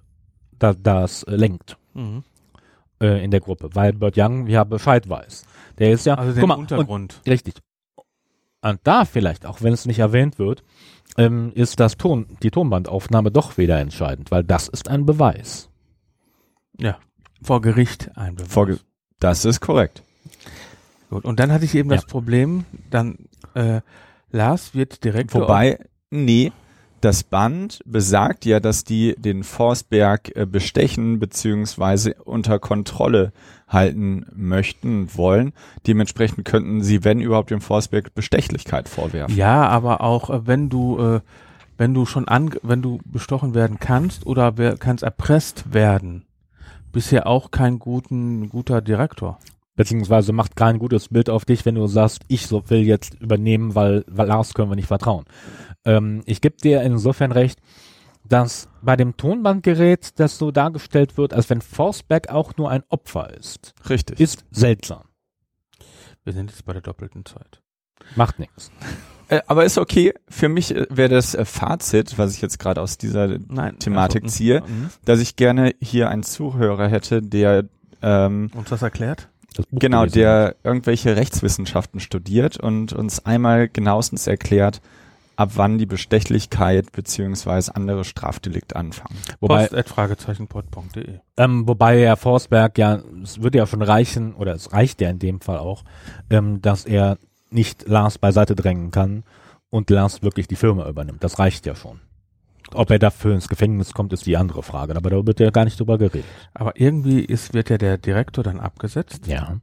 da, 0.59 0.73
das 0.73 1.25
lenkt 1.27 1.77
Mhm. 1.93 2.23
äh, 3.01 3.23
in 3.23 3.29
der 3.31 3.41
Gruppe, 3.41 3.69
weil 3.73 3.91
Burt 3.93 4.15
Young 4.17 4.47
ja 4.47 4.63
Bescheid 4.63 5.07
weiß. 5.09 5.43
Der 5.79 5.91
ist 5.91 6.05
ja, 6.05 6.15
Also 6.15 6.33
den 6.39 6.47
mal, 6.47 6.55
und, 6.55 6.71
Untergrund. 6.71 7.21
richtig. 7.27 7.55
Und 8.61 8.79
da 8.83 9.03
vielleicht, 9.03 9.45
auch 9.45 9.61
wenn 9.61 9.73
es 9.73 9.85
nicht 9.85 9.99
erwähnt 9.99 10.39
wird, 10.39 10.63
ähm, 11.17 11.51
ist 11.53 11.81
das 11.81 11.97
Ton, 11.97 12.25
die 12.41 12.49
Tonbandaufnahme 12.51 13.29
doch 13.31 13.57
wieder 13.57 13.77
entscheidend, 13.79 14.31
weil 14.31 14.43
das 14.45 14.69
ist 14.69 14.87
ein 14.89 15.05
Beweis. 15.05 15.69
ja. 16.79 16.97
Vor 17.41 17.59
Gericht 17.59 18.09
ein 18.15 18.35
Beweis. 18.35 18.53
Vorge 18.53 18.79
das 19.23 19.45
ist 19.45 19.61
korrekt. 19.61 20.03
Gut. 21.09 21.25
Und 21.25 21.39
dann 21.39 21.51
hatte 21.51 21.65
ich 21.65 21.75
eben 21.75 21.89
Ja. 21.89 21.95
das 21.95 22.05
Problem, 22.05 22.65
dann 22.89 23.17
äh, 23.53 23.81
Lars 24.31 24.73
wird 24.73 25.03
direkt 25.03 25.33
Wobei, 25.33 25.79
nee, 26.09 26.51
das 27.01 27.23
Band 27.23 27.81
besagt 27.85 28.45
ja, 28.45 28.59
dass 28.59 28.83
die 28.83 29.15
den 29.17 29.43
Forsberg 29.43 30.35
äh, 30.35 30.45
bestechen 30.45 31.19
beziehungsweise 31.19 32.15
unter 32.23 32.59
Kontrolle 32.59 33.31
halten 33.67 34.25
möchten 34.33 35.15
wollen. 35.15 35.53
Dementsprechend 35.85 36.45
könnten 36.45 36.81
sie, 36.81 37.03
wenn 37.03 37.19
überhaupt, 37.19 37.51
dem 37.51 37.61
Forsberg 37.61 38.13
Bestechlichkeit 38.15 38.87
vorwerfen. 38.89 39.35
Ja, 39.35 39.67
aber 39.67 40.01
auch 40.01 40.29
äh, 40.29 40.47
wenn 40.47 40.69
du 40.69 40.97
äh, 40.99 41.21
wenn 41.77 41.93
du 41.93 42.05
schon 42.05 42.27
an 42.27 42.51
wenn 42.61 42.81
du 42.81 42.99
bestochen 43.05 43.53
werden 43.53 43.79
kannst 43.79 44.25
oder 44.25 44.57
wer, 44.57 44.77
kannst 44.77 45.03
erpresst 45.03 45.73
werden, 45.73 46.25
bisher 46.93 47.27
auch 47.27 47.51
kein 47.51 47.79
guten 47.79 48.47
guter 48.47 48.81
Direktor. 48.81 49.37
Beziehungsweise 49.75 50.31
macht 50.31 50.55
kein 50.55 50.79
gutes 50.79 51.09
Bild 51.09 51.29
auf 51.29 51.45
dich, 51.45 51.65
wenn 51.65 51.75
du 51.75 51.87
sagst, 51.87 52.21
ich 52.27 52.47
so 52.47 52.69
will 52.69 52.81
jetzt 52.81 53.15
übernehmen, 53.15 53.75
weil, 53.75 54.05
weil 54.07 54.27
Lars 54.27 54.53
können 54.53 54.69
wir 54.69 54.75
nicht 54.75 54.87
vertrauen. 54.87 55.25
Ähm, 55.83 56.21
ich 56.25 56.41
gebe 56.41 56.55
dir 56.57 56.81
insofern 56.83 57.31
recht, 57.31 57.59
dass 58.23 58.69
bei 58.81 58.95
dem 58.95 59.17
Tonbandgerät 59.17 60.19
das 60.19 60.37
so 60.37 60.51
dargestellt 60.51 61.17
wird, 61.17 61.33
als 61.33 61.49
wenn 61.49 61.61
Forsberg 61.61 62.29
auch 62.29 62.55
nur 62.55 62.69
ein 62.69 62.83
Opfer 62.89 63.33
ist. 63.33 63.73
Richtig. 63.89 64.19
Ist 64.19 64.45
seltsam. 64.51 65.03
Wir 66.23 66.33
sind 66.33 66.51
jetzt 66.51 66.63
bei 66.65 66.73
der 66.73 66.81
doppelten 66.81 67.25
Zeit. 67.25 67.61
Macht 68.15 68.39
nichts. 68.39 68.71
Äh, 69.29 69.41
aber 69.47 69.65
ist 69.65 69.77
okay. 69.77 70.13
Für 70.29 70.49
mich 70.49 70.75
äh, 70.75 70.85
wäre 70.89 71.09
das 71.09 71.35
äh, 71.35 71.45
Fazit, 71.45 72.17
was 72.17 72.33
ich 72.33 72.41
jetzt 72.41 72.59
gerade 72.59 72.81
aus 72.81 72.97
dieser 72.97 73.37
Nein. 73.47 73.79
Thematik 73.79 74.23
also, 74.23 74.35
ziehe, 74.35 74.61
mhm. 74.61 74.89
dass 75.05 75.19
ich 75.19 75.35
gerne 75.35 75.73
hier 75.81 76.09
einen 76.09 76.23
Zuhörer 76.23 76.87
hätte, 76.87 77.21
der 77.21 77.65
ähm, 78.01 78.51
Uns 78.53 78.69
das 78.69 78.81
erklärt? 78.81 79.29
Das 79.55 79.65
Buch 79.67 79.79
genau, 79.79 80.05
der 80.05 80.55
irgendwelche 80.63 81.15
Rechtswissenschaften 81.15 81.99
studiert 81.99 82.57
und 82.57 82.93
uns 82.93 83.25
einmal 83.25 83.69
genauestens 83.69 84.27
erklärt, 84.27 84.81
ab 85.35 85.51
wann 85.55 85.77
die 85.77 85.85
Bestechlichkeit 85.85 86.91
beziehungsweise 86.91 87.75
andere 87.75 88.03
Strafdelikte 88.03 88.75
anfangen. 88.75 89.17
Wobei, 89.39 89.63
Post 89.63 89.75
at 89.75 89.89
Fragezeichenpod.de. 89.89 91.19
ähm, 91.37 91.67
wobei 91.67 92.01
Herr 92.01 92.17
Forsberg 92.17 92.77
ja, 92.77 93.01
es 93.23 93.41
würde 93.41 93.59
ja 93.59 93.67
schon 93.67 93.81
reichen, 93.81 94.33
oder 94.35 94.53
es 94.53 94.73
reicht 94.73 95.01
ja 95.01 95.09
in 95.09 95.19
dem 95.19 95.41
Fall 95.41 95.57
auch, 95.57 95.83
ähm, 96.29 96.61
dass 96.61 96.85
er 96.85 97.17
nicht 97.53 97.87
Lars 97.87 98.17
beiseite 98.17 98.55
drängen 98.55 98.91
kann 98.91 99.23
und 99.69 99.89
Lars 99.89 100.21
wirklich 100.21 100.47
die 100.47 100.55
Firma 100.55 100.87
übernimmt. 100.87 101.23
Das 101.23 101.39
reicht 101.39 101.65
ja 101.65 101.75
schon. 101.75 101.99
Ob 102.73 102.89
er 102.89 102.99
dafür 102.99 103.35
ins 103.35 103.49
Gefängnis 103.49 103.93
kommt, 103.93 104.13
ist 104.13 104.25
die 104.25 104.37
andere 104.37 104.63
Frage. 104.63 104.95
Aber 104.95 105.09
da 105.09 105.25
wird 105.25 105.39
ja 105.39 105.51
gar 105.51 105.65
nicht 105.65 105.79
drüber 105.79 105.97
geredet. 105.97 106.25
Aber 106.53 106.79
irgendwie 106.79 107.19
ist, 107.19 107.53
wird 107.53 107.69
ja 107.69 107.77
der 107.77 107.97
Direktor 107.97 108.43
dann 108.43 108.59
abgesetzt. 108.59 109.27
Ja. 109.27 109.57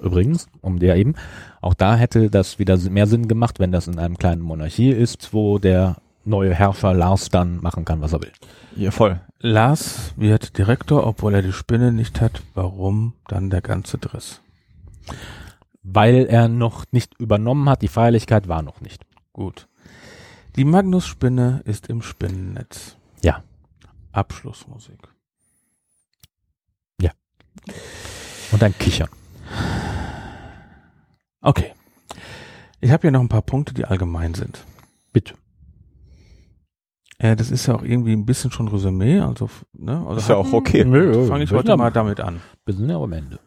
Übrigens, 0.00 0.48
um 0.62 0.78
der 0.78 0.96
eben, 0.96 1.14
auch 1.60 1.74
da 1.74 1.96
hätte 1.96 2.28
das 2.28 2.58
wieder 2.58 2.76
mehr 2.90 3.06
Sinn 3.06 3.28
gemacht, 3.28 3.60
wenn 3.60 3.72
das 3.72 3.86
in 3.86 3.98
einem 3.98 4.18
kleinen 4.18 4.42
Monarchie 4.42 4.90
ist, 4.90 5.32
wo 5.32 5.58
der 5.58 5.96
neue 6.24 6.52
Herrscher 6.52 6.92
Lars 6.92 7.28
dann 7.28 7.62
machen 7.62 7.84
kann, 7.84 8.00
was 8.00 8.12
er 8.12 8.22
will. 8.22 8.32
Ja, 8.74 8.90
voll. 8.90 9.20
Lars 9.38 10.12
wird 10.16 10.58
Direktor, 10.58 11.06
obwohl 11.06 11.34
er 11.34 11.42
die 11.42 11.52
Spinne 11.52 11.92
nicht 11.92 12.20
hat. 12.20 12.42
Warum 12.54 13.14
dann 13.28 13.48
der 13.48 13.60
ganze 13.60 13.98
Driss? 13.98 14.40
Weil 15.88 16.26
er 16.26 16.48
noch 16.48 16.84
nicht 16.90 17.14
übernommen 17.20 17.68
hat, 17.68 17.82
die 17.82 17.88
Feierlichkeit 17.88 18.48
war 18.48 18.62
noch 18.62 18.80
nicht. 18.80 19.04
Gut. 19.32 19.68
Die 20.56 20.64
Magnus-Spinne 20.64 21.62
ist 21.64 21.86
im 21.86 22.02
Spinnennetz. 22.02 22.96
Ja. 23.22 23.44
Abschlussmusik. 24.12 25.08
Und 28.52 28.62
ein 28.62 28.76
Kichern. 28.78 29.08
Okay. 31.40 31.72
Ich 32.80 32.90
habe 32.90 33.02
hier 33.02 33.10
noch 33.10 33.20
ein 33.20 33.28
paar 33.28 33.42
Punkte, 33.42 33.74
die 33.74 33.84
allgemein 33.84 34.34
sind. 34.34 34.64
Bitte. 35.12 35.34
Äh, 37.18 37.36
das 37.36 37.50
ist 37.50 37.66
ja 37.66 37.74
auch 37.74 37.82
irgendwie 37.82 38.12
ein 38.12 38.26
bisschen 38.26 38.50
schon 38.50 38.68
Resümee, 38.68 39.20
also, 39.20 39.48
ne? 39.72 40.04
Also 40.06 40.20
Ist 40.20 40.28
ja 40.28 40.36
auch 40.36 40.52
okay. 40.52 40.82
Fange 40.84 41.44
ich 41.44 41.50
heute 41.50 41.76
mal 41.76 41.90
damit 41.90 42.20
an. 42.20 42.40
Wir 42.64 42.74
sind 42.74 42.90
ja 42.90 42.96
am 42.96 43.12
Ende. 43.12 43.38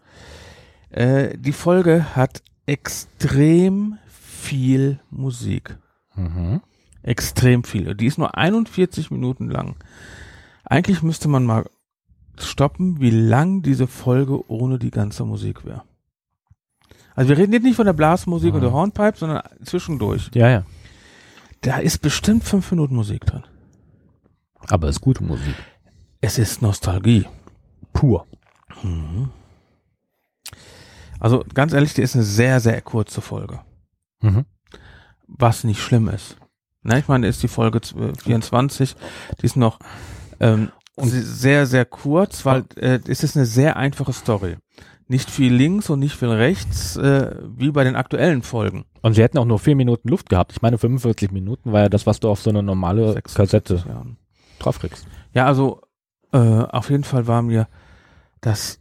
Äh, 0.89 1.37
die 1.37 1.51
Folge 1.53 2.15
hat 2.15 2.41
extrem 2.65 3.97
viel 4.07 4.99
Musik. 5.09 5.77
Mhm. 6.15 6.61
Extrem 7.03 7.63
viel. 7.63 7.95
Die 7.95 8.05
ist 8.07 8.17
nur 8.17 8.35
41 8.37 9.09
Minuten 9.11 9.49
lang. 9.49 9.75
Eigentlich 10.65 11.01
müsste 11.01 11.27
man 11.27 11.45
mal 11.45 11.65
stoppen, 12.37 12.99
wie 12.99 13.09
lang 13.09 13.61
diese 13.61 13.87
Folge 13.87 14.49
ohne 14.49 14.79
die 14.79 14.91
ganze 14.91 15.25
Musik 15.25 15.65
wäre. 15.65 15.83
Also 17.15 17.29
wir 17.29 17.37
reden 17.37 17.53
jetzt 17.53 17.63
nicht 17.63 17.75
von 17.75 17.85
der 17.85 17.93
Blasmusik 17.93 18.53
Mhm. 18.53 18.59
oder 18.59 18.71
Hornpipe, 18.71 19.17
sondern 19.17 19.41
zwischendurch. 19.63 20.29
Ja, 20.33 20.49
ja. 20.49 20.65
Da 21.61 21.77
ist 21.79 21.97
bestimmt 22.01 22.43
fünf 22.43 22.71
Minuten 22.71 22.95
Musik 22.95 23.25
drin. 23.25 23.43
Aber 24.69 24.87
es 24.87 24.97
ist 24.97 25.01
gute 25.01 25.23
Musik. 25.23 25.55
Es 26.21 26.37
ist 26.37 26.61
Nostalgie. 26.61 27.25
Pur. 27.93 28.25
Also 31.19 31.43
ganz 31.53 31.73
ehrlich, 31.73 31.93
die 31.93 32.01
ist 32.01 32.15
eine 32.15 32.23
sehr, 32.23 32.59
sehr 32.59 32.81
kurze 32.81 33.21
Folge. 33.21 33.59
Mhm. 34.21 34.45
was 35.27 35.63
nicht 35.63 35.79
schlimm 35.81 36.07
ist. 36.09 36.35
Na, 36.81 36.97
ich 36.97 37.07
meine, 37.07 37.27
ist 37.27 37.41
die 37.43 37.47
Folge 37.47 37.81
z- 37.81 37.95
äh, 37.97 38.13
24, 38.15 38.95
die 39.41 39.45
ist 39.45 39.55
noch 39.55 39.79
ähm, 40.39 40.71
se- 40.97 41.21
sehr, 41.23 41.65
sehr 41.65 41.85
kurz, 41.85 42.45
weil 42.45 42.65
äh, 42.77 42.99
es 43.07 43.23
ist 43.23 43.35
eine 43.37 43.45
sehr 43.45 43.77
einfache 43.77 44.11
Story. 44.13 44.57
Nicht 45.07 45.29
viel 45.29 45.53
links 45.53 45.89
und 45.89 45.99
nicht 45.99 46.15
viel 46.15 46.29
rechts, 46.29 46.95
äh, 46.97 47.35
wie 47.55 47.71
bei 47.71 47.83
den 47.83 47.95
aktuellen 47.95 48.41
Folgen. 48.43 48.85
Und 49.01 49.13
sie 49.13 49.21
hätten 49.23 49.37
auch 49.37 49.45
nur 49.45 49.59
vier 49.59 49.75
Minuten 49.75 50.09
Luft 50.09 50.29
gehabt. 50.29 50.51
Ich 50.53 50.61
meine, 50.61 50.77
45 50.77 51.31
Minuten 51.31 51.71
war 51.71 51.81
ja 51.83 51.89
das, 51.89 52.05
was 52.05 52.19
du 52.19 52.29
auf 52.29 52.41
so 52.41 52.49
eine 52.49 52.61
normale 52.63 53.13
46 53.13 53.33
Kassette 53.35 53.89
Jahren. 53.89 54.17
draufkriegst. 54.59 55.07
Ja, 55.33 55.45
also 55.45 55.81
äh, 56.33 56.37
auf 56.37 56.89
jeden 56.89 57.03
Fall 57.05 57.27
war 57.27 57.41
mir 57.41 57.67
das, 58.41 58.78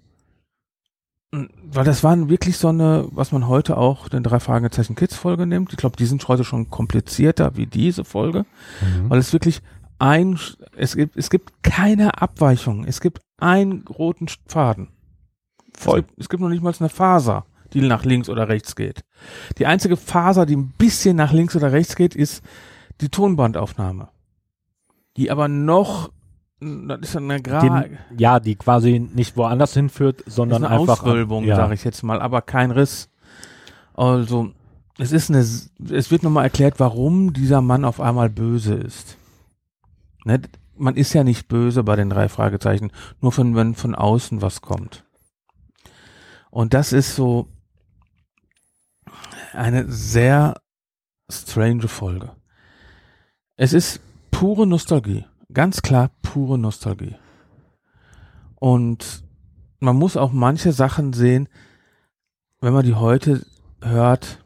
weil 1.31 1.85
das 1.85 2.03
waren 2.03 2.31
wirklich 2.31 2.57
so 2.57 2.69
eine, 2.69 3.07
was 3.11 3.33
man 3.33 3.49
heute 3.49 3.77
auch 3.77 4.09
den 4.09 4.23
drei 4.23 4.41
Fragezeichen 4.41 4.95
Kids 4.95 5.15
Folge 5.15 5.47
nimmt. 5.47 5.73
Ich 5.73 5.77
glaube, 5.79 5.97
die 5.97 6.07
sind 6.07 6.27
heute 6.27 6.45
schon 6.45 6.71
komplizierter 6.71 7.57
wie 7.57 7.67
diese 7.67 8.05
Folge. 8.05 8.47
Mhm. 8.81 9.11
weil 9.11 9.19
es 9.19 9.33
wirklich 9.33 9.61
ein, 9.99 10.39
es 10.77 10.97
gibt, 10.97 11.17
es 11.17 11.29
gibt 11.29 11.63
keine 11.63 12.23
Abweichung. 12.23 12.85
Es 12.85 13.01
gibt 13.01 13.21
einen 13.37 13.85
roten 13.87 14.29
Faden. 14.47 14.89
Voll. 15.75 16.01
Es 16.01 16.07
gibt, 16.07 16.21
es 16.21 16.29
gibt 16.29 16.41
noch 16.41 16.49
nicht 16.49 16.63
mal 16.63 16.73
eine 16.79 16.89
Faser, 16.89 17.45
die 17.73 17.83
nach 17.83 18.05
links 18.05 18.29
oder 18.29 18.49
rechts 18.49 18.75
geht. 18.75 19.05
Die 19.59 19.67
einzige 19.67 19.97
Faser, 19.97 20.47
die 20.47 20.57
ein 20.57 20.73
bisschen 20.79 21.17
nach 21.17 21.33
links 21.33 21.55
oder 21.57 21.73
rechts 21.73 21.95
geht, 21.95 22.15
ist 22.15 22.43
die 23.01 23.11
Tonbandaufnahme. 23.11 24.09
Die 25.17 25.31
aber 25.31 25.49
noch 25.49 26.11
das 26.61 27.01
ist 27.01 27.17
eine, 27.17 27.41
Gra 27.41 27.61
Den, 27.61 27.99
ja, 28.17 28.41
die 28.41 28.57
quasi 28.57 28.99
nicht 28.99 29.37
woanders 29.37 29.75
hinführt, 29.75 30.25
sondern 30.27 30.63
ist 30.63 30.69
eine 30.69 30.81
einfach. 30.81 31.03
Auswölbung, 31.03 31.45
ja. 31.45 31.57
sage 31.57 31.75
ich 31.75 31.85
jetzt 31.85 32.03
mal, 32.03 32.21
aber 32.21 32.43
kein 32.43 32.71
Riss. 32.71 33.09
Also, 33.95 34.51
es 34.99 35.13
ist 35.13 35.31
eine, 35.31 35.39
es 35.39 36.11
wird 36.11 36.23
nochmal 36.23 36.45
erklärt, 36.45 36.81
warum 36.81 37.33
dieser 37.33 37.61
Mann 37.61 37.85
auf 37.85 38.01
einmal 38.01 38.29
böse 38.29 38.75
ist. 38.75 39.17
Ne? 40.25 40.41
Man 40.77 40.97
ist 40.97 41.13
ja 41.13 41.25
nicht 41.25 41.49
böse 41.49 41.85
bei 41.85 41.97
den 41.97 42.11
drei 42.11 42.29
Fragezeichen, 42.29 42.91
nur 43.21 43.33
von, 43.33 43.55
wenn 43.55 43.75
von 43.75 43.95
außen 43.95 44.43
was 44.43 44.61
kommt. 44.61 45.05
Und 46.51 46.75
das 46.75 46.93
ist 46.93 47.15
so 47.15 47.49
eine 49.53 49.91
sehr 49.91 50.61
strange 51.31 51.89
Folge. 51.89 52.33
Es 53.57 53.73
ist 53.73 54.01
pure 54.31 54.67
Nostalgie. 54.67 55.25
Ganz 55.53 55.81
klar 55.83 56.11
pure 56.23 56.59
Nostalgie. 56.59 57.17
Und 58.57 59.25
man 59.81 59.97
muss 59.97 60.17
auch 60.17 60.33
manche 60.33 60.73
Sachen 60.73 61.13
sehen, 61.13 61.49
wenn 62.61 62.73
man 62.73 62.85
die 62.85 62.95
heute 62.95 63.47
hört, 63.81 64.45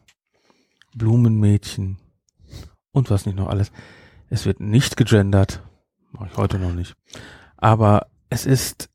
Blumenmädchen 0.95 1.99
und 2.93 3.11
was 3.11 3.25
nicht 3.27 3.37
noch 3.37 3.49
alles. 3.49 3.73
Es 4.29 4.45
wird 4.47 4.61
nicht 4.61 4.97
gegendert, 4.97 5.63
mache 6.13 6.29
ich 6.31 6.37
heute 6.37 6.59
noch 6.59 6.73
nicht. 6.73 6.95
Aber 7.57 8.07
es 8.29 8.45
ist 8.47 8.91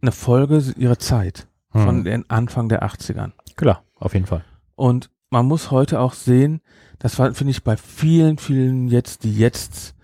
eine 0.00 0.12
Folge 0.12 0.72
ihrer 0.76 0.98
Zeit 0.98 1.46
von 1.70 1.98
Hm. 1.98 2.04
den 2.04 2.30
Anfang 2.30 2.68
der 2.68 2.82
80ern. 2.82 3.32
Klar, 3.56 3.84
auf 3.96 4.14
jeden 4.14 4.26
Fall. 4.26 4.44
Und 4.74 5.10
man 5.30 5.46
muss 5.46 5.70
heute 5.70 6.00
auch 6.00 6.14
sehen, 6.14 6.60
das 6.98 7.18
war- 7.18 7.34
finde 7.34 7.50
ich 7.50 7.62
bei 7.64 7.76
vielen, 7.76 8.38
vielen 8.38 8.88
jetzt, 8.88 9.24
die 9.24 9.36
jetzt 9.36 9.94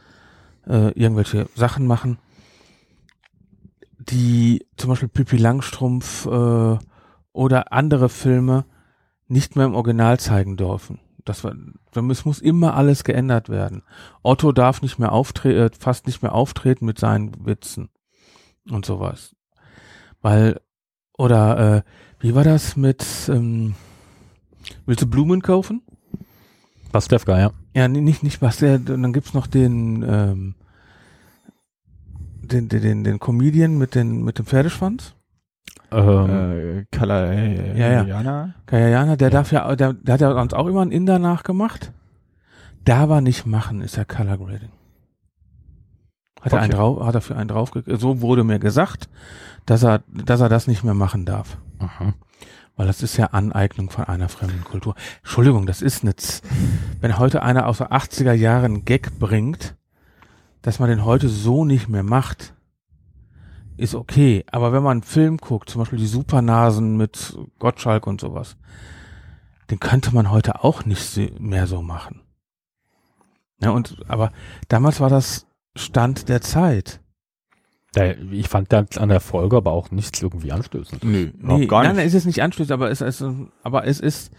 äh, 0.67 0.91
irgendwelche 0.93 1.49
Sachen 1.55 1.87
machen, 1.87 2.19
die 3.99 4.67
zum 4.77 4.91
Beispiel 4.91 5.09
Pippi 5.09 5.37
Langstrumpf 5.37 6.27
äh, 6.27 6.79
oder 7.33 7.73
andere 7.73 8.09
Filme 8.09 8.65
nicht 9.29 9.57
mehr 9.57 9.67
im 9.67 9.75
Original 9.75 10.19
zeigen 10.19 10.57
dürfen. 10.57 11.01
Das 11.25 11.45
war, 11.45 11.55
es 12.11 12.25
muss 12.25 12.41
immer 12.41 12.75
alles 12.75 13.05
geändert 13.05 13.49
werden. 13.49 13.83
Otto 14.23 14.53
darf 14.53 14.83
nicht 14.83 14.99
mehr 14.99 15.13
auftreten, 15.13 15.59
äh, 15.59 15.71
fast 15.79 16.07
nicht 16.07 16.23
mehr 16.23 16.35
auftreten 16.35 16.87
mit 16.87 16.99
seinen 16.99 17.47
Witzen 17.47 17.91
und 18.71 18.87
sowas. 18.87 19.37
Weil, 20.23 20.61
oder 21.17 21.77
äh, 21.77 21.83
wie 22.19 22.35
war 22.35 22.45
das 22.45 22.77
mit 22.77 23.05
ähm, 23.29 23.75
Willst 24.87 25.03
du 25.03 25.07
Blumen 25.07 25.43
kaufen? 25.43 25.83
Pastewka, 26.93 27.39
ja. 27.39 27.53
Ja, 27.75 27.87
nicht, 27.89 28.23
nicht 28.23 28.43
was. 28.43 28.59
Der, 28.59 28.79
dann 28.79 29.13
gibt's 29.13 29.33
noch 29.35 29.47
den, 29.47 30.03
ähm, 30.09 30.55
den, 32.43 32.69
den, 32.69 32.83
den, 32.83 33.05
den 33.05 33.19
Comedian 33.21 33.79
mit, 33.79 33.95
den, 33.95 34.25
mit 34.25 34.39
dem 34.39 34.47
Pferdeschwanz. 34.47 35.15
Ähm, 35.93 36.31
Äh, 36.31 36.85
Kala, 36.91 37.33
äh, 37.33 37.79
Ja, 37.79 37.89
ja. 37.93 38.03
Jana? 38.05 38.55
Kayayana, 38.67 39.17
der 39.17 39.31
darf 39.31 39.53
ja, 39.53 39.75
der, 39.77 39.93
der 39.93 40.15
hat 40.15 40.21
ja 40.21 40.31
uns 40.33 40.55
auch 40.55 40.67
immer 40.67 40.83
einen 40.83 40.93
Inder 40.93 41.19
nachgemacht. 41.19 41.93
Da 42.85 43.09
war 43.09 43.21
nicht 43.21 43.47
machen, 43.47 43.83
ist 43.83 43.97
ja 43.97 44.05
Color 44.05 44.39
Grading. 44.39 44.71
Hat 46.41 46.53
er 46.53 46.57
Okay. 46.57 46.65
einen 46.65 46.73
drauf, 46.73 47.05
hat 47.05 47.15
er 47.15 47.21
für 47.21 47.37
einen 47.37 47.49
drauf, 47.49 47.71
so 47.87 48.21
wurde 48.21 48.45
mir 48.45 48.59
gesagt, 48.59 49.09
dass 49.67 49.83
er, 49.83 50.03
dass 50.09 50.41
er 50.41 50.49
das 50.49 50.67
nicht 50.67 50.83
mehr 50.85 50.95
machen 50.95 51.25
darf. 51.27 51.59
aha. 51.79 52.15
Weil 52.81 52.87
das 52.87 53.03
ist 53.03 53.19
ja 53.19 53.27
Aneignung 53.27 53.91
von 53.91 54.05
einer 54.05 54.31
fremden 54.31 54.65
Kultur. 54.65 54.95
Entschuldigung, 55.19 55.67
das 55.67 55.83
ist 55.83 56.03
nicht. 56.03 56.41
Wenn 57.03 57.19
heute 57.19 57.43
einer 57.43 57.67
aus 57.67 57.77
den 57.77 57.89
80er 57.89 58.33
Jahren 58.33 58.87
Gag 58.87 59.19
bringt, 59.19 59.77
dass 60.63 60.79
man 60.79 60.89
den 60.89 61.05
heute 61.05 61.29
so 61.29 61.67
nicht 61.67 61.91
mehr 61.91 62.05
macht, 62.05 62.55
ist 63.77 63.95
okay. 63.95 64.47
Aber 64.51 64.73
wenn 64.73 64.83
man 64.83 64.93
einen 64.93 65.03
Film 65.03 65.37
guckt, 65.37 65.69
zum 65.69 65.81
Beispiel 65.81 65.99
die 65.99 66.07
Supernasen 66.07 66.97
mit 66.97 67.37
Gottschalk 67.59 68.07
und 68.07 68.19
sowas, 68.19 68.57
den 69.71 69.79
könnte 69.79 70.15
man 70.15 70.31
heute 70.31 70.65
auch 70.65 70.87
nicht 70.87 71.39
mehr 71.39 71.67
so 71.67 71.83
machen. 71.83 72.23
Ja, 73.61 73.73
und, 73.73 73.99
aber 74.09 74.33
damals 74.69 75.01
war 75.01 75.11
das 75.11 75.47
Stand 75.77 76.31
der 76.31 76.41
Zeit. 76.41 77.00
Da, 77.93 78.13
ich 78.31 78.49
fand 78.49 78.73
da 78.73 78.85
an 78.99 79.09
der 79.09 79.21
Folge 79.21 79.57
aber 79.57 79.73
auch 79.73 79.91
nichts 79.91 80.23
irgendwie 80.23 80.53
anstößend. 80.53 81.03
Nö, 81.03 81.31
Nee, 81.39 81.67
gar 81.67 81.83
nein, 81.83 81.91
nicht. 81.93 81.97
nein, 81.99 82.07
es 82.07 82.15
ist 82.15 82.27
nicht 82.27 82.41
anstößend, 82.43 82.71
aber 82.73 82.91
es 82.91 83.01
ist, 83.01 83.25
aber 83.65 83.87
es 83.87 83.99
ist, 84.01 84.31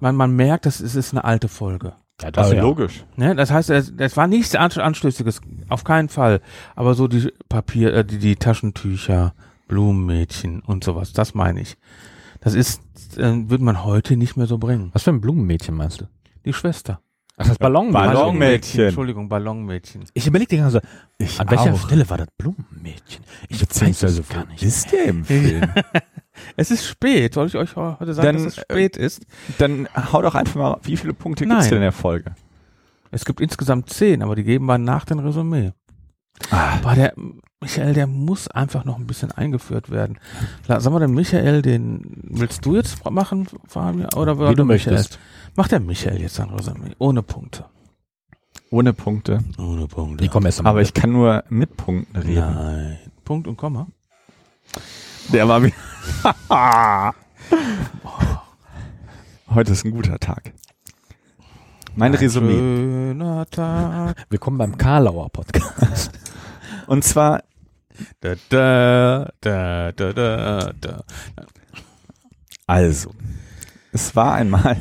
man, 0.00 0.14
man 0.14 0.36
merkt, 0.36 0.66
dass 0.66 0.80
es 0.80 0.94
ist 0.94 1.12
eine 1.14 1.24
alte 1.24 1.48
Folge. 1.48 1.94
Ja, 2.20 2.30
also 2.34 2.54
ja. 2.54 2.62
logisch. 2.62 3.04
Ne? 3.16 3.34
Das 3.36 3.50
heißt, 3.50 3.70
es, 3.70 3.92
es 3.96 4.16
war 4.16 4.26
nichts 4.26 4.54
An- 4.56 4.72
Anstößiges, 4.72 5.40
auf 5.68 5.84
keinen 5.84 6.08
Fall. 6.08 6.40
Aber 6.74 6.94
so 6.94 7.06
die 7.08 7.32
Papier, 7.48 7.94
äh, 7.94 8.04
die, 8.04 8.18
die 8.18 8.36
Taschentücher, 8.36 9.34
Blumenmädchen 9.68 10.60
und 10.60 10.82
sowas, 10.84 11.12
das 11.12 11.34
meine 11.34 11.60
ich. 11.60 11.76
Das 12.40 12.54
ist, 12.54 12.82
äh, 13.16 13.48
würde 13.48 13.62
man 13.64 13.84
heute 13.84 14.16
nicht 14.16 14.36
mehr 14.36 14.46
so 14.46 14.58
bringen. 14.58 14.90
Was 14.92 15.04
für 15.04 15.10
ein 15.10 15.20
Blumenmädchen 15.20 15.74
meinst 15.76 16.00
du? 16.00 16.08
Die 16.44 16.52
Schwester. 16.52 17.00
Ach, 17.40 17.46
das 17.48 17.58
Ballonmädchen. 17.58 18.12
Ballonmädchen. 18.12 18.84
Entschuldigung, 18.86 19.28
Ballonmädchen. 19.28 20.04
Ich 20.12 20.24
die 20.24 20.56
ganze 20.56 20.80
Zeit, 20.80 20.90
Ich 21.18 21.40
an 21.40 21.48
welcher 21.50 21.72
auch. 21.72 21.78
Stelle 21.86 22.08
war 22.10 22.18
das 22.18 22.28
Blumenmädchen? 22.36 23.24
Ich 23.48 23.62
weiß 23.62 24.02
es 24.02 24.28
gar 24.28 24.44
wo 24.44 24.50
nicht. 24.50 24.62
ist 24.62 24.90
der 24.92 25.04
im 25.06 25.24
Film? 25.24 25.62
Es 26.56 26.70
ist 26.70 26.86
spät. 26.86 27.34
Soll 27.34 27.46
ich 27.46 27.56
euch 27.56 27.74
heute 27.76 28.12
sagen, 28.14 28.26
Dann, 28.26 28.44
dass 28.44 28.56
es 28.56 28.62
spät 28.62 28.96
ist? 28.96 29.22
Dann 29.58 29.88
hau 30.12 30.20
doch 30.22 30.34
einfach 30.34 30.56
mal, 30.56 30.78
wie 30.82 30.96
viele 30.96 31.12
Punkte 31.14 31.44
gibt's 31.44 31.58
Nein. 31.60 31.68
denn 31.68 31.76
in 31.78 31.82
der 31.82 31.92
Folge? 31.92 32.34
Es 33.10 33.24
gibt 33.24 33.40
insgesamt 33.40 33.88
zehn, 33.90 34.22
aber 34.22 34.36
die 34.36 34.44
geben 34.44 34.66
wir 34.66 34.78
nach 34.78 35.04
dem 35.04 35.18
Resümee. 35.20 35.72
Ah, 36.50 36.74
Aber 36.82 36.94
der 36.94 37.14
Michael, 37.60 37.94
der 37.94 38.06
muss 38.06 38.46
einfach 38.48 38.84
noch 38.84 38.96
ein 38.98 39.06
bisschen 39.06 39.32
eingeführt 39.32 39.90
werden. 39.90 40.18
Sag 40.68 40.84
mal, 40.92 41.00
den 41.00 41.12
Michael, 41.14 41.62
den 41.62 42.02
willst 42.30 42.64
du 42.64 42.76
jetzt 42.76 43.08
machen, 43.10 43.48
Fabian? 43.66 44.12
Oder 44.14 44.38
Wie 44.38 44.54
du 44.54 44.64
Michael? 44.64 44.94
möchtest. 44.94 45.18
Macht 45.58 45.72
der 45.72 45.80
Michael 45.80 46.20
jetzt 46.20 46.38
ein 46.38 46.50
Resümee? 46.50 46.94
Ohne 46.98 47.20
Punkte. 47.20 47.64
ohne 48.70 48.92
Punkte. 48.92 49.42
Ohne 49.58 49.88
Punkte. 49.88 50.22
Die 50.22 50.28
kommen 50.28 50.46
erst 50.46 50.64
Aber 50.64 50.82
ich 50.82 50.94
kann 50.94 51.10
nur 51.10 51.42
mit 51.48 51.76
Punkten 51.76 52.16
reden. 52.16 52.54
Nein. 52.54 52.98
Punkt 53.24 53.48
und 53.48 53.56
Komma. 53.56 53.88
Der 55.32 55.48
war 55.48 55.60
wieder. 55.60 55.74
Heute 59.52 59.72
ist 59.72 59.84
ein 59.84 59.90
guter 59.90 60.20
Tag. 60.20 60.52
Mein 61.96 62.14
Resümee. 62.14 62.52
Schöner 62.52 63.44
Tag. 63.50 64.26
Willkommen 64.30 64.58
beim 64.58 64.78
Karlauer 64.78 65.28
Podcast. 65.28 66.12
Und 66.86 67.02
zwar, 67.02 67.42
Da, 68.20 68.36
da, 68.48 69.32
da, 69.40 69.90
da, 69.90 70.12
da, 70.12 70.72
da. 70.80 71.04
also, 72.68 73.10
es 73.90 74.14
war 74.14 74.34
einmal, 74.34 74.76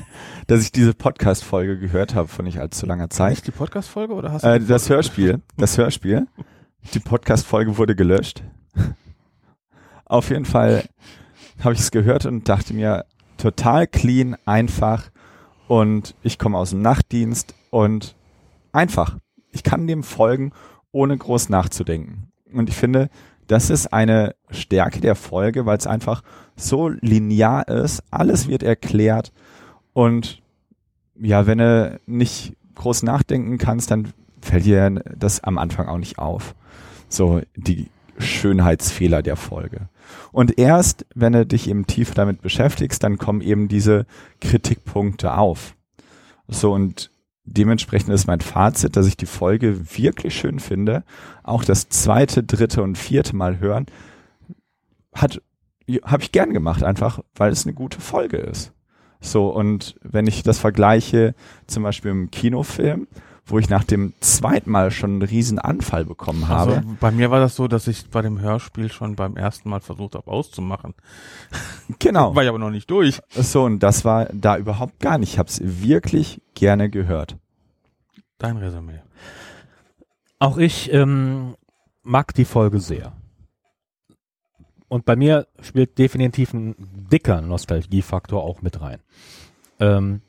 dass 0.48 0.62
ich 0.62 0.72
diese 0.72 0.94
Podcast-Folge 0.94 1.78
gehört 1.78 2.16
habe 2.16 2.30
von 2.30 2.46
nicht 2.46 2.60
allzu 2.60 2.86
langer 2.86 3.10
Zeit. 3.10 3.32
Nicht 3.32 3.48
die 3.48 3.52
Podcast-Folge 3.52 4.14
oder 4.14 4.32
hast 4.32 4.44
du 4.44 4.48
Äh, 4.48 4.60
das 4.62 4.90
Hörspiel, 4.90 5.42
das 5.58 5.78
Hörspiel. 5.78 6.28
Die 6.94 7.00
Podcast-Folge 7.00 7.78
wurde 7.78 7.96
gelöscht. 7.96 8.44
Auf 10.06 10.30
jeden 10.30 10.46
Fall 10.46 10.86
habe 11.60 11.74
ich 11.74 11.82
es 11.82 11.92
gehört 11.92 12.26
und 12.26 12.48
dachte 12.48 12.74
mir, 12.74 13.06
total 13.38 13.88
clean, 13.88 14.38
einfach 14.46 15.10
und 15.68 16.16
ich 16.24 16.40
komme 16.40 16.58
aus 16.58 16.70
dem 16.70 16.82
Nachtdienst 16.82 17.54
und 17.70 18.16
einfach. 18.72 19.18
Ich 19.52 19.64
kann 19.64 19.86
dem 19.86 20.04
folgen, 20.04 20.54
ohne 20.94 21.18
groß 21.18 21.50
nachzudenken. 21.50 22.32
Und 22.54 22.70
ich 22.70 22.76
finde, 22.76 23.10
das 23.48 23.70
ist 23.70 23.92
eine 23.92 24.36
Stärke 24.50 25.02
der 25.02 25.16
Folge, 25.16 25.66
weil 25.66 25.78
es 25.78 25.88
einfach 25.88 26.22
so 26.56 26.88
linear 26.88 27.68
ist, 27.68 28.02
alles 28.12 28.48
wird 28.48 28.64
erklärt 28.64 29.34
und 29.98 30.44
ja, 31.20 31.48
wenn 31.48 31.58
du 31.58 32.00
nicht 32.06 32.56
groß 32.76 33.02
nachdenken 33.02 33.58
kannst, 33.58 33.90
dann 33.90 34.14
fällt 34.44 34.66
dir 34.66 34.92
das 35.18 35.44
am 35.44 35.58
Anfang 35.58 35.88
auch 35.88 35.98
nicht 35.98 36.20
auf. 36.20 36.54
So 37.10 37.42
die 37.56 37.88
Schönheitsfehler 38.20 39.24
der 39.24 39.38
Folge. 39.38 39.90
Und 40.32 40.60
erst, 40.60 41.08
wenn 41.16 41.34
du 41.34 41.48
dich 41.48 41.68
eben 41.68 41.88
tief 41.88 42.14
damit 42.14 42.44
beschäftigst, 42.44 43.02
dann 43.02 43.18
kommen 43.18 43.42
eben 43.42 43.70
diese 43.70 44.06
Kritikpunkte 44.40 45.36
auf. 45.36 45.74
So 46.48 46.74
und 46.74 47.10
dementsprechend 47.46 48.14
ist 48.14 48.28
mein 48.28 48.42
Fazit, 48.42 48.98
dass 48.98 49.08
ich 49.08 49.18
die 49.18 49.26
Folge 49.26 49.98
wirklich 49.98 50.36
schön 50.36 50.60
finde. 50.60 51.06
Auch 51.42 51.64
das 51.64 51.90
zweite, 51.90 52.44
dritte 52.44 52.84
und 52.84 53.00
vierte 53.00 53.36
Mal 53.36 53.60
hören 53.60 53.88
hat 55.12 55.42
habe 56.04 56.22
ich 56.22 56.32
gern 56.32 56.54
gemacht, 56.54 56.84
einfach 56.84 57.22
weil 57.34 57.52
es 57.52 57.66
eine 57.66 57.74
gute 57.74 58.00
Folge 58.00 58.38
ist. 58.38 58.74
So, 59.20 59.50
und 59.50 59.96
wenn 60.02 60.28
ich 60.28 60.44
das 60.44 60.60
vergleiche, 60.60 61.36
zum 61.66 61.84
Beispiel 61.84 62.12
im 62.12 62.32
Kinofilm, 62.32 63.08
wo 63.48 63.58
ich 63.60 63.70
nach 63.70 63.86
dem 63.86 64.14
zweiten 64.20 64.70
Mal 64.70 64.92
schon 64.92 65.12
einen 65.12 65.22
riesen 65.22 65.58
Anfall 65.58 66.04
bekommen 66.06 66.50
habe. 66.50 66.76
Also, 66.76 66.90
bei 67.00 67.12
mir 67.12 67.32
war 67.32 67.40
das 67.40 67.56
so, 67.56 67.68
dass 67.68 67.88
ich 67.88 68.10
bei 68.10 68.22
dem 68.22 68.40
Hörspiel 68.42 68.92
schon 68.92 69.16
beim 69.16 69.38
ersten 69.38 69.70
Mal 69.70 69.80
versucht 69.80 70.16
habe 70.16 70.30
auszumachen. 70.30 70.94
genau. 71.98 72.36
War 72.36 72.44
ich 72.44 72.50
aber 72.50 72.60
noch 72.60 72.70
nicht 72.70 72.92
durch. 72.92 73.22
So, 73.30 73.64
und 73.64 73.80
das 73.80 74.04
war 74.04 74.28
da 74.34 74.58
überhaupt 74.58 75.00
gar 75.00 75.18
nicht. 75.18 75.34
Ich 75.34 75.40
habe 75.40 75.50
es 75.50 75.62
wirklich 75.64 76.42
gerne 76.56 76.90
gehört. 76.90 77.38
Dein 78.38 78.58
Resümee. 78.58 79.00
Auch 80.40 80.58
ich 80.58 80.92
ähm, 80.94 81.56
mag 82.04 82.34
die 82.34 82.46
Folge 82.46 82.80
sehr. 82.80 83.14
Und 84.90 85.06
bei 85.06 85.16
mir 85.16 85.48
spielt 85.62 85.98
definitiv 85.98 86.54
ein 86.54 86.76
dicker 87.12 87.42
Nostalgiefaktor 87.42 88.44
auch 88.44 88.62
mit 88.62 88.80
rein. 88.82 89.00
Ähm, 89.80 90.22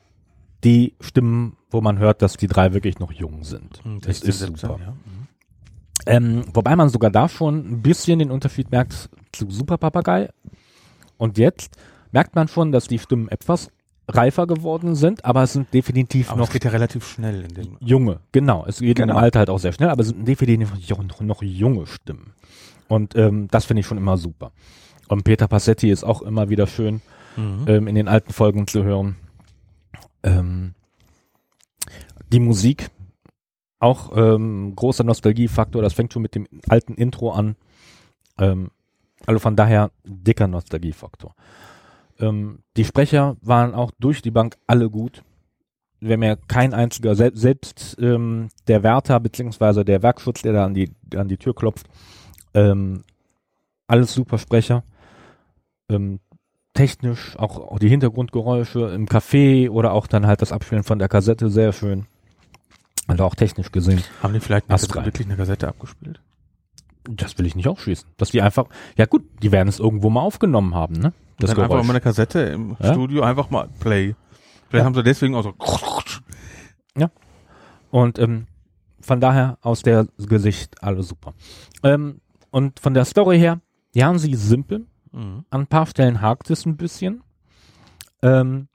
die 0.63 0.95
Stimmen, 0.99 1.55
wo 1.71 1.79
man 1.81 1.97
hört, 1.99 2.21
dass 2.21 2.35
die 2.35 2.47
drei 2.47 2.73
wirklich 2.73 2.99
noch 2.99 3.11
jung 3.11 3.43
sind. 3.43 3.81
Das 4.01 4.17
ist 4.21 4.25
17, 4.39 4.55
super. 4.57 4.79
ja. 4.81 4.91
Mhm. 4.91 5.27
Ähm, 6.05 6.43
wobei 6.53 6.75
man 6.75 6.89
sogar 6.89 7.11
da 7.11 7.29
schon 7.29 7.57
ein 7.71 7.81
bisschen 7.81 8.19
den 8.19 8.31
Unterschied 8.31 8.71
merkt 8.71 9.09
zu 9.31 9.49
Super 9.49 9.77
Papagei. 9.77 10.29
Und 11.17 11.37
jetzt 11.37 11.75
merkt 12.11 12.35
man 12.35 12.47
schon, 12.47 12.71
dass 12.71 12.87
die 12.87 12.99
Stimmen 12.99 13.27
etwas 13.29 13.69
reifer 14.07 14.47
geworden 14.47 14.95
sind, 14.95 15.23
aber 15.23 15.43
es 15.43 15.53
sind 15.53 15.71
definitiv 15.73 16.29
Aber 16.31 16.39
noch 16.39 16.47
es 16.47 16.53
geht 16.53 16.63
ja 16.63 16.71
relativ 16.71 17.07
schnell 17.07 17.43
in 17.43 17.53
dem. 17.53 17.77
junge. 17.79 18.21
Genau, 18.31 18.65
es 18.65 18.79
geht 18.79 18.97
Genau. 18.97 19.13
im 19.13 19.19
Alter 19.19 19.39
halt 19.39 19.49
auch 19.51 19.59
sehr 19.59 19.71
schnell, 19.71 19.89
aber 19.89 20.01
es 20.01 20.07
sind 20.07 20.27
definitiv 20.27 20.73
noch, 20.89 21.21
noch 21.21 21.43
junge 21.43 21.85
Stimmen. 21.85 22.33
Und 22.89 23.15
ähm, 23.15 23.47
das 23.49 23.65
finde 23.65 23.79
ich 23.79 23.85
schon 23.87 23.97
immer 23.97 24.17
super. 24.17 24.51
Und 25.07 25.23
Peter 25.23 25.47
Passetti 25.47 25.89
ist 25.89 26.03
auch 26.03 26.21
immer 26.21 26.49
wieder 26.49 26.67
schön 26.67 27.01
Mhm. 27.39 27.65
ähm, 27.67 27.87
in 27.87 27.95
den 27.95 28.07
alten 28.07 28.33
Folgen 28.33 28.67
zu 28.67 28.83
hören. 28.83 29.15
Ähm, 30.23 30.73
die 32.31 32.39
Musik, 32.39 32.89
auch 33.79 34.15
ähm, 34.15 34.73
großer 34.75 35.03
Nostalgiefaktor, 35.03 35.81
das 35.81 35.93
fängt 35.93 36.11
schon 36.11 36.21
mit 36.21 36.35
dem 36.35 36.47
alten 36.67 36.95
Intro 36.95 37.31
an. 37.31 37.55
Ähm, 38.37 38.71
also 39.25 39.39
von 39.39 39.55
daher 39.55 39.91
dicker 40.03 40.47
Nostalgiefaktor. 40.47 41.33
Ähm, 42.19 42.59
die 42.75 42.85
Sprecher 42.85 43.37
waren 43.41 43.73
auch 43.73 43.91
durch 43.99 44.21
die 44.21 44.31
Bank 44.31 44.57
alle 44.67 44.89
gut. 44.89 45.23
Wir 46.01 46.13
haben 46.13 46.23
ja 46.23 46.35
kein 46.35 46.73
einziger, 46.73 47.15
sel 47.15 47.35
selbst 47.35 47.97
ähm, 47.99 48.49
der 48.67 48.83
Wärter 48.83 49.19
beziehungsweise 49.19 49.83
der 49.83 50.01
Werkschutz, 50.01 50.41
der 50.41 50.53
da 50.53 50.65
an 50.65 50.73
die, 50.73 50.91
an 51.15 51.27
die 51.27 51.37
Tür 51.37 51.53
klopft, 51.53 51.87
ähm, 52.53 53.03
alles 53.87 54.13
super 54.13 54.37
Sprecher. 54.37 54.83
Ähm, 55.89 56.19
technisch, 56.73 57.37
auch, 57.37 57.57
auch 57.57 57.79
die 57.79 57.89
Hintergrundgeräusche 57.89 58.89
im 58.93 59.07
Café 59.07 59.69
oder 59.69 59.93
auch 59.93 60.07
dann 60.07 60.27
halt 60.27 60.41
das 60.41 60.51
Abspielen 60.51 60.83
von 60.83 60.99
der 60.99 61.09
Kassette 61.09 61.49
sehr 61.49 61.73
schön. 61.73 62.05
Also 63.07 63.23
auch 63.23 63.35
technisch 63.35 63.71
gesehen. 63.71 64.03
Haben 64.21 64.33
die 64.33 64.39
vielleicht 64.39 64.69
eine, 64.69 65.05
wirklich 65.05 65.27
eine 65.27 65.35
Kassette 65.35 65.67
abgespielt? 65.67 66.21
Das 67.09 67.37
will 67.39 67.47
ich 67.47 67.55
nicht 67.55 67.67
ausschließen. 67.67 68.07
Dass 68.17 68.29
die 68.29 68.41
einfach, 68.41 68.65
ja 68.95 69.05
gut, 69.05 69.23
die 69.41 69.51
werden 69.51 69.67
es 69.67 69.79
irgendwo 69.79 70.09
mal 70.11 70.21
aufgenommen 70.21 70.75
haben, 70.75 70.93
ne? 70.93 71.13
Das 71.39 71.49
dann 71.51 71.59
einfach 71.59 71.69
Geräusch. 71.71 71.87
mal 71.87 71.93
eine 71.93 72.01
Kassette 72.01 72.39
im 72.41 72.77
Ja? 72.79 72.93
Studio 72.93 73.23
einfach 73.23 73.49
mal 73.49 73.67
Play. 73.79 74.15
Vielleicht 74.67 74.81
Ja. 74.81 74.85
haben 74.85 74.93
sie 74.93 75.03
deswegen 75.03 75.33
auch 75.35 75.43
so. 75.43 75.53
Und 77.91 78.19
ähm, 78.19 78.45
von 79.01 79.19
daher 79.19 79.57
aus 79.61 79.81
der 79.81 80.05
Gesicht 80.19 80.83
alles 80.83 81.07
super. 81.07 81.33
Ähm, 81.81 82.21
und 82.51 82.79
von 82.79 82.93
der 82.93 83.05
Story 83.05 83.37
her, 83.37 83.61
ja, 83.93 84.15
sie 84.17 84.35
simpel. 84.35 84.85
Mhm. 85.11 85.45
An 85.49 85.61
ein 85.61 85.67
paar 85.67 85.85
Stellen 85.85 86.21
hakt 86.21 86.49
es 86.49 86.65
ein 86.65 86.77
bisschen. 86.77 87.23
Ähm, 88.21 88.67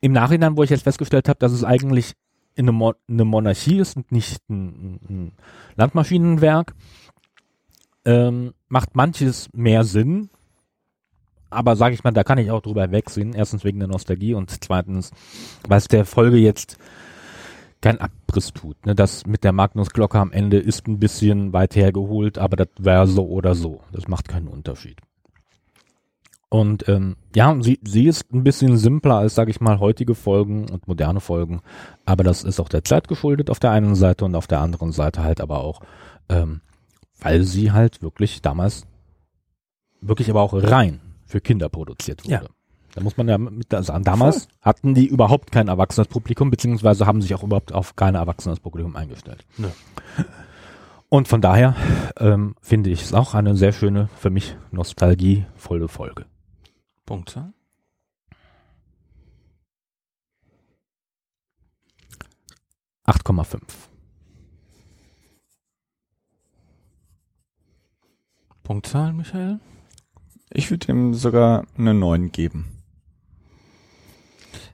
Im 0.00 0.12
Nachhinein, 0.12 0.56
wo 0.56 0.62
ich 0.62 0.70
jetzt 0.70 0.84
festgestellt 0.84 1.28
habe, 1.28 1.38
dass 1.38 1.52
es 1.52 1.64
eigentlich 1.64 2.14
in 2.54 2.64
eine, 2.64 2.72
Mo 2.72 2.94
eine 3.08 3.24
Monarchie 3.24 3.78
ist 3.78 3.96
und 3.96 4.10
nicht 4.10 4.40
ein, 4.48 4.98
ein 5.08 5.32
Landmaschinenwerk, 5.76 6.74
ähm, 8.04 8.52
macht 8.68 8.96
manches 8.96 9.48
mehr 9.52 9.84
Sinn. 9.84 10.30
Aber 11.50 11.76
sage 11.76 11.94
ich 11.94 12.04
mal, 12.04 12.10
da 12.10 12.24
kann 12.24 12.38
ich 12.38 12.50
auch 12.50 12.60
drüber 12.60 12.90
wegsehen. 12.90 13.32
Erstens 13.32 13.64
wegen 13.64 13.78
der 13.78 13.88
Nostalgie 13.88 14.34
und 14.34 14.50
zweitens, 14.62 15.12
weil 15.66 15.78
es 15.78 15.88
der 15.88 16.04
Folge 16.04 16.36
jetzt 16.36 16.78
kein 17.80 18.00
Abriss 18.00 18.52
tut. 18.52 18.84
Ne? 18.86 18.94
Das 18.94 19.26
mit 19.26 19.44
der 19.44 19.52
Magnus-Glocke 19.52 20.18
am 20.18 20.32
Ende 20.32 20.58
ist 20.58 20.86
ein 20.88 20.98
bisschen 20.98 21.52
weit 21.52 21.76
hergeholt, 21.76 22.38
aber 22.38 22.56
das 22.56 22.68
wäre 22.78 23.06
so 23.06 23.26
oder 23.26 23.54
so. 23.54 23.80
Das 23.92 24.08
macht 24.08 24.28
keinen 24.28 24.48
Unterschied. 24.48 24.98
Und 26.50 26.88
ähm, 26.88 27.16
ja, 27.34 27.54
sie, 27.60 27.78
sie 27.86 28.06
ist 28.06 28.32
ein 28.32 28.42
bisschen 28.42 28.78
simpler 28.78 29.16
als, 29.16 29.34
sage 29.34 29.50
ich 29.50 29.60
mal, 29.60 29.80
heutige 29.80 30.14
Folgen 30.14 30.70
und 30.70 30.88
moderne 30.88 31.20
Folgen. 31.20 31.60
Aber 32.06 32.24
das 32.24 32.42
ist 32.42 32.58
auch 32.58 32.70
der 32.70 32.84
Zeit 32.84 33.06
geschuldet 33.06 33.50
auf 33.50 33.58
der 33.58 33.70
einen 33.70 33.94
Seite 33.94 34.24
und 34.24 34.34
auf 34.34 34.46
der 34.46 34.60
anderen 34.60 34.92
Seite 34.92 35.22
halt 35.22 35.40
aber 35.42 35.62
auch, 35.62 35.82
ähm, 36.30 36.62
weil 37.20 37.42
sie 37.42 37.72
halt 37.72 38.00
wirklich 38.00 38.40
damals 38.40 38.86
wirklich 40.00 40.30
aber 40.30 40.40
auch 40.40 40.54
rein 40.54 41.00
für 41.26 41.40
Kinder 41.40 41.68
produziert 41.68 42.24
wurde. 42.24 42.32
Ja. 42.32 42.57
Da 42.94 43.02
muss 43.02 43.16
man 43.16 43.28
ja 43.28 43.38
mit 43.38 43.70
sagen, 43.70 44.04
damals 44.04 44.48
hatten 44.62 44.94
die 44.94 45.06
überhaupt 45.06 45.52
kein 45.52 45.68
erwachsenes 45.68 46.08
Publikum, 46.08 46.50
beziehungsweise 46.50 47.06
haben 47.06 47.22
sich 47.22 47.34
auch 47.34 47.42
überhaupt 47.42 47.72
auf 47.72 47.96
kein 47.96 48.14
erwachsenes 48.14 48.60
Publikum 48.60 48.96
eingestellt. 48.96 49.44
Nö. 49.56 49.68
Und 51.08 51.28
von 51.28 51.40
daher 51.40 51.74
ähm, 52.18 52.54
finde 52.60 52.90
ich 52.90 53.02
es 53.02 53.14
auch 53.14 53.34
eine 53.34 53.56
sehr 53.56 53.72
schöne, 53.72 54.08
für 54.16 54.30
mich 54.30 54.56
nostalgievolle 54.70 55.88
Folge. 55.88 56.26
Punktzahl? 57.06 57.52
Acht 63.04 63.24
Komma 63.24 63.44
fünf. 63.44 63.88
Punktzahl, 68.64 69.14
Michael? 69.14 69.60
Ich 70.50 70.70
würde 70.70 70.92
ihm 70.92 71.14
sogar 71.14 71.66
eine 71.78 71.94
9 71.94 72.32
geben. 72.32 72.77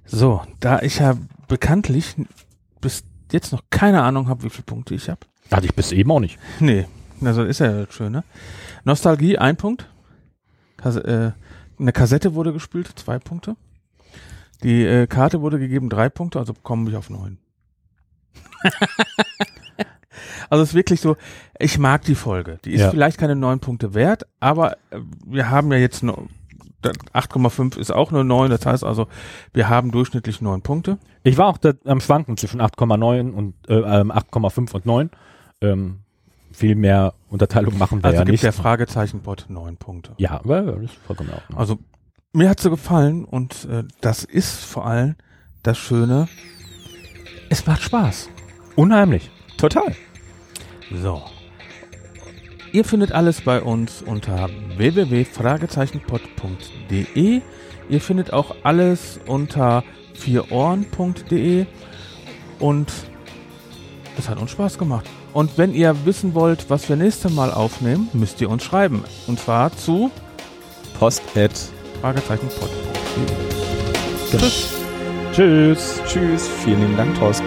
So, 0.07 0.43
da 0.61 0.81
ich 0.83 0.99
ja 0.99 1.17
bekanntlich 1.49 2.15
bis 2.81 3.05
jetzt 3.33 3.53
noch 3.53 3.63
keine 3.71 4.03
Ahnung 4.03 4.29
habe, 4.29 4.45
wie 4.45 4.51
viele 4.51 4.65
Punkte 4.65 4.95
ich 4.95 5.09
habe. 5.09 5.21
Hatte 5.51 5.67
ich 5.67 5.75
bis 5.75 5.93
eben 5.93 6.11
auch 6.11 6.21
nicht. 6.21 6.39
Nee, 6.61 6.87
also 7.23 7.43
ist 7.45 7.61
ja 7.61 7.85
das 7.85 7.95
Schöne. 7.95 8.25
Nostalgie, 8.85 9.39
ein 9.39 9.57
Punkt. 9.57 9.89
Kas 10.77 10.97
äh, 10.97 11.33
eine 11.79 11.93
Kassette 11.93 12.35
wurde 12.35 12.53
gespielt, 12.53 12.91
zwei 12.97 13.19
Punkte. 13.19 13.57
Die 14.63 14.85
äh, 14.85 15.07
Karte 15.07 15.41
wurde 15.41 15.59
gegeben, 15.59 15.89
drei 15.91 16.09
Punkte, 16.09 16.39
also 16.39 16.55
komme 16.63 16.89
ich 16.91 16.97
auf 16.97 17.11
neun. 17.11 17.39
also 20.51 20.63
es 20.63 20.71
ist 20.71 20.75
wirklich 20.75 21.01
so, 21.01 21.17
ich 21.59 21.79
mag 21.79 22.03
die 22.03 22.15
Folge. 22.15 22.59
Die 22.65 22.73
ist 22.73 22.81
Ja. 22.81 22.91
vielleicht 22.91 23.19
keine 23.19 23.37
neun 23.37 23.61
Punkte 23.61 23.95
wert, 23.95 24.27
aber 24.41 24.73
äh, 24.91 25.01
wir 25.27 25.51
haben 25.51 25.73
ja 25.73 25.79
jetzt 25.79 26.03
noch 26.03 26.23
8,5 26.91 27.79
ist 27.79 27.93
auch 27.93 28.11
nur 28.11 28.25
9, 28.25 28.51
das 28.51 28.65
heißt 28.67 28.85
also, 28.85 29.07
wir 29.53 29.69
haben 29.69 29.91
durchschnittlich 29.91 30.41
neun 30.41 30.63
Punkte. 30.63 30.99
Ich 31.23 31.39
war 31.39 31.47
auch 31.49 31.59
da 31.59 31.73
am 31.85 32.01
Schwanken 32.01 32.37
zwischen 32.37 32.61
8,9 32.61 33.33
und 33.33 33.55
äh, 33.69 33.75
ähm, 33.75 34.13
8,5 34.13 34.73
und 34.75 34.87
9. 34.87 35.11
Ähm, 35.61 36.01
viel 36.53 36.77
mehr 36.77 37.15
Unterteilung 37.29 37.77
machen 37.79 38.01
wir 38.03 38.07
Also 38.07 38.19
ja 38.19 38.25
gibt 38.25 38.33
nicht. 38.33 38.45
der 38.45 38.53
Fragezeichenbot 38.53 39.47
neun 39.49 39.77
Punkte. 39.77 40.13
ja, 40.19 40.33
aber 40.33 40.63
das 40.63 40.85
ist 40.85 40.95
vollkommen 41.07 41.31
Ordnung. 41.31 41.59
Also 41.59 41.79
mir 42.33 42.49
hat 42.49 42.61
sie 42.61 42.71
gefallen 42.71 43.25
und 43.25 43.65
äh, 43.71 43.85
das 44.01 44.25
ist 44.25 44.65
vor 44.65 44.87
allem 44.87 45.17
das 45.63 45.79
Schöne. 45.79 46.29
Es 47.51 47.67
macht 47.67 47.83
Spaß. 47.83 48.29
Unheimlich. 48.77 49.31
Total. 49.57 49.95
So. 50.93 51.23
Ihr 52.75 52.85
findet 52.85 53.13
alles 53.13 53.41
bei 53.41 53.63
uns 53.63 54.03
unter 54.03 54.51
www.fragezeichenpod.de. 54.77 57.41
Ihr 57.89 58.01
findet 58.01 58.33
auch 58.33 58.57
alles 58.65 59.21
unter 59.29 59.85
vierohren.de 60.15 61.67
und 62.59 62.93
es 64.19 64.29
hat 64.29 64.41
uns 64.41 64.51
Spaß 64.51 64.77
gemacht. 64.77 65.09
Und 65.33 65.57
wenn 65.57 65.73
ihr 65.73 66.05
wissen 66.05 66.35
wollt, 66.35 66.69
was 66.69 66.89
wir 66.89 66.97
nächstes 66.97 67.33
Mal 67.33 67.53
aufnehmen, 67.53 68.09
müsst 68.13 68.41
ihr 68.41 68.51
uns 68.51 68.65
schreiben. 68.65 69.05
Und 69.29 69.39
zwar 69.39 69.71
zu 69.77 70.11
Post. 70.99 71.23
Tschüss. 74.33 74.73
Tschüss. 75.33 76.03
Tschüss. 76.09 76.49
Vielen 76.65 76.81
lieben 76.81 76.97
Dank, 76.97 77.17
Thorsten. 77.21 77.47